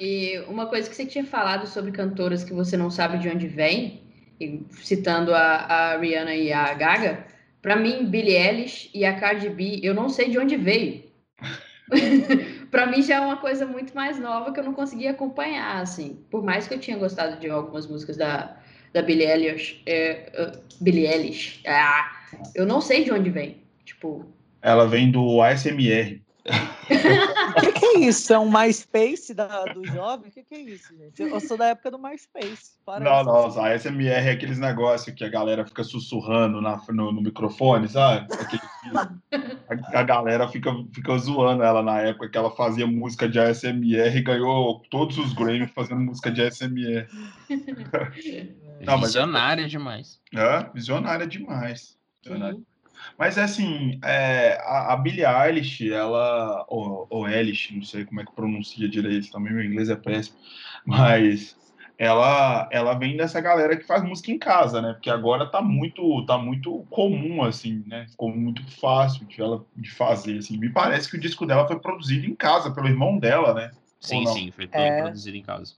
E 0.00 0.38
uma 0.48 0.66
coisa 0.66 0.88
que 0.88 0.96
você 0.96 1.06
tinha 1.06 1.24
falado 1.24 1.66
sobre 1.66 1.92
cantoras 1.92 2.44
que 2.44 2.52
você 2.52 2.76
não 2.76 2.90
sabe 2.90 3.18
de 3.18 3.28
onde 3.28 3.46
vem, 3.46 4.02
citando 4.70 5.34
a, 5.34 5.40
a 5.40 5.98
Rihanna 5.98 6.34
e 6.34 6.52
a 6.52 6.72
Gaga, 6.74 7.26
para 7.62 7.76
mim, 7.76 8.06
Billie 8.06 8.36
Eilish 8.36 8.90
e 8.92 9.04
a 9.04 9.18
Cardi 9.18 9.48
B, 9.48 9.78
eu 9.82 9.94
não 9.94 10.08
sei 10.08 10.28
de 10.28 10.38
onde 10.38 10.56
veio. 10.56 11.04
para 12.70 12.86
mim 12.86 13.02
já 13.02 13.16
é 13.16 13.20
uma 13.20 13.36
coisa 13.36 13.64
muito 13.64 13.94
mais 13.94 14.18
nova 14.18 14.52
que 14.52 14.58
eu 14.58 14.64
não 14.64 14.72
conseguia 14.72 15.12
acompanhar, 15.12 15.80
assim. 15.80 16.24
Por 16.28 16.42
mais 16.42 16.66
que 16.66 16.74
eu 16.74 16.80
tinha 16.80 16.96
gostado 16.96 17.38
de 17.38 17.48
algumas 17.48 17.86
músicas 17.86 18.16
da, 18.16 18.56
da 18.92 19.00
Billie 19.00 19.26
Eilish, 19.26 19.80
é, 19.86 20.32
uh, 20.36 20.82
Billie 20.82 21.06
Eilish, 21.06 21.62
ah, 21.66 22.10
eu 22.54 22.66
não 22.66 22.80
sei 22.80 23.04
de 23.04 23.12
onde 23.12 23.30
vem. 23.30 23.62
Tipo... 23.84 24.26
Ela 24.60 24.86
vem 24.86 25.10
do 25.10 25.40
ASMR. 25.40 26.20
O 26.44 27.60
que, 27.60 27.72
que, 27.72 27.84
é 27.84 27.98
isso? 28.00 28.32
É 28.32 28.38
um 28.38 28.50
MySpace 28.50 29.32
da, 29.32 29.64
do 29.66 29.86
jovem? 29.86 30.28
O 30.28 30.32
que, 30.32 30.42
que, 30.42 30.54
é 30.54 30.60
isso, 30.60 30.96
gente? 30.96 31.22
Eu 31.22 31.38
sou 31.40 31.56
da 31.56 31.68
época 31.68 31.90
do 31.92 31.98
MySpace. 31.98 32.72
Parece. 32.84 33.04
Não, 33.04 33.24
não, 33.24 33.64
a 33.64 33.78
SMR 33.78 34.26
é 34.26 34.30
aqueles 34.30 34.58
negócios 34.58 35.14
que 35.14 35.24
a 35.24 35.28
galera 35.28 35.64
fica 35.64 35.84
sussurrando 35.84 36.60
na, 36.60 36.82
no, 36.88 37.12
no 37.12 37.22
microfone, 37.22 37.88
sabe? 37.88 38.26
Aquele, 38.34 38.62
a, 38.92 40.00
a, 40.00 40.02
galera 40.02 40.48
fica, 40.48 40.70
fica 40.92 41.16
zoando 41.18 41.62
ela 41.62 41.82
na 41.82 42.00
época 42.00 42.28
que 42.28 42.36
ela 42.36 42.50
fazia 42.50 42.86
música 42.86 43.28
de 43.28 43.38
ASMR 43.38 44.16
e 44.16 44.22
ganhou 44.22 44.80
todos 44.90 45.18
os 45.18 45.32
Grammys 45.32 45.70
fazendo 45.70 46.00
música 46.00 46.30
de 46.30 46.42
ASMR. 46.42 47.06
não, 48.84 49.00
visionária 49.00 49.62
mas, 49.62 49.70
demais. 49.70 50.20
É, 50.34 50.68
visionária 50.74 51.26
demais. 51.26 51.96
Visionária. 52.20 52.56
Uhum. 52.56 52.71
Mas 53.18 53.38
assim, 53.38 53.98
é, 54.04 54.58
a, 54.62 54.92
a 54.92 54.96
Billie 54.96 55.24
Eilish, 55.24 55.90
ela. 55.90 56.64
Ou, 56.68 57.06
ou 57.10 57.28
Eilish, 57.28 57.74
não 57.74 57.82
sei 57.82 58.04
como 58.04 58.20
é 58.20 58.24
que 58.24 58.32
pronuncia 58.32 58.88
direito, 58.88 59.30
também 59.30 59.52
meu 59.52 59.64
inglês 59.64 59.88
é 59.88 59.96
péssimo. 59.96 60.36
Mas 60.84 61.56
ela, 61.98 62.68
ela 62.72 62.94
vem 62.94 63.16
dessa 63.16 63.40
galera 63.40 63.76
que 63.76 63.86
faz 63.86 64.02
música 64.02 64.32
em 64.32 64.38
casa, 64.38 64.82
né? 64.82 64.92
Porque 64.92 65.10
agora 65.10 65.46
tá 65.46 65.62
muito, 65.62 66.24
tá 66.26 66.36
muito 66.36 66.84
comum, 66.90 67.44
assim, 67.44 67.84
né? 67.86 68.06
Ficou 68.10 68.34
muito 68.34 68.68
fácil 68.80 69.24
de 69.26 69.40
ela 69.40 69.64
de 69.76 69.90
fazer, 69.90 70.38
assim. 70.38 70.58
Me 70.58 70.68
parece 70.68 71.08
que 71.08 71.16
o 71.16 71.20
disco 71.20 71.46
dela 71.46 71.66
foi 71.66 71.78
produzido 71.78 72.26
em 72.26 72.34
casa 72.34 72.72
pelo 72.72 72.88
irmão 72.88 73.18
dela, 73.18 73.54
né? 73.54 73.70
Sim, 74.00 74.26
sim, 74.26 74.50
foi 74.50 74.68
é... 74.72 75.02
produzido 75.02 75.36
em 75.36 75.42
casa. 75.42 75.74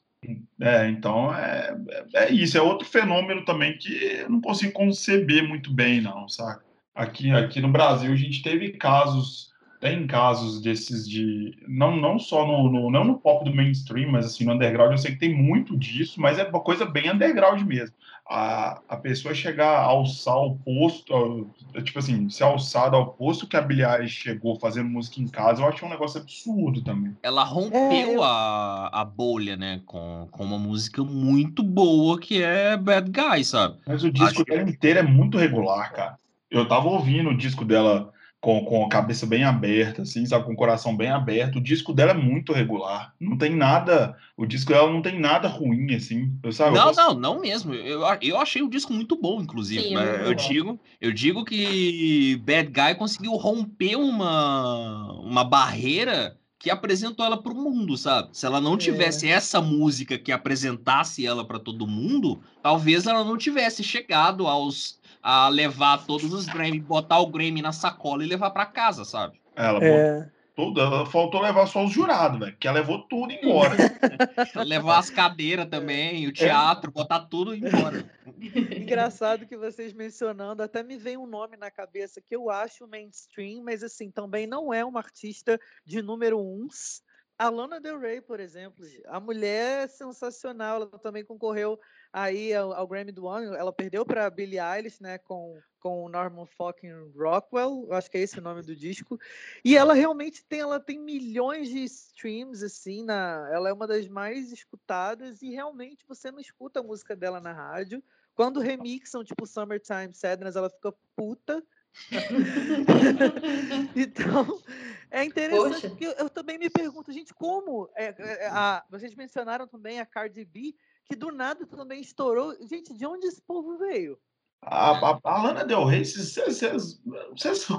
É, 0.58 0.88
então 0.88 1.34
é, 1.34 1.76
é 2.14 2.32
isso, 2.32 2.56
é 2.56 2.62
outro 2.62 2.88
fenômeno 2.88 3.44
também 3.44 3.76
que 3.76 3.92
eu 3.92 4.30
não 4.30 4.40
consigo 4.40 4.72
conceber 4.72 5.46
muito 5.46 5.70
bem, 5.70 6.00
não, 6.00 6.26
saca? 6.28 6.64
Aqui, 6.94 7.32
aqui 7.32 7.60
no 7.60 7.68
Brasil 7.68 8.12
a 8.12 8.16
gente 8.16 8.40
teve 8.40 8.70
casos, 8.70 9.52
tem 9.80 10.06
casos 10.06 10.60
desses 10.60 11.08
de. 11.08 11.58
Não, 11.66 11.96
não 11.96 12.20
só 12.20 12.46
no, 12.46 12.70
no, 12.70 12.88
não 12.88 13.02
no 13.02 13.18
pop 13.18 13.44
do 13.44 13.54
mainstream, 13.54 14.12
mas 14.12 14.26
assim, 14.26 14.44
no 14.44 14.52
underground, 14.52 14.92
eu 14.92 14.98
sei 14.98 15.10
que 15.10 15.18
tem 15.18 15.34
muito 15.34 15.76
disso, 15.76 16.20
mas 16.20 16.38
é 16.38 16.44
uma 16.44 16.60
coisa 16.60 16.86
bem 16.86 17.10
underground 17.10 17.60
mesmo. 17.62 17.96
A, 18.30 18.80
a 18.88 18.96
pessoa 18.96 19.34
chegar 19.34 19.70
a 19.70 19.82
alçar 19.82 20.38
o 20.38 20.56
posto, 20.56 21.50
tipo 21.82 21.98
assim, 21.98 22.30
se 22.30 22.42
alçada 22.44 22.96
ao 22.96 23.08
posto 23.12 23.46
que 23.46 23.56
a 23.56 23.60
Billie 23.60 24.08
chegou 24.08 24.58
fazendo 24.58 24.88
música 24.88 25.20
em 25.20 25.26
casa, 25.26 25.62
eu 25.62 25.68
achei 25.68 25.86
um 25.86 25.90
negócio 25.90 26.20
absurdo 26.20 26.80
também. 26.80 27.14
Ela 27.22 27.42
rompeu 27.42 27.90
é, 27.90 28.14
eu... 28.14 28.22
a, 28.22 28.88
a 29.00 29.04
bolha, 29.04 29.56
né, 29.56 29.82
com, 29.84 30.28
com 30.30 30.44
uma 30.44 30.58
música 30.58 31.02
muito 31.02 31.62
boa 31.62 32.18
que 32.18 32.40
é 32.40 32.76
Bad 32.76 33.10
Guy, 33.10 33.44
sabe? 33.44 33.78
Mas 33.86 34.04
o 34.04 34.12
disco 34.12 34.42
Acho... 34.42 34.44
dela 34.44 34.70
inteiro 34.70 35.00
é 35.00 35.02
muito 35.02 35.36
regular, 35.36 35.92
cara 35.92 36.23
eu 36.50 36.66
tava 36.66 36.88
ouvindo 36.88 37.30
o 37.30 37.36
disco 37.36 37.64
dela 37.64 38.12
com, 38.44 38.62
com 38.66 38.84
a 38.84 38.88
cabeça 38.90 39.24
bem 39.24 39.42
aberta, 39.42 40.02
assim, 40.02 40.26
sabe, 40.26 40.44
com 40.44 40.52
o 40.52 40.56
coração 40.56 40.94
bem 40.94 41.08
aberto. 41.08 41.56
O 41.56 41.62
disco 41.62 41.94
dela 41.94 42.10
é 42.10 42.14
muito 42.14 42.52
regular. 42.52 43.14
Não 43.18 43.38
tem 43.38 43.56
nada. 43.56 44.14
O 44.36 44.44
disco 44.44 44.70
dela 44.70 44.92
não 44.92 45.00
tem 45.00 45.18
nada 45.18 45.48
ruim, 45.48 45.94
assim. 45.94 46.30
Eu, 46.42 46.52
sabe, 46.52 46.76
não, 46.76 46.88
eu 46.88 46.94
não, 46.94 47.14
não 47.14 47.40
mesmo. 47.40 47.72
Eu, 47.72 48.02
eu 48.20 48.38
achei 48.38 48.60
o 48.60 48.68
disco 48.68 48.92
muito 48.92 49.16
bom, 49.16 49.40
inclusive. 49.40 49.82
Sim, 49.82 49.94
mas 49.94 50.06
eu 50.06 50.14
eu, 50.16 50.34
gosto. 50.34 50.48
digo, 50.48 50.80
eu 51.00 51.12
digo 51.12 51.44
que 51.44 52.36
Bad 52.44 52.68
Guy 52.68 52.94
conseguiu 52.96 53.32
romper 53.32 53.96
uma, 53.96 55.10
uma 55.22 55.42
barreira 55.42 56.36
que 56.58 56.70
apresentou 56.70 57.24
ela 57.24 57.42
para 57.42 57.52
o 57.52 57.56
mundo, 57.56 57.96
sabe? 57.96 58.28
Se 58.32 58.44
ela 58.44 58.60
não 58.60 58.76
tivesse 58.76 59.28
essa 59.28 59.60
música 59.60 60.18
que 60.18 60.32
apresentasse 60.32 61.26
ela 61.26 61.46
para 61.46 61.58
todo 61.58 61.86
mundo, 61.86 62.40
talvez 62.62 63.06
ela 63.06 63.24
não 63.24 63.38
tivesse 63.38 63.82
chegado 63.82 64.46
aos 64.46 64.98
a 65.24 65.48
levar 65.48 66.04
todos 66.04 66.34
os 66.34 66.44
Grammy, 66.44 66.78
botar 66.78 67.18
o 67.18 67.28
Grammy 67.28 67.62
na 67.62 67.72
sacola 67.72 68.22
e 68.22 68.26
levar 68.26 68.50
para 68.50 68.66
casa, 68.66 69.06
sabe? 69.06 69.40
Ela 69.56 69.82
É. 69.82 70.30
tudo, 70.54 70.78
ela 70.78 71.06
faltou 71.06 71.40
levar 71.40 71.66
só 71.66 71.82
os 71.82 71.90
jurados, 71.90 72.38
velho, 72.38 72.54
que 72.58 72.68
ela 72.68 72.78
levou 72.78 72.98
tudo 73.08 73.32
embora. 73.32 73.74
levar 74.68 74.98
as 74.98 75.08
cadeiras 75.08 75.66
também, 75.66 76.26
o 76.26 76.32
teatro, 76.32 76.92
botar 76.92 77.20
tudo 77.20 77.54
embora. 77.54 78.04
Engraçado 78.78 79.46
que 79.46 79.56
vocês 79.56 79.94
mencionando, 79.94 80.62
até 80.62 80.82
me 80.82 80.98
vem 80.98 81.16
um 81.16 81.26
nome 81.26 81.56
na 81.56 81.70
cabeça 81.70 82.20
que 82.20 82.36
eu 82.36 82.50
acho 82.50 82.86
mainstream, 82.86 83.64
mas 83.64 83.82
assim, 83.82 84.10
também 84.10 84.46
não 84.46 84.74
é 84.74 84.84
uma 84.84 85.00
artista 85.00 85.58
de 85.86 86.02
número 86.02 86.38
uns. 86.38 87.02
A 87.38 87.48
Lana 87.48 87.80
Del 87.80 87.98
Rey, 87.98 88.20
por 88.20 88.38
exemplo, 88.40 88.84
a 89.06 89.18
mulher 89.18 89.84
é 89.84 89.88
sensacional, 89.88 90.76
ela 90.76 90.98
também 90.98 91.24
concorreu 91.24 91.80
aí 92.14 92.54
ao, 92.54 92.72
ao 92.72 92.86
Grammy 92.86 93.10
do 93.10 93.26
ano, 93.26 93.56
ela 93.56 93.72
perdeu 93.72 94.06
para 94.06 94.30
Billie 94.30 94.60
Eilish, 94.60 95.02
né, 95.02 95.18
com, 95.18 95.60
com 95.80 96.04
o 96.04 96.08
Norman 96.08 96.46
fucking 96.46 97.10
Rockwell, 97.12 97.86
eu 97.88 97.92
acho 97.92 98.08
que 98.08 98.16
é 98.16 98.20
esse 98.20 98.38
o 98.38 98.42
nome 98.42 98.62
do 98.62 98.74
disco, 98.76 99.18
e 99.64 99.76
ela 99.76 99.94
realmente 99.94 100.44
tem, 100.44 100.60
ela 100.60 100.78
tem 100.78 100.96
milhões 100.96 101.68
de 101.68 101.82
streams, 101.82 102.64
assim, 102.64 103.02
na, 103.04 103.50
ela 103.52 103.68
é 103.68 103.72
uma 103.72 103.88
das 103.88 104.06
mais 104.06 104.52
escutadas, 104.52 105.42
e 105.42 105.50
realmente 105.50 106.06
você 106.06 106.30
não 106.30 106.38
escuta 106.38 106.78
a 106.78 106.84
música 106.84 107.16
dela 107.16 107.40
na 107.40 107.52
rádio, 107.52 108.00
quando 108.32 108.60
remixam, 108.60 109.24
tipo 109.24 109.44
Summertime 109.44 110.14
Sadness, 110.14 110.54
ela 110.54 110.70
fica 110.70 110.94
puta. 111.16 111.64
então, 113.94 114.62
é 115.10 115.24
interessante 115.24 115.72
Poxa. 115.74 115.88
porque 115.88 116.06
eu, 116.06 116.12
eu 116.12 116.30
também 116.30 116.58
me 116.58 116.70
pergunto, 116.70 117.12
gente, 117.12 117.34
como 117.34 117.88
é, 117.96 118.14
é, 118.18 118.46
a- 118.48 118.84
vocês 118.88 119.14
mencionaram 119.14 119.66
também 119.66 120.00
a 120.00 120.06
Cardi 120.06 120.44
B, 120.44 120.74
que 121.04 121.14
do 121.16 121.30
nada 121.30 121.66
também 121.66 122.00
estourou. 122.00 122.54
Gente, 122.68 122.92
de 122.94 123.06
onde 123.06 123.26
esse 123.26 123.42
povo 123.42 123.76
veio? 123.78 124.18
A, 124.62 125.10
a, 125.12 125.20
a 125.22 125.42
Lana 125.42 125.64
Del 125.64 125.84
Rey, 125.84 126.04
vocês- 126.04 127.00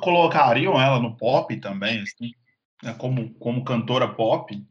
colocariam 0.02 0.80
ela 0.80 1.00
no 1.00 1.16
pop 1.18 1.56
também, 1.60 2.02
assim? 2.02 2.32
né, 2.84 2.94
Como, 2.94 3.34
como 3.36 3.64
cantora 3.64 4.08
pop? 4.14 4.64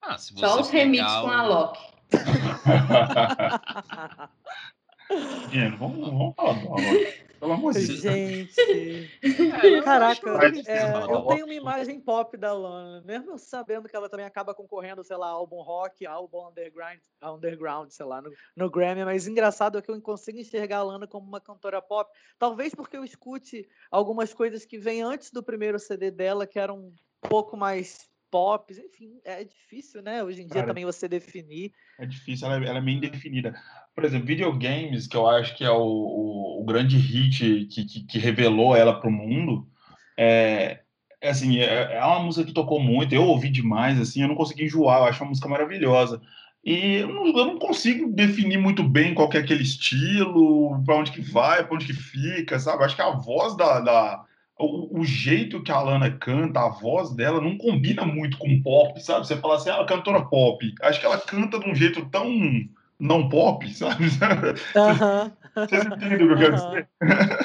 Ah, 0.00 0.16
se 0.16 0.32
Só 0.34 0.60
os 0.60 0.70
remixes 0.70 1.06
pegar 1.06 1.22
com 1.22 1.28
o- 1.28 1.32
a 1.32 1.46
Loki. 1.46 1.96
Menino, 5.50 5.76
vamos, 5.78 6.08
vamos 6.08 6.34
falar 6.36 6.52
do 6.54 6.68
Alok. 6.72 7.25
Pelo 7.46 7.54
amor 7.54 7.74
de 7.74 7.86
Deus. 7.86 8.00
Gente, 8.00 9.10
É, 9.62 9.78
eu 9.78 9.82
caraca, 9.84 10.28
é, 10.66 10.82
eu 10.82 10.96
Alok. 10.96 11.28
tenho 11.28 11.46
uma 11.46 11.54
imagem 11.54 12.00
pop 12.00 12.36
da 12.36 12.52
Lana, 12.52 13.02
mesmo 13.02 13.30
eu 13.30 13.38
sabendo 13.38 13.88
que 13.88 13.94
ela 13.94 14.08
também 14.08 14.26
acaba 14.26 14.52
concorrendo, 14.52 15.04
sei 15.04 15.16
lá, 15.16 15.28
álbum 15.28 15.62
rock, 15.62 16.04
álbum 16.04 16.48
underground, 16.48 16.98
underground 17.22 17.90
sei 17.90 18.04
lá, 18.04 18.20
no, 18.20 18.32
no 18.56 18.68
Grammy, 18.68 19.04
mas 19.04 19.28
engraçado 19.28 19.78
é 19.78 19.82
que 19.82 19.90
eu 19.90 20.02
consigo 20.02 20.38
enxergar 20.38 20.78
a 20.78 20.82
Lana 20.82 21.06
como 21.06 21.24
uma 21.24 21.40
cantora 21.40 21.80
pop, 21.80 22.10
talvez 22.36 22.74
porque 22.74 22.96
eu 22.96 23.04
escute 23.04 23.68
algumas 23.92 24.34
coisas 24.34 24.64
que 24.64 24.76
vêm 24.76 25.02
antes 25.02 25.30
do 25.30 25.40
primeiro 25.40 25.78
CD 25.78 26.10
dela, 26.10 26.48
que 26.48 26.58
eram 26.58 26.78
um 26.78 26.94
pouco 27.20 27.56
mais 27.56 28.10
pop, 28.30 28.72
enfim, 28.72 29.20
é 29.24 29.44
difícil, 29.44 30.02
né, 30.02 30.22
hoje 30.22 30.42
em 30.42 30.46
dia 30.46 30.54
Cara, 30.56 30.66
também 30.66 30.84
você 30.84 31.08
definir. 31.08 31.72
É 31.98 32.06
difícil, 32.06 32.46
ela, 32.46 32.64
é- 32.64 32.68
ela 32.68 32.78
é 32.78 32.80
meio 32.80 32.98
indefinida. 32.98 33.54
Por 33.94 34.04
exemplo, 34.04 34.26
videogames, 34.26 35.06
que 35.06 35.16
eu 35.16 35.26
acho 35.26 35.56
que 35.56 35.64
é 35.64 35.70
o, 35.70 35.82
o, 35.82 36.60
o 36.60 36.64
grande 36.64 36.98
hit 36.98 37.66
que, 37.66 37.84
que, 37.84 38.00
que 38.04 38.18
revelou 38.18 38.76
ela 38.76 39.00
para 39.00 39.08
o 39.08 39.12
mundo, 39.12 39.66
é, 40.16 40.80
é 41.20 41.30
assim, 41.30 41.58
é, 41.58 41.94
é 41.94 42.04
uma 42.04 42.20
música 42.20 42.46
que 42.46 42.52
tocou 42.52 42.80
muito, 42.80 43.14
eu 43.14 43.22
ouvi 43.24 43.48
demais, 43.48 44.00
assim, 44.00 44.22
eu 44.22 44.28
não 44.28 44.34
consegui 44.34 44.64
enjoar, 44.64 44.98
eu 45.00 45.04
acho 45.04 45.22
uma 45.22 45.30
música 45.30 45.48
maravilhosa. 45.48 46.20
E 46.64 46.96
eu 46.96 47.08
não, 47.08 47.26
eu 47.28 47.46
não 47.46 47.58
consigo 47.58 48.10
definir 48.12 48.58
muito 48.58 48.82
bem 48.82 49.14
qual 49.14 49.30
é 49.32 49.38
aquele 49.38 49.62
estilo, 49.62 50.82
para 50.84 50.96
onde 50.96 51.12
que 51.12 51.20
vai, 51.20 51.64
para 51.64 51.74
onde 51.74 51.86
que 51.86 51.92
fica, 51.92 52.58
sabe? 52.58 52.84
Acho 52.84 52.96
que 52.96 53.02
a 53.02 53.10
voz 53.10 53.56
da, 53.56 53.80
da 53.80 54.24
o, 54.58 55.00
o 55.00 55.04
jeito 55.04 55.62
que 55.62 55.70
a 55.70 55.80
Lana 55.80 56.10
canta, 56.10 56.60
a 56.60 56.68
voz 56.68 57.10
dela 57.14 57.40
não 57.40 57.58
combina 57.58 58.04
muito 58.04 58.38
com 58.38 58.60
pop, 58.62 58.98
sabe? 59.02 59.26
Você 59.26 59.36
fala 59.36 59.56
assim, 59.56 59.70
ah, 59.70 59.84
cantora 59.84 60.24
pop. 60.24 60.74
Acho 60.82 61.00
que 61.00 61.06
ela 61.06 61.18
canta 61.18 61.58
de 61.58 61.68
um 61.68 61.74
jeito 61.74 62.06
tão 62.06 62.28
não 62.98 63.28
pop, 63.28 63.68
sabe? 63.72 64.06
Aham. 64.74 65.32
Vocês 65.54 65.86
entendem 65.86 66.14
o 66.14 66.18
que 66.18 66.32
eu 66.34 66.38
quero 66.38 66.54
dizer? 66.54 66.88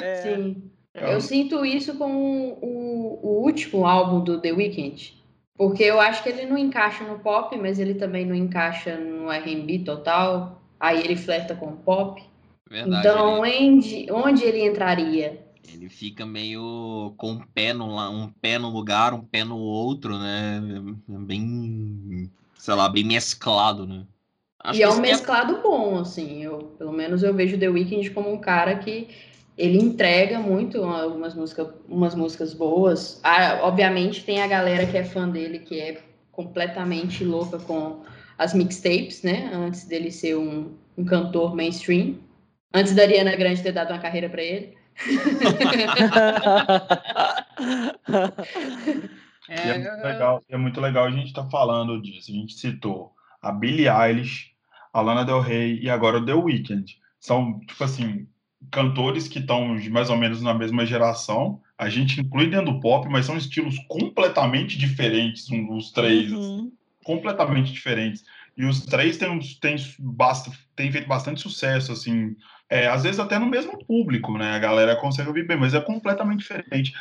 É, 0.02 0.14
Sim. 0.16 0.70
É, 0.94 1.14
Eu 1.14 1.20
sinto 1.20 1.64
isso 1.64 1.96
com 1.96 2.58
o, 2.60 3.20
o 3.22 3.42
último 3.42 3.86
álbum 3.86 4.20
do 4.20 4.40
The 4.40 4.52
Weeknd. 4.52 5.22
Porque 5.56 5.82
eu 5.82 6.00
acho 6.00 6.22
que 6.22 6.28
ele 6.28 6.46
não 6.46 6.58
encaixa 6.58 7.04
no 7.04 7.18
pop, 7.18 7.56
mas 7.56 7.78
ele 7.78 7.94
também 7.94 8.26
não 8.26 8.34
encaixa 8.34 8.96
no 8.96 9.30
R&B 9.30 9.80
total. 9.80 10.62
Aí 10.78 11.02
ele 11.02 11.16
flerta 11.16 11.54
com 11.54 11.66
o 11.66 11.76
pop. 11.76 12.22
Verdade, 12.68 13.06
então, 13.06 13.44
ele, 13.44 13.68
onde, 13.68 14.06
onde 14.12 14.44
ele 14.44 14.64
entraria? 14.64 15.41
Ele 15.70 15.88
fica 15.88 16.26
meio 16.26 17.14
com 17.16 17.32
um 17.32 17.40
pé, 17.40 17.72
no, 17.72 17.86
um 18.10 18.28
pé 18.28 18.58
no 18.58 18.68
lugar, 18.68 19.14
um 19.14 19.22
pé 19.22 19.44
no 19.44 19.58
outro, 19.58 20.18
né? 20.18 20.60
Bem, 21.08 22.30
sei 22.54 22.74
lá, 22.74 22.88
bem 22.88 23.04
mesclado, 23.04 23.86
né? 23.86 24.04
Acho 24.62 24.78
e 24.78 24.82
é 24.82 24.88
um 24.88 24.94
que 24.94 25.00
mesclado 25.00 25.60
bom, 25.62 25.98
assim. 25.98 26.42
Eu, 26.42 26.74
pelo 26.78 26.92
menos 26.92 27.22
eu 27.22 27.34
vejo 27.34 27.58
The 27.58 27.68
Weeknd 27.68 28.10
como 28.10 28.32
um 28.32 28.38
cara 28.38 28.76
que 28.76 29.08
ele 29.56 29.78
entrega 29.78 30.38
muito 30.38 30.82
algumas 30.82 31.34
músicas, 31.34 31.68
umas 31.88 32.14
músicas 32.14 32.54
boas. 32.54 33.20
Ah, 33.22 33.60
obviamente 33.62 34.24
tem 34.24 34.40
a 34.40 34.46
galera 34.46 34.86
que 34.86 34.96
é 34.96 35.04
fã 35.04 35.28
dele, 35.28 35.58
que 35.60 35.80
é 35.80 36.02
completamente 36.30 37.24
louca 37.24 37.58
com 37.58 38.02
as 38.38 38.54
mixtapes, 38.54 39.22
né? 39.22 39.50
Antes 39.52 39.84
dele 39.84 40.10
ser 40.10 40.36
um, 40.36 40.72
um 40.96 41.04
cantor 41.04 41.54
mainstream. 41.54 42.18
Antes 42.74 42.94
da 42.94 43.02
Ariana 43.02 43.36
Grande 43.36 43.62
ter 43.62 43.72
dado 43.72 43.92
uma 43.92 43.98
carreira 43.98 44.28
para 44.28 44.42
ele. 44.42 44.74
E 49.48 49.52
é 49.52 49.78
muito 49.78 50.02
legal, 50.02 50.42
é 50.48 50.56
muito 50.56 50.80
legal 50.80 51.04
a 51.06 51.10
gente 51.10 51.26
estar 51.26 51.44
falando 51.50 52.00
disso. 52.00 52.30
A 52.30 52.34
gente 52.34 52.54
citou 52.54 53.12
a 53.40 53.50
Billie 53.52 53.88
Eilish, 53.88 54.52
a 54.92 55.00
Lana 55.00 55.24
Del 55.24 55.40
Rey 55.40 55.80
e 55.82 55.90
agora 55.90 56.18
o 56.18 56.24
The 56.24 56.34
Weeknd. 56.34 56.96
São, 57.20 57.60
tipo 57.60 57.82
assim, 57.84 58.26
cantores 58.70 59.28
que 59.28 59.38
estão 59.40 59.76
mais 59.90 60.10
ou 60.10 60.16
menos 60.16 60.40
na 60.42 60.54
mesma 60.54 60.86
geração. 60.86 61.60
A 61.76 61.88
gente 61.88 62.20
inclui 62.20 62.48
dentro 62.48 62.72
do 62.72 62.80
pop, 62.80 63.08
mas 63.08 63.26
são 63.26 63.36
estilos 63.36 63.76
completamente 63.88 64.78
diferentes, 64.78 65.50
um- 65.50 65.74
os 65.76 65.90
três. 65.90 66.32
Uhum. 66.32 66.72
completamente 67.04 67.72
diferentes. 67.72 68.24
E 68.56 68.64
os 68.64 68.84
três 68.84 69.16
têm, 69.16 69.38
têm, 69.60 69.76
têm 70.76 70.92
feito 70.92 71.08
bastante 71.08 71.40
sucesso, 71.40 71.92
assim. 71.92 72.36
É, 72.68 72.86
às 72.86 73.02
vezes 73.02 73.20
até 73.20 73.38
no 73.38 73.46
mesmo 73.46 73.84
público, 73.84 74.36
né? 74.36 74.54
A 74.54 74.58
galera 74.58 74.96
consegue 74.96 75.28
ouvir 75.28 75.46
bem, 75.46 75.56
mas 75.56 75.74
é 75.74 75.80
completamente 75.80 76.40
diferente. 76.40 76.92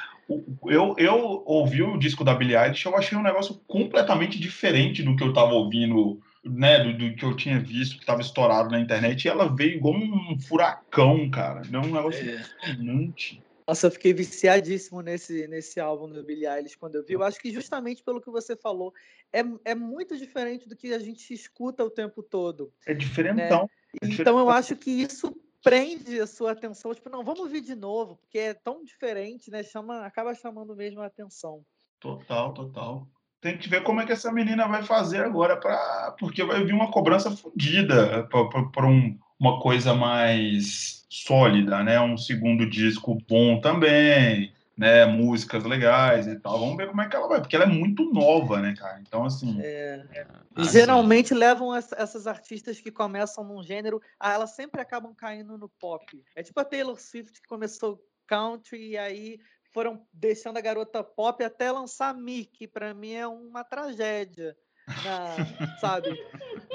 Eu, 0.66 0.96
eu 0.98 1.44
ouvi 1.46 1.82
o 1.82 1.98
disco 1.98 2.24
da 2.24 2.34
Billie 2.34 2.56
Eilish, 2.56 2.86
eu 2.86 2.96
achei 2.96 3.18
um 3.18 3.24
negócio 3.24 3.62
completamente 3.68 4.40
diferente 4.40 5.04
do 5.04 5.16
que 5.16 5.24
eu 5.24 5.30
estava 5.30 5.54
ouvindo, 5.54 6.20
né? 6.44 6.84
Do, 6.84 6.98
do 6.98 7.16
que 7.16 7.24
eu 7.24 7.36
tinha 7.36 7.60
visto, 7.60 7.96
que 7.96 8.04
estava 8.04 8.22
estourado 8.22 8.70
na 8.70 8.80
internet, 8.80 9.26
e 9.26 9.30
ela 9.30 9.54
veio 9.54 9.76
igual 9.76 9.96
um 9.96 10.38
furacão, 10.40 11.30
cara. 11.30 11.62
É 11.72 11.78
um 11.78 11.92
negócio 11.92 12.22
impressionante. 12.22 13.42
Nossa, 13.68 13.88
eu 13.88 13.92
fiquei 13.92 14.14
viciadíssimo 14.14 15.02
nesse, 15.02 15.48
nesse 15.48 15.80
álbum 15.80 16.10
do 16.10 16.24
Billie 16.24 16.48
Eilish 16.48 16.78
quando 16.78 16.96
eu 16.96 17.06
vi. 17.06 17.14
Eu 17.14 17.24
acho 17.24 17.40
que 17.40 17.52
justamente 17.52 18.04
pelo 18.04 18.22
que 18.22 18.30
você 18.30 18.56
falou, 18.56 18.94
é, 19.32 19.42
é 19.66 19.76
muito 19.76 20.18
diferente 20.18 20.68
do 20.68 20.76
que 20.76 20.94
a 20.94 21.00
gente 21.00 21.34
escuta 21.34 21.84
o 21.84 21.90
tempo 21.90 22.24
todo. 22.24 22.74
É 22.86 22.94
diferentão. 22.94 23.70
É 24.02 24.08
Então 24.08 24.40
eu 24.40 24.50
acho 24.50 24.76
que 24.76 24.90
isso 24.90 25.36
prende 25.64 26.20
a 26.20 26.28
sua 26.28 26.52
atenção. 26.52 26.94
Tipo, 26.94 27.10
não, 27.10 27.24
vamos 27.24 27.42
ouvir 27.42 27.62
de 27.62 27.76
novo, 27.76 28.18
porque 28.18 28.38
é 28.38 28.54
tão 28.54 28.84
diferente, 28.84 29.50
né? 29.52 29.64
Chama, 29.64 30.06
acaba 30.06 30.34
chamando 30.34 30.76
mesmo 30.76 31.02
a 31.02 31.06
atenção. 31.06 31.64
Total, 32.00 32.54
total. 32.54 33.08
Tem 33.40 33.58
que 33.58 33.70
ver 33.70 33.84
como 33.84 34.02
é 34.02 34.06
que 34.06 34.12
essa 34.12 34.32
menina 34.32 34.68
vai 34.68 34.84
fazer 34.84 35.24
agora, 35.24 35.58
pra... 35.58 36.16
porque 36.20 36.44
vai 36.44 36.64
vir 36.64 36.74
uma 36.74 36.92
cobrança 36.92 37.32
fodida 37.32 38.28
para 38.28 38.88
um, 38.88 39.18
uma 39.42 39.60
coisa 39.60 39.96
mais 39.96 41.04
sólida, 41.10 41.84
né? 41.84 42.00
Um 42.00 42.16
segundo 42.16 42.70
disco 42.70 43.18
bom 43.28 43.60
também, 43.60 44.54
né? 44.78 45.08
Músicas 45.08 45.64
legais 45.64 46.28
e 46.28 46.40
tal. 46.40 46.60
Vamos 46.60 46.78
ver 46.78 46.88
como 46.88 47.02
é 47.02 47.10
que 47.10 47.16
ela 47.16 47.28
vai, 47.28 47.42
porque 47.42 47.56
ela 47.56 47.66
é 47.66 47.68
muito 47.68 48.06
nova, 48.14 48.62
né, 48.62 48.76
cara? 48.78 49.02
Então, 49.02 49.26
assim, 49.26 49.60
É, 49.60 50.06
sim. 50.60 50.72
geralmente 50.72 51.34
levam 51.34 51.76
essa- 51.76 51.96
essas 51.98 52.28
artistas 52.28 52.80
que 52.80 52.92
começam 52.92 53.44
num 53.44 53.64
gênero, 53.64 54.00
ah, 54.20 54.32
elas 54.32 54.52
sempre 54.52 54.80
acabam 54.80 55.12
caindo 55.16 55.58
no 55.58 55.68
pop. 55.68 56.06
É 56.36 56.44
tipo 56.44 56.60
a 56.60 56.64
Taylor 56.64 57.00
Swift 57.00 57.42
que 57.42 57.48
começou 57.48 58.00
country 58.28 58.92
e 58.92 58.98
aí 58.98 59.40
foram 59.74 60.06
deixando 60.14 60.58
a 60.58 60.62
garota 60.62 61.04
pop 61.04 61.44
até 61.44 61.72
lançar 61.72 62.16
que 62.54 62.68
para 62.68 62.94
mim 62.94 63.14
é 63.14 63.28
uma 63.28 63.64
tragédia. 63.64 64.56
Na, 64.88 64.88
sabe? 65.80 66.18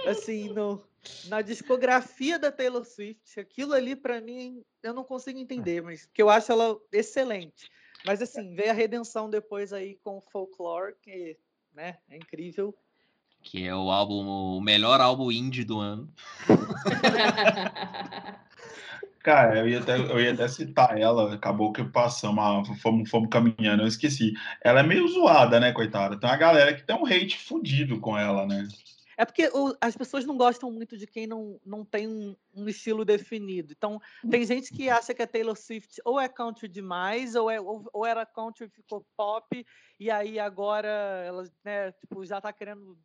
Assim, 0.06 0.48
no, 0.48 0.82
na 1.26 1.42
discografia 1.42 2.38
da 2.38 2.52
Taylor 2.52 2.84
Swift, 2.84 3.38
aquilo 3.38 3.72
ali 3.72 3.96
para 3.96 4.20
mim 4.20 4.62
eu 4.82 4.94
não 4.94 5.04
consigo 5.04 5.38
entender, 5.38 5.82
mas 5.82 6.06
que 6.06 6.22
eu 6.22 6.30
acho 6.30 6.52
ela 6.52 6.78
excelente. 6.92 7.68
Mas 8.04 8.22
assim, 8.22 8.54
veio 8.54 8.70
a 8.70 8.74
redenção 8.74 9.28
depois 9.28 9.72
aí 9.72 9.98
com 10.02 10.20
Folklore, 10.20 10.94
que 11.02 11.36
né, 11.74 11.98
é 12.08 12.16
incrível. 12.16 12.74
Que 13.42 13.66
é 13.66 13.74
o 13.74 13.90
álbum, 13.90 14.26
o 14.26 14.60
melhor 14.60 15.00
álbum 15.00 15.30
indie 15.30 15.64
do 15.64 15.78
ano. 15.78 16.12
Cara, 19.26 19.58
eu 19.58 19.68
ia, 19.68 19.80
até, 19.80 19.98
eu 19.98 20.20
ia 20.20 20.32
até 20.32 20.46
citar 20.46 20.96
ela, 20.96 21.34
acabou 21.34 21.72
que 21.72 21.82
passamos, 21.82 22.68
fomos, 22.80 23.10
fomos 23.10 23.28
caminhando, 23.28 23.82
eu 23.82 23.88
esqueci. 23.88 24.32
Ela 24.62 24.80
é 24.80 24.82
meio 24.84 25.08
zoada, 25.08 25.58
né, 25.58 25.72
coitada? 25.72 26.16
Tem 26.16 26.30
uma 26.30 26.36
galera 26.36 26.72
que 26.72 26.84
tem 26.84 26.94
um 26.94 27.04
hate 27.04 27.36
fudido 27.36 27.98
com 27.98 28.16
ela, 28.16 28.46
né? 28.46 28.68
É 29.16 29.24
porque 29.24 29.48
o, 29.52 29.74
as 29.80 29.96
pessoas 29.96 30.24
não 30.24 30.36
gostam 30.36 30.70
muito 30.70 30.96
de 30.96 31.06
quem 31.06 31.26
não, 31.26 31.58
não 31.64 31.84
tem 31.84 32.06
um, 32.06 32.36
um, 32.54 32.68
estilo 32.68 33.04
definido. 33.04 33.72
Então, 33.72 34.00
tem 34.30 34.44
gente 34.44 34.70
que 34.72 34.90
acha 34.90 35.14
que 35.14 35.22
a 35.22 35.26
Taylor 35.26 35.56
Swift 35.56 36.00
ou 36.04 36.20
é 36.20 36.28
country 36.28 36.68
demais, 36.68 37.34
ou, 37.34 37.50
é, 37.50 37.58
ou, 37.58 37.88
ou 37.92 38.04
era 38.04 38.26
country 38.26 38.66
e 38.66 38.68
ficou 38.68 39.06
pop, 39.16 39.66
e 39.98 40.10
aí 40.10 40.38
agora 40.38 40.88
ela 41.24 41.44
né, 41.64 41.92
tipo, 41.92 42.24
já 42.26 42.36
está 42.36 42.52
querendo 42.52 42.98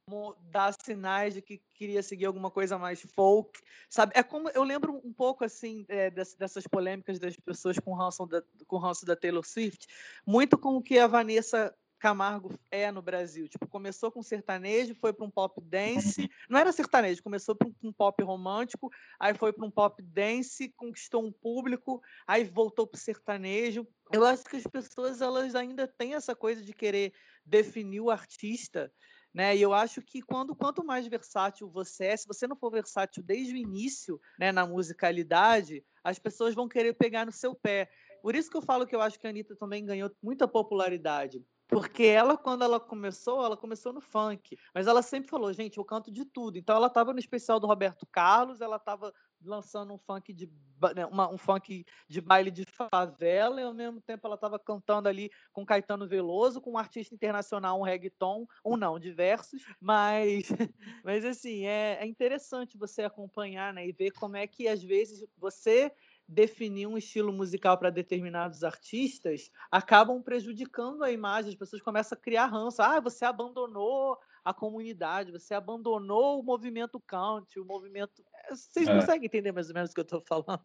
dar 0.52 0.74
sinais 0.74 1.34
de 1.34 1.42
que 1.42 1.62
queria 1.74 2.04
seguir 2.04 2.26
alguma 2.26 2.52
coisa 2.52 2.78
mais 2.78 3.02
folk, 3.02 3.58
sabe? 3.90 4.12
É 4.14 4.22
como 4.22 4.50
eu 4.50 4.64
lembro 4.64 5.02
um 5.04 5.14
pouco 5.14 5.46
assim 5.46 5.86
é, 5.88 6.12
dessas 6.12 6.68
polêmicas 6.68 7.20
das 7.20 7.38
pessoas 7.38 7.80
com 7.80 7.92
o 7.92 7.96
ranço 7.96 8.26
da, 8.26 8.44
com 8.68 8.76
o 8.76 8.80
ranço 8.80 9.06
da 9.06 9.16
Taylor 9.16 9.46
Swift, 9.46 9.88
muito 10.26 10.58
com 10.58 10.76
o 10.76 10.82
que 10.82 11.00
a 11.00 11.08
Vanessa 11.08 11.74
Camargo 12.02 12.60
é 12.72 12.92
no 12.92 13.00
Brasil. 13.00 13.48
Tipo, 13.48 13.68
começou 13.68 14.12
com 14.12 14.24
sertanejo, 14.24 14.96
foi 14.96 15.14
para 15.14 15.24
um 15.24 15.30
pop 15.30 15.62
dance. 15.62 16.28
Não 16.50 16.58
era 16.58 16.72
sertanejo, 16.72 17.22
começou 17.22 17.56
com 17.56 17.72
um 17.84 17.94
pop 17.94 18.24
romântico, 18.24 18.90
aí 19.20 19.36
foi 19.36 19.54
para 19.54 19.66
um 19.66 19.70
pop 19.70 20.02
dance, 20.02 20.74
conquistou 20.76 21.24
um 21.24 21.32
público, 21.32 22.02
aí 22.26 22.44
voltou 22.44 22.88
para 22.88 22.98
o 22.98 23.00
sertanejo. 23.00 23.88
Eu 24.12 24.26
acho 24.26 24.44
que 24.44 24.56
as 24.56 24.64
pessoas 24.64 25.22
elas 25.22 25.54
ainda 25.54 25.88
têm 25.88 26.16
essa 26.16 26.36
coisa 26.36 26.64
de 26.64 26.74
querer 26.74 27.14
definir 27.46 28.02
o 28.02 28.10
artista, 28.10 28.92
né? 29.32 29.56
E 29.56 29.62
eu 29.62 29.72
acho 29.72 30.02
que 30.02 30.24
quando 30.24 30.56
quanto 30.56 30.84
mais 30.84 31.06
versátil 31.06 31.70
você 31.70 32.06
é, 32.06 32.18
se 32.18 32.28
você 32.28 32.48
não 32.48 32.56
for 32.56 32.72
versátil 32.72 33.22
desde 33.22 33.54
o 33.54 33.58
início, 33.58 34.20
né, 34.40 34.52
na 34.52 34.66
musicalidade, 34.66 35.86
as 36.04 36.18
pessoas 36.18 36.56
vão 36.56 36.68
querer 36.68 36.94
pegar 36.94 37.28
no 37.28 37.32
seu 37.32 37.54
pé. 37.54 37.92
Por 38.24 38.36
isso 38.36 38.50
que 38.50 38.58
eu 38.58 38.62
falo 38.62 38.88
que 38.88 38.96
eu 38.96 39.02
acho 39.02 39.20
que 39.20 39.28
a 39.28 39.30
Anitta 39.30 39.56
também 39.56 39.86
ganhou 39.86 40.12
muita 40.22 40.48
popularidade. 40.48 41.46
Porque 41.72 42.04
ela, 42.04 42.38
quando 42.38 42.66
ela 42.66 42.82
começou, 42.82 43.46
ela 43.46 43.56
começou 43.56 43.94
no 43.94 44.02
funk. 44.02 44.58
Mas 44.76 44.88
ela 44.88 45.02
sempre 45.02 45.30
falou, 45.30 45.54
gente, 45.54 45.78
eu 45.78 45.86
canto 45.86 46.12
de 46.12 46.26
tudo. 46.26 46.58
Então 46.58 46.76
ela 46.76 46.88
estava 46.88 47.14
no 47.14 47.20
especial 47.20 47.62
do 47.62 47.68
Roberto 47.68 48.06
Carlos, 48.06 48.60
ela 48.60 48.76
estava 48.76 49.14
lançando 49.42 49.94
um 49.94 49.98
funk 49.98 50.34
de 50.34 50.52
né, 50.94 51.06
uma, 51.06 51.32
um 51.32 51.38
funk 51.38 51.86
de 52.10 52.22
baile 52.22 52.52
de 52.52 52.66
favela 52.66 53.62
e 53.62 53.64
ao 53.64 53.74
mesmo 53.74 54.02
tempo 54.02 54.28
ela 54.28 54.36
estava 54.36 54.60
cantando 54.60 55.08
ali 55.08 55.32
com 55.54 55.66
Caetano 55.66 56.08
Veloso, 56.08 56.60
com 56.60 56.72
um 56.72 56.78
artista 56.78 57.16
internacional, 57.16 57.80
um 57.80 57.84
reggaeton, 57.84 58.46
um 58.66 58.76
não, 58.76 59.00
diversos, 59.00 59.64
mas 59.80 60.50
mas 61.06 61.24
assim, 61.24 61.66
é, 61.66 62.00
é 62.02 62.06
interessante 62.06 62.78
você 62.78 63.04
acompanhar, 63.04 63.74
né, 63.74 63.88
e 63.88 63.92
ver 63.92 64.12
como 64.12 64.36
é 64.36 64.46
que 64.46 64.68
às 64.68 64.84
vezes 64.84 65.26
você 65.38 65.92
definir 66.32 66.88
um 66.88 66.98
estilo 66.98 67.34
musical 67.34 67.78
para 67.78 67.90
determinados 67.90 68.64
artistas 68.64 69.52
acabam 69.70 70.24
prejudicando 70.24 71.04
a 71.04 71.12
imagem. 71.12 71.50
As 71.52 71.56
pessoas 71.58 71.82
começam 71.82 72.18
a 72.18 72.22
criar 72.22 72.46
ranço. 72.48 72.82
Ah, 72.82 73.00
você 73.02 73.26
abandonou 73.26 74.18
a 74.44 74.54
comunidade, 74.54 75.32
você 75.32 75.54
abandonou 75.54 76.40
o 76.40 76.44
movimento 76.44 77.00
country, 77.02 77.60
o 77.60 77.66
movimento. 77.66 78.24
Vocês 78.52 78.88
é. 78.88 78.94
conseguem 78.94 79.26
entender 79.26 79.52
mais 79.52 79.70
ou 79.70 79.74
menos 79.74 79.92
o 79.92 79.94
que 79.94 80.00
eu 80.00 80.04
estou 80.04 80.22
falando? 80.22 80.62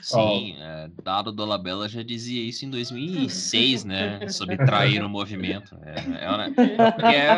Sim, 0.00 0.56
oh. 0.58 0.62
é, 0.62 0.90
Dado 1.02 1.30
Dolabella 1.30 1.88
já 1.88 2.02
dizia 2.02 2.42
isso 2.42 2.64
em 2.64 2.70
2006, 2.70 3.84
né? 3.84 4.28
Sobre 4.28 4.56
trair 4.64 5.04
o 5.04 5.08
movimento. 5.08 5.78
É, 5.82 5.94
é, 6.24 7.16
é, 7.16 7.30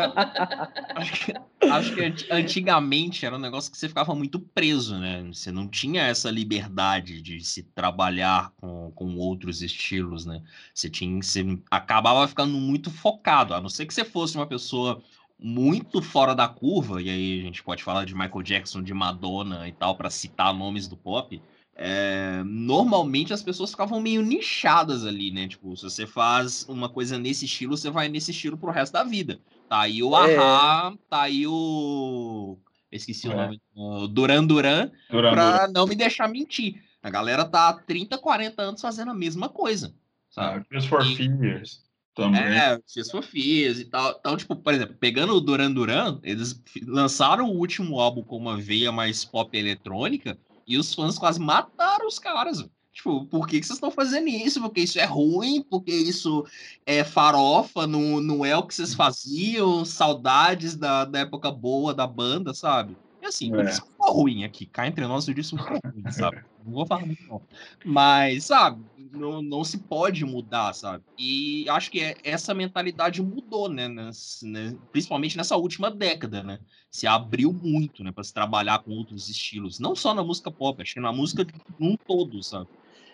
acho, 0.95 1.25
que, 1.25 1.33
acho 1.65 1.95
que 1.95 2.15
antigamente 2.31 3.25
era 3.25 3.35
um 3.35 3.39
negócio 3.39 3.71
que 3.71 3.77
você 3.77 3.89
ficava 3.89 4.15
muito 4.15 4.39
preso, 4.39 4.97
né? 4.97 5.23
Você 5.33 5.51
não 5.51 5.67
tinha 5.67 6.03
essa 6.03 6.31
liberdade 6.31 7.21
de 7.21 7.41
se 7.41 7.63
trabalhar 7.63 8.51
com, 8.57 8.91
com 8.95 9.15
outros 9.17 9.61
estilos, 9.61 10.25
né? 10.25 10.41
Você, 10.73 10.89
tinha, 10.89 11.21
você 11.21 11.43
acabava 11.69 12.27
ficando 12.27 12.53
muito 12.53 12.89
focado, 12.89 13.53
a 13.53 13.59
não 13.59 13.69
ser 13.69 13.85
que 13.85 13.93
você 13.93 14.05
fosse 14.05 14.37
uma 14.37 14.47
pessoa 14.47 15.03
muito 15.41 16.01
fora 16.03 16.35
da 16.35 16.47
curva, 16.47 17.01
e 17.01 17.09
aí 17.09 17.41
a 17.41 17.43
gente 17.43 17.63
pode 17.63 17.83
falar 17.83 18.05
de 18.05 18.13
Michael 18.13 18.43
Jackson, 18.43 18.83
de 18.83 18.93
Madonna 18.93 19.67
e 19.67 19.71
tal, 19.71 19.95
para 19.95 20.09
citar 20.09 20.53
nomes 20.53 20.87
do 20.87 20.95
pop. 20.95 21.41
É, 21.73 22.43
normalmente 22.45 23.33
as 23.33 23.41
pessoas 23.41 23.71
ficavam 23.71 23.99
meio 23.99 24.21
nichadas 24.21 25.03
ali, 25.03 25.31
né? 25.31 25.47
Tipo, 25.47 25.75
se 25.75 25.83
você 25.83 26.05
faz 26.05 26.63
uma 26.69 26.87
coisa 26.87 27.17
nesse 27.17 27.45
estilo, 27.45 27.75
você 27.75 27.89
vai 27.89 28.07
nesse 28.07 28.29
estilo 28.29 28.55
pro 28.55 28.69
resto 28.69 28.93
da 28.93 29.03
vida. 29.03 29.39
Tá 29.67 29.81
aí 29.81 30.03
o 30.03 30.15
é. 30.15 30.35
Ahá, 30.35 30.93
tá 31.09 31.23
aí 31.23 31.47
o. 31.47 32.57
Esqueci 32.91 33.27
é. 33.27 33.33
o 33.33 33.37
nome. 33.37 33.61
O 33.73 34.07
Duran 34.07 34.45
Duran, 34.45 34.91
pra 35.09 35.67
não 35.69 35.87
me 35.87 35.95
deixar 35.95 36.27
mentir. 36.27 36.83
A 37.01 37.09
galera 37.09 37.45
tá 37.45 37.69
há 37.69 37.73
30, 37.73 38.17
40 38.17 38.61
anos 38.61 38.81
fazendo 38.81 39.09
a 39.09 39.15
mesma 39.15 39.49
coisa. 39.49 39.91
Sabe? 40.29 40.63
Just 40.71 40.87
for 40.87 41.03
e... 41.03 41.15
Fears. 41.15 41.81
Também. 42.13 42.41
É, 42.41 42.79
X 42.85 43.09
Fofias 43.09 43.79
e 43.79 43.85
tal. 43.85 44.15
Então, 44.19 44.35
tipo, 44.35 44.55
por 44.55 44.73
exemplo, 44.73 44.95
pegando 44.99 45.33
o 45.33 45.41
Duran 45.41 45.71
Duran, 45.71 46.19
eles 46.23 46.61
lançaram 46.85 47.49
o 47.49 47.57
último 47.57 47.99
álbum 47.99 48.21
com 48.21 48.37
uma 48.37 48.57
veia 48.57 48.91
mais 48.91 49.23
pop 49.23 49.57
eletrônica 49.57 50.37
e 50.67 50.77
os 50.77 50.93
fãs 50.93 51.17
quase 51.17 51.39
mataram 51.39 52.07
os 52.07 52.19
caras. 52.19 52.65
Tipo, 52.93 53.25
por 53.25 53.47
que, 53.47 53.59
que 53.59 53.65
vocês 53.65 53.77
estão 53.77 53.89
fazendo 53.89 54.27
isso? 54.27 54.59
Porque 54.59 54.81
isso 54.81 54.99
é 54.99 55.05
ruim, 55.05 55.63
porque 55.63 55.91
isso 55.91 56.45
é 56.85 57.05
farofa, 57.05 57.87
não, 57.87 58.19
não 58.19 58.45
é 58.45 58.55
o 58.57 58.63
que 58.63 58.75
vocês 58.75 58.93
faziam, 58.93 59.85
saudades 59.85 60.75
da, 60.75 61.05
da 61.05 61.19
época 61.19 61.49
boa 61.49 61.93
da 61.93 62.05
banda, 62.05 62.53
sabe? 62.53 62.97
Assim, 63.31 63.55
é. 63.55 63.69
isso 63.69 63.85
ficou 63.85 64.11
ruim 64.11 64.43
aqui. 64.43 64.65
Cá 64.65 64.85
entre 64.85 65.07
nós, 65.07 65.25
eu 65.25 65.33
disse 65.33 65.57
ficou 65.57 65.79
ruim, 65.85 66.03
sabe? 66.11 66.43
Não 66.65 66.73
vou 66.73 66.85
falar 66.85 67.05
muito, 67.05 67.23
não. 67.27 67.41
Mas, 67.85 68.45
sabe, 68.45 68.83
não, 69.13 69.41
não 69.41 69.63
se 69.63 69.77
pode 69.77 70.25
mudar, 70.25 70.73
sabe? 70.73 71.03
E 71.17 71.65
acho 71.69 71.89
que 71.89 72.01
é, 72.01 72.15
essa 72.23 72.53
mentalidade 72.53 73.21
mudou, 73.21 73.69
né, 73.69 73.87
nessa, 73.87 74.45
né? 74.45 74.77
Principalmente 74.91 75.37
nessa 75.37 75.55
última 75.55 75.89
década, 75.89 76.43
né? 76.43 76.59
Se 76.91 77.07
abriu 77.07 77.53
muito, 77.53 78.03
né, 78.03 78.11
para 78.11 78.23
se 78.23 78.33
trabalhar 78.33 78.79
com 78.79 78.91
outros 78.91 79.29
estilos. 79.29 79.79
Não 79.79 79.95
só 79.95 80.13
na 80.13 80.23
música 80.23 80.51
pop, 80.51 80.81
acho 80.81 80.93
que 80.93 80.99
na 80.99 81.13
música 81.13 81.47
num 81.79 81.95
todo, 81.95 82.43
sabe? 82.43 82.67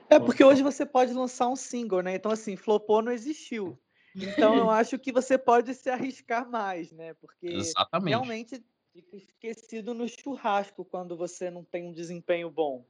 É, 0.09 0.19
porque 0.19 0.43
hoje 0.43 0.63
você 0.63 0.83
pode 0.83 1.13
lançar 1.13 1.47
um 1.47 1.55
single, 1.55 2.01
né? 2.01 2.15
Então, 2.15 2.31
assim, 2.31 2.55
flopou 2.55 3.03
não 3.03 3.11
existiu. 3.11 3.77
Então, 4.15 4.55
eu 4.55 4.69
acho 4.71 4.97
que 4.97 5.11
você 5.11 5.37
pode 5.37 5.75
se 5.75 5.91
arriscar 5.91 6.49
mais, 6.49 6.91
né? 6.91 7.13
Porque 7.13 7.47
Exatamente. 7.47 8.09
realmente 8.09 8.63
fica 9.01 9.17
esquecido 9.17 9.93
no 9.93 10.07
churrasco 10.07 10.83
quando 10.83 11.15
você 11.15 11.49
não 11.49 11.63
tem 11.63 11.87
um 11.87 11.93
desempenho 11.93 12.49
bom. 12.49 12.85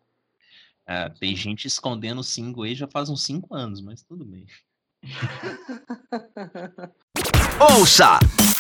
É, 0.85 1.09
tem 1.09 1.35
gente 1.35 1.67
escondendo 1.67 2.21
o 2.21 2.23
single 2.23 2.63
aí 2.63 2.73
já 2.73 2.88
faz 2.88 3.09
uns 3.09 3.23
5 3.23 3.53
anos, 3.53 3.81
mas 3.81 4.01
tudo 4.03 4.23
bem. 4.23 4.45
Ouça 7.59 8.19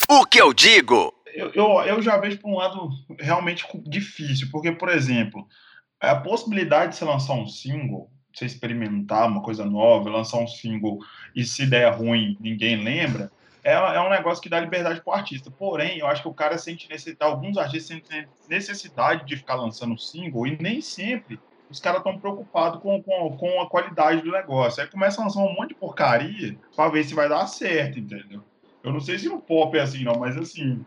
o 0.09 0.25
que 0.25 0.41
eu 0.41 0.53
digo. 0.53 1.13
Eu, 1.33 1.51
eu, 1.53 1.81
eu 1.83 2.01
já 2.01 2.17
vejo 2.17 2.39
por 2.39 2.49
um 2.49 2.57
lado 2.57 2.89
realmente 3.19 3.65
difícil, 3.83 4.49
porque, 4.51 4.71
por 4.71 4.89
exemplo, 4.89 5.47
a 5.99 6.15
possibilidade 6.15 6.91
de 6.91 6.97
você 6.97 7.05
lançar 7.05 7.33
um 7.33 7.47
single, 7.47 8.11
você 8.33 8.45
experimentar 8.45 9.27
uma 9.27 9.41
coisa 9.41 9.65
nova, 9.65 10.09
lançar 10.09 10.39
um 10.39 10.47
single 10.47 10.99
e 11.35 11.45
se 11.45 11.65
der 11.65 11.89
ruim, 11.93 12.35
ninguém 12.39 12.83
lembra, 12.83 13.31
é, 13.67 13.73
é 13.73 13.99
um 13.99 14.09
negócio 14.09 14.41
que 14.41 14.47
dá 14.47 14.61
liberdade 14.61 15.01
para 15.01 15.11
o 15.11 15.13
artista. 15.13 15.51
Porém, 15.51 15.99
eu 15.99 16.07
acho 16.07 16.21
que 16.21 16.27
o 16.29 16.33
cara 16.33 16.57
sente 16.57 16.89
necessidade, 16.89 17.29
alguns 17.29 17.57
artistas 17.57 17.97
sentem 17.97 18.25
necessidade 18.47 19.25
de 19.25 19.35
ficar 19.35 19.55
lançando 19.55 19.97
single 19.99 20.47
e 20.47 20.57
nem 20.61 20.79
sempre 20.79 21.37
os 21.69 21.81
caras 21.81 21.99
estão 21.99 22.17
preocupados 22.17 22.81
com, 22.81 23.03
com, 23.03 23.35
com 23.35 23.61
a 23.61 23.69
qualidade 23.69 24.21
do 24.21 24.31
negócio. 24.31 24.81
Aí 24.81 24.87
começa 24.87 25.19
a 25.19 25.25
lançar 25.25 25.41
um 25.41 25.53
monte 25.53 25.69
de 25.69 25.75
porcaria 25.75 26.57
para 26.73 26.89
ver 26.89 27.03
se 27.03 27.13
vai 27.13 27.27
dar 27.27 27.45
certo, 27.45 27.99
entendeu? 27.99 28.41
Eu 28.81 28.93
não 28.93 29.01
sei 29.01 29.19
se 29.19 29.27
no 29.27 29.41
pop 29.41 29.77
é 29.77 29.81
assim, 29.81 30.05
não, 30.05 30.17
mas 30.17 30.37
assim, 30.37 30.85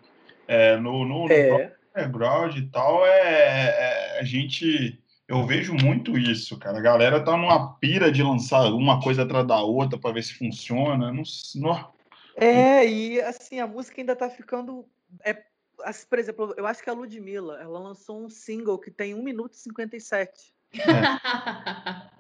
é, 0.49 0.79
no, 0.79 1.05
no, 1.05 1.27
no 1.27 1.33
é. 1.33 1.75
underground 1.95 2.57
e 2.57 2.67
tal, 2.69 3.05
é, 3.05 3.11
é, 3.11 4.21
a 4.21 4.25
gente. 4.25 4.99
Eu 5.29 5.47
vejo 5.47 5.75
muito 5.75 6.19
isso, 6.19 6.59
cara. 6.59 6.79
A 6.79 6.83
galera 6.83 7.21
tá 7.21 7.37
numa 7.37 7.75
pira 7.75 8.11
de 8.11 8.23
lançar 8.23 8.73
uma 8.73 9.01
coisa 9.01 9.23
atrás 9.23 9.47
da 9.47 9.61
outra 9.61 9.99
para 9.99 10.15
ver 10.15 10.23
se 10.23 10.35
funciona. 10.35 11.13
Não, 11.13 11.23
não... 11.57 12.00
É, 12.37 12.87
e 12.87 13.21
assim, 13.21 13.61
a 13.61 13.67
música 13.67 14.01
ainda 14.01 14.17
tá 14.17 14.29
ficando. 14.31 14.87
É, 15.25 15.45
assim, 15.83 16.07
por 16.07 16.19
exemplo, 16.19 16.55
eu 16.57 16.67
acho 16.67 16.83
que 16.83 16.91
a 16.91 16.93
Ludmilla, 16.93 17.61
ela 17.61 17.79
lançou 17.79 18.25
um 18.25 18.29
single 18.29 18.79
que 18.79 18.91
tem 18.91 19.15
1 19.15 19.23
minuto 19.23 19.55
e 19.55 19.59
57 19.59 20.55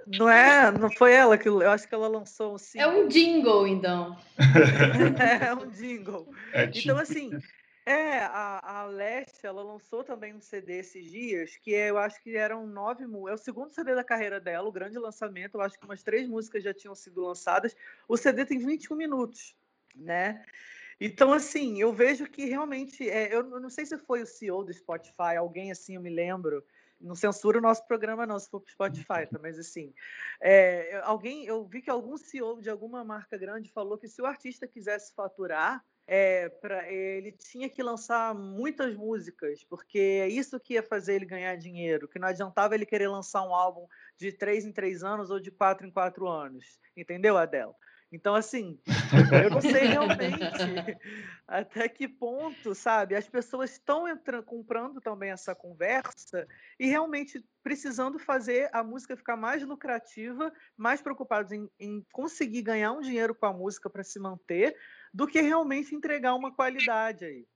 Não 0.06 0.28
é? 0.28 0.70
Não 0.72 0.90
foi 0.90 1.12
ela 1.12 1.38
que 1.38 1.48
eu 1.48 1.68
acho 1.70 1.88
que 1.88 1.94
ela 1.94 2.08
lançou 2.08 2.54
um 2.54 2.56
É 2.76 2.86
um 2.86 3.08
jingle, 3.08 3.66
então. 3.66 4.16
é 5.42 5.54
um 5.54 5.70
jingle. 5.70 6.28
É 6.52 6.64
Então, 6.64 6.72
tipo 6.72 6.96
assim, 6.96 7.30
é, 7.86 8.18
a, 8.18 8.60
a 8.62 8.80
Alessia, 8.80 9.48
ela 9.48 9.62
lançou 9.62 10.02
também 10.02 10.34
um 10.34 10.40
CD 10.40 10.78
esses 10.78 11.10
dias, 11.10 11.56
que 11.56 11.74
é, 11.74 11.90
eu 11.90 11.98
acho 11.98 12.20
que 12.22 12.36
eram 12.36 12.66
nove 12.66 13.06
músicas. 13.06 13.30
É 13.30 13.34
o 13.34 13.44
segundo 13.44 13.70
CD 13.70 13.94
da 13.94 14.04
carreira 14.04 14.40
dela, 14.40 14.68
o 14.68 14.72
grande 14.72 14.98
lançamento. 14.98 15.54
Eu 15.54 15.60
acho 15.60 15.78
que 15.78 15.84
umas 15.84 16.02
três 16.02 16.28
músicas 16.28 16.64
já 16.64 16.74
tinham 16.74 16.94
sido 16.94 17.22
lançadas. 17.22 17.74
O 18.08 18.16
CD 18.16 18.44
tem 18.44 18.58
21 18.58 18.96
minutos, 18.96 19.56
né? 19.94 20.44
Então, 21.00 21.32
assim, 21.32 21.80
eu 21.80 21.92
vejo 21.92 22.26
que 22.26 22.44
realmente. 22.44 23.08
É, 23.08 23.34
eu 23.34 23.42
não 23.42 23.70
sei 23.70 23.86
se 23.86 23.96
foi 23.96 24.22
o 24.22 24.26
CEO 24.26 24.62
do 24.62 24.72
Spotify, 24.72 25.36
alguém 25.38 25.70
assim, 25.70 25.94
eu 25.94 26.02
me 26.02 26.10
lembro. 26.10 26.64
Não 27.00 27.14
censura 27.14 27.56
o 27.56 27.62
nosso 27.62 27.86
programa, 27.86 28.26
não, 28.26 28.38
se 28.38 28.50
for 28.50 28.60
para 28.60 28.72
Spotify, 28.72 29.26
tá? 29.26 29.38
Mas 29.40 29.58
assim, 29.58 29.94
é, 30.38 31.00
alguém, 31.02 31.46
eu 31.46 31.64
vi 31.64 31.80
que 31.80 31.88
algum 31.88 32.18
CEO 32.18 32.60
de 32.60 32.68
alguma 32.68 33.02
marca 33.02 33.38
grande 33.38 33.72
falou 33.72 33.96
que 33.96 34.06
se 34.06 34.20
o 34.20 34.26
artista 34.26 34.68
quisesse 34.68 35.14
faturar, 35.14 35.82
é, 36.06 36.48
pra, 36.48 36.92
ele 36.92 37.32
tinha 37.32 37.70
que 37.70 37.82
lançar 37.82 38.34
muitas 38.34 38.94
músicas, 38.94 39.64
porque 39.64 39.98
é 39.98 40.28
isso 40.28 40.60
que 40.60 40.74
ia 40.74 40.82
fazer 40.82 41.14
ele 41.14 41.24
ganhar 41.24 41.56
dinheiro, 41.56 42.06
que 42.06 42.18
não 42.18 42.28
adiantava 42.28 42.74
ele 42.74 42.84
querer 42.84 43.08
lançar 43.08 43.42
um 43.46 43.54
álbum 43.54 43.86
de 44.18 44.32
três 44.32 44.66
em 44.66 44.72
três 44.72 45.02
anos 45.02 45.30
ou 45.30 45.40
de 45.40 45.50
quatro 45.50 45.86
em 45.86 45.90
quatro 45.90 46.28
anos. 46.28 46.80
Entendeu, 46.94 47.38
Adele? 47.38 47.72
Então, 48.12 48.34
assim, 48.34 48.78
eu 49.42 49.50
não 49.50 49.60
sei 49.60 49.86
realmente 49.86 50.38
até 51.46 51.88
que 51.88 52.08
ponto, 52.08 52.74
sabe, 52.74 53.14
as 53.14 53.28
pessoas 53.28 53.72
estão 53.72 54.04
comprando 54.44 55.00
também 55.00 55.30
essa 55.30 55.54
conversa 55.54 56.46
e 56.78 56.86
realmente 56.86 57.44
precisando 57.62 58.18
fazer 58.18 58.68
a 58.72 58.82
música 58.82 59.16
ficar 59.16 59.36
mais 59.36 59.62
lucrativa, 59.62 60.52
mais 60.76 61.00
preocupados 61.00 61.52
em, 61.52 61.68
em 61.78 62.04
conseguir 62.12 62.62
ganhar 62.62 62.92
um 62.92 63.00
dinheiro 63.00 63.34
com 63.34 63.46
a 63.46 63.52
música 63.52 63.88
para 63.88 64.02
se 64.02 64.18
manter, 64.18 64.76
do 65.12 65.26
que 65.26 65.40
realmente 65.40 65.94
entregar 65.94 66.34
uma 66.34 66.52
qualidade 66.52 67.24
aí. 67.24 67.46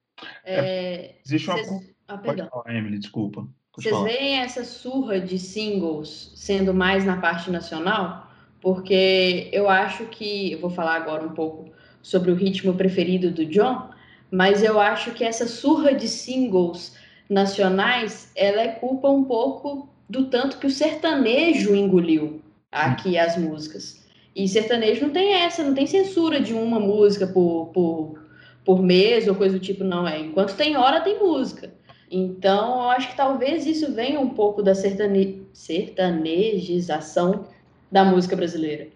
É, 0.45 1.17
Existe 1.25 1.51
uma. 1.51 1.65
cês- 1.65 1.95
Ah, 2.07 2.19
perdão. 2.19 2.49
falar, 2.49 2.75
Emily, 2.75 2.99
desculpa. 2.99 3.49
Vocês 3.77 3.99
veem 4.05 4.39
essa 4.39 4.63
surra 4.63 5.19
de 5.19 5.37
singles 5.39 6.33
sendo 6.37 6.73
mais 6.73 7.05
na 7.05 7.21
parte 7.21 7.51
nacional? 7.51 8.24
Porque 8.65 9.51
eu 9.53 9.69
acho 9.69 10.07
que, 10.07 10.53
eu 10.53 10.59
vou 10.59 10.71
falar 10.71 10.95
agora 10.95 11.23
um 11.23 11.35
pouco 11.35 11.71
sobre 12.01 12.31
o 12.31 12.35
ritmo 12.35 12.73
preferido 12.73 13.31
do 13.31 13.45
John, 13.45 13.91
mas 14.31 14.63
eu 14.63 14.81
acho 14.81 15.11
que 15.11 15.23
essa 15.23 15.47
surra 15.47 15.93
de 15.93 16.09
singles 16.09 16.97
nacionais, 17.29 18.33
ela 18.35 18.63
é 18.63 18.69
culpa 18.69 19.11
um 19.11 19.23
pouco 19.23 19.91
do 20.09 20.31
tanto 20.31 20.57
que 20.57 20.67
o 20.67 20.71
sertanejo 20.71 21.75
engoliu 21.75 22.41
aqui 22.73 23.19
as 23.19 23.37
músicas. 23.37 24.03
E 24.35 24.49
sertanejo 24.49 25.03
não 25.03 25.13
tem 25.13 25.35
essa, 25.35 25.63
não 25.63 25.75
tem 25.75 25.87
censura 25.87 26.41
de 26.41 26.55
uma 26.55 26.81
música 26.81 27.27
por, 27.27 27.67
por, 27.67 28.19
por 28.65 28.83
mês 28.83 29.29
ou 29.29 29.35
coisa 29.35 29.59
do 29.59 29.63
tipo, 29.63 29.85
não 29.85 30.09
é. 30.09 30.21
Enquanto 30.21 30.57
tem 30.57 30.75
hora, 30.75 31.03
tem 31.03 31.19
música. 31.19 31.71
Então, 32.11 32.85
eu 32.85 32.89
acho 32.89 33.11
que 33.11 33.17
talvez 33.17 33.67
isso 33.67 33.93
venha 33.93 34.19
um 34.19 34.31
pouco 34.31 34.63
da 34.63 34.75
sertane... 34.75 35.47
sertanejização 35.53 37.53
da 37.91 38.05
música 38.05 38.35
brasileira. 38.37 38.89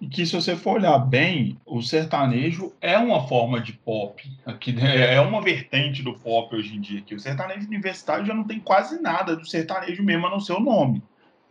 E 0.00 0.08
que 0.08 0.26
se 0.26 0.34
você 0.34 0.56
for 0.56 0.74
olhar 0.74 0.98
bem, 0.98 1.56
o 1.64 1.80
sertanejo 1.80 2.72
é 2.80 2.98
uma 2.98 3.26
forma 3.26 3.60
de 3.60 3.72
pop. 3.72 4.22
Aqui, 4.44 4.72
né? 4.72 5.14
é 5.14 5.20
uma 5.20 5.40
vertente 5.40 6.02
do 6.02 6.14
pop 6.14 6.54
hoje 6.54 6.74
em 6.76 6.80
dia. 6.80 7.00
Que 7.00 7.14
o 7.14 7.20
sertanejo 7.20 7.66
universitário 7.66 8.26
já 8.26 8.34
não 8.34 8.44
tem 8.44 8.58
quase 8.58 9.00
nada 9.00 9.36
do 9.36 9.46
sertanejo 9.46 10.02
mesmo 10.02 10.26
a 10.26 10.30
não 10.30 10.40
ser 10.40 10.52
o 10.52 10.60
nome. 10.60 11.02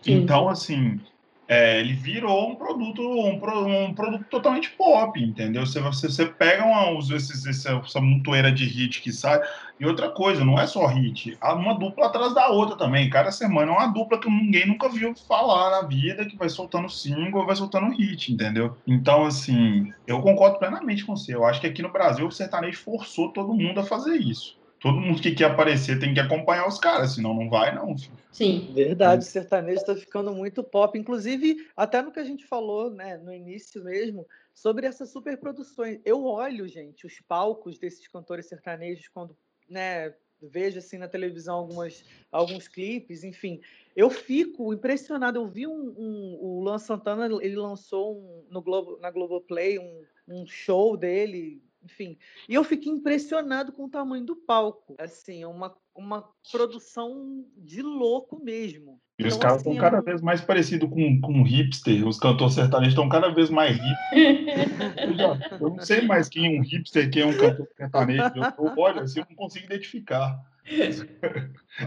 Sim. 0.02 0.16
Então, 0.16 0.50
assim, 0.50 1.00
é, 1.48 1.80
ele 1.80 1.94
virou 1.94 2.50
um 2.52 2.56
produto, 2.56 3.02
um, 3.02 3.40
pro- 3.40 3.66
um 3.68 3.94
produto 3.94 4.26
totalmente 4.30 4.70
pop, 4.78 5.20
entendeu? 5.22 5.66
Você, 5.66 5.80
você, 5.82 6.08
você 6.10 6.26
pega 6.26 6.64
uma, 6.66 6.98
esses, 7.16 7.46
essa, 7.46 7.72
essa 7.84 8.02
montoeira 8.02 8.52
de 8.52 8.66
hit 8.66 9.02
que 9.02 9.12
sai. 9.12 9.42
E 9.80 9.86
outra 9.86 10.12
coisa, 10.12 10.46
não 10.46 10.60
é 10.60 10.66
só 10.68 10.86
hit, 10.88 11.38
há 11.42 11.54
uma 11.54 11.78
dupla 11.78 12.08
atrás 12.08 12.34
da 12.34 12.48
outra 12.50 12.78
também. 12.78 13.10
Cada 13.10 13.32
semana 13.32 13.72
é 13.72 13.76
uma 13.76 13.88
dupla 13.88 14.20
que 14.20 14.30
ninguém 14.30 14.66
nunca 14.68 14.90
viu 14.90 15.14
falar 15.28 15.70
na 15.82 15.88
vida, 15.88 16.26
que 16.26 16.38
vai 16.38 16.50
soltando 16.50 16.90
single, 16.90 17.46
vai 17.46 17.56
soltando 17.56 17.90
hit, 17.96 18.32
entendeu? 18.34 18.78
Então, 18.88 19.26
assim, 19.26 19.84
eu 20.08 20.22
concordo 20.22 20.60
plenamente 20.60 21.06
com 21.06 21.16
você. 21.16 21.34
Eu 21.36 21.46
acho 21.46 21.60
que 21.62 21.68
aqui 21.68 21.82
no 21.82 21.92
Brasil 21.92 22.28
o 22.28 22.32
sertanejo 22.32 22.82
forçou 22.84 23.34
todo 23.34 23.54
mundo 23.54 23.80
a 23.80 23.84
fazer 23.84 24.16
isso. 24.18 24.63
Todo 24.84 25.00
mundo 25.00 25.22
que 25.22 25.32
quer 25.34 25.46
aparecer 25.46 25.98
tem 25.98 26.14
que 26.14 26.20
acompanhar 26.20 26.68
os 26.68 26.78
caras, 26.78 27.14
senão 27.16 27.34
não 27.34 27.50
vai, 27.50 27.74
não. 27.74 27.96
Sim, 28.34 28.70
Verdade, 28.74 29.24
o 29.24 29.26
sertanejo 29.26 29.78
está 29.80 29.96
ficando 29.96 30.34
muito 30.36 30.62
pop. 30.62 31.00
Inclusive, 31.00 31.70
até 31.74 32.02
no 32.02 32.12
que 32.12 32.20
a 32.20 32.24
gente 32.26 32.46
falou 32.46 32.90
né, 32.92 33.16
no 33.16 33.34
início 33.34 33.82
mesmo, 33.82 34.28
sobre 34.54 34.86
essas 34.86 35.10
superproduções. 35.10 36.02
Eu 36.04 36.26
olho, 36.26 36.68
gente, 36.68 37.08
os 37.08 37.18
palcos 37.22 37.80
desses 37.80 38.06
cantores 38.10 38.48
sertanejos 38.48 39.08
quando 39.08 39.38
né, 39.70 40.14
vejo 40.42 40.80
assim 40.80 40.98
na 40.98 41.08
televisão 41.08 41.56
algumas, 41.56 42.04
alguns 42.30 42.68
clipes, 42.68 43.24
enfim. 43.24 43.62
Eu 43.96 44.10
fico 44.10 44.74
impressionado. 44.74 45.40
Eu 45.40 45.48
vi 45.48 45.66
um, 45.66 45.94
um- 45.98 46.38
o 46.42 46.62
Luan 46.62 46.78
Santana, 46.78 47.30
ele 47.42 47.56
lançou 47.56 48.18
um- 48.18 48.44
no 48.50 48.62
Globo, 48.62 49.00
na 49.00 49.10
Globoplay 49.10 49.80
um, 49.80 50.02
um 50.28 50.46
show 50.46 50.98
dele, 50.98 51.62
enfim. 51.84 52.18
E 52.48 52.54
eu 52.54 52.64
fiquei 52.64 52.92
impressionado 52.92 53.72
com 53.72 53.86
o 53.86 53.90
tamanho 53.90 54.26
do 54.26 54.36
palco. 54.36 54.96
Assim, 55.00 55.44
uma, 55.46 55.76
uma 55.96 56.28
produção 56.52 57.46
de 57.58 57.82
louco 57.82 58.42
mesmo. 58.44 59.00
E 59.20 59.24
os 59.28 59.36
Então, 59.36 59.40
caras 59.40 59.58
assim, 59.62 59.72
estão 59.72 59.86
é 59.88 59.90
cada 59.92 60.02
um- 60.02 60.04
vez 60.06 60.22
mais 60.22 60.42
parecidos 60.42 60.90
com, 60.90 61.22
com 61.22 61.44
hipster. 61.44 62.08
Os 62.08 62.18
cantores 62.20 62.56
sertanejos 62.56 62.94
estão 62.94 63.08
cada 63.10 63.30
vez 63.30 63.50
mais 63.50 63.78
hipster. 63.78 64.00
Eu, 65.04 65.14
já- 65.16 65.40
eu 65.60 65.70
não 65.70 65.80
sei 65.80 66.02
mais 66.02 66.30
quem 66.30 66.46
é 66.56 66.60
um 66.60 66.64
hipster, 66.64 67.10
quem 67.12 67.22
é 67.22 67.26
um 67.26 67.38
cantor 67.38 67.68
sertanejo. 67.78 68.32
Eu, 68.36 68.66
eu 68.66 68.74
olho 68.78 69.02
assim, 69.02 69.20
eu 69.20 69.26
não 69.30 69.36
consigo 69.36 69.66
identificar. 69.66 70.40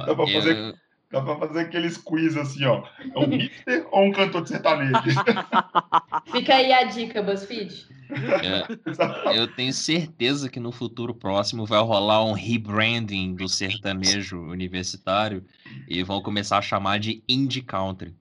Dá 0.06 0.14
pra 0.14 0.27
fazer- 0.27 0.74
Dá 1.09 1.23
pra 1.23 1.36
fazer 1.39 1.60
aqueles 1.60 1.97
quiz 1.97 2.36
assim, 2.36 2.64
ó. 2.64 2.85
É 3.14 3.18
um 3.18 3.28
hipster 3.31 3.86
ou 3.93 4.02
um 4.05 4.12
cantor 4.12 4.43
de 4.43 4.48
sertanejo? 4.51 4.93
fica 6.32 6.55
aí 6.56 6.73
a 6.73 6.82
dica, 6.85 7.23
BuzzFeed. 7.23 7.86
É, 8.10 9.38
eu 9.38 9.46
tenho 9.54 9.72
certeza 9.72 10.48
que 10.48 10.60
no 10.60 10.72
futuro 10.72 11.14
próximo 11.14 11.66
vai 11.66 11.80
rolar 11.80 12.24
um 12.24 12.32
rebranding 12.32 13.34
do 13.34 13.48
sertanejo 13.48 14.38
universitário 14.40 15.44
e 15.88 16.02
vão 16.02 16.22
começar 16.22 16.58
a 16.58 16.62
chamar 16.62 16.98
de 16.98 17.22
indie 17.28 17.62
country. 17.62 18.14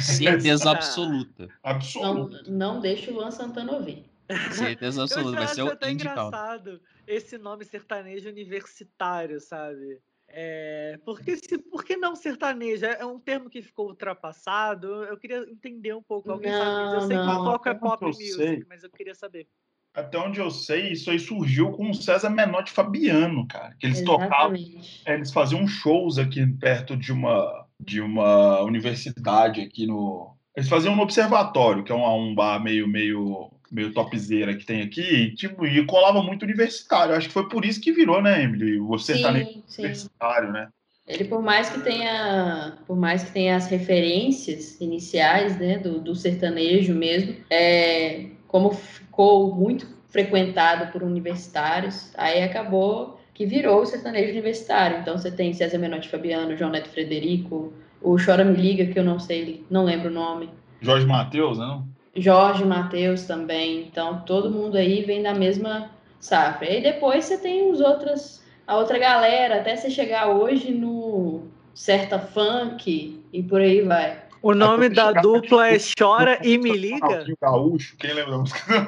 Certeza 0.00 0.70
absoluta. 0.70 1.46
Não, 1.46 1.54
Absoluto. 1.62 2.50
não 2.50 2.80
deixa 2.80 3.10
o 3.10 3.14
Luan 3.14 3.30
Santana 3.30 3.72
ouvir. 3.72 4.04
Certeza 4.50 5.04
absoluta. 5.04 5.38
Vai 5.38 5.48
ser 5.48 5.62
o 5.62 5.78
indie 5.82 6.08
country. 6.10 6.30
engraçado 6.30 6.80
esse 7.06 7.38
nome 7.38 7.64
sertanejo 7.64 8.28
universitário, 8.28 9.40
sabe? 9.40 10.00
É, 10.38 11.00
porque 11.02 11.34
se, 11.34 11.56
por 11.56 11.82
que 11.82 11.96
não 11.96 12.14
sertanejo? 12.14 12.84
É 12.84 13.06
um 13.06 13.18
termo 13.18 13.48
que 13.48 13.62
ficou 13.62 13.86
ultrapassado. 13.86 14.86
Eu 15.04 15.16
queria 15.16 15.38
entender 15.50 15.94
um 15.94 16.02
pouco. 16.02 16.30
Alguém 16.30 16.52
sabe 16.52 16.84
disso? 16.84 16.94
Eu 16.94 17.00
sei 17.00 17.16
que 17.16 17.24
Não, 17.24 17.40
o 17.40 17.44
foco 17.46 17.68
é 17.70 17.72
não. 17.72 17.80
pop 17.80 18.04
music, 18.04 18.34
sei. 18.34 18.64
mas 18.68 18.84
eu 18.84 18.90
queria 18.90 19.14
saber. 19.14 19.48
Até 19.94 20.18
onde 20.18 20.38
eu 20.38 20.50
sei, 20.50 20.92
isso 20.92 21.10
aí 21.10 21.18
surgiu 21.18 21.72
com 21.72 21.88
o 21.88 21.94
César 21.94 22.28
Menotti 22.28 22.70
Fabiano, 22.70 23.48
cara. 23.48 23.74
Que 23.80 23.86
eles 23.86 24.02
tocavam 24.02 24.54
Exatamente. 24.54 25.02
É, 25.06 25.14
eles 25.14 25.32
faziam 25.32 25.66
shows 25.66 26.18
aqui 26.18 26.46
perto 26.46 26.94
de 26.98 27.12
uma 27.12 27.66
de 27.80 28.02
uma 28.02 28.62
universidade 28.62 29.60
aqui 29.60 29.86
no 29.86 30.34
eles 30.56 30.68
faziam 30.68 30.96
no 30.96 31.02
observatório 31.02 31.84
que 31.84 31.92
é 31.92 31.94
um, 31.94 32.30
um 32.30 32.34
bar 32.34 32.58
meio 32.58 32.88
meio 32.88 33.50
meio 33.70 33.92
topzera 33.92 34.54
que 34.54 34.64
tem 34.64 34.82
aqui 34.82 35.00
e, 35.00 35.34
tipo 35.34 35.66
e 35.66 35.84
colava 35.86 36.22
muito 36.22 36.44
universitário 36.44 37.14
acho 37.14 37.28
que 37.28 37.34
foi 37.34 37.48
por 37.48 37.64
isso 37.64 37.80
que 37.80 37.92
virou 37.92 38.22
né 38.22 38.42
Emily 38.42 38.78
o 38.78 38.98
sertanejo 38.98 39.46
Sim, 39.46 39.62
sim. 39.66 39.82
universitário 39.82 40.52
né 40.52 40.68
Ele, 41.06 41.24
por 41.24 41.40
mais 41.40 41.70
que 41.70 41.80
tenha, 41.82 42.78
por 42.84 42.96
mais 42.96 43.22
que 43.22 43.30
tenha 43.30 43.54
as 43.54 43.68
referências 43.68 44.80
iniciais, 44.80 45.56
né, 45.56 45.78
do, 45.78 46.00
do 46.00 46.16
sertanejo 46.16 46.92
mesmo, 46.94 47.36
é, 47.48 48.26
como 48.48 48.72
ficou 48.72 49.54
muito 49.54 49.86
frequentado 50.08 50.90
por 50.90 51.04
universitários, 51.04 52.12
aí 52.16 52.42
acabou 52.42 53.20
que 53.32 53.44
virou 53.44 53.82
o 53.82 53.86
sertanejo 53.86 54.32
universitário. 54.32 54.98
Então 54.98 55.18
você 55.18 55.30
tem 55.30 55.52
César 55.52 55.78
Menotti 55.78 56.08
Fabiano, 56.08 56.56
João 56.56 56.70
Neto 56.70 56.88
Frederico, 56.88 57.72
o 58.00 58.16
Chora 58.16 58.44
Me 58.44 58.56
Liga, 58.56 58.86
que 58.86 58.98
eu 58.98 59.04
não 59.04 59.18
sei, 59.18 59.64
não 59.70 59.84
lembro 59.84 60.08
o 60.08 60.12
nome. 60.12 60.48
Jorge 60.80 61.06
Matheus 61.06 61.58
né 61.58 61.66
não? 61.66 61.95
Jorge 62.16 62.64
Matheus 62.64 63.24
também. 63.24 63.82
Então, 63.82 64.20
todo 64.20 64.50
mundo 64.50 64.76
aí 64.76 65.02
vem 65.04 65.22
da 65.22 65.34
mesma 65.34 65.90
safra. 66.18 66.70
E 66.70 66.80
depois 66.82 67.24
você 67.24 67.38
tem 67.38 67.70
os 67.70 67.80
outros, 67.80 68.42
a 68.66 68.76
outra 68.76 68.98
galera, 68.98 69.56
até 69.60 69.76
você 69.76 69.90
chegar 69.90 70.28
hoje 70.30 70.72
no 70.72 71.48
Certa 71.74 72.18
Funk 72.18 73.22
e 73.32 73.42
por 73.42 73.60
aí 73.60 73.82
vai. 73.82 74.24
O 74.42 74.54
nome 74.54 74.86
Até 74.86 74.94
da 74.94 75.12
dupla 75.12 75.68
é 75.68 75.76
Chora 75.98 76.38
e 76.42 76.56
Me 76.58 76.70
Liga? 76.72 77.06
Ronaldinho 77.06 77.36
Gaúcho 77.40 77.96
quem 77.98 78.12
lembra 78.12 78.32
da 78.32 78.38
música 78.38 78.86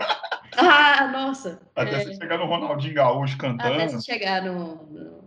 Ah, 0.56 1.08
nossa! 1.12 1.60
até 1.74 1.96
É, 1.96 2.00
você 2.00 2.14
chegar 2.14 2.38
no 2.38 2.46
Ronaldinho 2.46 2.94
Gaúcho 2.94 3.34
até 3.34 3.48
cantando 3.48 3.90
você 3.90 4.12
chegar 4.12 4.42
no, 4.42 4.76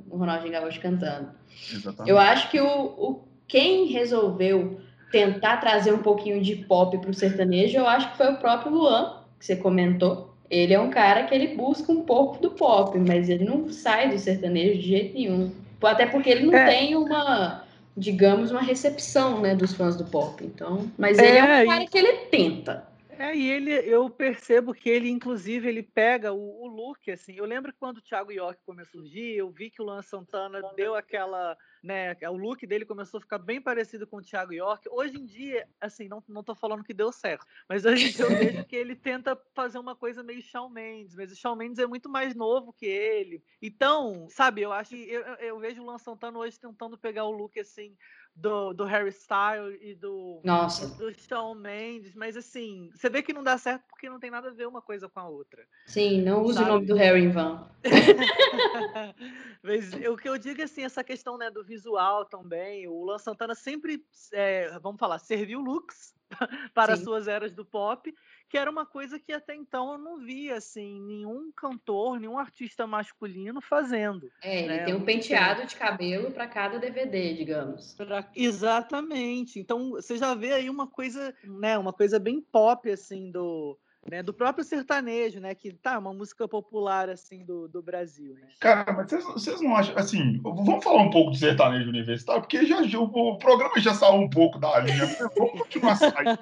no 0.07 0.17
Ronaldinho 0.17 0.51
Gaúcho 0.53 0.79
cantando. 0.81 1.29
Exatamente. 1.71 2.09
Eu 2.09 2.17
acho 2.17 2.49
que 2.49 2.59
o, 2.59 2.67
o- 2.67 3.27
quem 3.47 3.87
resolveu 3.87 4.79
tentar 5.11 5.57
trazer 5.57 5.93
um 5.93 5.99
pouquinho 5.99 6.41
de 6.41 6.55
pop 6.55 6.97
para 6.97 7.09
o 7.09 7.13
sertanejo, 7.13 7.77
eu 7.77 7.87
acho 7.87 8.11
que 8.11 8.17
foi 8.17 8.31
o 8.31 8.37
próprio 8.37 8.71
Luan, 8.71 9.17
que 9.37 9.45
você 9.45 9.55
comentou. 9.55 10.33
Ele 10.49 10.73
é 10.73 10.79
um 10.79 10.89
cara 10.89 11.23
que 11.23 11.33
ele 11.33 11.55
busca 11.55 11.91
um 11.91 12.01
pouco 12.01 12.41
do 12.41 12.51
pop, 12.51 12.97
mas 12.97 13.29
ele 13.29 13.45
não 13.45 13.71
sai 13.71 14.09
do 14.09 14.17
sertanejo 14.17 14.81
de 14.81 14.87
jeito 14.87 15.13
nenhum. 15.13 15.51
Até 15.81 16.05
porque 16.05 16.29
ele 16.29 16.45
não 16.45 16.53
é. 16.53 16.65
tem 16.65 16.95
uma, 16.95 17.63
digamos, 17.95 18.51
uma 18.51 18.61
recepção 18.61 19.39
né, 19.39 19.55
dos 19.55 19.73
fãs 19.73 19.95
do 19.95 20.05
pop. 20.05 20.43
Então, 20.43 20.89
mas 20.97 21.17
ele 21.17 21.37
é, 21.37 21.61
é 21.61 21.63
um 21.63 21.67
cara 21.67 21.85
que 21.87 21.97
ele 21.97 22.13
tenta. 22.29 22.90
É, 23.21 23.35
e 23.35 23.51
ele, 23.51 23.71
eu 23.71 24.09
percebo 24.09 24.73
que 24.73 24.89
ele, 24.89 25.07
inclusive, 25.07 25.69
ele 25.69 25.83
pega 25.83 26.33
o, 26.33 26.63
o 26.63 26.67
look, 26.67 27.11
assim. 27.11 27.35
Eu 27.35 27.45
lembro 27.45 27.71
quando 27.79 27.97
o 27.97 28.01
Thiago 28.01 28.31
York 28.31 28.59
começou 28.65 28.99
a 28.99 29.03
surgir, 29.03 29.35
eu 29.35 29.51
vi 29.51 29.69
que 29.69 29.79
o 29.79 29.85
Luan 29.85 30.01
Santana 30.01 30.59
deu 30.75 30.95
aquela, 30.95 31.55
né, 31.83 32.17
o 32.27 32.35
look 32.35 32.65
dele 32.65 32.83
começou 32.83 33.19
a 33.19 33.21
ficar 33.21 33.37
bem 33.37 33.61
parecido 33.61 34.07
com 34.07 34.17
o 34.17 34.21
Thiago 34.23 34.53
York. 34.53 34.89
Hoje 34.89 35.17
em 35.19 35.25
dia, 35.27 35.69
assim, 35.79 36.07
não, 36.07 36.23
não 36.27 36.43
tô 36.43 36.55
falando 36.55 36.83
que 36.83 36.95
deu 36.95 37.11
certo, 37.11 37.45
mas 37.69 37.85
hoje 37.85 38.07
em 38.07 38.11
dia 38.11 38.25
eu 38.25 38.35
vejo 38.35 38.65
que 38.65 38.75
ele 38.75 38.95
tenta 38.95 39.39
fazer 39.53 39.77
uma 39.77 39.95
coisa 39.95 40.23
meio 40.23 40.41
Shawn 40.41 40.69
Mendes, 40.69 41.15
mas 41.15 41.31
o 41.31 41.35
Shawn 41.35 41.55
Mendes 41.55 41.77
é 41.77 41.85
muito 41.85 42.09
mais 42.09 42.33
novo 42.33 42.73
que 42.73 42.87
ele. 42.87 43.43
Então, 43.61 44.25
sabe, 44.31 44.61
eu 44.61 44.73
acho 44.73 44.95
que 44.95 45.11
eu, 45.11 45.21
eu 45.35 45.59
vejo 45.59 45.83
o 45.83 45.85
Luan 45.85 45.99
Santana 45.99 46.39
hoje 46.39 46.59
tentando 46.59 46.97
pegar 46.97 47.25
o 47.25 47.31
look, 47.31 47.59
assim, 47.59 47.95
do, 48.35 48.73
do 48.73 48.85
Harry 48.85 49.09
Styles 49.09 49.77
e 49.81 49.93
do, 49.93 50.41
Nossa. 50.43 50.87
do 50.95 51.13
Shawn 51.13 51.55
Mendes, 51.55 52.15
mas 52.15 52.37
assim, 52.37 52.89
você 52.93 53.09
vê 53.09 53.21
que 53.21 53.33
não 53.33 53.43
dá 53.43 53.57
certo 53.57 53.83
porque 53.89 54.09
não 54.09 54.19
tem 54.19 54.31
nada 54.31 54.49
a 54.49 54.53
ver 54.53 54.67
uma 54.67 54.81
coisa 54.81 55.09
com 55.09 55.19
a 55.19 55.27
outra. 55.27 55.63
Sim, 55.85 56.21
não 56.21 56.43
use 56.43 56.61
o 56.61 56.67
nome 56.67 56.85
do 56.85 56.95
Harry 56.95 57.23
em 57.23 57.29
vão. 57.29 57.69
mas 59.63 59.93
o 59.93 60.15
que 60.15 60.29
eu 60.29 60.37
digo 60.37 60.61
assim, 60.61 60.83
essa 60.83 61.03
questão 61.03 61.37
né, 61.37 61.49
do 61.51 61.63
visual 61.63 62.25
também, 62.25 62.87
o 62.87 63.03
Luan 63.03 63.19
Santana 63.19 63.53
sempre, 63.53 64.03
é, 64.33 64.77
vamos 64.79 64.99
falar, 64.99 65.19
serviu 65.19 65.59
looks 65.59 66.13
para 66.73 66.95
Sim. 66.95 67.03
suas 67.03 67.27
eras 67.27 67.51
do 67.51 67.65
pop, 67.65 68.13
que 68.51 68.57
era 68.57 68.69
uma 68.69 68.85
coisa 68.85 69.17
que 69.17 69.31
até 69.31 69.55
então 69.55 69.93
eu 69.93 69.97
não 69.97 70.17
via 70.17 70.57
assim 70.57 70.99
nenhum 70.99 71.49
cantor, 71.55 72.19
nenhum 72.19 72.37
artista 72.37 72.85
masculino 72.85 73.61
fazendo. 73.61 74.29
É, 74.41 74.67
né? 74.67 74.75
ele 74.75 74.83
tem 74.83 74.93
um 74.93 75.05
penteado 75.05 75.65
de 75.65 75.73
cabelo 75.73 76.31
para 76.31 76.45
cada 76.47 76.77
DVD, 76.77 77.33
digamos. 77.33 77.93
Pra... 77.93 78.29
Exatamente. 78.35 79.57
Então 79.57 79.91
você 79.91 80.17
já 80.17 80.35
vê 80.35 80.51
aí 80.51 80.69
uma 80.69 80.85
coisa, 80.85 81.33
né, 81.45 81.77
uma 81.77 81.93
coisa 81.93 82.19
bem 82.19 82.41
pop 82.41 82.91
assim 82.91 83.31
do 83.31 83.79
né, 84.09 84.23
do 84.23 84.33
próprio 84.33 84.63
sertanejo, 84.63 85.39
né, 85.39 85.53
que 85.53 85.71
tá 85.71 85.99
uma 85.99 86.13
música 86.13 86.47
popular 86.47 87.09
assim 87.09 87.45
do, 87.45 87.67
do 87.67 87.81
Brasil. 87.81 88.33
Né? 88.33 88.47
Cara, 88.59 88.91
mas 88.91 89.11
vocês, 89.11 89.61
não 89.61 89.75
acham 89.75 89.95
assim? 89.97 90.39
Vamos 90.41 90.83
falar 90.83 91.03
um 91.03 91.09
pouco 91.09 91.31
do 91.31 91.37
sertanejo 91.37 91.89
universitário, 91.89 92.41
porque 92.41 92.65
já 92.65 92.81
o, 92.99 93.37
programa 93.37 93.79
já 93.79 93.93
saiu 93.93 94.21
um 94.21 94.29
pouco 94.29 94.57
da 94.57 94.79
linha. 94.79 95.05
Vamos 95.37 95.61
continuar 95.61 95.95
saindo. 95.95 96.39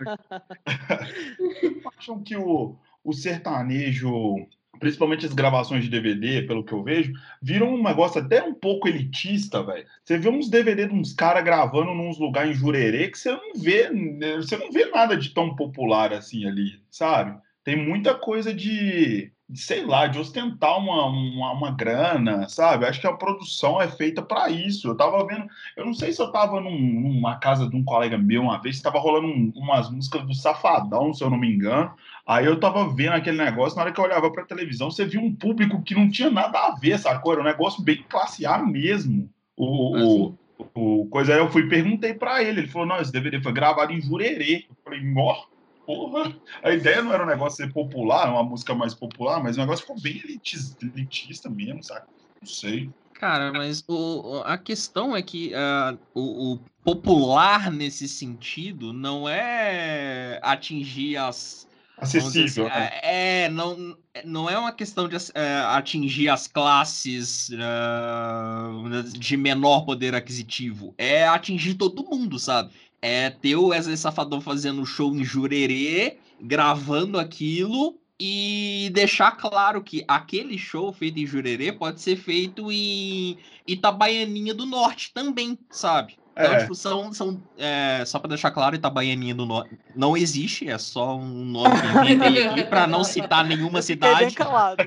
acham 1.98 2.24
que 2.24 2.36
o, 2.36 2.76
o 3.04 3.14
sertanejo 3.14 4.48
principalmente 4.80 5.26
as 5.26 5.34
gravações 5.34 5.84
de 5.84 5.90
DVD, 5.90 6.44
pelo 6.44 6.64
que 6.64 6.72
eu 6.72 6.82
vejo, 6.82 7.12
viram 7.42 7.74
um 7.74 7.84
negócio 7.84 8.22
até 8.22 8.42
um 8.42 8.54
pouco 8.54 8.88
elitista, 8.88 9.62
velho. 9.62 9.86
Você 10.04 10.18
vê 10.18 10.30
uns 10.30 10.50
DVD 10.50 10.88
de 10.88 10.94
uns 10.94 11.12
caras 11.14 11.44
gravando 11.44 11.94
nos 11.94 12.18
lugares 12.18 12.52
em 12.52 12.54
Jurerê 12.60 13.10
que 13.10 13.18
você 13.18 13.32
não 13.32 13.54
vê, 13.56 13.90
você 14.38 14.56
não 14.56 14.72
vê 14.72 14.86
nada 14.86 15.18
de 15.18 15.34
tão 15.34 15.54
popular 15.54 16.14
assim 16.14 16.48
ali, 16.48 16.82
sabe? 16.90 17.38
Tem 17.70 17.76
muita 17.76 18.16
coisa 18.16 18.52
de, 18.52 19.32
de, 19.48 19.60
sei 19.60 19.86
lá, 19.86 20.08
de 20.08 20.18
ostentar 20.18 20.76
uma, 20.80 21.06
uma, 21.06 21.52
uma, 21.52 21.72
grana, 21.72 22.50
sabe? 22.50 22.84
Acho 22.84 23.00
que 23.00 23.06
a 23.06 23.14
produção 23.14 23.80
é 23.80 23.88
feita 23.88 24.24
para 24.24 24.50
isso. 24.50 24.88
Eu 24.88 24.98
tava 24.98 25.24
vendo, 25.28 25.46
eu 25.78 25.86
não 25.86 25.94
sei 25.94 26.12
se 26.12 26.20
eu 26.20 26.32
tava 26.32 26.60
num, 26.60 26.80
numa 26.80 27.36
casa 27.36 27.70
de 27.70 27.76
um 27.76 27.84
colega 27.84 28.18
meu 28.18 28.42
uma 28.42 28.60
vez, 28.60 28.76
estava 28.76 28.98
rolando 28.98 29.28
um, 29.28 29.54
umas 29.56 29.88
músicas 29.88 30.24
do 30.26 30.34
Safadão, 30.34 31.14
se 31.14 31.24
eu 31.24 31.30
não 31.30 31.38
me 31.38 31.48
engano. 31.48 31.94
Aí 32.26 32.48
eu 32.48 32.60
tava 32.60 32.92
vendo 32.92 33.14
aquele 33.14 33.38
negócio, 33.38 33.76
na 33.76 33.84
hora 33.84 33.92
que 33.92 34.00
eu 34.00 34.06
olhava 34.06 34.32
pra 34.32 34.46
televisão, 34.46 34.90
você 34.90 35.06
viu 35.06 35.22
um 35.22 35.36
público 35.36 35.84
que 35.84 35.94
não 35.94 36.10
tinha 36.10 36.32
nada 36.32 36.58
a 36.58 36.76
ver, 36.76 36.98
sacou? 36.98 37.34
Era 37.34 37.42
um 37.42 37.46
negócio 37.46 37.84
bem 37.84 38.04
classe 38.10 38.48
A 38.48 38.58
mesmo. 38.58 39.30
O, 39.56 40.26
o, 40.26 40.38
o, 40.74 41.06
coisa 41.06 41.34
aí 41.34 41.40
eu 41.40 41.52
fui 41.52 41.70
perguntei 41.70 42.16
para 42.16 42.42
ele, 42.42 42.62
ele 42.62 42.68
falou: 42.68 42.88
não, 42.88 43.00
esse 43.00 43.12
DVD 43.12 43.40
foi 43.40 43.54
gravado 43.54 43.94
em 43.94 44.02
Jurerê. 44.02 44.66
Eu 44.68 44.76
falei, 44.84 45.04
morre 45.04 45.44
porra, 45.90 46.32
a 46.62 46.72
ideia 46.72 47.02
não 47.02 47.12
era 47.12 47.24
um 47.24 47.28
negócio 47.28 47.58
ser 47.66 47.74
popular, 47.74 48.30
uma 48.30 48.44
música 48.44 48.76
mais 48.76 48.94
popular, 48.94 49.42
mas 49.42 49.58
o 49.58 49.60
negócio 49.60 49.82
ficou 49.82 50.00
bem 50.00 50.22
elitista 50.24 51.50
mesmo, 51.50 51.84
sabe? 51.84 52.06
Não 52.40 52.48
sei. 52.48 52.92
Cara, 53.16 53.52
mas 53.52 53.84
o, 53.88 54.44
a 54.46 54.56
questão 54.56 55.18
é 55.18 55.24
que 55.24 55.52
uh, 55.52 55.98
o, 56.14 56.54
o, 56.54 56.60
popular 56.84 57.72
nesse 57.72 58.08
sentido 58.08 58.94
não 58.94 59.28
é 59.28 60.40
atingir 60.44 61.18
as. 61.18 61.68
Acessível. 61.98 62.68
Assim, 62.68 62.80
né? 62.80 62.90
É, 63.02 63.50
não, 63.50 63.98
não 64.24 64.50
é 64.50 64.58
uma 64.58 64.72
questão 64.72 65.10
de 65.10 65.18
é, 65.34 65.58
atingir 65.66 66.30
as 66.30 66.48
classes 66.48 67.50
uh, 67.50 69.04
de 69.12 69.36
menor 69.36 69.82
poder 69.82 70.16
aquisitivo. 70.16 70.94
É 70.98 71.28
atingir 71.28 71.74
todo 71.74 72.06
mundo, 72.06 72.40
sabe? 72.40 72.72
É 73.02 73.30
ter 73.30 73.56
o 73.56 73.68
Wesley 73.68 73.98
Safadão 73.98 74.42
fazendo 74.42 74.86
show 74.86 75.14
em 75.16 75.24
Jurerê, 75.24 76.18
gravando 76.40 77.20
aquilo 77.20 78.00
e 78.20 78.90
deixar 78.94 79.32
claro 79.32 79.82
que 79.82 80.04
aquele 80.08 80.58
show 80.58 80.92
feito 80.92 81.20
em 81.20 81.26
Jurerê 81.26 81.72
pode 81.72 82.02
ser 82.02 82.18
feito 82.18 82.72
em 82.72 83.38
Itabaianinha 83.66 84.54
do 84.54 84.66
Norte 84.66 85.14
também, 85.14 85.58
sabe? 85.70 86.18
Então, 86.40 86.54
é. 86.54 86.62
tipo, 86.62 86.74
são, 86.74 87.12
são 87.12 87.44
é, 87.58 88.02
só 88.06 88.18
para 88.18 88.30
deixar 88.30 88.50
claro, 88.52 88.74
Itabaianinha 88.74 89.36
do 89.36 89.46
Norte 89.46 89.78
não 89.94 90.16
existe, 90.16 90.70
é 90.70 90.78
só 90.78 91.18
um 91.18 91.44
nome 91.44 91.76
que 91.82 92.14
inventei 92.14 92.48
aqui 92.48 92.64
para 92.64 92.88
não 92.88 93.04
citar 93.04 93.44
nenhuma 93.44 93.82
cidade, 93.82 94.34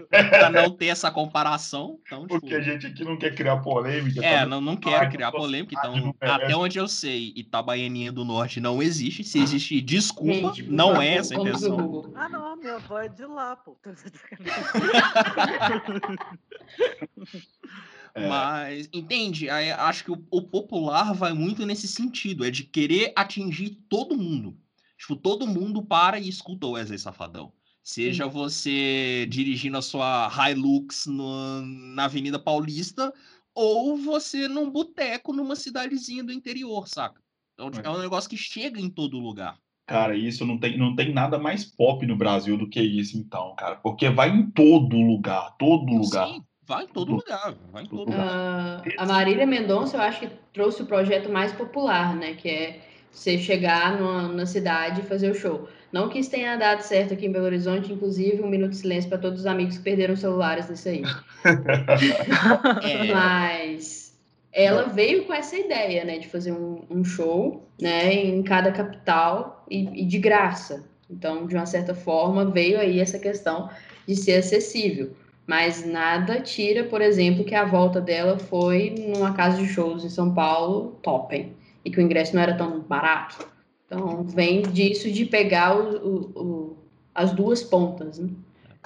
para 0.09 0.49
não 0.49 0.71
ter 0.71 0.87
essa 0.87 1.11
comparação. 1.11 1.99
Então, 2.07 2.23
tipo, 2.23 2.41
Porque 2.41 2.55
a 2.55 2.63
gente 2.63 2.87
aqui 2.87 3.05
não 3.05 3.19
quer 3.19 3.35
criar 3.35 3.59
polêmica. 3.59 4.25
É, 4.25 4.39
tá 4.39 4.47
não, 4.47 4.63
não 4.63 4.77
quero 4.77 5.11
criar 5.11 5.31
polêmica, 5.31 5.75
então, 5.79 6.15
até 6.23 6.57
onde 6.57 6.79
eu 6.79 6.89
sei, 6.89 7.35
Itabaianinha 7.37 8.11
do 8.11 8.25
Norte 8.25 8.59
não 8.59 8.83
existe. 8.83 9.23
Se 9.23 9.39
existe, 9.39 9.79
desculpa, 9.83 10.55
gente, 10.55 10.71
não 10.71 11.03
é 11.03 11.17
essa 11.17 11.35
a 11.35 11.39
intenção. 11.39 12.11
Ah, 12.15 12.31
não, 12.31 12.57
minha 12.57 12.77
avó 12.77 12.99
é 12.99 13.09
de 13.09 13.27
lá, 13.27 13.57
pô. 13.57 13.77
É. 18.15 18.29
Mas, 18.29 18.89
entende? 18.93 19.49
Aí, 19.49 19.71
acho 19.71 20.05
que 20.05 20.11
o, 20.11 20.23
o, 20.31 20.43
popular 20.43 21.15
vai 21.15 21.33
muito 21.33 21.65
nesse 21.65 21.89
sentido, 21.89 22.45
é 22.45 22.51
de 22.51 22.65
querer 22.65 23.13
atingir 23.17 23.71
todo 23.89 24.17
mundo. 24.17 24.57
Tipo, 24.99 25.17
todo 25.17 25.47
mundo 25.47 25.83
para 25.83 26.19
e 26.19 26.29
escuta 26.29 26.67
o 26.67 26.73
Wesley 26.73 26.99
Safadão. 26.99 27.53
Seja 27.83 28.25
Sim. 28.25 28.31
você 28.31 29.27
dirigindo 29.29 29.77
a 29.77 29.83
sua 29.83 30.31
Hilux 30.31 31.07
no, 31.07 31.63
na 31.63 32.05
Avenida 32.05 32.39
Paulista 32.39 33.13
ou 33.55 33.97
você 33.97 34.47
num 34.47 34.71
boteco 34.71 35.33
numa 35.33 35.57
cidadezinha 35.57 36.23
do 36.23 36.33
interior, 36.33 36.87
saca? 36.87 37.21
Então, 37.55 37.71
é. 37.81 37.87
é 37.87 37.91
um 37.91 37.99
negócio 37.99 38.31
que 38.31 38.37
chega 38.37 38.81
em 38.81 38.89
todo 38.89 39.19
lugar. 39.19 39.59
Cara, 39.87 40.17
isso 40.17 40.47
não 40.47 40.59
tem, 40.59 40.79
não 40.79 40.95
tem 40.95 41.13
nada 41.13 41.39
mais 41.39 41.65
pop 41.65 42.07
no 42.07 42.17
Brasil 42.17 42.57
do 42.57 42.69
que 42.69 42.81
isso, 42.81 43.19
então, 43.19 43.55
cara. 43.57 43.77
Porque 43.77 44.09
vai 44.09 44.31
em 44.31 44.49
todo 44.51 44.97
lugar, 44.97 45.57
todo 45.59 45.93
lugar. 45.93 46.29
Sim. 46.29 46.45
Vai 46.73 46.85
em 46.85 46.89
todo 46.89 47.13
lugar, 47.13 47.55
vai 47.71 47.83
em 47.83 47.87
todo 47.87 47.99
lugar. 47.99 48.83
Uh, 48.87 48.93
a 48.97 49.05
Marília 49.05 49.47
Mendonça, 49.47 49.99
eu 49.99 50.01
acho 50.01 50.21
que 50.21 50.31
trouxe 50.55 50.81
o 50.83 50.87
projeto 50.87 51.31
mais 51.31 51.53
popular, 51.53 52.17
né? 52.17 52.33
Que 52.33 52.49
é 52.49 52.81
você 53.11 53.37
chegar 53.37 53.99
numa, 54.01 54.29
na 54.29 54.47
cidade 54.47 55.03
e 55.03 55.05
fazer 55.05 55.31
o 55.31 55.35
show. 55.35 55.69
Não 55.93 56.09
que 56.09 56.19
isso 56.19 56.31
tenha 56.31 56.57
dado 56.57 56.81
certo 56.81 57.13
aqui 57.13 57.27
em 57.27 57.33
Belo 57.33 57.45
Horizonte, 57.45 57.93
inclusive 57.93 58.41
um 58.41 58.49
minuto 58.49 58.71
de 58.71 58.79
silêncio 58.79 59.11
para 59.11 59.19
todos 59.19 59.41
os 59.41 59.47
amigos 59.47 59.77
que 59.77 59.85
perderam 59.85 60.17
celulares 60.17 60.71
nisso 60.71 60.89
aí. 60.89 61.03
é. 62.83 63.13
Mas 63.13 64.19
ela 64.51 64.85
veio 64.85 65.27
com 65.27 65.35
essa 65.35 65.57
ideia, 65.59 66.07
né, 66.07 66.19
de 66.19 66.29
fazer 66.29 66.53
um, 66.53 66.85
um 66.89 67.05
show, 67.05 67.69
né, 67.79 68.15
em 68.15 68.43
cada 68.43 68.73
capital 68.73 69.67
e, 69.71 70.03
e, 70.03 70.07
de 70.07 70.19
graça. 70.19 70.89
Então, 71.11 71.47
de 71.47 71.55
uma 71.55 71.67
certa 71.67 71.95
forma, 71.95 72.47
veio 72.47 72.81
aí 72.81 72.99
essa 72.99 73.19
questão 73.19 73.69
de 74.09 74.17
ser 74.17 74.37
acessível. 74.37 75.15
Mas 75.47 75.85
nada 75.85 76.41
tira, 76.41 76.85
por 76.85 77.01
exemplo, 77.01 77.45
que 77.45 77.55
a 77.55 77.65
volta 77.65 78.01
dela 78.01 78.39
foi 78.39 78.91
numa 78.91 79.35
casa 79.35 79.59
de 79.59 79.67
shows 79.67 80.05
em 80.05 80.09
São 80.09 80.33
Paulo, 80.33 80.99
topem, 81.03 81.57
e 81.85 81.91
que 81.91 81.99
o 81.99 82.03
ingresso 82.03 82.35
não 82.35 82.43
era 82.43 82.57
tão 82.57 82.81
barato. 82.81 83.47
Então, 83.87 84.23
vem 84.23 84.63
disso 84.63 85.11
de 85.11 85.27
pegar 85.27 85.77
o, 85.77 85.97
o, 85.97 86.43
o, 86.43 86.77
as 87.15 87.33
duas 87.33 87.63
pontas, 87.63 88.19
né? 88.19 88.31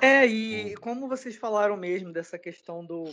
É, 0.01 0.27
e 0.27 0.75
como 0.77 1.09
vocês 1.09 1.37
falaram 1.37 1.77
mesmo 1.77 2.13
dessa 2.13 2.39
questão 2.39 2.85
do, 2.85 3.05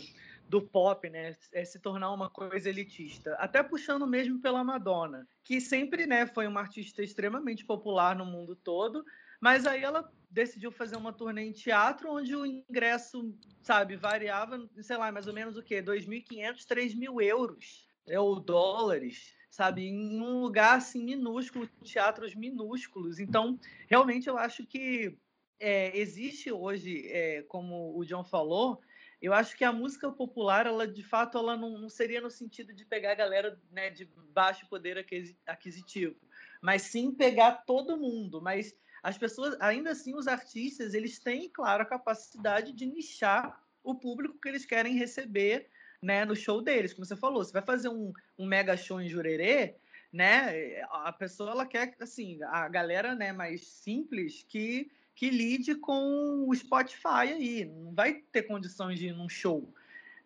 do 0.48 0.60
pop, 0.60 1.08
né, 1.08 1.34
é 1.52 1.64
se 1.64 1.78
tornar 1.78 2.12
uma 2.12 2.28
coisa 2.28 2.68
elitista, 2.68 3.34
até 3.38 3.62
puxando 3.62 4.06
mesmo 4.06 4.38
pela 4.38 4.62
Madonna, 4.62 5.26
que 5.42 5.60
sempre, 5.60 6.06
né, 6.06 6.26
foi 6.26 6.46
uma 6.46 6.60
artista 6.60 7.02
extremamente 7.02 7.64
popular 7.64 8.14
no 8.14 8.26
mundo 8.26 8.54
todo, 8.54 9.02
mas 9.40 9.66
aí 9.66 9.82
ela 9.82 10.10
decidiu 10.34 10.72
fazer 10.72 10.96
uma 10.96 11.12
turnê 11.12 11.42
em 11.42 11.52
teatro, 11.52 12.10
onde 12.10 12.34
o 12.34 12.44
ingresso, 12.44 13.32
sabe, 13.62 13.94
variava, 13.94 14.68
sei 14.80 14.96
lá, 14.96 15.12
mais 15.12 15.28
ou 15.28 15.32
menos 15.32 15.56
o 15.56 15.62
quê? 15.62 15.80
2.500, 15.80 16.66
3.000 16.66 17.22
euros, 17.22 17.88
né, 18.06 18.18
ou 18.18 18.40
dólares. 18.40 19.32
sabe? 19.48 19.86
Em 19.86 20.20
um 20.20 20.40
lugar 20.40 20.78
assim 20.78 21.04
minúsculo, 21.04 21.68
teatros 21.84 22.34
minúsculos. 22.34 23.20
Então, 23.20 23.58
realmente 23.86 24.28
eu 24.28 24.36
acho 24.36 24.66
que 24.66 25.16
é, 25.60 25.96
existe 25.96 26.50
hoje, 26.50 27.06
é, 27.06 27.42
como 27.42 27.96
o 27.96 28.04
John 28.04 28.24
falou, 28.24 28.80
eu 29.22 29.32
acho 29.32 29.56
que 29.56 29.64
a 29.64 29.72
música 29.72 30.10
popular, 30.10 30.66
ela 30.66 30.88
de 30.88 31.04
fato, 31.04 31.38
ela 31.38 31.56
não, 31.56 31.78
não 31.78 31.88
seria 31.88 32.20
no 32.20 32.30
sentido 32.30 32.74
de 32.74 32.84
pegar 32.84 33.12
a 33.12 33.14
galera 33.14 33.58
né, 33.70 33.88
de 33.88 34.04
baixo 34.32 34.68
poder 34.68 35.06
aquisitivo, 35.46 36.16
mas 36.60 36.82
sim 36.82 37.12
pegar 37.12 37.64
todo 37.64 37.96
mundo. 37.96 38.42
Mas 38.42 38.76
as 39.04 39.18
pessoas, 39.18 39.54
ainda 39.60 39.90
assim, 39.90 40.14
os 40.14 40.26
artistas, 40.26 40.94
eles 40.94 41.18
têm, 41.18 41.50
claro, 41.50 41.82
a 41.82 41.86
capacidade 41.86 42.72
de 42.72 42.86
nichar 42.86 43.62
o 43.82 43.94
público 43.94 44.38
que 44.40 44.48
eles 44.48 44.64
querem 44.64 44.96
receber 44.96 45.68
né, 46.00 46.24
no 46.24 46.34
show 46.34 46.62
deles. 46.62 46.94
Como 46.94 47.04
você 47.04 47.14
falou, 47.14 47.44
você 47.44 47.52
vai 47.52 47.60
fazer 47.60 47.90
um, 47.90 48.14
um 48.38 48.46
mega 48.46 48.74
show 48.78 48.98
em 49.02 49.08
Jurerê, 49.10 49.76
né? 50.10 50.80
A 50.90 51.12
pessoa 51.12 51.50
ela 51.50 51.66
quer 51.66 51.94
assim, 52.00 52.42
a 52.44 52.66
galera 52.66 53.14
né, 53.14 53.30
mais 53.30 53.66
simples 53.66 54.42
que 54.48 54.90
que 55.14 55.30
lide 55.30 55.76
com 55.76 56.48
o 56.48 56.54
Spotify 56.54 57.30
aí, 57.30 57.64
não 57.64 57.94
vai 57.94 58.14
ter 58.32 58.42
condições 58.42 58.98
de 58.98 59.08
ir 59.08 59.12
num 59.12 59.28
show, 59.28 59.72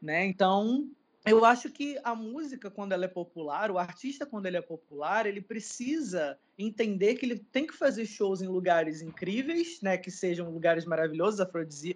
né? 0.00 0.24
Então, 0.24 0.88
eu 1.24 1.44
acho 1.44 1.70
que 1.70 1.98
a 2.02 2.14
música, 2.14 2.70
quando 2.70 2.92
ela 2.92 3.04
é 3.04 3.08
popular, 3.08 3.70
o 3.70 3.78
artista, 3.78 4.24
quando 4.24 4.46
ele 4.46 4.56
é 4.56 4.62
popular, 4.62 5.26
ele 5.26 5.40
precisa 5.40 6.38
entender 6.58 7.14
que 7.16 7.26
ele 7.26 7.38
tem 7.38 7.66
que 7.66 7.74
fazer 7.74 8.06
shows 8.06 8.40
em 8.40 8.46
lugares 8.46 9.02
incríveis, 9.02 9.80
né? 9.82 9.98
Que 9.98 10.10
sejam 10.10 10.50
lugares 10.50 10.84
maravilhosos, 10.84 11.44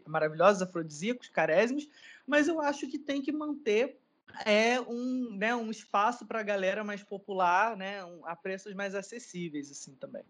maravilhosos, 0.07 0.63
afrodisíacos, 0.63 1.29
carésimos, 1.29 1.89
mas 2.27 2.49
eu 2.49 2.61
acho 2.61 2.89
que 2.89 2.99
tem 2.99 3.23
que 3.23 3.33
manter 3.33 3.99
é 4.47 4.81
um, 4.81 5.37
né, 5.37 5.55
um 5.55 5.71
espaço 5.71 6.27
para 6.27 6.41
a 6.41 6.43
galera 6.43 6.83
mais 6.83 7.03
popular, 7.03 7.77
né, 7.77 8.05
um, 8.05 8.25
a 8.25 8.35
preços 8.35 8.75
mais 8.75 8.95
acessíveis, 8.95 9.71
assim, 9.71 9.95
também. 10.01 10.23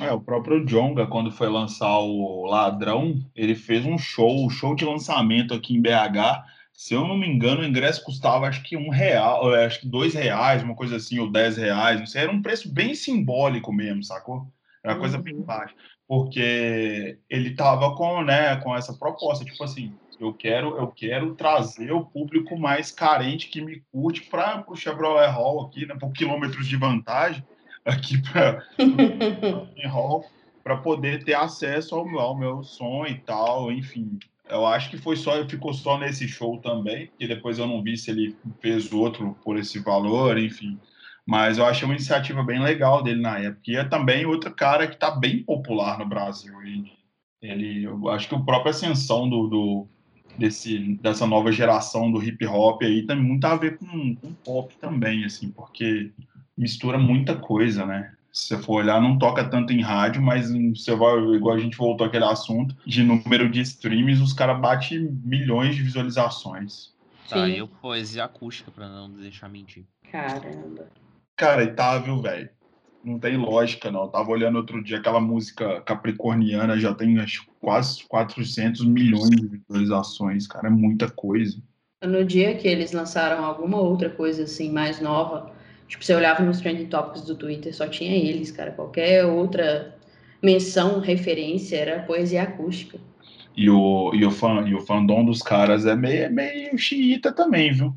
É, 0.00 0.10
o 0.12 0.20
próprio 0.20 0.64
Jonga, 0.64 1.06
quando 1.06 1.30
foi 1.30 1.48
lançar 1.48 1.98
o 1.98 2.46
Ladrão, 2.46 3.24
ele 3.34 3.54
fez 3.54 3.84
um 3.84 3.96
show, 3.96 4.44
um 4.44 4.50
show 4.50 4.74
de 4.74 4.84
lançamento 4.84 5.54
aqui 5.54 5.76
em 5.76 5.80
BH. 5.80 6.44
Se 6.76 6.92
eu 6.92 7.06
não 7.06 7.16
me 7.16 7.28
engano, 7.28 7.60
o 7.60 7.64
ingresso 7.64 8.04
custava 8.04 8.48
acho 8.48 8.62
que 8.64 8.76
um 8.76 8.90
real, 8.90 9.54
acho 9.54 9.80
que 9.80 9.88
dois 9.88 10.12
reais, 10.12 10.62
uma 10.62 10.74
coisa 10.74 10.96
assim, 10.96 11.20
ou 11.20 11.30
dez 11.30 11.56
reais, 11.56 12.00
não 12.00 12.06
sei, 12.06 12.22
era 12.22 12.32
um 12.32 12.42
preço 12.42 12.68
bem 12.68 12.94
simbólico 12.94 13.72
mesmo, 13.72 14.02
sacou? 14.02 14.46
Era 14.82 14.96
coisa 14.96 15.16
bem 15.16 15.34
uhum. 15.34 15.42
baixa. 15.42 15.74
Porque 16.06 17.16
ele 17.30 17.54
tava 17.54 17.94
com, 17.96 18.22
né, 18.22 18.56
com 18.56 18.76
essa 18.76 18.92
proposta, 18.92 19.44
tipo 19.44 19.62
assim, 19.62 19.94
eu 20.20 20.34
quero, 20.34 20.76
eu 20.76 20.88
quero 20.88 21.34
trazer 21.36 21.92
o 21.92 22.04
público 22.04 22.58
mais 22.58 22.90
carente 22.90 23.48
que 23.48 23.62
me 23.62 23.82
curte 23.92 24.22
para 24.22 24.64
o 24.66 24.76
Chevrolet 24.76 25.30
Hall 25.30 25.66
aqui, 25.66 25.86
né, 25.86 25.94
por 25.98 26.12
quilômetros 26.12 26.66
de 26.66 26.76
vantagem 26.76 27.42
aqui 27.86 28.20
para 28.20 28.66
hall 29.88 30.26
para 30.62 30.78
poder 30.78 31.22
ter 31.22 31.34
acesso 31.34 31.94
ao, 31.94 32.08
ao 32.18 32.36
meu 32.36 32.64
som 32.64 33.06
e 33.06 33.14
tal, 33.18 33.70
enfim. 33.70 34.18
Eu 34.48 34.66
acho 34.66 34.90
que 34.90 34.98
foi 34.98 35.16
só, 35.16 35.46
ficou 35.48 35.72
só 35.72 35.98
nesse 35.98 36.28
show 36.28 36.58
também, 36.58 37.10
que 37.18 37.26
depois 37.26 37.58
eu 37.58 37.66
não 37.66 37.82
vi 37.82 37.96
se 37.96 38.10
ele 38.10 38.36
fez 38.60 38.92
outro 38.92 39.36
por 39.42 39.58
esse 39.58 39.78
valor, 39.78 40.38
enfim. 40.38 40.78
Mas 41.26 41.56
eu 41.56 41.64
achei 41.64 41.86
uma 41.86 41.94
iniciativa 41.94 42.42
bem 42.42 42.60
legal 42.60 43.02
dele 43.02 43.20
na 43.20 43.38
época. 43.38 43.62
E 43.70 43.76
é 43.76 43.84
também 43.84 44.26
outro 44.26 44.54
cara 44.54 44.86
que 44.86 44.94
está 44.94 45.10
bem 45.10 45.42
popular 45.42 45.98
no 45.98 46.06
Brasil. 46.06 46.60
Ele, 46.62 46.92
ele, 47.40 47.84
eu 47.84 48.08
acho 48.10 48.28
que 48.28 48.34
o 48.34 48.44
próprio 48.44 48.70
ascensão 48.70 49.28
do, 49.28 49.48
do 49.48 49.88
desse, 50.38 50.94
dessa 51.00 51.26
nova 51.26 51.50
geração 51.50 52.10
do 52.10 52.22
hip 52.22 52.44
hop 52.46 52.82
aí 52.82 53.06
tem 53.06 53.16
muito 53.16 53.46
a 53.46 53.56
ver 53.56 53.78
com, 53.78 54.14
com 54.16 54.32
pop 54.34 54.74
também, 54.78 55.24
assim, 55.24 55.50
porque 55.50 56.12
mistura 56.56 56.98
muita 56.98 57.36
coisa, 57.36 57.86
né? 57.86 58.12
Se 58.34 58.48
você 58.48 58.58
for 58.58 58.82
olhar, 58.82 59.00
não 59.00 59.16
toca 59.16 59.48
tanto 59.48 59.72
em 59.72 59.80
rádio, 59.80 60.20
mas 60.20 60.50
você 60.50 60.92
vai, 60.96 61.16
igual 61.36 61.54
a 61.54 61.60
gente 61.60 61.76
voltou 61.76 62.04
àquele 62.04 62.24
assunto, 62.24 62.74
de 62.84 63.04
número 63.04 63.48
de 63.48 63.60
streams, 63.60 64.20
os 64.20 64.32
caras 64.32 64.60
batem 64.60 65.08
milhões 65.24 65.76
de 65.76 65.82
visualizações. 65.84 66.92
Tá, 67.30 67.48
eu 67.48 67.68
poesia 67.68 68.24
acústica 68.24 68.72
pra 68.72 68.88
não 68.88 69.08
deixar 69.08 69.48
mentir. 69.48 69.84
Caramba. 70.10 70.88
Cara, 71.36 71.62
e 71.62 71.72
tá, 71.74 71.96
viu, 71.98 72.20
velho? 72.20 72.50
Não 73.04 73.20
tem 73.20 73.36
lógica, 73.36 73.92
não. 73.92 74.02
Eu 74.02 74.08
tava 74.08 74.30
olhando 74.30 74.56
outro 74.56 74.82
dia 74.82 74.98
aquela 74.98 75.20
música 75.20 75.80
capricorniana, 75.82 76.76
já 76.76 76.92
tem 76.92 77.20
acho, 77.20 77.46
quase 77.60 78.02
400 78.08 78.84
milhões 78.84 79.30
de 79.30 79.46
visualizações, 79.46 80.48
cara, 80.48 80.66
é 80.66 80.70
muita 80.70 81.08
coisa. 81.08 81.56
No 82.02 82.24
dia 82.24 82.56
que 82.56 82.66
eles 82.66 82.90
lançaram 82.90 83.44
alguma 83.44 83.78
outra 83.78 84.10
coisa 84.10 84.42
assim 84.42 84.72
mais 84.72 85.00
nova, 85.00 85.53
Tipo, 85.88 86.04
você 86.04 86.14
olhava 86.14 86.42
nos 86.42 86.60
trending 86.60 86.86
topics 86.86 87.22
do 87.22 87.34
Twitter, 87.34 87.74
só 87.74 87.86
tinha 87.86 88.14
eles, 88.16 88.50
cara. 88.50 88.70
Qualquer 88.72 89.24
outra 89.24 89.96
menção, 90.42 91.00
referência, 91.00 91.76
era 91.76 92.02
poesia 92.02 92.42
acústica. 92.42 92.98
E 93.56 93.70
o, 93.70 94.12
e 94.14 94.24
o, 94.24 94.30
fã, 94.30 94.66
e 94.66 94.74
o 94.74 94.80
fandom 94.80 95.24
dos 95.24 95.40
caras 95.40 95.86
é 95.86 95.94
meio, 95.94 96.32
meio 96.32 96.76
xiita 96.76 97.32
também, 97.32 97.72
viu? 97.72 97.94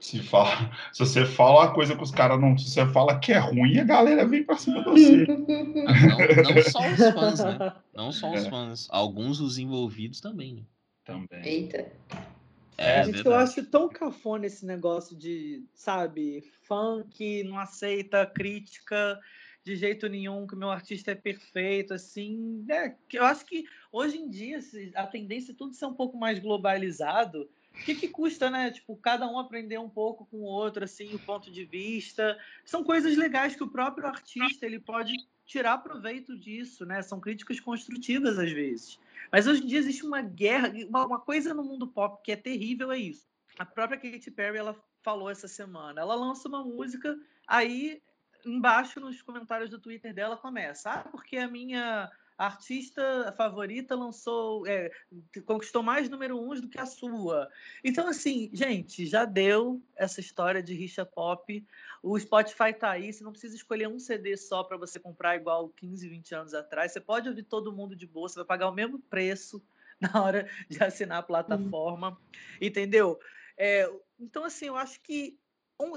Se, 0.00 0.20
fala, 0.20 0.70
se 0.92 1.00
você 1.00 1.24
fala 1.24 1.64
uma 1.64 1.74
coisa 1.74 1.96
que 1.96 2.02
os 2.02 2.10
caras 2.10 2.40
não. 2.40 2.56
Se 2.56 2.70
você 2.70 2.86
fala 2.86 3.18
que 3.18 3.32
é 3.32 3.38
ruim, 3.38 3.78
a 3.78 3.84
galera 3.84 4.26
vem 4.26 4.42
pra 4.42 4.56
cima 4.56 4.78
de 4.84 4.90
você. 4.90 5.26
Não, 5.26 6.54
não 6.54 6.62
só 6.62 6.88
os 6.88 6.98
fãs, 7.14 7.44
né? 7.44 7.72
Não 7.94 8.12
só 8.12 8.32
os 8.32 8.44
é. 8.44 8.50
fãs. 8.50 8.88
Alguns 8.90 9.38
dos 9.38 9.58
envolvidos 9.58 10.20
também, 10.20 10.54
né? 10.54 10.62
Também. 11.04 11.44
Eita. 11.44 11.86
É, 12.76 13.04
gente, 13.04 13.24
eu 13.24 13.34
acho 13.34 13.64
tão 13.66 13.88
cafona 13.88 14.46
esse 14.46 14.66
negócio 14.66 15.16
de, 15.16 15.64
sabe, 15.74 16.44
que 17.10 17.42
não 17.44 17.58
aceita 17.58 18.26
crítica 18.26 19.18
de 19.64 19.74
jeito 19.74 20.08
nenhum, 20.08 20.46
que 20.46 20.54
o 20.54 20.58
meu 20.58 20.70
artista 20.70 21.10
é 21.10 21.14
perfeito, 21.14 21.92
assim, 21.92 22.62
né? 22.68 22.94
Eu 23.12 23.24
acho 23.24 23.44
que 23.44 23.64
hoje 23.90 24.16
em 24.16 24.28
dia 24.28 24.60
a 24.94 25.06
tendência 25.06 25.52
é 25.52 25.54
tudo 25.56 25.74
ser 25.74 25.86
um 25.86 25.94
pouco 25.94 26.16
mais 26.16 26.38
globalizado. 26.38 27.48
O 27.72 27.84
que, 27.84 27.94
que 27.94 28.08
custa, 28.08 28.48
né? 28.48 28.70
Tipo, 28.70 28.96
cada 28.96 29.26
um 29.28 29.38
aprender 29.38 29.78
um 29.78 29.88
pouco 29.88 30.24
com 30.26 30.38
o 30.38 30.44
outro, 30.44 30.84
assim, 30.84 31.12
o 31.14 31.18
ponto 31.18 31.50
de 31.50 31.64
vista. 31.64 32.38
São 32.64 32.84
coisas 32.84 33.16
legais 33.16 33.56
que 33.56 33.64
o 33.64 33.68
próprio 33.68 34.06
artista 34.06 34.64
ele 34.64 34.78
pode 34.78 35.12
tirar 35.44 35.78
proveito 35.78 36.38
disso, 36.38 36.86
né? 36.86 37.02
São 37.02 37.20
críticas 37.20 37.58
construtivas 37.58 38.38
às 38.38 38.52
vezes. 38.52 39.00
Mas 39.30 39.46
hoje 39.46 39.62
em 39.62 39.66
dia 39.66 39.78
existe 39.78 40.04
uma 40.04 40.22
guerra, 40.22 40.72
uma, 40.88 41.20
coisa 41.20 41.52
no 41.52 41.64
mundo 41.64 41.88
pop 41.88 42.22
que 42.22 42.32
é 42.32 42.36
terrível 42.36 42.92
é 42.92 42.98
isso. 42.98 43.26
A 43.58 43.64
própria 43.64 43.98
Katy 43.98 44.30
Perry 44.30 44.58
ela 44.58 44.76
falou 45.02 45.30
essa 45.30 45.48
semana. 45.48 46.00
Ela 46.00 46.14
lança 46.14 46.48
uma 46.48 46.64
música, 46.64 47.16
aí 47.46 48.02
embaixo 48.44 49.00
nos 49.00 49.22
comentários 49.22 49.70
do 49.70 49.80
Twitter 49.80 50.14
dela 50.14 50.36
começa: 50.36 50.90
"Ah, 50.90 51.04
porque 51.04 51.36
a 51.36 51.48
minha 51.48 52.10
a 52.38 52.46
artista 52.46 53.32
favorita 53.36 53.94
lançou, 53.94 54.66
é, 54.66 54.90
conquistou 55.46 55.82
mais 55.82 56.08
número 56.08 56.38
uns 56.38 56.60
do 56.60 56.68
que 56.68 56.78
a 56.78 56.84
sua. 56.84 57.48
Então, 57.82 58.06
assim, 58.08 58.50
gente, 58.52 59.06
já 59.06 59.24
deu 59.24 59.82
essa 59.96 60.20
história 60.20 60.62
de 60.62 60.74
rixa 60.74 61.04
pop. 61.04 61.66
O 62.02 62.18
Spotify 62.18 62.74
tá 62.78 62.90
aí, 62.90 63.12
você 63.12 63.24
não 63.24 63.32
precisa 63.32 63.56
escolher 63.56 63.88
um 63.88 63.98
CD 63.98 64.36
só 64.36 64.62
para 64.62 64.76
você 64.76 65.00
comprar 65.00 65.36
igual 65.36 65.70
15, 65.70 66.08
20 66.08 66.34
anos 66.34 66.54
atrás. 66.54 66.92
Você 66.92 67.00
pode 67.00 67.28
ouvir 67.28 67.44
todo 67.44 67.72
mundo 67.72 67.96
de 67.96 68.06
boa, 68.06 68.28
você 68.28 68.36
vai 68.36 68.44
pagar 68.44 68.68
o 68.68 68.74
mesmo 68.74 68.98
preço 68.98 69.62
na 70.00 70.22
hora 70.22 70.48
de 70.68 70.82
assinar 70.82 71.18
a 71.18 71.22
plataforma, 71.22 72.10
uhum. 72.10 72.16
entendeu? 72.60 73.18
É, 73.56 73.90
então, 74.20 74.44
assim, 74.44 74.66
eu 74.66 74.76
acho 74.76 75.00
que 75.00 75.38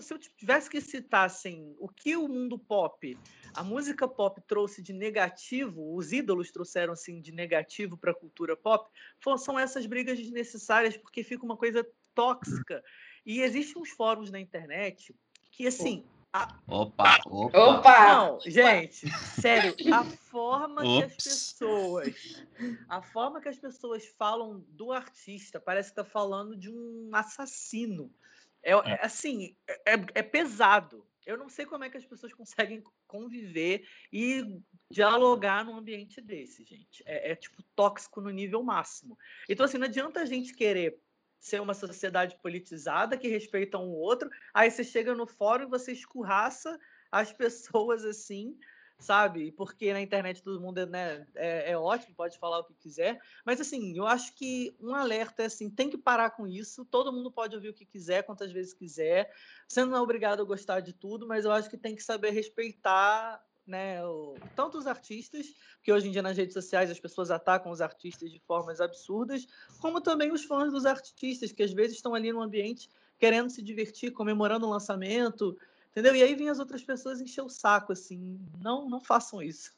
se 0.02 0.14
eu 0.14 0.20
tivesse 0.20 0.70
que 0.70 0.82
citar 0.82 1.26
assim, 1.26 1.76
o 1.80 1.88
que 1.88 2.16
o 2.16 2.28
mundo 2.28 2.58
pop, 2.60 3.18
a 3.54 3.64
música 3.64 4.08
pop 4.08 4.42
trouxe 4.48 4.82
de 4.82 4.94
negativo, 4.94 5.96
os 5.96 6.12
ídolos 6.12 6.52
trouxeram 6.52 6.94
assim 6.94 7.22
de 7.22 7.32
negativo 7.32 7.98
para 7.98 8.12
a 8.12 8.16
cultura 8.16 8.58
pop, 8.58 8.90
são 9.38 9.58
essas 9.58 9.86
brigas 9.86 10.18
desnecessárias 10.18 10.98
porque 10.98 11.24
fica 11.24 11.46
uma 11.46 11.58
coisa 11.58 11.88
tóxica. 12.14 12.84
E 13.26 13.42
existem 13.42 13.82
uns 13.82 13.90
fóruns 13.92 14.32
na 14.32 14.40
internet 14.40 15.16
que 15.52 15.68
assim, 15.68 16.06
a... 16.32 16.56
Opa, 16.68 17.20
opa. 17.26 17.60
Opa! 17.60 18.14
Não, 18.14 18.40
gente, 18.42 19.10
sério, 19.10 19.76
a 19.92 20.04
forma 20.04 20.82
Ops. 20.84 20.98
que 20.98 21.04
as 21.04 21.16
pessoas, 21.16 22.46
a 22.88 23.02
forma 23.02 23.42
que 23.42 23.50
as 23.50 23.58
pessoas 23.58 24.06
falam 24.18 24.64
do 24.70 24.92
artista 24.92 25.60
parece 25.60 25.90
que 25.90 26.00
está 26.00 26.04
falando 26.04 26.56
de 26.56 26.70
um 26.70 27.10
assassino. 27.14 28.14
É, 28.64 28.72
é. 28.72 28.76
é 28.76 29.06
assim, 29.06 29.56
é, 29.68 29.94
é, 30.16 30.24
pesado. 30.24 31.06
Eu 31.26 31.38
não 31.38 31.50
sei 31.50 31.66
como 31.66 31.84
é 31.84 31.90
que 31.90 31.98
as 31.98 32.06
pessoas 32.06 32.34
conseguem 32.34 32.84
conviver 33.08 33.88
e 34.12 34.62
dialogar 34.90 35.64
num 35.64 35.78
ambiente 35.78 36.20
desse, 36.22 36.64
gente. 36.64 37.04
É, 37.06 37.32
é, 37.32 37.36
tipo 37.36 37.62
tóxico 37.76 38.22
no 38.22 38.30
nível 38.30 38.64
máximo. 38.64 39.18
Então, 39.48 39.66
assim, 39.66 39.78
não 39.78 39.86
adianta 39.86 40.22
a 40.22 40.26
gente 40.26 40.54
querer 40.54 41.00
ser 41.40 41.62
uma 41.62 41.74
sociedade 41.74 42.38
politizada 42.42 43.18
que 43.18 43.28
respeita 43.28 43.78
um 43.78 43.92
outro, 43.92 44.30
aí 44.54 44.70
você 44.70 44.84
chega 44.84 45.16
no 45.16 45.26
fórum 45.26 45.64
e 45.64 45.70
você 45.70 45.94
escurraça 45.94 46.78
as 47.12 47.32
pessoas 47.32 48.04
assim 48.04 48.58
sabe? 49.00 49.52
Porque 49.54 49.94
na 49.94 50.02
internet 50.02 50.44
todo 50.44 50.60
mundo 50.60 50.86
né, 50.86 51.26
é, 51.34 51.72
é, 51.72 51.78
ótimo, 51.78 52.14
pode 52.16 52.38
falar 52.38 52.60
o 52.60 52.64
que 52.64 52.74
quiser. 52.74 53.20
Mas 53.46 53.62
assim, 53.62 53.98
eu 53.98 54.06
acho 54.06 54.36
que 54.36 54.76
um 54.80 54.94
alerta 54.94 55.44
é 55.44 55.46
assim, 55.46 55.70
tem 55.70 55.90
que 55.90 55.98
parar 55.98 56.32
com 56.32 56.46
isso. 56.46 56.86
Todo 56.86 57.14
mundo 57.14 57.32
pode 57.32 57.56
ouvir 57.56 57.70
o 57.70 57.74
que 57.74 57.86
quiser, 57.86 58.24
quantas 58.24 58.52
vezes 58.52 58.74
quiser. 58.74 59.34
Você 59.68 59.84
não 59.86 59.96
é 59.96 60.02
obrigado 60.02 60.42
a 60.42 60.46
gostar 60.46 60.82
de 60.82 60.94
tudo, 60.94 61.26
mas 61.26 61.46
eu 61.46 61.52
acho 61.52 61.70
que 61.70 61.78
tem 61.78 61.96
que 61.96 62.04
saber 62.04 62.32
respeitar 62.32 63.44
né, 63.66 64.04
o, 64.04 64.36
tanto 64.56 64.78
os 64.78 64.88
artistas, 64.88 65.54
que 65.84 65.94
hoje 65.94 66.08
em 66.08 66.12
dia 66.12 66.24
nas 66.24 66.36
redes 66.36 66.54
sociais 66.54 66.90
as 66.90 67.00
pessoas 67.00 67.30
atacam 67.30 67.72
os 67.72 67.82
artistas 67.82 68.32
de 68.32 68.40
formas 68.40 68.82
absurdas, 68.82 69.48
como 69.80 70.02
também 70.02 70.32
os 70.32 70.44
fãs 70.44 70.72
dos 70.72 70.88
artistas, 70.88 71.52
que 71.52 71.62
às 71.62 71.72
vezes 71.72 71.98
estão 71.98 72.16
ali 72.16 72.34
no 72.34 72.42
ambiente 72.42 72.90
querendo 73.20 73.50
se 73.50 73.62
divertir, 73.62 74.12
comemorando 74.12 74.66
o 74.66 74.70
lançamento, 74.70 75.56
entendeu? 75.92 76.16
E 76.16 76.24
aí 76.24 76.36
vem 76.36 76.50
as 76.50 76.60
outras 76.60 76.84
pessoas 76.84 77.22
encher 77.22 77.42
o 77.42 77.50
saco, 77.50 77.92
assim, 77.92 78.40
não, 78.62 78.90
não 78.90 79.02
façam 79.02 79.42
isso. 79.42 79.72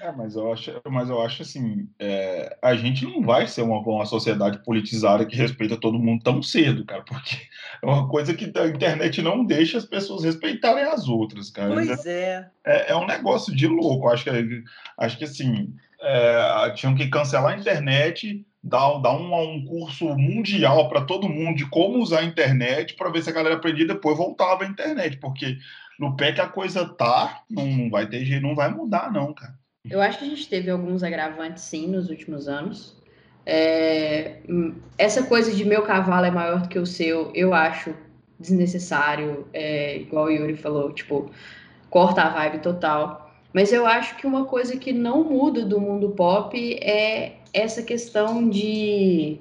É, 0.00 0.12
mas 0.12 0.36
eu 0.36 0.52
acho, 0.52 0.70
mas 0.90 1.08
eu 1.08 1.20
acho 1.22 1.42
assim, 1.42 1.88
é, 1.98 2.58
a 2.60 2.74
gente 2.74 3.06
não 3.06 3.22
vai 3.22 3.46
ser 3.46 3.62
uma, 3.62 3.78
uma 3.78 4.04
sociedade 4.04 4.62
politizada 4.64 5.24
que 5.24 5.34
respeita 5.34 5.80
todo 5.80 5.98
mundo 5.98 6.22
tão 6.22 6.42
cedo, 6.42 6.84
cara, 6.84 7.02
porque 7.02 7.36
é 7.82 7.86
uma 7.86 8.06
coisa 8.08 8.34
que 8.34 8.52
a 8.54 8.66
internet 8.66 9.22
não 9.22 9.44
deixa 9.44 9.78
as 9.78 9.86
pessoas 9.86 10.24
respeitarem 10.24 10.84
as 10.84 11.08
outras, 11.08 11.50
cara. 11.50 11.72
Pois 11.72 12.04
é. 12.04 12.50
É, 12.64 12.92
é 12.92 12.96
um 12.96 13.06
negócio 13.06 13.54
de 13.54 13.66
louco. 13.66 14.08
Acho 14.08 14.24
que, 14.24 14.64
acho 14.98 15.18
que 15.18 15.24
assim, 15.24 15.74
é, 16.02 16.70
tinham 16.74 16.94
que 16.94 17.08
cancelar 17.08 17.54
a 17.54 17.58
internet, 17.58 18.44
dar, 18.62 18.98
dar 18.98 19.12
um, 19.12 19.34
um 19.34 19.64
curso 19.64 20.06
mundial 20.16 20.88
para 20.88 21.02
todo 21.02 21.28
mundo 21.28 21.56
de 21.56 21.68
como 21.68 21.98
usar 21.98 22.20
a 22.20 22.24
internet 22.24 22.94
para 22.94 23.10
ver 23.10 23.22
se 23.22 23.30
a 23.30 23.32
galera 23.32 23.56
aprendia 23.56 23.84
e 23.84 23.88
depois 23.88 24.16
voltava 24.16 24.64
à 24.64 24.66
internet, 24.66 25.16
porque 25.18 25.56
no 25.98 26.16
pé 26.16 26.32
que 26.32 26.40
a 26.40 26.48
coisa 26.48 26.84
tá, 26.86 27.42
não 27.50 27.88
vai 27.88 28.06
ter 28.06 28.24
jeito, 28.24 28.42
não 28.42 28.54
vai 28.54 28.70
mudar, 28.70 29.12
não, 29.12 29.32
cara. 29.32 29.54
Eu 29.88 30.00
acho 30.00 30.18
que 30.18 30.24
a 30.24 30.28
gente 30.28 30.48
teve 30.48 30.70
alguns 30.70 31.02
agravantes, 31.02 31.64
sim, 31.64 31.88
nos 31.88 32.08
últimos 32.08 32.48
anos. 32.48 32.96
É, 33.44 34.38
essa 34.96 35.24
coisa 35.24 35.52
de 35.52 35.64
meu 35.64 35.82
cavalo 35.82 36.26
é 36.26 36.30
maior 36.30 36.62
do 36.62 36.68
que 36.68 36.78
o 36.78 36.86
seu, 36.86 37.32
eu 37.34 37.52
acho 37.52 37.94
desnecessário, 38.38 39.46
é, 39.52 39.98
igual 39.98 40.26
o 40.26 40.30
Yuri 40.30 40.56
falou, 40.56 40.92
tipo, 40.92 41.30
corta 41.90 42.22
a 42.22 42.28
vibe 42.28 42.58
total. 42.58 43.21
Mas 43.52 43.72
eu 43.72 43.86
acho 43.86 44.16
que 44.16 44.26
uma 44.26 44.44
coisa 44.44 44.76
que 44.76 44.92
não 44.92 45.24
muda 45.24 45.64
do 45.64 45.80
mundo 45.80 46.10
pop 46.10 46.56
é 46.82 47.36
essa 47.52 47.82
questão 47.82 48.48
de, 48.48 49.38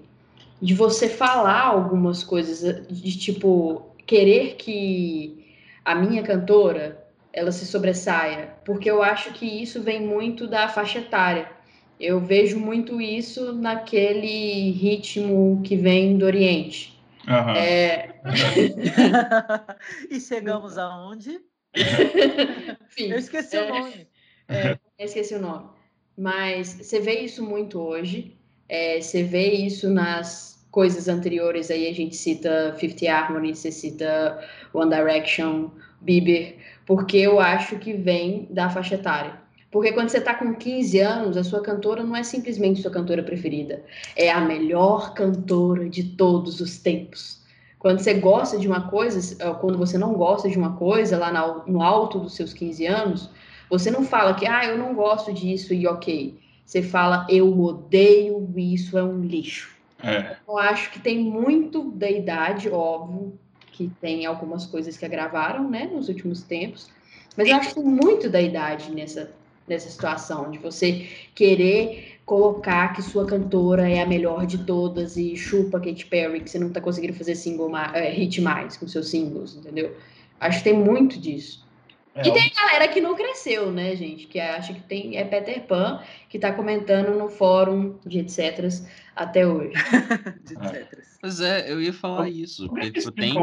de 0.61 0.73
você 0.73 1.07
falar 1.07 1.61
algumas 1.61 2.23
coisas, 2.23 2.87
de 2.87 3.17
tipo, 3.17 3.85
querer 4.05 4.55
que 4.55 5.55
a 5.85 5.95
minha 5.95 6.21
cantora 6.23 7.01
ela 7.33 7.51
se 7.51 7.65
sobressaia, 7.65 8.53
porque 8.65 8.91
eu 8.91 9.01
acho 9.01 9.31
que 9.31 9.45
isso 9.45 9.81
vem 9.81 10.05
muito 10.05 10.47
da 10.47 10.67
faixa 10.67 10.99
etária. 10.99 11.49
Eu 11.97 12.19
vejo 12.19 12.59
muito 12.59 12.99
isso 12.99 13.53
naquele 13.53 14.71
ritmo 14.71 15.61
que 15.63 15.77
vem 15.77 16.17
do 16.17 16.25
Oriente. 16.25 16.99
Uhum. 17.27 17.55
É... 17.55 18.15
e 20.09 20.19
chegamos 20.19 20.77
aonde? 20.77 21.39
Enfim, 22.87 23.11
eu 23.11 23.17
esqueci 23.17 23.55
é... 23.55 23.63
o 23.63 23.69
nome. 23.69 24.07
É, 24.47 24.71
eu 24.99 25.05
esqueci 25.05 25.35
o 25.35 25.41
nome. 25.41 25.69
Mas 26.17 26.73
você 26.81 26.99
vê 26.99 27.19
isso 27.19 27.43
muito 27.43 27.79
hoje. 27.79 28.37
É, 28.67 28.99
você 28.99 29.23
vê 29.23 29.51
isso 29.51 29.89
nas 29.89 30.65
coisas 30.71 31.07
anteriores. 31.07 31.71
Aí 31.71 31.87
a 31.87 31.93
gente 31.93 32.15
cita 32.15 32.75
Fifty 32.79 33.07
Harmony, 33.07 33.55
você 33.55 33.71
cita 33.71 34.39
One 34.73 34.89
Direction, 34.89 35.69
Bieber 36.01 36.55
porque 36.85 37.17
eu 37.17 37.39
acho 37.39 37.77
que 37.77 37.93
vem 37.93 38.47
da 38.49 38.69
faixa 38.69 38.95
etária. 38.95 39.39
Porque 39.71 39.93
quando 39.93 40.09
você 40.09 40.17
está 40.17 40.33
com 40.33 40.53
15 40.53 40.99
anos, 40.99 41.37
a 41.37 41.43
sua 41.45 41.61
cantora 41.61 42.03
não 42.03 42.15
é 42.15 42.23
simplesmente 42.23 42.81
sua 42.81 42.91
cantora 42.91 43.23
preferida, 43.23 43.81
é 44.17 44.29
a 44.29 44.41
melhor 44.41 45.13
cantora 45.13 45.89
de 45.89 46.03
todos 46.03 46.59
os 46.59 46.77
tempos. 46.77 47.40
Quando 47.81 47.97
você 47.97 48.13
gosta 48.13 48.59
de 48.59 48.67
uma 48.67 48.89
coisa, 48.89 49.55
quando 49.55 49.75
você 49.75 49.97
não 49.97 50.13
gosta 50.13 50.47
de 50.47 50.55
uma 50.55 50.75
coisa, 50.77 51.17
lá 51.17 51.63
no 51.65 51.81
alto 51.81 52.19
dos 52.19 52.35
seus 52.35 52.53
15 52.53 52.85
anos, 52.85 53.29
você 53.71 53.89
não 53.89 54.03
fala 54.03 54.35
que, 54.35 54.45
ah, 54.45 54.63
eu 54.65 54.77
não 54.77 54.93
gosto 54.93 55.33
disso 55.33 55.73
e 55.73 55.87
ok. 55.87 56.37
Você 56.63 56.83
fala, 56.83 57.25
eu 57.27 57.59
odeio 57.59 58.47
isso, 58.55 58.99
é 58.99 59.03
um 59.03 59.21
lixo. 59.21 59.75
É. 60.03 60.35
Eu 60.47 60.59
acho 60.59 60.91
que 60.91 60.99
tem 60.99 61.17
muito 61.17 61.89
da 61.89 62.07
idade, 62.07 62.69
óbvio, 62.69 63.33
que 63.71 63.89
tem 63.99 64.27
algumas 64.27 64.67
coisas 64.67 64.95
que 64.95 65.03
agravaram, 65.03 65.67
né, 65.67 65.89
nos 65.91 66.07
últimos 66.07 66.43
tempos. 66.43 66.87
Mas 67.35 67.49
eu 67.49 67.55
acho 67.55 67.69
que 67.69 67.75
tem 67.75 67.83
muito 67.83 68.29
da 68.29 68.39
idade 68.39 68.91
nessa, 68.91 69.31
nessa 69.67 69.89
situação, 69.89 70.51
de 70.51 70.59
você 70.59 71.09
querer 71.33 72.10
colocar 72.31 72.93
que 72.93 73.01
sua 73.01 73.25
cantora 73.25 73.89
é 73.89 74.01
a 74.01 74.05
melhor 74.05 74.45
de 74.45 74.59
todas 74.59 75.17
e 75.17 75.35
chupa 75.35 75.81
Katy 75.81 76.05
Perry, 76.05 76.39
que 76.39 76.49
você 76.49 76.57
não 76.57 76.71
tá 76.71 76.79
conseguindo 76.79 77.13
fazer 77.13 77.35
single 77.35 77.75
é, 77.75 78.09
hit 78.09 78.39
mais 78.39 78.77
com 78.77 78.87
seus 78.87 79.09
singles, 79.09 79.57
entendeu? 79.57 79.97
Acho 80.39 80.59
que 80.59 80.63
tem 80.63 80.73
muito 80.73 81.19
disso. 81.19 81.67
É, 82.15 82.25
e 82.25 82.31
tem 82.31 82.49
galera 82.55 82.87
que 82.87 83.01
não 83.01 83.17
cresceu, 83.17 83.69
né, 83.69 83.97
gente? 83.97 84.27
Que 84.27 84.39
acha 84.39 84.73
que 84.73 84.79
tem 84.79 85.17
é 85.17 85.25
Peter 85.25 85.61
Pan, 85.67 86.01
que 86.29 86.39
tá 86.39 86.53
comentando 86.53 87.17
no 87.17 87.27
fórum 87.27 87.99
de 88.05 88.19
etc. 88.19 88.65
até 89.13 89.45
hoje. 89.45 89.73
de 90.47 90.53
etc. 90.53 90.99
Pois 91.19 91.41
é, 91.41 91.69
eu 91.69 91.81
ia 91.81 91.91
falar 91.91 92.29
isso. 92.29 92.65
Porque, 92.69 92.91
tipo, 92.91 93.11
tem. 93.11 93.33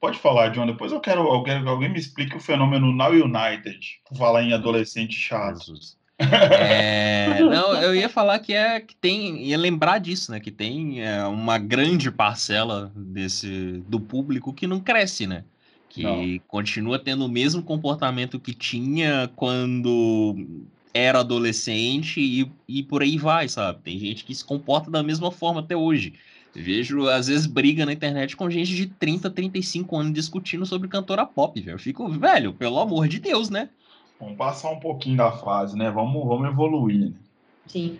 Pode 0.00 0.18
falar, 0.18 0.48
John. 0.48 0.66
Depois 0.66 0.90
eu 0.90 0.98
quero, 0.98 1.20
eu 1.32 1.42
quero 1.44 1.62
que 1.62 1.68
alguém 1.68 1.88
me 1.88 2.00
explique 2.00 2.36
o 2.36 2.40
fenômeno 2.40 2.92
Now 2.92 3.12
United. 3.12 3.78
Falar 4.18 4.42
em 4.42 4.52
adolescente 4.52 5.14
chato. 5.14 5.72
É, 6.22 7.40
não, 7.40 7.74
eu 7.74 7.94
ia 7.94 8.08
falar 8.08 8.38
que 8.38 8.52
é 8.52 8.80
que 8.80 8.94
tem, 8.96 9.44
ia 9.44 9.58
lembrar 9.58 9.98
disso, 9.98 10.30
né? 10.30 10.40
Que 10.40 10.50
tem 10.50 11.02
é, 11.02 11.24
uma 11.24 11.58
grande 11.58 12.10
parcela 12.10 12.92
desse 12.94 13.82
do 13.88 14.00
público 14.00 14.52
que 14.52 14.66
não 14.66 14.80
cresce, 14.80 15.26
né? 15.26 15.44
que 15.92 16.02
Não. 16.02 16.40
continua 16.48 16.98
tendo 16.98 17.26
o 17.26 17.28
mesmo 17.28 17.62
comportamento 17.62 18.40
que 18.40 18.54
tinha 18.54 19.30
quando 19.36 20.34
era 20.94 21.20
adolescente 21.20 22.18
e, 22.18 22.50
e 22.66 22.82
por 22.82 23.02
aí 23.02 23.18
vai, 23.18 23.46
sabe? 23.46 23.80
Tem 23.82 23.98
gente 23.98 24.24
que 24.24 24.34
se 24.34 24.42
comporta 24.42 24.90
da 24.90 25.02
mesma 25.02 25.30
forma 25.30 25.60
até 25.60 25.76
hoje. 25.76 26.14
Vejo, 26.54 27.08
às 27.08 27.28
vezes, 27.28 27.46
briga 27.46 27.84
na 27.84 27.92
internet 27.92 28.36
com 28.36 28.48
gente 28.50 28.74
de 28.74 28.86
30, 28.86 29.30
35 29.30 29.96
anos 29.96 30.12
discutindo 30.14 30.64
sobre 30.64 30.88
cantora 30.88 31.26
pop, 31.26 31.58
velho. 31.60 31.74
Eu 31.74 31.78
fico, 31.78 32.08
velho, 32.08 32.54
pelo 32.54 32.78
amor 32.78 33.06
de 33.06 33.18
Deus, 33.18 33.50
né? 33.50 33.68
Vamos 34.22 34.36
passar 34.36 34.70
um 34.70 34.78
pouquinho 34.78 35.16
da 35.16 35.32
fase, 35.32 35.76
né? 35.76 35.90
Vamos, 35.90 36.24
vamos 36.24 36.48
evoluir. 36.48 37.10
Né? 37.10 37.16
Sim. 37.66 37.98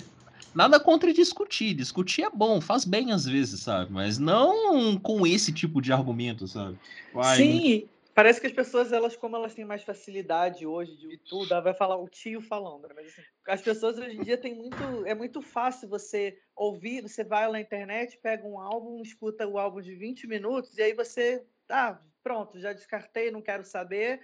Nada 0.54 0.78
contra 0.78 1.12
discutir. 1.12 1.74
Discutir 1.74 2.22
é 2.22 2.30
bom, 2.30 2.60
faz 2.60 2.84
bem 2.84 3.10
às 3.10 3.24
vezes, 3.24 3.62
sabe? 3.62 3.92
Mas 3.92 4.18
não 4.18 4.96
com 5.00 5.26
esse 5.26 5.52
tipo 5.52 5.82
de 5.82 5.92
argumento, 5.92 6.46
sabe? 6.46 6.78
Vai, 7.12 7.36
Sim, 7.38 7.88
parece 8.14 8.40
que 8.40 8.46
as 8.46 8.52
pessoas, 8.52 8.92
elas, 8.92 9.16
como 9.16 9.34
elas 9.34 9.52
têm 9.52 9.64
mais 9.64 9.82
facilidade 9.82 10.64
hoje 10.64 10.96
de 10.96 11.18
tudo, 11.28 11.60
vai 11.60 11.74
falar 11.74 11.96
o 11.96 12.08
tio 12.08 12.40
falando, 12.40 12.86
né? 12.86 12.94
Mas 12.94 13.06
assim, 13.08 13.22
as 13.48 13.60
pessoas 13.60 13.98
hoje 13.98 14.16
em 14.16 14.22
dia 14.22 14.38
têm 14.38 14.54
muito. 14.54 15.04
É 15.04 15.16
muito 15.16 15.42
fácil 15.42 15.88
você 15.88 16.38
ouvir, 16.54 17.02
você 17.02 17.24
vai 17.24 17.50
na 17.50 17.60
internet, 17.60 18.16
pega 18.22 18.46
um 18.46 18.60
álbum, 18.60 19.02
escuta 19.02 19.44
o 19.44 19.58
álbum 19.58 19.80
de 19.80 19.96
20 19.96 20.28
minutos, 20.28 20.78
e 20.78 20.82
aí 20.82 20.94
você. 20.94 21.44
Ah, 21.68 21.98
pronto, 22.22 22.60
já 22.60 22.72
descartei, 22.72 23.32
não 23.32 23.42
quero 23.42 23.64
saber. 23.64 24.20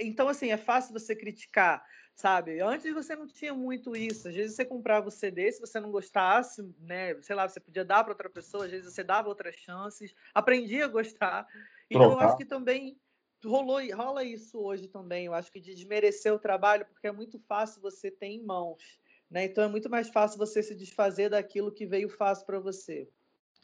Então, 0.00 0.28
assim, 0.28 0.50
é 0.50 0.56
fácil 0.56 0.92
você 0.92 1.14
criticar 1.14 1.84
sabe? 2.14 2.60
Antes 2.60 2.92
você 2.92 3.16
não 3.16 3.26
tinha 3.26 3.54
muito 3.54 3.96
isso. 3.96 4.28
Às 4.28 4.34
vezes 4.34 4.56
você 4.56 4.64
comprava 4.64 5.08
o 5.08 5.10
CD, 5.10 5.50
se 5.50 5.60
você 5.60 5.80
não 5.80 5.90
gostasse, 5.90 6.62
né? 6.78 7.20
Sei 7.22 7.34
lá, 7.34 7.48
você 7.48 7.60
podia 7.60 7.84
dar 7.84 8.04
para 8.04 8.12
outra 8.12 8.30
pessoa, 8.30 8.64
às 8.64 8.70
vezes 8.70 8.92
você 8.92 9.02
dava 9.02 9.28
outras 9.28 9.54
chances, 9.56 10.14
aprendia 10.34 10.84
a 10.84 10.88
gostar. 10.88 11.46
Então 11.90 12.02
Trocar. 12.02 12.14
eu 12.14 12.20
acho 12.20 12.36
que 12.36 12.44
também 12.44 13.00
rolou, 13.44 13.80
rola 13.94 14.24
isso 14.24 14.58
hoje 14.58 14.88
também. 14.88 15.26
Eu 15.26 15.34
acho 15.34 15.50
que 15.50 15.60
de 15.60 15.74
desmerecer 15.74 16.32
o 16.32 16.38
trabalho, 16.38 16.86
porque 16.86 17.06
é 17.06 17.12
muito 17.12 17.38
fácil 17.40 17.80
você 17.80 18.10
ter 18.10 18.26
em 18.26 18.44
mãos. 18.44 19.00
Né? 19.30 19.44
Então 19.44 19.64
é 19.64 19.68
muito 19.68 19.88
mais 19.88 20.08
fácil 20.08 20.38
você 20.38 20.62
se 20.62 20.74
desfazer 20.74 21.30
daquilo 21.30 21.72
que 21.72 21.86
veio 21.86 22.08
fácil 22.08 22.44
para 22.44 22.60
você. 22.60 23.08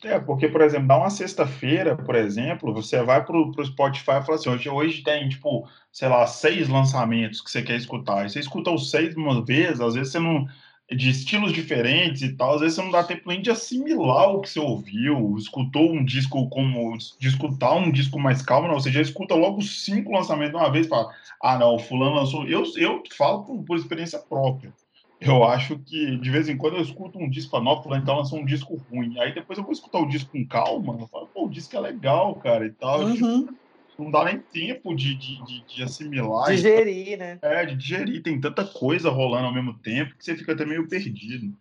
É, 0.05 0.19
porque, 0.21 0.49
por 0.49 0.61
exemplo, 0.61 0.87
dá 0.87 0.97
uma 0.97 1.11
sexta-feira, 1.11 1.97
por 1.97 2.15
exemplo, 2.15 2.73
você 2.73 3.03
vai 3.03 3.25
para 3.25 3.37
o 3.37 3.65
Spotify 3.65 4.13
e 4.13 4.23
fala 4.23 4.35
assim, 4.35 4.49
hoje, 4.49 4.69
hoje 4.69 5.03
tem, 5.03 5.29
tipo, 5.29 5.69
sei 5.91 6.09
lá, 6.09 6.25
seis 6.27 6.69
lançamentos 6.69 7.41
que 7.41 7.51
você 7.51 7.63
quer 7.63 7.77
escutar. 7.77 8.25
E 8.25 8.31
você 8.31 8.39
escuta 8.39 8.71
os 8.71 8.91
seis 8.91 9.17
uma 9.17 9.45
vez, 9.45 9.81
às 9.81 9.95
vezes 9.95 10.13
você 10.13 10.21
não. 10.21 10.47
de 10.91 11.11
estilos 11.11 11.53
diferentes 11.53 12.23
e 12.23 12.37
tal, 12.37 12.55
às 12.55 12.61
vezes 12.61 12.77
você 12.77 12.83
não 12.83 12.93
dá 12.93 13.03
tempo 13.03 13.29
nem 13.29 13.43
de 13.43 13.51
assimilar 13.51 14.31
o 14.31 14.41
que 14.41 14.51
você 14.51 14.61
ouviu, 14.61 15.37
escutou 15.37 15.93
um 15.93 16.05
disco 16.05 16.49
como. 16.49 16.97
de 17.19 17.29
escutar 17.29 17.75
um 17.75 17.91
disco 17.91 18.21
mais 18.21 18.41
calmo, 18.41 18.69
não, 18.69 18.79
você 18.81 18.93
já 18.93 19.01
escuta 19.01 19.35
logo 19.35 19.61
cinco 19.63 20.13
lançamentos 20.13 20.53
de 20.53 20.57
uma 20.59 20.71
vez 20.71 20.87
e 20.87 20.91
fala, 20.91 21.13
ah, 21.43 21.59
não, 21.59 21.75
o 21.75 21.79
fulano 21.79 22.15
lançou. 22.17 22.47
Eu, 22.47 22.63
eu 22.77 23.03
falo 23.17 23.45
por, 23.45 23.65
por 23.65 23.77
experiência 23.77 24.21
própria 24.21 24.73
eu 25.21 25.43
acho 25.45 25.79
que 25.81 26.17
de 26.17 26.31
vez 26.31 26.49
em 26.49 26.57
quando 26.57 26.77
eu 26.77 26.83
escuto 26.83 27.19
um 27.19 27.29
disco 27.29 27.59
novo, 27.61 27.95
então 27.95 28.17
lançou 28.17 28.39
um 28.39 28.45
disco 28.45 28.77
ruim. 28.91 29.19
Aí 29.19 29.35
depois 29.35 29.59
eu 29.59 29.65
vou 29.65 29.73
escutar 29.73 29.99
o 29.99 30.09
disco 30.09 30.33
com 30.33 30.47
calma, 30.47 30.97
eu 31.01 31.09
falo, 31.09 31.27
pô, 31.29 31.47
o 31.47 31.51
disco 31.51 31.77
é 31.77 31.81
legal, 31.81 32.37
cara, 32.37 32.67
e 32.67 32.71
tal. 32.71 33.01
Uhum. 33.01 33.49
não 33.99 34.11
dá 34.11 34.25
nem 34.25 34.39
tempo 34.39 34.95
de, 34.95 35.15
de, 35.17 35.45
de, 35.45 35.67
de 35.67 35.83
assimilar. 35.83 36.51
Digerir, 36.51 37.19
né? 37.19 37.39
É, 37.43 37.67
de 37.67 37.77
digerir. 37.77 38.23
Tem 38.23 38.41
tanta 38.41 38.65
coisa 38.65 39.11
rolando 39.11 39.47
ao 39.47 39.55
mesmo 39.55 39.75
tempo 39.75 40.15
que 40.17 40.25
você 40.25 40.37
fica 40.37 40.53
até 40.53 40.65
meio 40.65 40.89
perdido. 40.89 41.53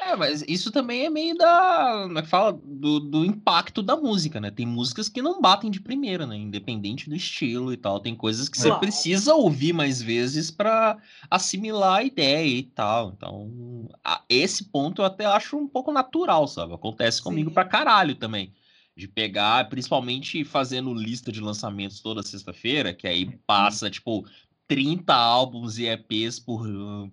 É, 0.00 0.16
mas 0.16 0.44
isso 0.48 0.70
também 0.70 1.06
é 1.06 1.10
meio 1.10 1.36
da. 1.36 2.02
Como 2.04 2.18
é 2.18 2.22
que 2.22 2.28
fala? 2.28 2.52
Do, 2.64 3.00
do 3.00 3.24
impacto 3.24 3.82
da 3.82 3.96
música, 3.96 4.40
né? 4.40 4.50
Tem 4.50 4.66
músicas 4.66 5.08
que 5.08 5.22
não 5.22 5.40
batem 5.40 5.70
de 5.70 5.80
primeira, 5.80 6.26
né? 6.26 6.36
Independente 6.36 7.08
do 7.08 7.14
estilo 7.16 7.72
e 7.72 7.76
tal. 7.76 8.00
Tem 8.00 8.14
coisas 8.14 8.48
que 8.48 8.56
Claro. 8.58 8.74
você 8.74 8.80
precisa 8.80 9.34
ouvir 9.34 9.72
mais 9.72 10.02
vezes 10.02 10.50
pra 10.50 10.98
assimilar 11.30 11.98
a 12.00 12.04
ideia 12.04 12.46
e 12.58 12.62
tal. 12.64 13.12
Então, 13.16 13.88
a- 14.04 14.22
esse 14.28 14.64
ponto 14.64 15.00
eu 15.02 15.06
até 15.06 15.24
acho 15.24 15.56
um 15.56 15.68
pouco 15.68 15.92
natural, 15.92 16.46
sabe? 16.48 16.74
Acontece 16.74 17.22
comigo 17.22 17.50
Sim. 17.50 17.54
pra 17.54 17.64
caralho 17.64 18.14
também. 18.14 18.52
De 18.96 19.08
pegar, 19.08 19.68
principalmente 19.68 20.44
fazendo 20.44 20.94
lista 20.94 21.32
de 21.32 21.40
lançamentos 21.40 22.00
toda 22.00 22.22
sexta-feira, 22.22 22.94
que 22.94 23.08
aí 23.08 23.26
passa, 23.46 23.90
tipo, 23.90 24.24
30 24.66 25.14
álbuns 25.14 25.78
e 25.78 25.86
EPs 25.86 26.38
por, 26.38 26.66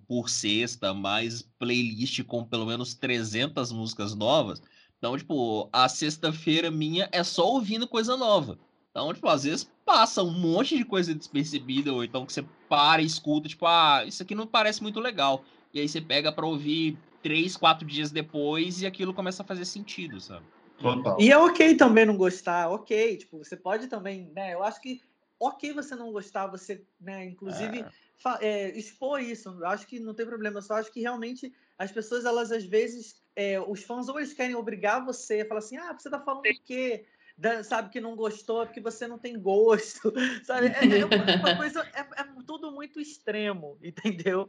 por 0.06 0.28
sexta, 0.28 0.94
mais 0.94 1.42
playlist 1.58 2.22
com 2.24 2.44
pelo 2.44 2.66
menos 2.66 2.94
300 2.94 3.72
músicas 3.72 4.14
novas. 4.14 4.62
Então, 4.98 5.16
tipo, 5.18 5.68
a 5.72 5.88
sexta-feira 5.88 6.70
minha 6.70 7.08
é 7.12 7.22
só 7.24 7.46
ouvindo 7.46 7.88
coisa 7.88 8.16
nova. 8.16 8.58
Então, 8.90 9.12
tipo, 9.12 9.28
às 9.28 9.44
vezes 9.44 9.70
passa 9.84 10.22
um 10.22 10.30
monte 10.30 10.76
de 10.76 10.84
coisa 10.84 11.14
despercebida, 11.14 11.92
ou 11.92 12.04
então 12.04 12.24
que 12.24 12.32
você 12.32 12.44
para 12.68 13.02
e 13.02 13.06
escuta, 13.06 13.48
tipo, 13.48 13.66
ah, 13.66 14.04
isso 14.06 14.22
aqui 14.22 14.34
não 14.34 14.46
parece 14.46 14.82
muito 14.82 15.00
legal. 15.00 15.44
E 15.74 15.80
aí 15.80 15.88
você 15.88 16.00
pega 16.00 16.30
pra 16.30 16.46
ouvir 16.46 16.96
três, 17.22 17.56
quatro 17.56 17.86
dias 17.86 18.10
depois 18.10 18.82
e 18.82 18.86
aquilo 18.86 19.14
começa 19.14 19.42
a 19.42 19.46
fazer 19.46 19.64
sentido, 19.64 20.20
sabe? 20.20 20.44
Total. 20.78 21.16
E 21.20 21.30
é 21.30 21.38
ok 21.38 21.74
também 21.76 22.04
não 22.04 22.16
gostar, 22.16 22.68
ok. 22.70 23.16
Tipo, 23.16 23.38
você 23.38 23.56
pode 23.56 23.86
também, 23.86 24.30
né? 24.34 24.54
Eu 24.54 24.62
acho 24.62 24.80
que 24.80 25.00
ok 25.42 25.72
você 25.72 25.94
não 25.96 26.12
gostar, 26.12 26.46
você, 26.46 26.84
né, 27.00 27.24
inclusive, 27.24 27.84
fa- 28.16 28.38
é, 28.40 28.70
expor 28.76 29.20
isso. 29.20 29.48
Eu 29.48 29.66
acho 29.66 29.86
que 29.86 29.98
não 30.00 30.14
tem 30.14 30.24
problema. 30.26 30.58
Eu 30.58 30.62
só 30.62 30.74
acho 30.74 30.92
que 30.92 31.00
realmente 31.00 31.52
as 31.78 31.90
pessoas, 31.90 32.24
elas 32.24 32.52
às 32.52 32.64
vezes, 32.64 33.22
é, 33.34 33.60
os 33.60 33.82
fãs 33.82 34.08
ou 34.08 34.18
eles 34.18 34.32
querem 34.32 34.54
obrigar 34.54 35.04
você 35.04 35.40
a 35.40 35.46
falar 35.48 35.58
assim, 35.58 35.76
ah, 35.76 35.92
você 35.98 36.08
tá 36.10 36.20
falando 36.20 36.46
o 36.46 36.60
quê? 36.64 37.04
Da- 37.36 37.64
sabe 37.64 37.88
que 37.90 38.00
não 38.00 38.14
gostou 38.14 38.62
é 38.62 38.66
porque 38.66 38.80
você 38.80 39.08
não 39.08 39.18
tem 39.18 39.40
gosto, 39.40 40.12
sabe? 40.44 40.66
É, 40.68 41.00
é 41.00 41.06
uma, 41.06 41.24
é 41.30 41.36
uma 41.36 41.56
coisa, 41.56 41.80
é, 41.94 42.00
é 42.00 42.24
tudo 42.46 42.70
muito 42.70 43.00
extremo, 43.00 43.78
entendeu? 43.82 44.46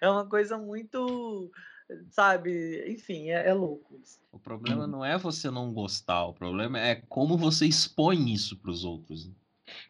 É 0.00 0.08
uma 0.08 0.26
coisa 0.26 0.56
muito, 0.58 1.50
sabe? 2.10 2.84
Enfim, 2.90 3.30
é, 3.30 3.48
é 3.48 3.52
louco. 3.54 4.00
O 4.32 4.38
problema 4.38 4.86
não 4.86 5.04
é 5.04 5.16
você 5.16 5.50
não 5.50 5.72
gostar, 5.72 6.24
o 6.26 6.34
problema 6.34 6.78
é 6.80 6.96
como 6.96 7.36
você 7.38 7.66
expõe 7.66 8.32
isso 8.32 8.58
pros 8.58 8.84
outros. 8.84 9.30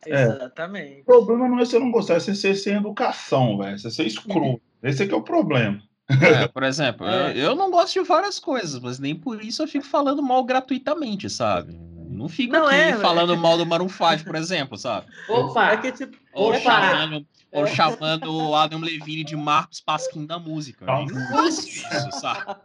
É. 0.07 0.23
Exatamente. 0.25 1.01
O 1.03 1.05
problema 1.05 1.49
não 1.49 1.59
é 1.61 1.65
você 1.65 1.79
não 1.79 1.91
gostar, 1.91 2.15
é 2.15 2.21
você 2.21 2.35
ser 2.35 2.55
sem 2.55 2.75
educação, 2.77 3.59
velho. 3.59 3.79
Você 3.79 3.91
ser 3.91 4.07
escroto. 4.07 4.61
Esse 4.83 5.03
é 5.03 5.07
que 5.07 5.15
é 5.15 5.17
o 5.17 5.23
problema. 5.23 5.83
É, 6.09 6.47
por 6.47 6.63
exemplo, 6.63 7.05
É. 7.07 7.33
eu, 7.33 7.37
eu 7.51 7.55
não 7.57 7.71
gosto 7.71 7.95
de 7.95 8.07
várias 8.07 8.39
coisas, 8.39 8.79
mas 8.81 8.99
nem 8.99 9.15
por 9.15 9.43
isso 9.43 9.63
eu 9.63 9.67
fico 9.69 9.85
falando 9.85 10.23
mal 10.23 10.45
gratuitamente, 10.45 11.29
sabe? 11.29 11.77
Não 12.09 12.29
fico 12.29 12.53
Não, 12.53 12.67
aqui 12.67 12.77
é, 12.77 12.97
falando 12.97 13.37
mal 13.37 13.59
do 13.59 13.67
Maroon 13.67 13.89
5, 13.89 14.25
por 14.25 14.37
exemplo, 14.37 14.79
sabe? 14.79 15.07
Opa! 15.29 15.73
É 15.73 15.77
que, 15.79 15.93
tipo, 15.93 16.17
Ou 16.33 16.51
Opa! 16.51 16.61
chamando, 16.61 17.27
ou 17.53 17.65
É. 17.65 17.67
chamando 17.67 18.33
o 18.33 18.55
Adam 18.55 18.81
Levine 18.81 19.25
de 19.25 19.37
Marcos 19.37 19.81
Pasquim 19.81 20.25
da 20.25 20.39
música. 20.39 20.87
Não. 20.87 21.01
Eu 21.09 21.15
não 21.15 21.27
faço 21.29 21.69
isso, 21.69 22.13
sabe? 22.21 22.57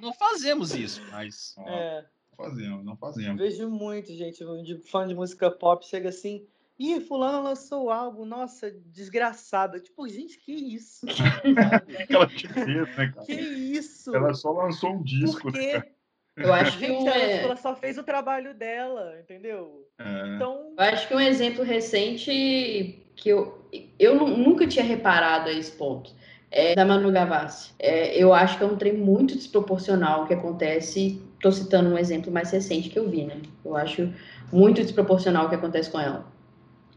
Não 0.00 0.12
fazemos 0.12 0.74
isso, 0.74 1.00
mas. 1.10 1.54
É, 1.66 2.04
Não 2.38 2.46
fazemos, 2.46 2.84
não 2.84 2.96
fazemos. 2.96 3.40
vejo 3.40 3.68
muito, 3.70 4.12
gente, 4.14 4.44
de 4.62 4.76
fã 4.90 5.06
de 5.08 5.14
música 5.14 5.50
pop 5.50 5.84
chega 5.86 6.10
assim. 6.10 6.44
Ih, 6.78 7.00
fulano 7.00 7.42
lançou 7.42 7.84
o 7.84 7.90
álbum, 7.90 8.24
nossa, 8.24 8.70
desgraçada. 8.86 9.78
Tipo, 9.78 10.08
gente, 10.08 10.38
que 10.38 10.52
isso? 10.52 11.06
Aquela 12.00 12.26
tipeza, 12.26 12.90
né, 12.96 13.12
cara? 13.14 13.26
que 13.26 13.32
isso? 13.34 14.14
Ela 14.14 14.34
só 14.34 14.50
lançou 14.52 14.94
um 14.94 15.02
disco, 15.02 15.42
Por 15.42 15.52
né? 15.52 15.58
quê? 15.58 15.92
Eu 16.38 16.52
acho 16.52 16.78
que 16.78 16.86
Gente, 16.86 17.04
um, 17.04 17.08
ela, 17.08 17.22
é- 17.22 17.42
ela 17.44 17.56
só 17.56 17.76
fez 17.76 17.98
o 17.98 18.02
trabalho 18.02 18.54
dela, 18.54 19.18
entendeu? 19.20 19.86
É. 19.98 20.34
Então, 20.34 20.74
eu 20.76 20.84
acho 20.84 21.06
que 21.06 21.14
um 21.14 21.20
exemplo 21.20 21.62
recente 21.62 23.04
que 23.14 23.28
eu, 23.28 23.64
eu 23.98 24.14
nu- 24.16 24.36
nunca 24.36 24.66
tinha 24.66 24.84
reparado 24.84 25.50
a 25.50 25.52
esse 25.52 25.72
ponto 25.72 26.10
é 26.50 26.74
da 26.74 26.84
Manu 26.84 27.12
Gavassi. 27.12 27.72
É, 27.78 28.16
eu 28.16 28.32
acho 28.32 28.58
que 28.58 28.64
é 28.64 28.66
um 28.66 28.76
trem 28.76 28.94
muito 28.96 29.34
desproporcional 29.36 30.26
que 30.26 30.34
acontece. 30.34 31.22
Tô 31.40 31.52
citando 31.52 31.90
um 31.90 31.98
exemplo 31.98 32.32
mais 32.32 32.50
recente 32.50 32.88
que 32.88 32.98
eu 32.98 33.08
vi, 33.08 33.24
né? 33.24 33.40
Eu 33.64 33.76
acho 33.76 34.12
muito 34.52 34.82
desproporcional 34.82 35.46
o 35.46 35.48
que 35.48 35.54
acontece 35.54 35.90
com 35.90 36.00
ela. 36.00 36.31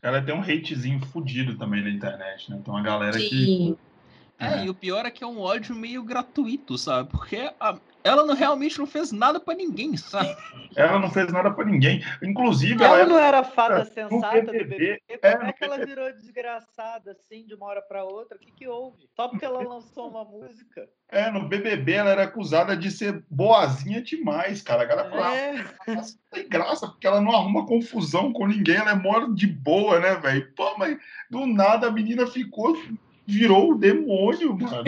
Ela 0.06 0.22
tem 0.22 0.36
um 0.36 0.42
hatezinho 0.42 1.00
fudido 1.08 1.58
também 1.58 1.84
na 1.84 1.90
internet, 1.90 2.52
né? 2.52 2.62
Tem 2.64 2.72
uma 2.72 2.84
galera 2.84 3.18
que. 3.18 3.28
Sim, 3.28 3.78
É, 4.38 4.66
e 4.66 4.70
o 4.70 4.74
pior 4.76 5.04
é 5.04 5.10
que 5.10 5.24
é 5.24 5.28
um 5.28 5.40
ódio 5.40 5.76
meio 5.76 6.04
gratuito, 6.04 6.78
sabe? 6.78 7.10
Porque 7.10 7.50
a- 7.60 7.80
ela 8.06 8.24
não, 8.24 8.36
realmente 8.36 8.78
não 8.78 8.86
fez 8.86 9.12
nada 9.12 9.40
pra 9.40 9.56
ninguém, 9.56 9.98
sabe? 9.98 10.38
Ela 10.76 11.00
não 11.00 11.10
fez 11.10 11.32
nada 11.34 11.50
pra 11.50 11.66
ninguém. 11.66 12.04
Inclusive, 12.22 12.84
ela 12.84 13.00
ela 13.00 13.10
não 13.10 13.18
era 13.18 13.44
fada 13.44 13.84
sensata 13.84 14.42
do 14.44 14.52
BBB, 14.52 15.02
é, 15.10 15.32
Como 15.36 15.50
é 15.50 15.54
que 15.54 15.64
ela 15.64 15.84
virou 15.84 16.14
desgraçada 16.14 17.12
assim, 17.14 17.48
de 17.48 17.56
uma 17.56 17.66
hora 17.66 17.82
pra 17.82 18.04
outra? 18.04 18.38
O 18.38 18.40
que 18.40 18.52
que 18.52 18.68
houve? 18.68 19.10
Só 19.16 19.28
porque 19.28 19.44
ela 19.44 19.64
lançou 19.64 20.08
uma 20.08 20.24
música? 20.24 20.88
É, 21.10 21.32
no 21.32 21.48
BBB 21.48 21.94
ela 21.94 22.12
era 22.12 22.24
acusada 22.26 22.78
de 22.78 22.92
ser 22.92 23.24
boazinha 23.30 24.02
demais, 24.04 24.62
cara. 24.62 24.84
A 24.84 24.86
galera 24.86 25.10
falava, 25.10 25.36
É. 25.36 25.66
"Ah, 25.88 26.02
tem 26.32 26.48
graça, 26.48 26.88
porque 26.88 27.08
ela 27.08 27.22
não 27.22 27.32
arruma 27.32 27.66
confusão 27.66 28.32
com 28.32 28.46
ninguém, 28.46 28.76
ela 28.76 28.92
é 28.92 28.96
mó 28.96 29.28
de 29.28 29.48
boa, 29.48 30.00
né, 30.00 30.16
velho? 30.16 30.54
Pô, 30.56 30.78
mas 30.78 30.98
do 31.30 31.48
nada 31.48 31.88
a 31.88 31.92
menina 31.92 32.28
ficou, 32.28 32.78
virou 33.26 33.72
o 33.72 33.78
demônio, 33.78 34.58
mano. 34.60 34.86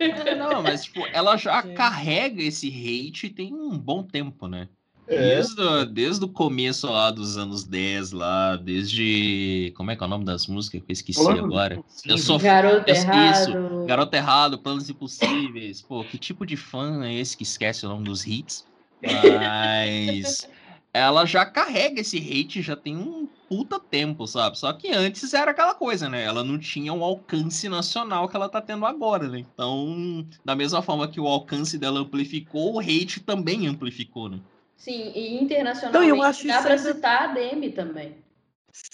É, 0.00 0.34
não, 0.36 0.62
mas 0.62 0.84
tipo, 0.84 1.06
ela 1.12 1.36
já 1.36 1.62
Sim. 1.62 1.74
carrega 1.74 2.42
esse 2.42 2.68
hate 2.68 3.30
tem 3.30 3.52
um 3.54 3.78
bom 3.78 4.02
tempo, 4.02 4.46
né? 4.46 4.68
É, 5.06 5.16
Desde, 5.18 5.60
o- 5.60 5.84
desde 5.86 6.24
o 6.24 6.28
começo 6.28 6.86
lá 6.86 7.10
dos 7.10 7.38
anos 7.38 7.64
10, 7.64 8.12
lá, 8.12 8.56
desde. 8.56 9.72
Como 9.74 9.90
é 9.90 9.96
que 9.96 10.02
é 10.02 10.06
o 10.06 10.10
nome 10.10 10.24
das 10.24 10.46
músicas 10.46 10.82
que 10.82 10.90
eu 10.90 10.92
esqueci 10.92 11.18
Planos 11.20 11.40
agora? 11.44 11.82
Eu 12.06 12.18
sou 12.18 12.38
Garoto 12.38 12.90
Isso, 12.90 13.50
Errado. 13.50 13.86
Garoto 13.86 14.16
Errado, 14.16 14.58
Planos 14.58 14.88
Impossíveis. 14.90 15.80
Pô, 15.80 16.04
que 16.04 16.18
tipo 16.18 16.44
de 16.44 16.56
fã 16.56 17.04
é 17.04 17.14
esse 17.14 17.36
que 17.36 17.42
esquece 17.42 17.86
o 17.86 17.88
nome 17.88 18.04
dos 18.04 18.26
hits? 18.26 18.66
Mas 19.02 20.46
ela 20.92 21.24
já 21.26 21.44
carrega 21.44 22.00
esse 22.00 22.18
hate 22.18 22.62
já 22.62 22.74
tem 22.76 22.96
um 22.96 23.28
puta 23.48 23.78
tempo, 23.80 24.26
sabe? 24.26 24.58
Só 24.58 24.72
que 24.72 24.88
antes 24.90 25.32
era 25.32 25.50
aquela 25.50 25.74
coisa, 25.74 26.08
né? 26.08 26.24
Ela 26.24 26.44
não 26.44 26.58
tinha 26.58 26.92
o 26.92 27.02
alcance 27.04 27.68
nacional 27.68 28.28
que 28.28 28.36
ela 28.36 28.48
tá 28.48 28.60
tendo 28.60 28.84
agora, 28.84 29.28
né? 29.28 29.38
Então, 29.38 30.26
da 30.44 30.54
mesma 30.54 30.82
forma 30.82 31.08
que 31.08 31.20
o 31.20 31.26
alcance 31.26 31.78
dela 31.78 32.00
amplificou, 32.00 32.74
o 32.74 32.80
hate 32.80 33.20
também 33.20 33.66
amplificou, 33.66 34.28
né? 34.28 34.40
Sim, 34.76 35.12
e 35.14 35.42
internacionalmente 35.42 36.06
Então, 36.06 36.16
eu 36.16 36.22
acho 36.22 36.46
dá 36.46 36.54
isso 36.54 36.62
pra 36.62 36.78
citar 36.78 37.22
a 37.22 37.26
Demi 37.34 37.70
também. 37.70 38.16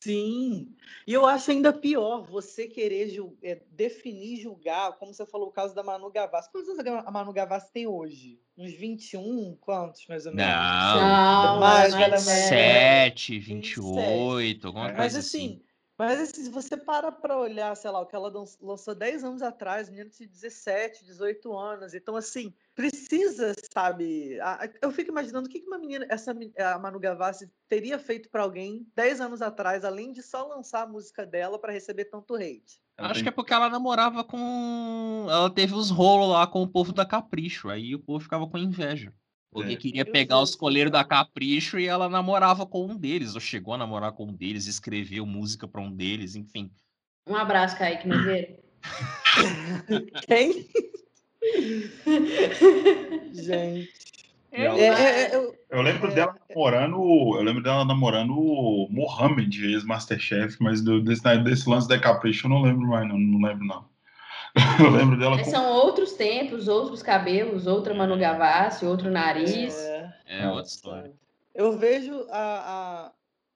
Sim. 0.03 0.75
E 1.07 1.13
eu 1.13 1.27
acho 1.27 1.51
ainda 1.51 1.73
pior 1.73 2.23
você 2.23 2.67
querer 2.67 3.09
jul- 3.09 3.37
é, 3.43 3.61
definir, 3.71 4.37
julgar, 4.41 4.93
como 4.99 5.13
você 5.13 5.27
falou, 5.27 5.49
o 5.49 5.53
caso 5.53 5.75
da 5.75 5.83
Manu 5.83 6.11
Gavassi. 6.11 6.51
Quantos 6.51 6.69
anos 6.71 7.05
a 7.07 7.11
Manu 7.11 7.33
Gavassi 7.33 7.73
tem 7.73 7.87
hoje? 7.87 8.41
Uns 8.57 8.73
21? 8.73 9.57
Quantos, 9.61 10.07
mais 10.07 10.27
ou 10.27 10.33
menos? 10.33 10.53
Não. 10.53 11.43
Não, 11.43 11.61
mais, 11.61 11.93
ela 11.93 12.17
é- 12.17 13.11
27, 13.11 13.39
28, 13.39 14.67
alguma 14.69 14.87
É. 14.91 14.93
coisa 14.95 15.03
Mas 15.03 15.17
assim. 15.17 15.47
assim, 15.47 15.63
mas 15.99 16.21
assim, 16.21 16.43
se 16.45 16.51
você 16.51 16.77
para 16.77 17.13
pra 17.13 17.37
olhar, 17.39 17.75
sei 17.77 17.91
lá, 17.91 18.01
o 18.01 18.07
que 18.07 18.15
ela 18.17 18.33
lançou 18.61 18.95
10 18.95 19.23
anos 19.25 19.43
atrás, 19.43 19.89
menino 19.89 20.11
de 20.11 20.27
17, 20.27 21.05
18 21.05 21.57
anos. 21.57 21.95
Então, 21.95 22.17
assim, 22.17 22.53
precisa, 22.75 23.55
sabe? 23.73 24.39
Eu 24.83 24.91
fico 24.91 25.11
imaginando 25.11 25.47
o 25.49 25.51
que 25.51 25.63
uma 25.67 25.79
menina, 25.79 26.07
essa 26.09 26.35
a 26.59 26.79
Manu 26.79 26.99
Gavassi 26.99 27.51
teria 27.69 27.99
feito 27.99 28.29
pra 28.29 28.43
alguém 28.43 28.87
10 28.95 29.21
anos 29.21 29.41
atrás, 29.43 29.85
além 29.85 30.13
de 30.13 30.23
só 30.23 30.47
lançar 30.47 30.83
a 30.83 30.87
música 30.87 31.25
dela 31.25 31.59
pra 31.59 31.73
receber 31.73 32.07
tanto 32.07 32.35
hate. 32.35 32.83
ela 32.97 33.07
Acho 33.09 33.15
tem- 33.15 33.23
que 33.25 33.29
é 33.29 33.33
porque 33.33 33.53
ela 33.53 33.69
namorava 33.69 34.23
com. 34.25 35.27
Ela 35.29 35.51
teve 35.51 35.75
os 35.75 35.91
rolos 35.91 36.29
lá 36.31 36.47
com 36.47 36.63
o 36.63 36.69
povo 36.69 36.93
da 36.93 37.05
Capricho. 37.07 37.69
Aí 37.69 37.95
o 37.95 37.99
povo 37.99 38.21
ficava 38.21 38.47
com 38.49 38.59
inveja. 38.59 39.13
Porque 39.55 39.73
É. 39.75 39.77
queria 39.77 40.05
pegar 40.05 40.41
os 40.41 40.57
coleiros 40.57 40.91
da. 40.93 41.05
Capricho 41.05 41.79
e 41.79 41.87
ela 41.87 42.09
namorava 42.09 42.67
com 42.67 42.87
um 42.87 42.97
deles. 42.97 43.35
Ou 43.37 43.41
chegou 43.41 43.73
a 43.75 43.79
namorar 43.79 44.11
com 44.13 44.25
um 44.27 44.33
deles, 44.35 44.67
escreveu 44.67 45.25
música 45.25 45.69
pra 45.69 45.81
um 45.81 45.93
deles, 45.93 46.35
enfim. 46.35 46.71
Um 47.25 47.37
abraço, 47.37 47.79
Kaique 47.79 48.09
Nogueira. 48.09 48.59
Quem? 50.27 50.67
Gente. 53.33 53.93
E 54.53 54.61
ela- 54.61 54.79
É, 54.79 54.83
é, 54.87 55.21
é, 55.33 55.35
eu- 55.37 55.55
Eu 55.71 55.83
lembro 55.83 56.11
É, 56.11 56.15
dela 56.15 56.37
namorando. 56.49 56.97
Eu 57.37 57.43
lembro 57.43 57.63
dela 57.63 57.85
namorando 57.85 58.31
o 58.37 58.89
Mohamed, 58.91 59.65
ex-Masterchef, 59.73 60.57
mas 60.61 60.81
do- 60.83 61.01
desse, 61.03 61.23
desse 61.39 61.69
lance 61.69 61.89
da 61.89 61.99
Capricho 61.99 62.47
eu 62.47 62.51
não 62.51 62.63
lembro 62.63 62.87
mais, 62.89 63.07
não, 63.09 63.19
não 63.19 63.41
lembro, 63.49 63.65
não. 63.67 63.85
Eu 64.81 64.91
lembro 64.91 65.19
dela 65.19 65.37
com. 65.39 65.45
são 65.45 65.73
outros 65.73 66.13
tempos, 66.13 66.69
outros 66.69 67.03
cabelos, 67.03 67.67
outra 67.67 67.93
Manu 67.95 68.17
Gavassi, 68.19 68.87
outro 68.87 69.11
nariz. 69.11 69.75
é, 69.77 70.15
É 70.27 70.49
outra 70.49 70.63
história. 70.65 71.13
Eu 71.55 71.77
vejo 71.77 72.27
a, 72.31 73.09
a- 73.09 73.13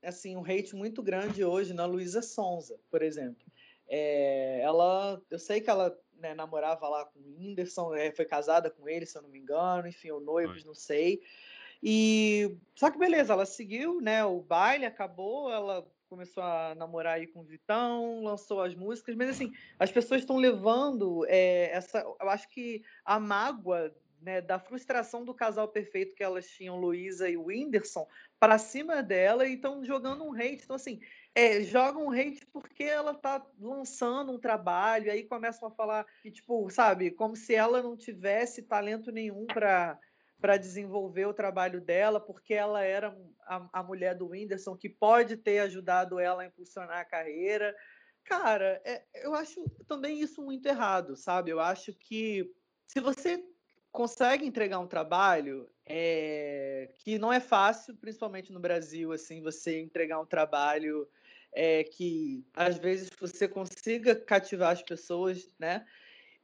assim 0.08 0.36
um 0.36 0.42
hate 0.44 0.74
muito 0.74 1.02
grande 1.02 1.44
hoje 1.44 1.72
na 1.74 1.84
Luísa 1.86 2.22
Sonza, 2.22 2.78
por 2.90 3.02
exemplo. 3.02 3.46
É, 3.88 4.60
ela, 4.62 5.20
eu 5.30 5.38
sei 5.38 5.60
que 5.60 5.70
ela 5.70 5.96
né, 6.18 6.34
namorava 6.34 6.88
lá 6.88 7.04
com 7.04 7.18
o 7.20 7.22
Whindersson, 7.38 7.94
é, 7.94 8.10
foi 8.12 8.24
casada 8.24 8.68
com 8.70 8.88
ele, 8.88 9.06
se 9.06 9.16
eu 9.16 9.22
não 9.22 9.28
me 9.30 9.38
engano, 9.38 9.88
enfim, 9.88 10.10
o 10.10 10.20
noivos, 10.20 10.64
não 10.64 10.74
sei. 10.74 11.22
E 11.82 12.56
só 12.74 12.90
que 12.90 12.98
beleza, 12.98 13.32
ela 13.32 13.46
seguiu, 13.46 14.00
né? 14.00 14.24
O 14.24 14.40
baile 14.40 14.84
acabou, 14.84 15.50
ela 15.52 15.86
começou 16.09 16.43
a 16.43 16.74
namorar 16.74 17.14
aí 17.14 17.26
com 17.26 17.40
o 17.40 17.44
Vitão, 17.44 18.22
lançou 18.22 18.60
as 18.62 18.74
músicas, 18.74 19.14
mas 19.14 19.30
assim, 19.30 19.52
as 19.78 19.90
pessoas 19.90 20.22
estão 20.22 20.36
levando 20.36 21.24
é, 21.26 21.70
essa. 21.70 22.01
Eu 22.01 22.28
acho 22.28 22.48
que 22.48 22.82
a 23.05 23.20
mágoa 23.20 23.94
né, 24.20 24.40
da 24.40 24.59
frustração 24.59 25.24
do 25.24 25.35
casal 25.35 25.68
perfeito 25.68 26.14
que 26.14 26.22
elas 26.22 26.48
tinham, 26.48 26.76
Luísa 26.76 27.28
e 27.28 27.36
o 27.36 27.47
Whindersson, 27.47 28.06
para 28.39 28.59
cima 28.59 29.02
dela 29.02 29.47
e 29.47 29.55
estão 29.55 29.85
jogando 29.85 30.24
um 30.24 30.32
hate. 30.32 30.62
Então, 30.64 30.76
assim, 30.76 31.01
é, 31.35 31.62
jogam 31.62 32.06
um 32.06 32.10
hate 32.10 32.44
porque 32.47 32.85
ela 32.85 33.14
tá 33.14 33.44
lançando 33.60 34.32
um 34.32 34.39
trabalho, 34.39 35.10
aí 35.10 35.24
começam 35.24 35.68
a 35.68 35.70
falar 35.70 36.06
tipo, 36.32 36.68
sabe, 36.70 37.10
como 37.10 37.36
se 37.36 37.55
ela 37.55 37.82
não 37.82 37.97
tivesse 37.97 38.62
talento 38.62 39.12
nenhum 39.12 39.47
para 39.47 39.98
para 40.40 40.56
desenvolver 40.56 41.27
o 41.27 41.35
trabalho 41.35 41.81
dela, 41.81 42.20
porque 42.20 42.55
ela 42.55 42.82
era 42.82 43.16
a, 43.43 43.81
a, 43.81 43.82
mulher 43.82 44.15
do 44.15 44.28
Whindersson, 44.28 44.77
que 44.77 44.89
pode 44.89 45.36
ter 45.36 45.59
ajudado 45.60 46.19
ela 46.19 46.43
a 46.43 46.47
impulsionar 46.47 46.98
a 46.98 47.05
carreira. 47.05 47.74
Cara, 48.24 48.81
é, 48.85 49.02
eu 49.15 49.35
acho 49.35 49.69
também 49.86 50.20
isso 50.20 50.43
muito 50.43 50.66
errado, 50.66 51.16
sabe? 51.16 51.51
Eu 51.51 51.60
acho 51.60 51.93
que 51.93 52.52
se 52.86 53.01
você 53.01 53.43
consegue 53.90 54.47
entregar 54.47 54.78
um 54.78 54.86
trabalho 54.86 55.69
é, 55.85 56.90
que 56.98 57.19
não 57.19 57.32
é 57.32 57.40
fácil, 57.40 57.97
principalmente 57.97 58.52
no 58.52 58.60
Brasil, 58.60 59.12
assim, 59.12 59.43
você 59.43 59.81
entregar 59.81 60.20
um 60.20 60.27
trabalho 60.27 61.09
é, 61.52 61.82
que 61.82 62.47
às 62.55 62.78
vezes 62.78 63.10
você 63.19 63.48
consiga 63.48 64.15
cativar 64.15 64.73
as 64.73 64.82
pessoas, 64.82 65.52
né? 65.59 65.85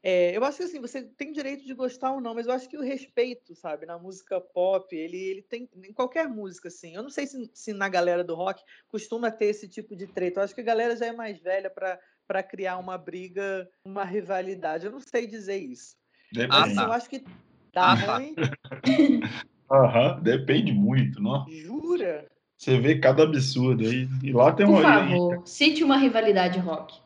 É, 0.06 0.36
eu 0.36 0.44
acho 0.44 0.58
que 0.58 0.64
assim, 0.64 0.82
você 0.82 1.02
tem 1.02 1.32
direito 1.32 1.64
de 1.64 1.72
gostar 1.72 2.12
ou 2.12 2.20
não, 2.20 2.34
mas 2.34 2.46
eu 2.46 2.52
acho 2.52 2.68
que 2.68 2.76
o 2.76 2.82
respeito, 2.82 3.54
sabe, 3.54 3.86
na 3.86 3.98
música 3.98 4.38
pop, 4.38 4.94
ele, 4.94 5.16
ele 5.16 5.40
tem 5.40 5.66
em 5.82 5.94
qualquer 5.94 6.28
música, 6.28 6.68
assim. 6.68 6.94
Eu 6.94 7.02
não 7.02 7.08
sei 7.08 7.26
se, 7.26 7.50
se 7.54 7.72
na 7.72 7.88
galera 7.88 8.22
do 8.22 8.34
rock 8.34 8.62
costuma 8.86 9.30
ter 9.30 9.46
esse 9.46 9.66
tipo 9.66 9.96
de 9.96 10.06
treta. 10.06 10.40
Eu 10.40 10.44
acho 10.44 10.54
que 10.54 10.60
a 10.60 10.64
galera 10.64 10.94
já 10.94 11.06
é 11.06 11.12
mais 11.12 11.40
velha 11.40 11.70
para 11.70 12.42
criar 12.42 12.76
uma 12.76 12.98
briga, 12.98 13.66
uma 13.82 14.04
rivalidade. 14.04 14.84
Eu 14.84 14.92
não 14.92 15.00
sei 15.00 15.26
dizer 15.26 15.56
isso. 15.56 15.96
Depende. 16.30 16.52
Mas 16.52 16.72
assim, 16.72 16.84
eu 16.84 16.92
acho 16.92 17.08
que 17.08 17.24
dá 17.72 17.92
Ah, 17.92 17.96
tá. 17.96 18.16
ruim. 18.18 18.34
Aham, 19.72 20.20
depende 20.20 20.70
muito, 20.70 21.18
não? 21.22 21.48
Jura? 21.48 22.30
Você 22.58 22.78
vê 22.78 22.98
cada 22.98 23.22
absurdo 23.22 23.86
aí. 23.86 24.06
E 24.22 24.32
lá 24.34 24.52
tem 24.52 24.66
Por 24.66 24.72
uma. 24.72 24.82
favor, 24.82 25.46
cite 25.46 25.82
uma 25.82 25.96
rivalidade 25.96 26.58
rock. 26.58 27.03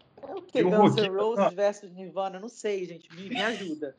É 0.48 0.52
que? 0.52 0.62
Guns 0.62 0.96
N' 0.96 1.08
Roses 1.08 1.54
versus 1.54 1.92
Nirvana? 1.92 2.38
Não 2.40 2.48
sei, 2.48 2.84
gente. 2.86 3.08
Me, 3.14 3.28
me 3.28 3.42
ajuda. 3.42 3.96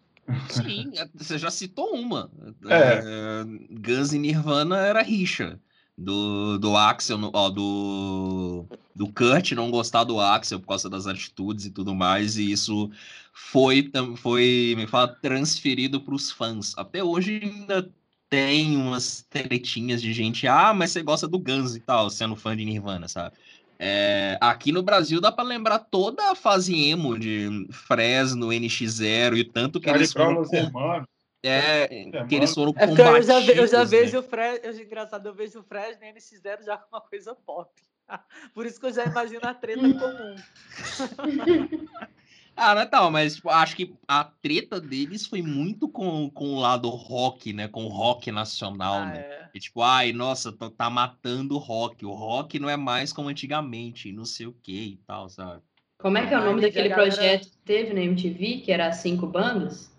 Sim, 0.50 0.92
é, 0.96 1.08
você 1.16 1.38
já 1.38 1.50
citou 1.50 1.96
uma. 1.96 2.30
É. 2.68 2.76
É, 2.76 3.44
Guns 3.72 4.14
e 4.14 4.20
Nirvana 4.20 4.78
era 4.78 5.02
rixa. 5.02 5.60
Do, 5.98 6.58
do 6.58 6.78
Axel, 6.78 7.18
no- 7.18 7.30
ó, 7.34 7.50
do, 7.50 8.66
do 8.96 9.12
Kurt 9.12 9.52
não 9.52 9.70
gostar 9.70 10.06
do 10.06 10.18
Axel 10.22 10.58
por 10.62 10.68
causa 10.68 10.90
das 10.90 11.06
atitudes 11.08 11.66
e 11.66 11.72
tudo 11.72 11.94
mais, 11.94 12.38
e 12.38 12.50
isso 12.50 12.90
foi, 13.34 13.92
foi 14.16 14.76
me 14.78 14.88
fala, 14.88 15.10
transferido 15.10 16.00
para 16.00 16.16
os 16.16 16.32
fãs. 16.32 16.74
Até 16.78 17.04
hoje 17.04 17.42
ainda 17.44 17.92
tem 18.30 18.78
umas 18.78 19.28
tretinhas 19.30 20.02
de 20.02 20.14
gente, 20.14 20.48
ah, 20.48 20.74
mas 20.74 20.92
você 20.92 21.04
gosta 21.04 21.28
do 21.28 21.38
Guns 21.38 21.76
e 21.76 21.82
tal, 21.82 22.10
sendo 22.10 22.34
fã 22.36 22.56
de 22.56 22.64
Nirvana, 22.64 23.10
sabe? 23.10 23.36
É, 23.82 24.38
aqui 24.42 24.74
no 24.74 24.84
Brasil 24.84 25.22
dá 25.22 25.32
para 25.32 25.46
lembrar 25.46 25.80
toda 25.80 26.32
a 26.32 26.36
fase 26.36 26.76
emo 26.90 27.18
de 27.18 27.66
Fresno, 27.72 28.48
NX0 28.50 29.38
e 29.38 29.44
tanto 29.46 29.80
que 29.80 29.86
Charlie 29.86 30.02
eles 30.04 30.12
foram 30.12 30.44
com- 30.44 31.06
é, 31.42 31.88
que 32.28 32.36
eles 32.36 32.54
foram 32.54 32.74
É 32.76 32.86
porque 32.86 33.02
eu 33.02 33.22
já, 33.24 33.40
ve- 33.40 33.58
eu 33.58 33.68
já 33.68 33.80
né? 33.80 33.86
vejo 33.86 34.20
o 34.20 34.24
Fred. 34.24 34.60
Eu, 34.62 34.74
engraçado, 34.82 35.26
eu 35.28 35.34
vejo 35.34 35.60
o 35.60 35.64
Fred 35.64 35.98
e 36.02 36.12
NX0 36.12 36.66
já 36.66 36.78
com 36.78 36.94
uma 36.98 37.02
coisa 37.02 37.34
pop. 37.34 37.72
Por 38.54 38.66
isso 38.66 38.78
que 38.82 38.88
eu 38.88 38.92
já 38.94 39.06
imagino 39.06 39.46
a 39.48 39.54
treta 39.54 39.82
comum. 39.94 40.36
Ah, 42.62 42.76
não 42.76 42.82
é 42.82 42.86
tal, 42.86 43.10
mas 43.10 43.36
tipo, 43.36 43.50
acho 43.50 43.76
que 43.76 43.96
a 44.08 44.24
treta 44.24 44.82
deles 44.82 45.26
foi 45.26 45.42
muito 45.42 45.88
com, 45.88 46.30
com 46.30 46.56
o 46.56 46.60
lado 46.60 46.90
rock, 46.90 47.54
né? 47.54 47.68
Com 47.68 47.86
o 47.86 47.88
rock 47.88 48.32
nacional, 48.32 48.96
Ah, 48.96 49.06
né? 49.06 49.20
é. 49.20 49.50
E 49.56 49.60
tipo, 49.60 49.82
ai, 49.82 50.12
nossa, 50.12 50.52
tá, 50.52 50.70
tá 50.70 50.90
matando 50.90 51.56
o 51.56 51.58
rock. 51.58 52.06
O 52.06 52.12
rock 52.12 52.60
não 52.60 52.70
é 52.70 52.76
mais 52.78 53.14
como 53.14 53.30
antigamente, 53.30 54.12
não 54.12 54.26
sei 54.26 54.46
o 54.48 54.54
que 54.62 54.72
e 54.94 55.00
tal, 55.08 55.30
sabe? 55.30 55.62
Como 55.98 56.18
é 56.18 56.28
que 56.28 56.34
é 56.34 56.38
o 56.40 56.44
nome 56.44 56.62
gente, 56.62 56.70
daquele 56.74 56.90
galera- 56.90 57.12
projeto 57.16 57.50
que 57.50 57.58
teve 57.66 57.94
na 57.94 58.02
MTV, 58.02 58.58
que 58.64 58.72
era 58.72 58.92
cinco 58.92 59.26
bandas? 59.26 59.92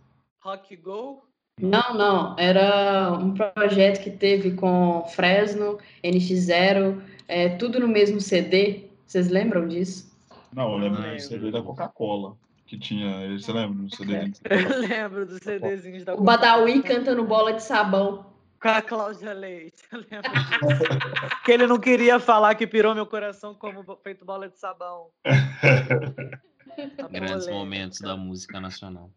Rock 0.43 0.77
Go? 0.77 1.23
Não, 1.61 1.95
não. 1.95 2.37
Era 2.39 3.12
um 3.12 3.35
projeto 3.35 4.03
que 4.03 4.11
teve 4.11 4.53
com 4.53 5.05
Fresno, 5.09 5.78
NX0, 6.03 7.03
é, 7.28 7.51
tudo 7.51 7.78
no 7.81 7.89
mesmo 7.89 8.20
CD. 8.20 8.85
Vocês 9.07 9.28
lembram 9.28 9.66
disso? 9.69 10.11
Não, 10.55 10.73
eu 10.73 10.78
lembro 10.78 11.03
do 11.03 11.20
CD 11.20 11.51
da 11.51 11.62
Coca-Cola. 11.62 12.37
Que 12.70 12.78
tinha. 12.78 13.36
Você 13.36 13.52
lembra 13.52 13.82
do 13.82 13.97
CD? 13.97 14.14
Eu 14.48 14.78
lembro 14.78 15.26
dos 15.26 15.38
CDzinhos 15.38 16.05
da 16.05 16.14
O 16.14 16.22
Badawi 16.22 16.80
cantando 16.84 17.24
bola 17.24 17.52
de 17.52 17.64
sabão. 17.64 18.32
Com 18.62 18.68
a 18.68 18.80
Cláudia 18.80 19.32
Leite. 19.32 19.82
Eu 19.90 19.98
lembro 19.98 20.30
disso. 20.30 21.42
que 21.44 21.51
ele 21.51 21.66
não 21.66 21.80
queria 21.80 22.20
falar 22.20 22.55
que 22.55 22.68
pirou 22.68 22.94
meu 22.94 23.06
coração 23.06 23.56
como 23.56 23.82
feito 24.05 24.24
bola 24.24 24.48
de 24.48 24.56
sabão. 24.56 25.10
Grandes 27.10 27.47
polêmica. 27.47 27.52
momentos 27.52 27.98
da 27.98 28.16
música 28.16 28.60
nacional. 28.60 29.10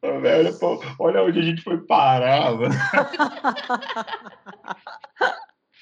Velho, 0.00 0.58
pô, 0.58 0.82
olha 0.98 1.22
onde 1.22 1.40
a 1.40 1.42
gente 1.42 1.60
foi 1.60 1.76
parar, 1.84 2.54
mano. 2.54 2.74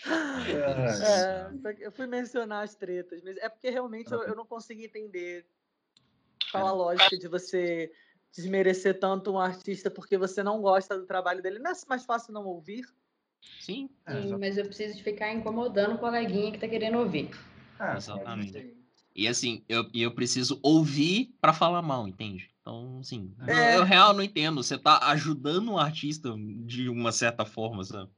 É, 0.04 1.48
eu 1.78 1.92
fui 1.92 2.08
mencionar 2.08 2.64
as 2.64 2.74
tretas, 2.74 3.22
mas 3.22 3.36
é 3.36 3.48
porque 3.48 3.70
realmente 3.70 4.10
eu, 4.10 4.20
eu 4.24 4.34
não 4.34 4.44
consegui 4.44 4.86
entender 4.86 5.46
qual 6.52 6.66
a 6.66 6.72
lógica 6.72 7.16
de 7.16 7.26
você 7.26 7.90
desmerecer 8.30 8.98
tanto 9.00 9.32
um 9.32 9.38
artista 9.38 9.90
porque 9.90 10.16
você 10.16 10.42
não 10.42 10.60
gosta 10.60 10.98
do 10.98 11.06
trabalho 11.06 11.42
dele. 11.42 11.58
Não 11.58 11.70
é 11.70 11.74
mais 11.88 12.04
fácil 12.04 12.32
não 12.32 12.44
ouvir? 12.44 12.84
Sim, 13.58 13.88
Sim, 14.08 14.36
mas 14.38 14.58
eu 14.58 14.64
preciso 14.66 14.96
de 14.96 15.02
ficar 15.02 15.32
incomodando 15.32 15.94
o 15.94 15.98
coleguinha 15.98 16.52
que 16.52 16.58
tá 16.58 16.68
querendo 16.68 16.98
ouvir. 16.98 17.30
exatamente. 17.96 18.74
E 19.14 19.28
assim, 19.28 19.62
eu, 19.68 19.88
e 19.92 20.02
eu 20.02 20.14
preciso 20.14 20.58
ouvir 20.62 21.34
pra 21.40 21.52
falar 21.52 21.82
mal, 21.82 22.08
entende? 22.08 22.50
Então, 22.60 22.98
assim, 23.00 23.34
eu- 23.46 23.54
É. 23.54 23.78
eu, 23.78 23.84
real 23.84 24.14
não 24.14 24.22
entendo. 24.22 24.62
Você 24.62 24.78
tá 24.78 24.98
ajudando 25.10 25.70
um 25.70 25.78
artista 25.78 26.34
de 26.64 26.88
uma 26.88 27.12
certa 27.12 27.44
forma, 27.44 27.84
sabe? 27.84 28.10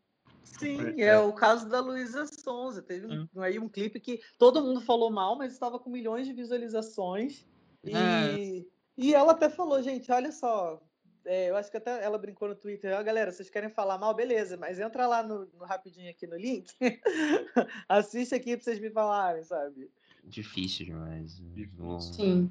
Sim, 0.44 1.00
é 1.02 1.18
o 1.18 1.32
caso 1.32 1.68
da 1.68 1.80
Luísa 1.80 2.26
Sonza. 2.26 2.80
Teve 2.80 3.06
um, 3.06 3.40
aí 3.40 3.58
um 3.58 3.68
clipe 3.68 3.98
que 3.98 4.20
todo 4.38 4.62
mundo 4.62 4.80
falou 4.80 5.10
mal, 5.10 5.36
mas 5.36 5.52
estava 5.52 5.78
com 5.78 5.90
milhões 5.90 6.26
de 6.26 6.32
visualizações. 6.32 7.44
E, 7.84 7.94
É. 7.96 8.64
e 8.96 9.14
ela 9.14 9.32
até 9.32 9.48
falou, 9.50 9.82
gente, 9.82 10.10
olha 10.12 10.32
só. 10.32 10.80
é, 11.26 11.48
eu 11.50 11.56
acho 11.56 11.70
que 11.70 11.76
até 11.78 12.04
ela 12.04 12.18
brincou 12.18 12.48
no 12.48 12.54
Twitter, 12.54 12.94
ó, 12.98 13.02
galera, 13.02 13.32
vocês 13.32 13.48
querem 13.48 13.70
falar 13.70 13.96
mal, 13.98 14.14
beleza, 14.14 14.56
mas 14.58 14.78
entra 14.78 15.06
lá 15.06 15.22
no, 15.22 15.46
no 15.58 15.64
rapidinho 15.64 16.10
aqui 16.10 16.26
no 16.26 16.36
link, 16.36 16.70
assiste 17.88 18.34
aqui 18.34 18.56
para 18.56 18.64
vocês 18.64 18.78
me 18.80 18.90
falarem, 18.90 19.42
sabe? 19.44 19.90
Difícil 20.22 20.86
demais. 20.86 21.40
Vou- 21.76 22.00
Sim. 22.00 22.50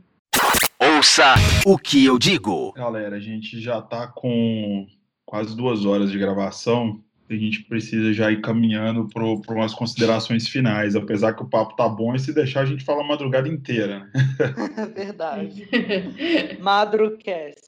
Ouça 0.80 1.36
o 1.66 1.78
que 1.78 2.04
eu 2.06 2.18
digo. 2.20 2.72
Galera, 2.74 3.16
a 3.16 3.20
gente 3.20 3.60
já 3.62 3.82
tá 3.82 4.08
com 4.08 4.88
quase 5.26 5.56
duas 5.56 5.86
horas 5.86 6.12
de 6.12 6.18
gravação. 6.20 7.04
A 7.30 7.34
gente 7.36 7.64
precisa 7.64 8.14
já 8.14 8.32
ir 8.32 8.42
caminhando 8.42 9.08
para 9.08 9.24
umas 9.56 9.74
considerações 9.74 10.48
finais, 10.48 10.96
apesar 10.96 11.34
que 11.34 11.42
o 11.42 11.50
papo 11.50 11.76
tá 11.76 11.88
bom 11.88 12.14
e 12.14 12.20
se 12.20 12.34
deixar 12.34 12.62
a 12.62 12.66
gente 12.66 12.84
fala 12.84 13.04
a 13.04 13.08
madrugada 13.08 13.48
inteira. 13.48 14.00
né? 14.00 14.12
Verdade. 14.94 15.68
Madrucast. 16.60 17.62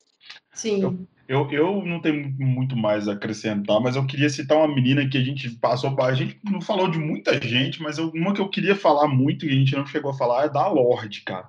Sim. 0.54 1.08
Eu, 1.28 1.50
eu 1.52 1.84
não 1.84 2.00
tenho 2.00 2.30
muito 2.38 2.76
mais 2.76 3.08
a 3.08 3.14
acrescentar, 3.14 3.80
mas 3.82 3.96
eu 3.96 4.06
queria 4.06 4.30
citar 4.30 4.58
uma 4.58 4.74
menina 4.74 5.08
que 5.08 5.18
a 5.18 5.24
gente 5.24 5.50
passou. 5.52 5.96
A 6.00 6.14
gente 6.14 6.38
não 6.44 6.62
falou 6.62 6.88
de 6.90 7.00
muita 7.00 7.42
gente, 7.42 7.82
mas 7.82 7.98
eu- 7.98 8.12
uma 8.14 8.34
que 8.34 8.42
eu 8.42 8.50
queria 8.50 8.76
falar 8.76 9.08
muito 9.08 9.46
e 9.46 9.50
a 9.50 9.54
gente 9.54 9.76
não 9.76 9.86
chegou 9.88 10.12
a 10.12 10.18
falar 10.18 10.46
é 10.46 10.50
da 10.50 10.68
Lorde, 10.68 11.22
cara. 11.22 11.48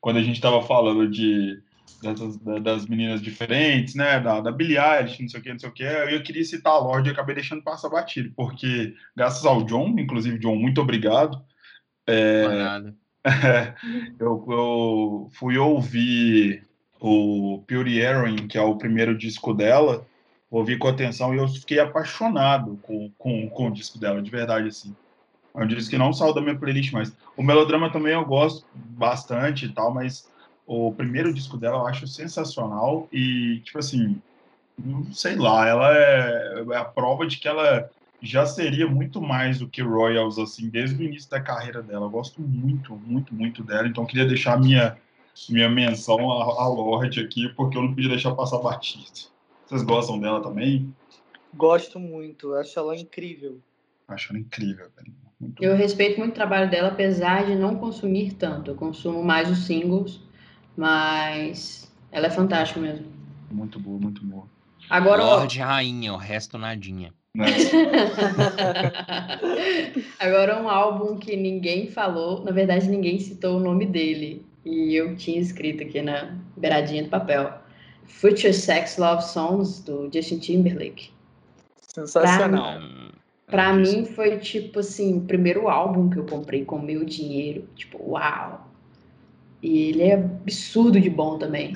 Quando 0.00 0.18
a 0.18 0.22
gente 0.22 0.36
estava 0.36 0.60
falando 0.60 1.08
de 1.08 1.58
dessas- 2.04 2.36
da- 2.38 2.58
das 2.58 2.86
meninas 2.86 3.20
diferentes, 3.20 3.94
né? 3.94 4.20
Da, 4.20 4.40
da 4.40 4.52
Billie 4.52 4.78
Eilish, 4.78 5.20
não 5.20 5.28
sei 5.28 5.40
o 5.40 5.42
que, 5.42 5.52
não 5.52 5.58
sei 5.58 5.68
o 5.68 5.72
que. 5.72 5.82
Eu 5.82 6.22
queria 6.22 6.44
citar 6.44 6.74
a 6.74 6.78
Lorde 6.78 7.08
e 7.08 7.12
acabei 7.12 7.34
deixando 7.34 7.62
passar 7.62 7.88
batido, 7.88 8.32
porque 8.36 8.94
graças 9.16 9.44
ao 9.44 9.64
John, 9.64 9.94
inclusive, 9.98 10.38
John, 10.38 10.56
muito 10.56 10.80
obrigado. 10.80 11.42
É 12.06 12.46
nada. 12.48 12.94
eu, 14.20 14.44
eu 14.48 15.30
fui 15.32 15.56
ouvir 15.56 16.62
o 17.00 17.62
Pure 17.66 17.98
Heroine, 17.98 18.46
que 18.46 18.58
é 18.58 18.62
o 18.62 18.76
primeiro 18.76 19.16
disco 19.16 19.52
dela, 19.54 20.06
ouvi 20.50 20.76
com 20.78 20.88
atenção 20.88 21.34
e 21.34 21.38
eu 21.38 21.48
fiquei 21.48 21.78
apaixonado 21.80 22.78
com, 22.82 23.10
com, 23.18 23.48
com 23.48 23.68
o 23.68 23.72
disco 23.72 23.98
dela, 23.98 24.22
de 24.22 24.30
verdade, 24.30 24.68
assim. 24.68 24.94
É 25.54 25.62
um 25.62 25.66
disco 25.66 25.90
que 25.90 25.98
não 25.98 26.12
saiu 26.12 26.34
da 26.34 26.40
minha 26.40 26.56
playlist 26.58 26.92
mais. 26.92 27.16
O 27.36 27.42
Melodrama 27.42 27.90
também 27.90 28.12
eu 28.12 28.24
gosto 28.24 28.66
bastante 28.74 29.66
e 29.66 29.68
tal, 29.72 29.92
mas 29.94 30.28
o 30.66 30.92
primeiro 30.92 31.32
disco 31.32 31.56
dela 31.56 31.78
eu 31.78 31.86
acho 31.86 32.06
sensacional 32.06 33.08
e, 33.12 33.60
tipo 33.64 33.78
assim, 33.78 34.20
sei 35.12 35.36
lá, 35.36 35.66
ela 35.66 35.96
é, 35.96 36.64
é 36.70 36.76
a 36.76 36.84
prova 36.84 37.26
de 37.26 37.38
que 37.38 37.48
ela 37.48 37.90
já 38.20 38.46
seria 38.46 38.86
muito 38.86 39.20
mais 39.20 39.58
do 39.58 39.68
que 39.68 39.82
Royals, 39.82 40.38
assim, 40.38 40.68
desde 40.68 40.96
o 40.96 41.04
início 41.04 41.28
da 41.30 41.40
carreira 41.40 41.82
dela. 41.82 42.06
Eu 42.06 42.10
gosto 42.10 42.40
muito, 42.40 42.96
muito, 42.96 43.34
muito 43.34 43.62
dela, 43.62 43.86
então 43.86 44.06
queria 44.06 44.26
deixar 44.26 44.58
minha, 44.58 44.96
minha 45.48 45.68
menção 45.68 46.32
a, 46.32 46.62
a 46.62 46.68
Lorde 46.68 47.20
aqui, 47.20 47.48
porque 47.50 47.76
eu 47.76 47.82
não 47.82 47.94
podia 47.94 48.08
deixar 48.08 48.34
passar 48.34 48.58
batido. 48.58 49.34
Vocês 49.66 49.82
gostam 49.82 50.18
dela 50.18 50.42
também? 50.42 50.94
Gosto 51.52 52.00
muito, 52.00 52.54
acho 52.54 52.78
ela 52.78 52.96
incrível. 52.96 53.60
Acho 54.08 54.32
ela 54.32 54.40
incrível, 54.40 54.86
velho. 54.96 55.12
Muito 55.38 55.62
eu 55.62 55.76
respeito 55.76 56.18
muito 56.18 56.32
o 56.32 56.34
trabalho 56.34 56.70
dela, 56.70 56.88
apesar 56.88 57.44
de 57.44 57.54
não 57.54 57.76
consumir 57.76 58.32
tanto. 58.34 58.70
Eu 58.70 58.74
consumo 58.74 59.22
mais 59.22 59.50
os 59.50 59.66
singles, 59.66 60.20
mas 60.76 61.90
ela 62.10 62.26
é 62.26 62.30
fantástica 62.30 62.80
mesmo. 62.80 63.06
Muito 63.50 63.78
boa, 63.78 63.98
muito 63.98 64.24
boa. 64.24 64.44
Agora, 64.90 65.22
Lorde 65.22 65.60
Rainha, 65.60 66.12
o 66.12 66.16
resto 66.16 66.58
nadinha. 66.58 67.12
Né? 67.36 67.46
Agora 70.20 70.62
um 70.62 70.68
álbum 70.68 71.16
que 71.16 71.36
ninguém 71.36 71.88
falou, 71.88 72.44
na 72.44 72.52
verdade 72.52 72.88
ninguém 72.88 73.18
citou 73.18 73.56
o 73.56 73.60
nome 73.60 73.86
dele. 73.86 74.46
E 74.64 74.94
eu 74.94 75.16
tinha 75.16 75.40
escrito 75.40 75.82
aqui 75.82 76.00
na 76.00 76.36
beiradinha 76.56 77.02
do 77.02 77.10
papel. 77.10 77.52
Future 78.06 78.52
Sex 78.52 78.98
Love 78.98 79.24
Songs, 79.24 79.80
do 79.80 80.08
Justin 80.12 80.38
Timberlake. 80.38 81.10
Sensacional. 81.80 82.78
Pra, 83.46 83.46
pra 83.46 83.72
mim 83.74 84.04
foi 84.04 84.38
tipo 84.38 84.80
assim, 84.80 85.18
o 85.18 85.22
primeiro 85.22 85.68
álbum 85.68 86.08
que 86.08 86.18
eu 86.18 86.24
comprei 86.24 86.64
com 86.64 86.78
meu 86.78 87.04
dinheiro. 87.04 87.68
Tipo, 87.74 87.98
uau! 88.10 88.70
E 89.64 89.88
ele 89.88 90.02
é 90.02 90.12
absurdo 90.12 91.00
de 91.00 91.08
bom 91.08 91.38
também. 91.38 91.74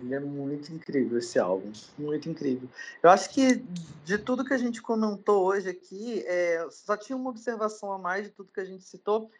Ele 0.00 0.14
é 0.14 0.18
muito 0.18 0.72
incrível 0.72 1.18
esse 1.18 1.38
álbum, 1.38 1.70
muito 1.98 2.26
incrível. 2.30 2.66
Eu 3.02 3.10
acho 3.10 3.28
que 3.28 3.62
de 4.02 4.16
tudo 4.16 4.42
que 4.42 4.54
a 4.54 4.58
gente 4.58 4.80
comentou 4.80 5.44
hoje 5.44 5.68
aqui, 5.68 6.24
é, 6.26 6.66
só 6.70 6.96
tinha 6.96 7.14
uma 7.14 7.28
observação 7.28 7.92
a 7.92 7.98
mais 7.98 8.24
de 8.24 8.30
tudo 8.30 8.50
que 8.50 8.60
a 8.60 8.64
gente 8.64 8.82
citou, 8.82 9.30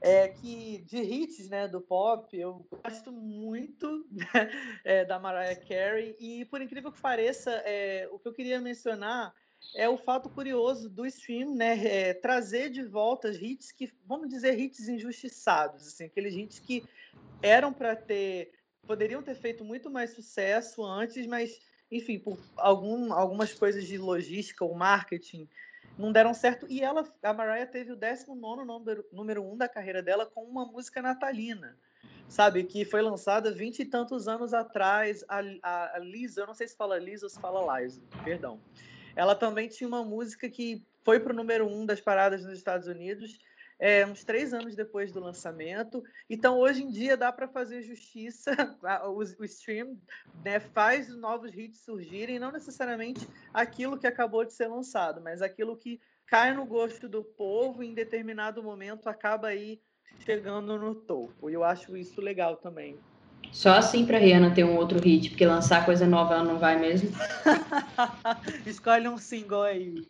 é 0.00 0.26
que 0.26 0.78
de 0.88 1.02
hits 1.02 1.50
né, 1.50 1.68
do 1.68 1.82
pop, 1.82 2.34
eu 2.34 2.66
gosto 2.82 3.12
muito 3.12 4.06
né, 4.10 4.24
é, 4.82 5.04
da 5.04 5.18
Mariah 5.18 5.60
Carey, 5.60 6.16
e 6.18 6.46
por 6.46 6.62
incrível 6.62 6.90
que 6.90 7.00
pareça, 7.00 7.50
é, 7.66 8.08
o 8.10 8.18
que 8.18 8.26
eu 8.26 8.32
queria 8.32 8.58
mencionar 8.58 9.34
é 9.74 9.88
o 9.88 9.96
fato 9.96 10.28
curioso 10.28 10.88
do 10.88 11.06
stream, 11.06 11.54
né, 11.54 11.84
é, 11.84 12.14
trazer 12.14 12.70
de 12.70 12.82
volta 12.82 13.30
hits 13.30 13.72
que, 13.72 13.90
vamos 14.06 14.28
dizer, 14.28 14.58
hits 14.58 14.88
injustiçados, 14.88 15.86
assim, 15.86 16.04
aqueles 16.04 16.34
hits 16.34 16.58
que 16.58 16.84
eram 17.42 17.72
para 17.72 17.96
ter 17.96 18.52
poderiam 18.86 19.22
ter 19.22 19.34
feito 19.34 19.64
muito 19.64 19.90
mais 19.90 20.10
sucesso 20.10 20.84
antes, 20.84 21.26
mas, 21.26 21.60
enfim, 21.90 22.18
por 22.18 22.38
algum, 22.56 23.12
algumas 23.12 23.54
coisas 23.54 23.86
de 23.86 23.96
logística 23.96 24.64
ou 24.64 24.74
marketing 24.74 25.48
não 25.98 26.12
deram 26.12 26.34
certo. 26.34 26.66
E 26.68 26.82
ela, 26.82 27.04
a 27.22 27.32
Mariah 27.32 27.66
teve 27.66 27.92
o 27.92 27.96
19 27.96 28.64
número, 28.64 29.04
número 29.12 29.42
um 29.44 29.56
da 29.56 29.68
carreira 29.68 30.02
dela 30.02 30.26
com 30.26 30.42
uma 30.42 30.64
música 30.64 31.00
natalina, 31.00 31.76
sabe? 32.28 32.64
Que 32.64 32.84
foi 32.84 33.02
lançada 33.02 33.52
vinte 33.52 33.80
e 33.80 33.84
tantos 33.84 34.26
anos 34.26 34.52
atrás. 34.52 35.24
A, 35.28 35.40
a, 35.62 35.96
a 35.96 35.98
Lisa, 36.00 36.40
eu 36.40 36.46
não 36.46 36.54
sei 36.54 36.66
se 36.66 36.76
fala 36.76 36.98
Lisa 36.98 37.26
ou 37.26 37.30
se 37.30 37.40
fala 37.40 37.80
Liza, 37.80 38.02
perdão. 38.24 38.60
Ela 39.14 39.34
também 39.34 39.68
tinha 39.68 39.88
uma 39.88 40.04
música 40.04 40.48
que 40.48 40.84
foi 41.04 41.20
para 41.20 41.32
o 41.32 41.36
número 41.36 41.66
um 41.66 41.84
das 41.84 42.00
paradas 42.00 42.44
nos 42.44 42.56
Estados 42.56 42.86
Unidos 42.86 43.38
é, 43.82 44.06
uns 44.06 44.22
três 44.22 44.54
anos 44.54 44.76
depois 44.76 45.10
do 45.10 45.18
lançamento. 45.18 46.04
Então, 46.30 46.56
hoje 46.56 46.84
em 46.84 46.88
dia, 46.88 47.16
dá 47.16 47.32
para 47.32 47.48
fazer 47.48 47.82
justiça, 47.82 48.52
o, 49.06 49.18
o 49.18 49.44
stream 49.44 49.98
né, 50.44 50.60
faz 50.60 51.08
novos 51.08 51.52
hits 51.52 51.80
surgirem, 51.80 52.38
não 52.38 52.52
necessariamente 52.52 53.28
aquilo 53.52 53.98
que 53.98 54.06
acabou 54.06 54.44
de 54.44 54.52
ser 54.52 54.68
lançado, 54.68 55.20
mas 55.20 55.42
aquilo 55.42 55.76
que 55.76 56.00
cai 56.28 56.54
no 56.54 56.64
gosto 56.64 57.08
do 57.08 57.24
povo 57.24 57.82
e 57.82 57.88
em 57.88 57.92
determinado 57.92 58.62
momento 58.62 59.08
acaba 59.08 59.48
aí 59.48 59.82
chegando 60.20 60.78
no 60.78 60.94
topo. 60.94 61.50
E 61.50 61.54
eu 61.54 61.64
acho 61.64 61.96
isso 61.96 62.20
legal 62.20 62.56
também. 62.56 62.96
Só 63.50 63.74
assim 63.74 64.06
para 64.06 64.18
Rihanna 64.18 64.50
ter 64.50 64.64
um 64.64 64.76
outro 64.76 65.00
hit, 65.00 65.30
porque 65.30 65.44
lançar 65.44 65.84
coisa 65.84 66.06
nova 66.06 66.34
ela 66.34 66.44
não 66.44 66.58
vai 66.58 66.78
mesmo. 66.78 67.10
Escolhe 68.64 69.08
um 69.08 69.18
single 69.18 69.62
aí. 69.62 70.06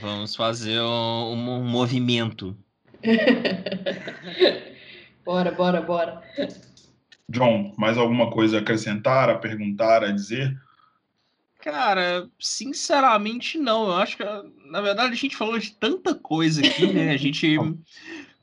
Vamos 0.00 0.36
fazer 0.36 0.80
um, 0.80 1.32
um 1.32 1.64
movimento. 1.64 2.56
bora, 5.24 5.50
bora, 5.52 5.80
bora. 5.80 6.22
John, 7.28 7.74
mais 7.76 7.98
alguma 7.98 8.30
coisa 8.30 8.58
a 8.58 8.60
acrescentar, 8.60 9.28
a 9.28 9.38
perguntar, 9.38 10.04
a 10.04 10.12
dizer? 10.12 10.56
Cara, 11.60 12.28
sinceramente 12.38 13.58
não. 13.58 13.88
Eu 13.88 13.96
acho 13.96 14.16
que, 14.16 14.24
na 14.70 14.80
verdade, 14.80 15.12
a 15.12 15.16
gente 15.16 15.34
falou 15.34 15.58
de 15.58 15.72
tanta 15.72 16.14
coisa 16.14 16.64
aqui, 16.64 16.92
né? 16.92 17.10
A 17.10 17.16
gente 17.16 17.58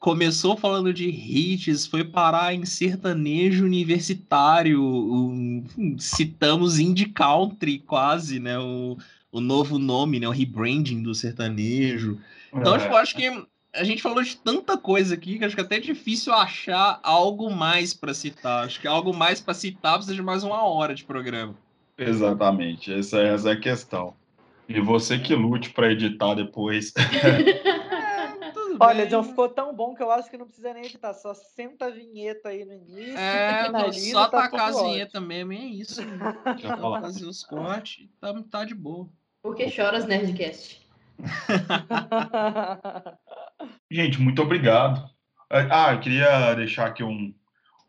começou 0.04 0.58
falando 0.58 0.94
de 0.94 1.08
hits, 1.08 1.88
foi 1.88 2.04
parar 2.04 2.54
em 2.54 2.66
sertanejo 2.66 3.64
universitário, 3.64 4.84
um, 4.84 5.64
citamos 5.98 6.78
indie 6.78 7.06
country 7.06 7.80
quase, 7.80 8.38
né? 8.38 8.60
O, 8.60 8.98
o 9.32 9.40
novo 9.40 9.80
nome, 9.80 10.20
né? 10.20 10.28
O 10.28 10.32
rebranding 10.32 11.02
do 11.02 11.16
sertanejo. 11.16 12.20
Então, 12.54 12.76
é. 12.76 12.80
tipo, 12.80 12.94
acho 12.98 13.16
que 13.16 13.48
a 13.74 13.84
gente 13.86 14.02
falou 14.02 14.22
de 14.22 14.36
tanta 14.36 14.78
coisa 14.78 15.14
aqui 15.14 15.40
que 15.40 15.46
acho 15.46 15.56
que 15.56 15.62
é 15.62 15.64
até 15.64 15.78
é 15.78 15.80
difícil 15.80 16.34
achar 16.34 17.00
algo 17.02 17.50
mais 17.50 17.94
para 17.94 18.14
citar. 18.14 18.66
Acho 18.66 18.82
que 18.82 18.88
algo 18.88 19.14
mais 19.14 19.40
para 19.40 19.54
citar 19.54 19.94
precisa 19.94 20.14
de 20.14 20.22
mais 20.22 20.44
uma 20.44 20.66
hora 20.66 20.94
de 20.94 21.06
programa. 21.06 21.56
Exatamente, 21.98 22.92
essa, 22.94 23.22
essa 23.22 23.52
é 23.52 23.54
a 23.54 23.60
questão. 23.60 24.14
E 24.68 24.82
você 24.82 25.18
que 25.18 25.34
lute 25.34 25.70
para 25.70 25.94
editar 25.94 26.34
depois. 26.34 26.92
É, 28.74 28.78
Olha, 28.80 29.08
John, 29.08 29.24
ficou 29.24 29.50
tão 29.50 29.76
bom 29.76 29.94
que 29.94 30.02
eu 30.02 30.12
acho 30.12 30.30
que 30.30 30.38
não 30.38 30.46
precisa 30.46 30.74
nem 30.74 30.86
editar, 30.86 31.14
só 31.14 31.34
senta 31.34 31.86
a 31.86 31.90
vinheta 31.90 32.50
aí 32.50 32.66
no 32.66 32.74
início. 32.74 33.18
É, 33.18 33.66
finaliza, 33.66 34.12
só 34.12 34.28
tá 34.28 34.44
tacar 34.44 34.70
a 34.70 34.84
vinheta 34.84 35.22
mesmo, 35.22 35.54
é 35.54 35.58
isso. 35.58 36.02
fazer 37.02 37.26
os 37.26 37.44
cortes, 37.44 38.08
tá, 38.20 38.34
tá 38.50 38.66
de 38.66 38.76
boa. 38.76 39.10
Por 39.42 39.56
que 39.56 39.70
choras, 39.70 40.06
Nerdcast? 40.06 40.82
Gente, 43.92 44.20
muito 44.20 44.42
obrigado. 44.42 45.10
Ah, 45.50 45.94
eu 45.94 46.00
queria 46.00 46.56
deixar 46.56 46.88
aqui 46.88 47.04
um, 47.04 47.34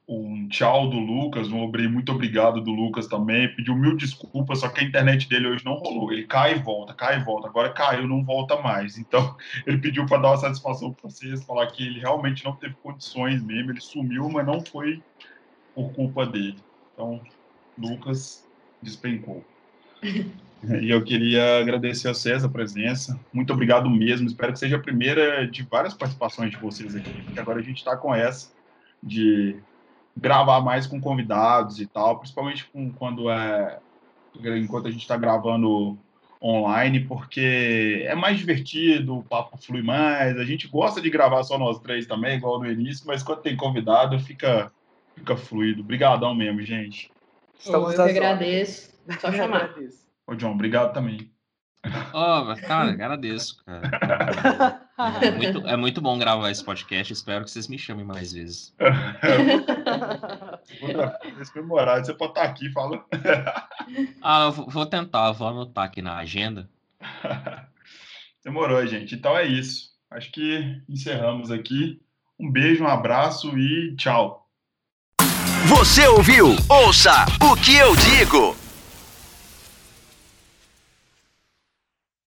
um 0.07 0.49
tchau 0.49 0.91
do 0.91 0.99
Lucas, 0.99 1.49
um 1.49 1.67
muito 1.89 2.13
obrigado 2.13 2.61
do 2.61 2.71
Lucas 2.71 3.07
também. 3.07 3.55
Pediu 3.55 3.75
mil 3.75 3.97
desculpas, 3.97 4.61
só 4.61 4.69
que 4.69 4.81
a 4.81 4.85
internet 4.85 5.29
dele 5.29 5.49
hoje 5.49 5.65
não 5.65 5.75
rolou. 5.75 6.13
Ele 6.13 6.25
cai 6.25 6.57
e 6.57 6.59
volta, 6.63 6.93
cai 6.93 7.19
e 7.19 7.25
volta. 7.25 7.49
Agora 7.49 7.73
caiu, 7.73 8.07
não 8.07 8.23
volta 8.23 8.61
mais. 8.61 8.99
Então, 8.99 9.37
ele 9.67 9.79
pediu 9.79 10.05
para 10.05 10.19
dar 10.19 10.29
uma 10.29 10.37
satisfação 10.37 10.93
para 10.93 11.11
vocês, 11.11 11.43
falar 11.45 11.67
que 11.69 11.87
ele 11.87 12.01
realmente 12.01 12.45
não 12.45 12.55
teve 12.55 12.75
condições 12.83 13.43
mesmo. 13.43 13.71
Ele 13.71 13.81
sumiu, 13.81 14.29
mas 14.29 14.47
não 14.47 14.61
foi 14.61 15.03
por 15.75 15.91
culpa 15.93 16.27
dele. 16.27 16.59
Então, 16.93 17.21
Lucas 17.79 18.47
despencou. 18.83 19.43
E 20.81 20.89
eu 20.89 21.05
queria 21.05 21.59
agradecer 21.59 22.09
a 22.09 22.15
vocês 22.15 22.43
a 22.43 22.49
presença. 22.49 23.21
Muito 23.31 23.53
obrigado 23.53 23.91
mesmo. 23.91 24.27
Espero 24.27 24.51
que 24.51 24.59
seja 24.59 24.77
a 24.77 24.81
primeira 24.81 25.47
de 25.47 25.63
várias 25.63 25.93
participações 25.93 26.51
de 26.51 26.57
vocês 26.57 26.97
aqui, 26.97 27.13
porque 27.23 27.39
agora 27.39 27.59
a 27.59 27.63
gente 27.63 27.77
está 27.77 27.95
com 27.99 28.15
essa 28.15 28.51
de 29.03 29.61
gravar 30.17 30.61
mais 30.61 30.87
com 30.87 31.01
convidados 31.01 31.81
e 31.81 31.87
tal, 31.87 32.19
principalmente 32.19 32.65
com, 32.67 32.93
quando 32.93 33.31
é 33.31 33.79
enquanto 34.59 34.89
a 34.89 34.91
gente 34.91 35.03
está 35.03 35.17
gravando 35.17 35.97
online, 36.43 37.01
porque 37.01 38.05
é 38.07 38.15
mais 38.15 38.39
divertido, 38.39 39.19
o 39.19 39.25
papo 39.25 39.57
flui 39.57 39.83
mais. 39.83 40.37
A 40.37 40.45
gente 40.45 40.69
gosta 40.69 41.01
de 41.01 41.09
gravar 41.09 41.43
só 41.43 41.59
nós 41.59 41.79
três 41.79 42.07
também, 42.07 42.37
igual 42.37 42.59
no 42.59 42.71
início, 42.71 43.07
mas 43.07 43.23
quando 43.23 43.43
tem 43.43 43.57
convidado 43.57 44.19
fica 44.19 44.71
fica 45.15 45.37
fluido. 45.37 45.81
Obrigadão 45.81 46.35
mesmo, 46.35 46.61
gente. 46.63 47.11
Estamos 47.59 47.95
eu 47.95 48.05
agradeço. 48.05 48.93
Só 49.21 49.33
chamar. 49.33 49.75
Ô, 50.27 50.35
John, 50.35 50.53
obrigado 50.53 50.93
também. 50.93 51.31
Oh, 52.13 52.55
cara, 52.67 52.91
agradeço, 52.91 53.63
cara. 53.65 54.81
É 54.97 55.31
muito, 55.31 55.67
é 55.67 55.77
muito 55.77 56.01
bom 56.01 56.17
gravar 56.17 56.51
esse 56.51 56.63
podcast. 56.63 57.13
Espero 57.13 57.45
que 57.45 57.51
vocês 57.51 57.67
me 57.67 57.77
chamem 57.77 58.05
mais 58.05 58.33
vezes. 58.33 58.73
Outra 60.81 61.19
vez 61.23 62.07
você 62.07 62.15
pode 62.15 62.31
estar 62.31 62.45
aqui 62.45 62.71
falando. 62.71 63.03
ah, 64.23 64.45
eu 64.45 64.53
vou 64.53 64.87
tentar, 64.87 65.33
vou 65.33 65.49
anotar 65.49 65.85
aqui 65.85 66.01
na 66.01 66.17
agenda. 66.17 66.71
Demorou, 68.45 68.87
gente. 68.87 69.17
Então 69.17 69.37
é 69.37 69.45
isso. 69.45 69.93
Acho 70.11 70.31
que 70.31 70.81
encerramos 70.89 71.51
aqui. 71.51 72.01
Um 72.39 72.51
beijo, 72.51 72.85
um 72.85 72.89
abraço 72.89 73.59
e 73.59 73.97
tchau. 73.97 74.49
Você 75.67 76.07
ouviu? 76.07 76.49
Ouça 76.69 77.25
o 77.43 77.57
que 77.57 77.75
eu 77.75 77.97
digo. 77.97 78.54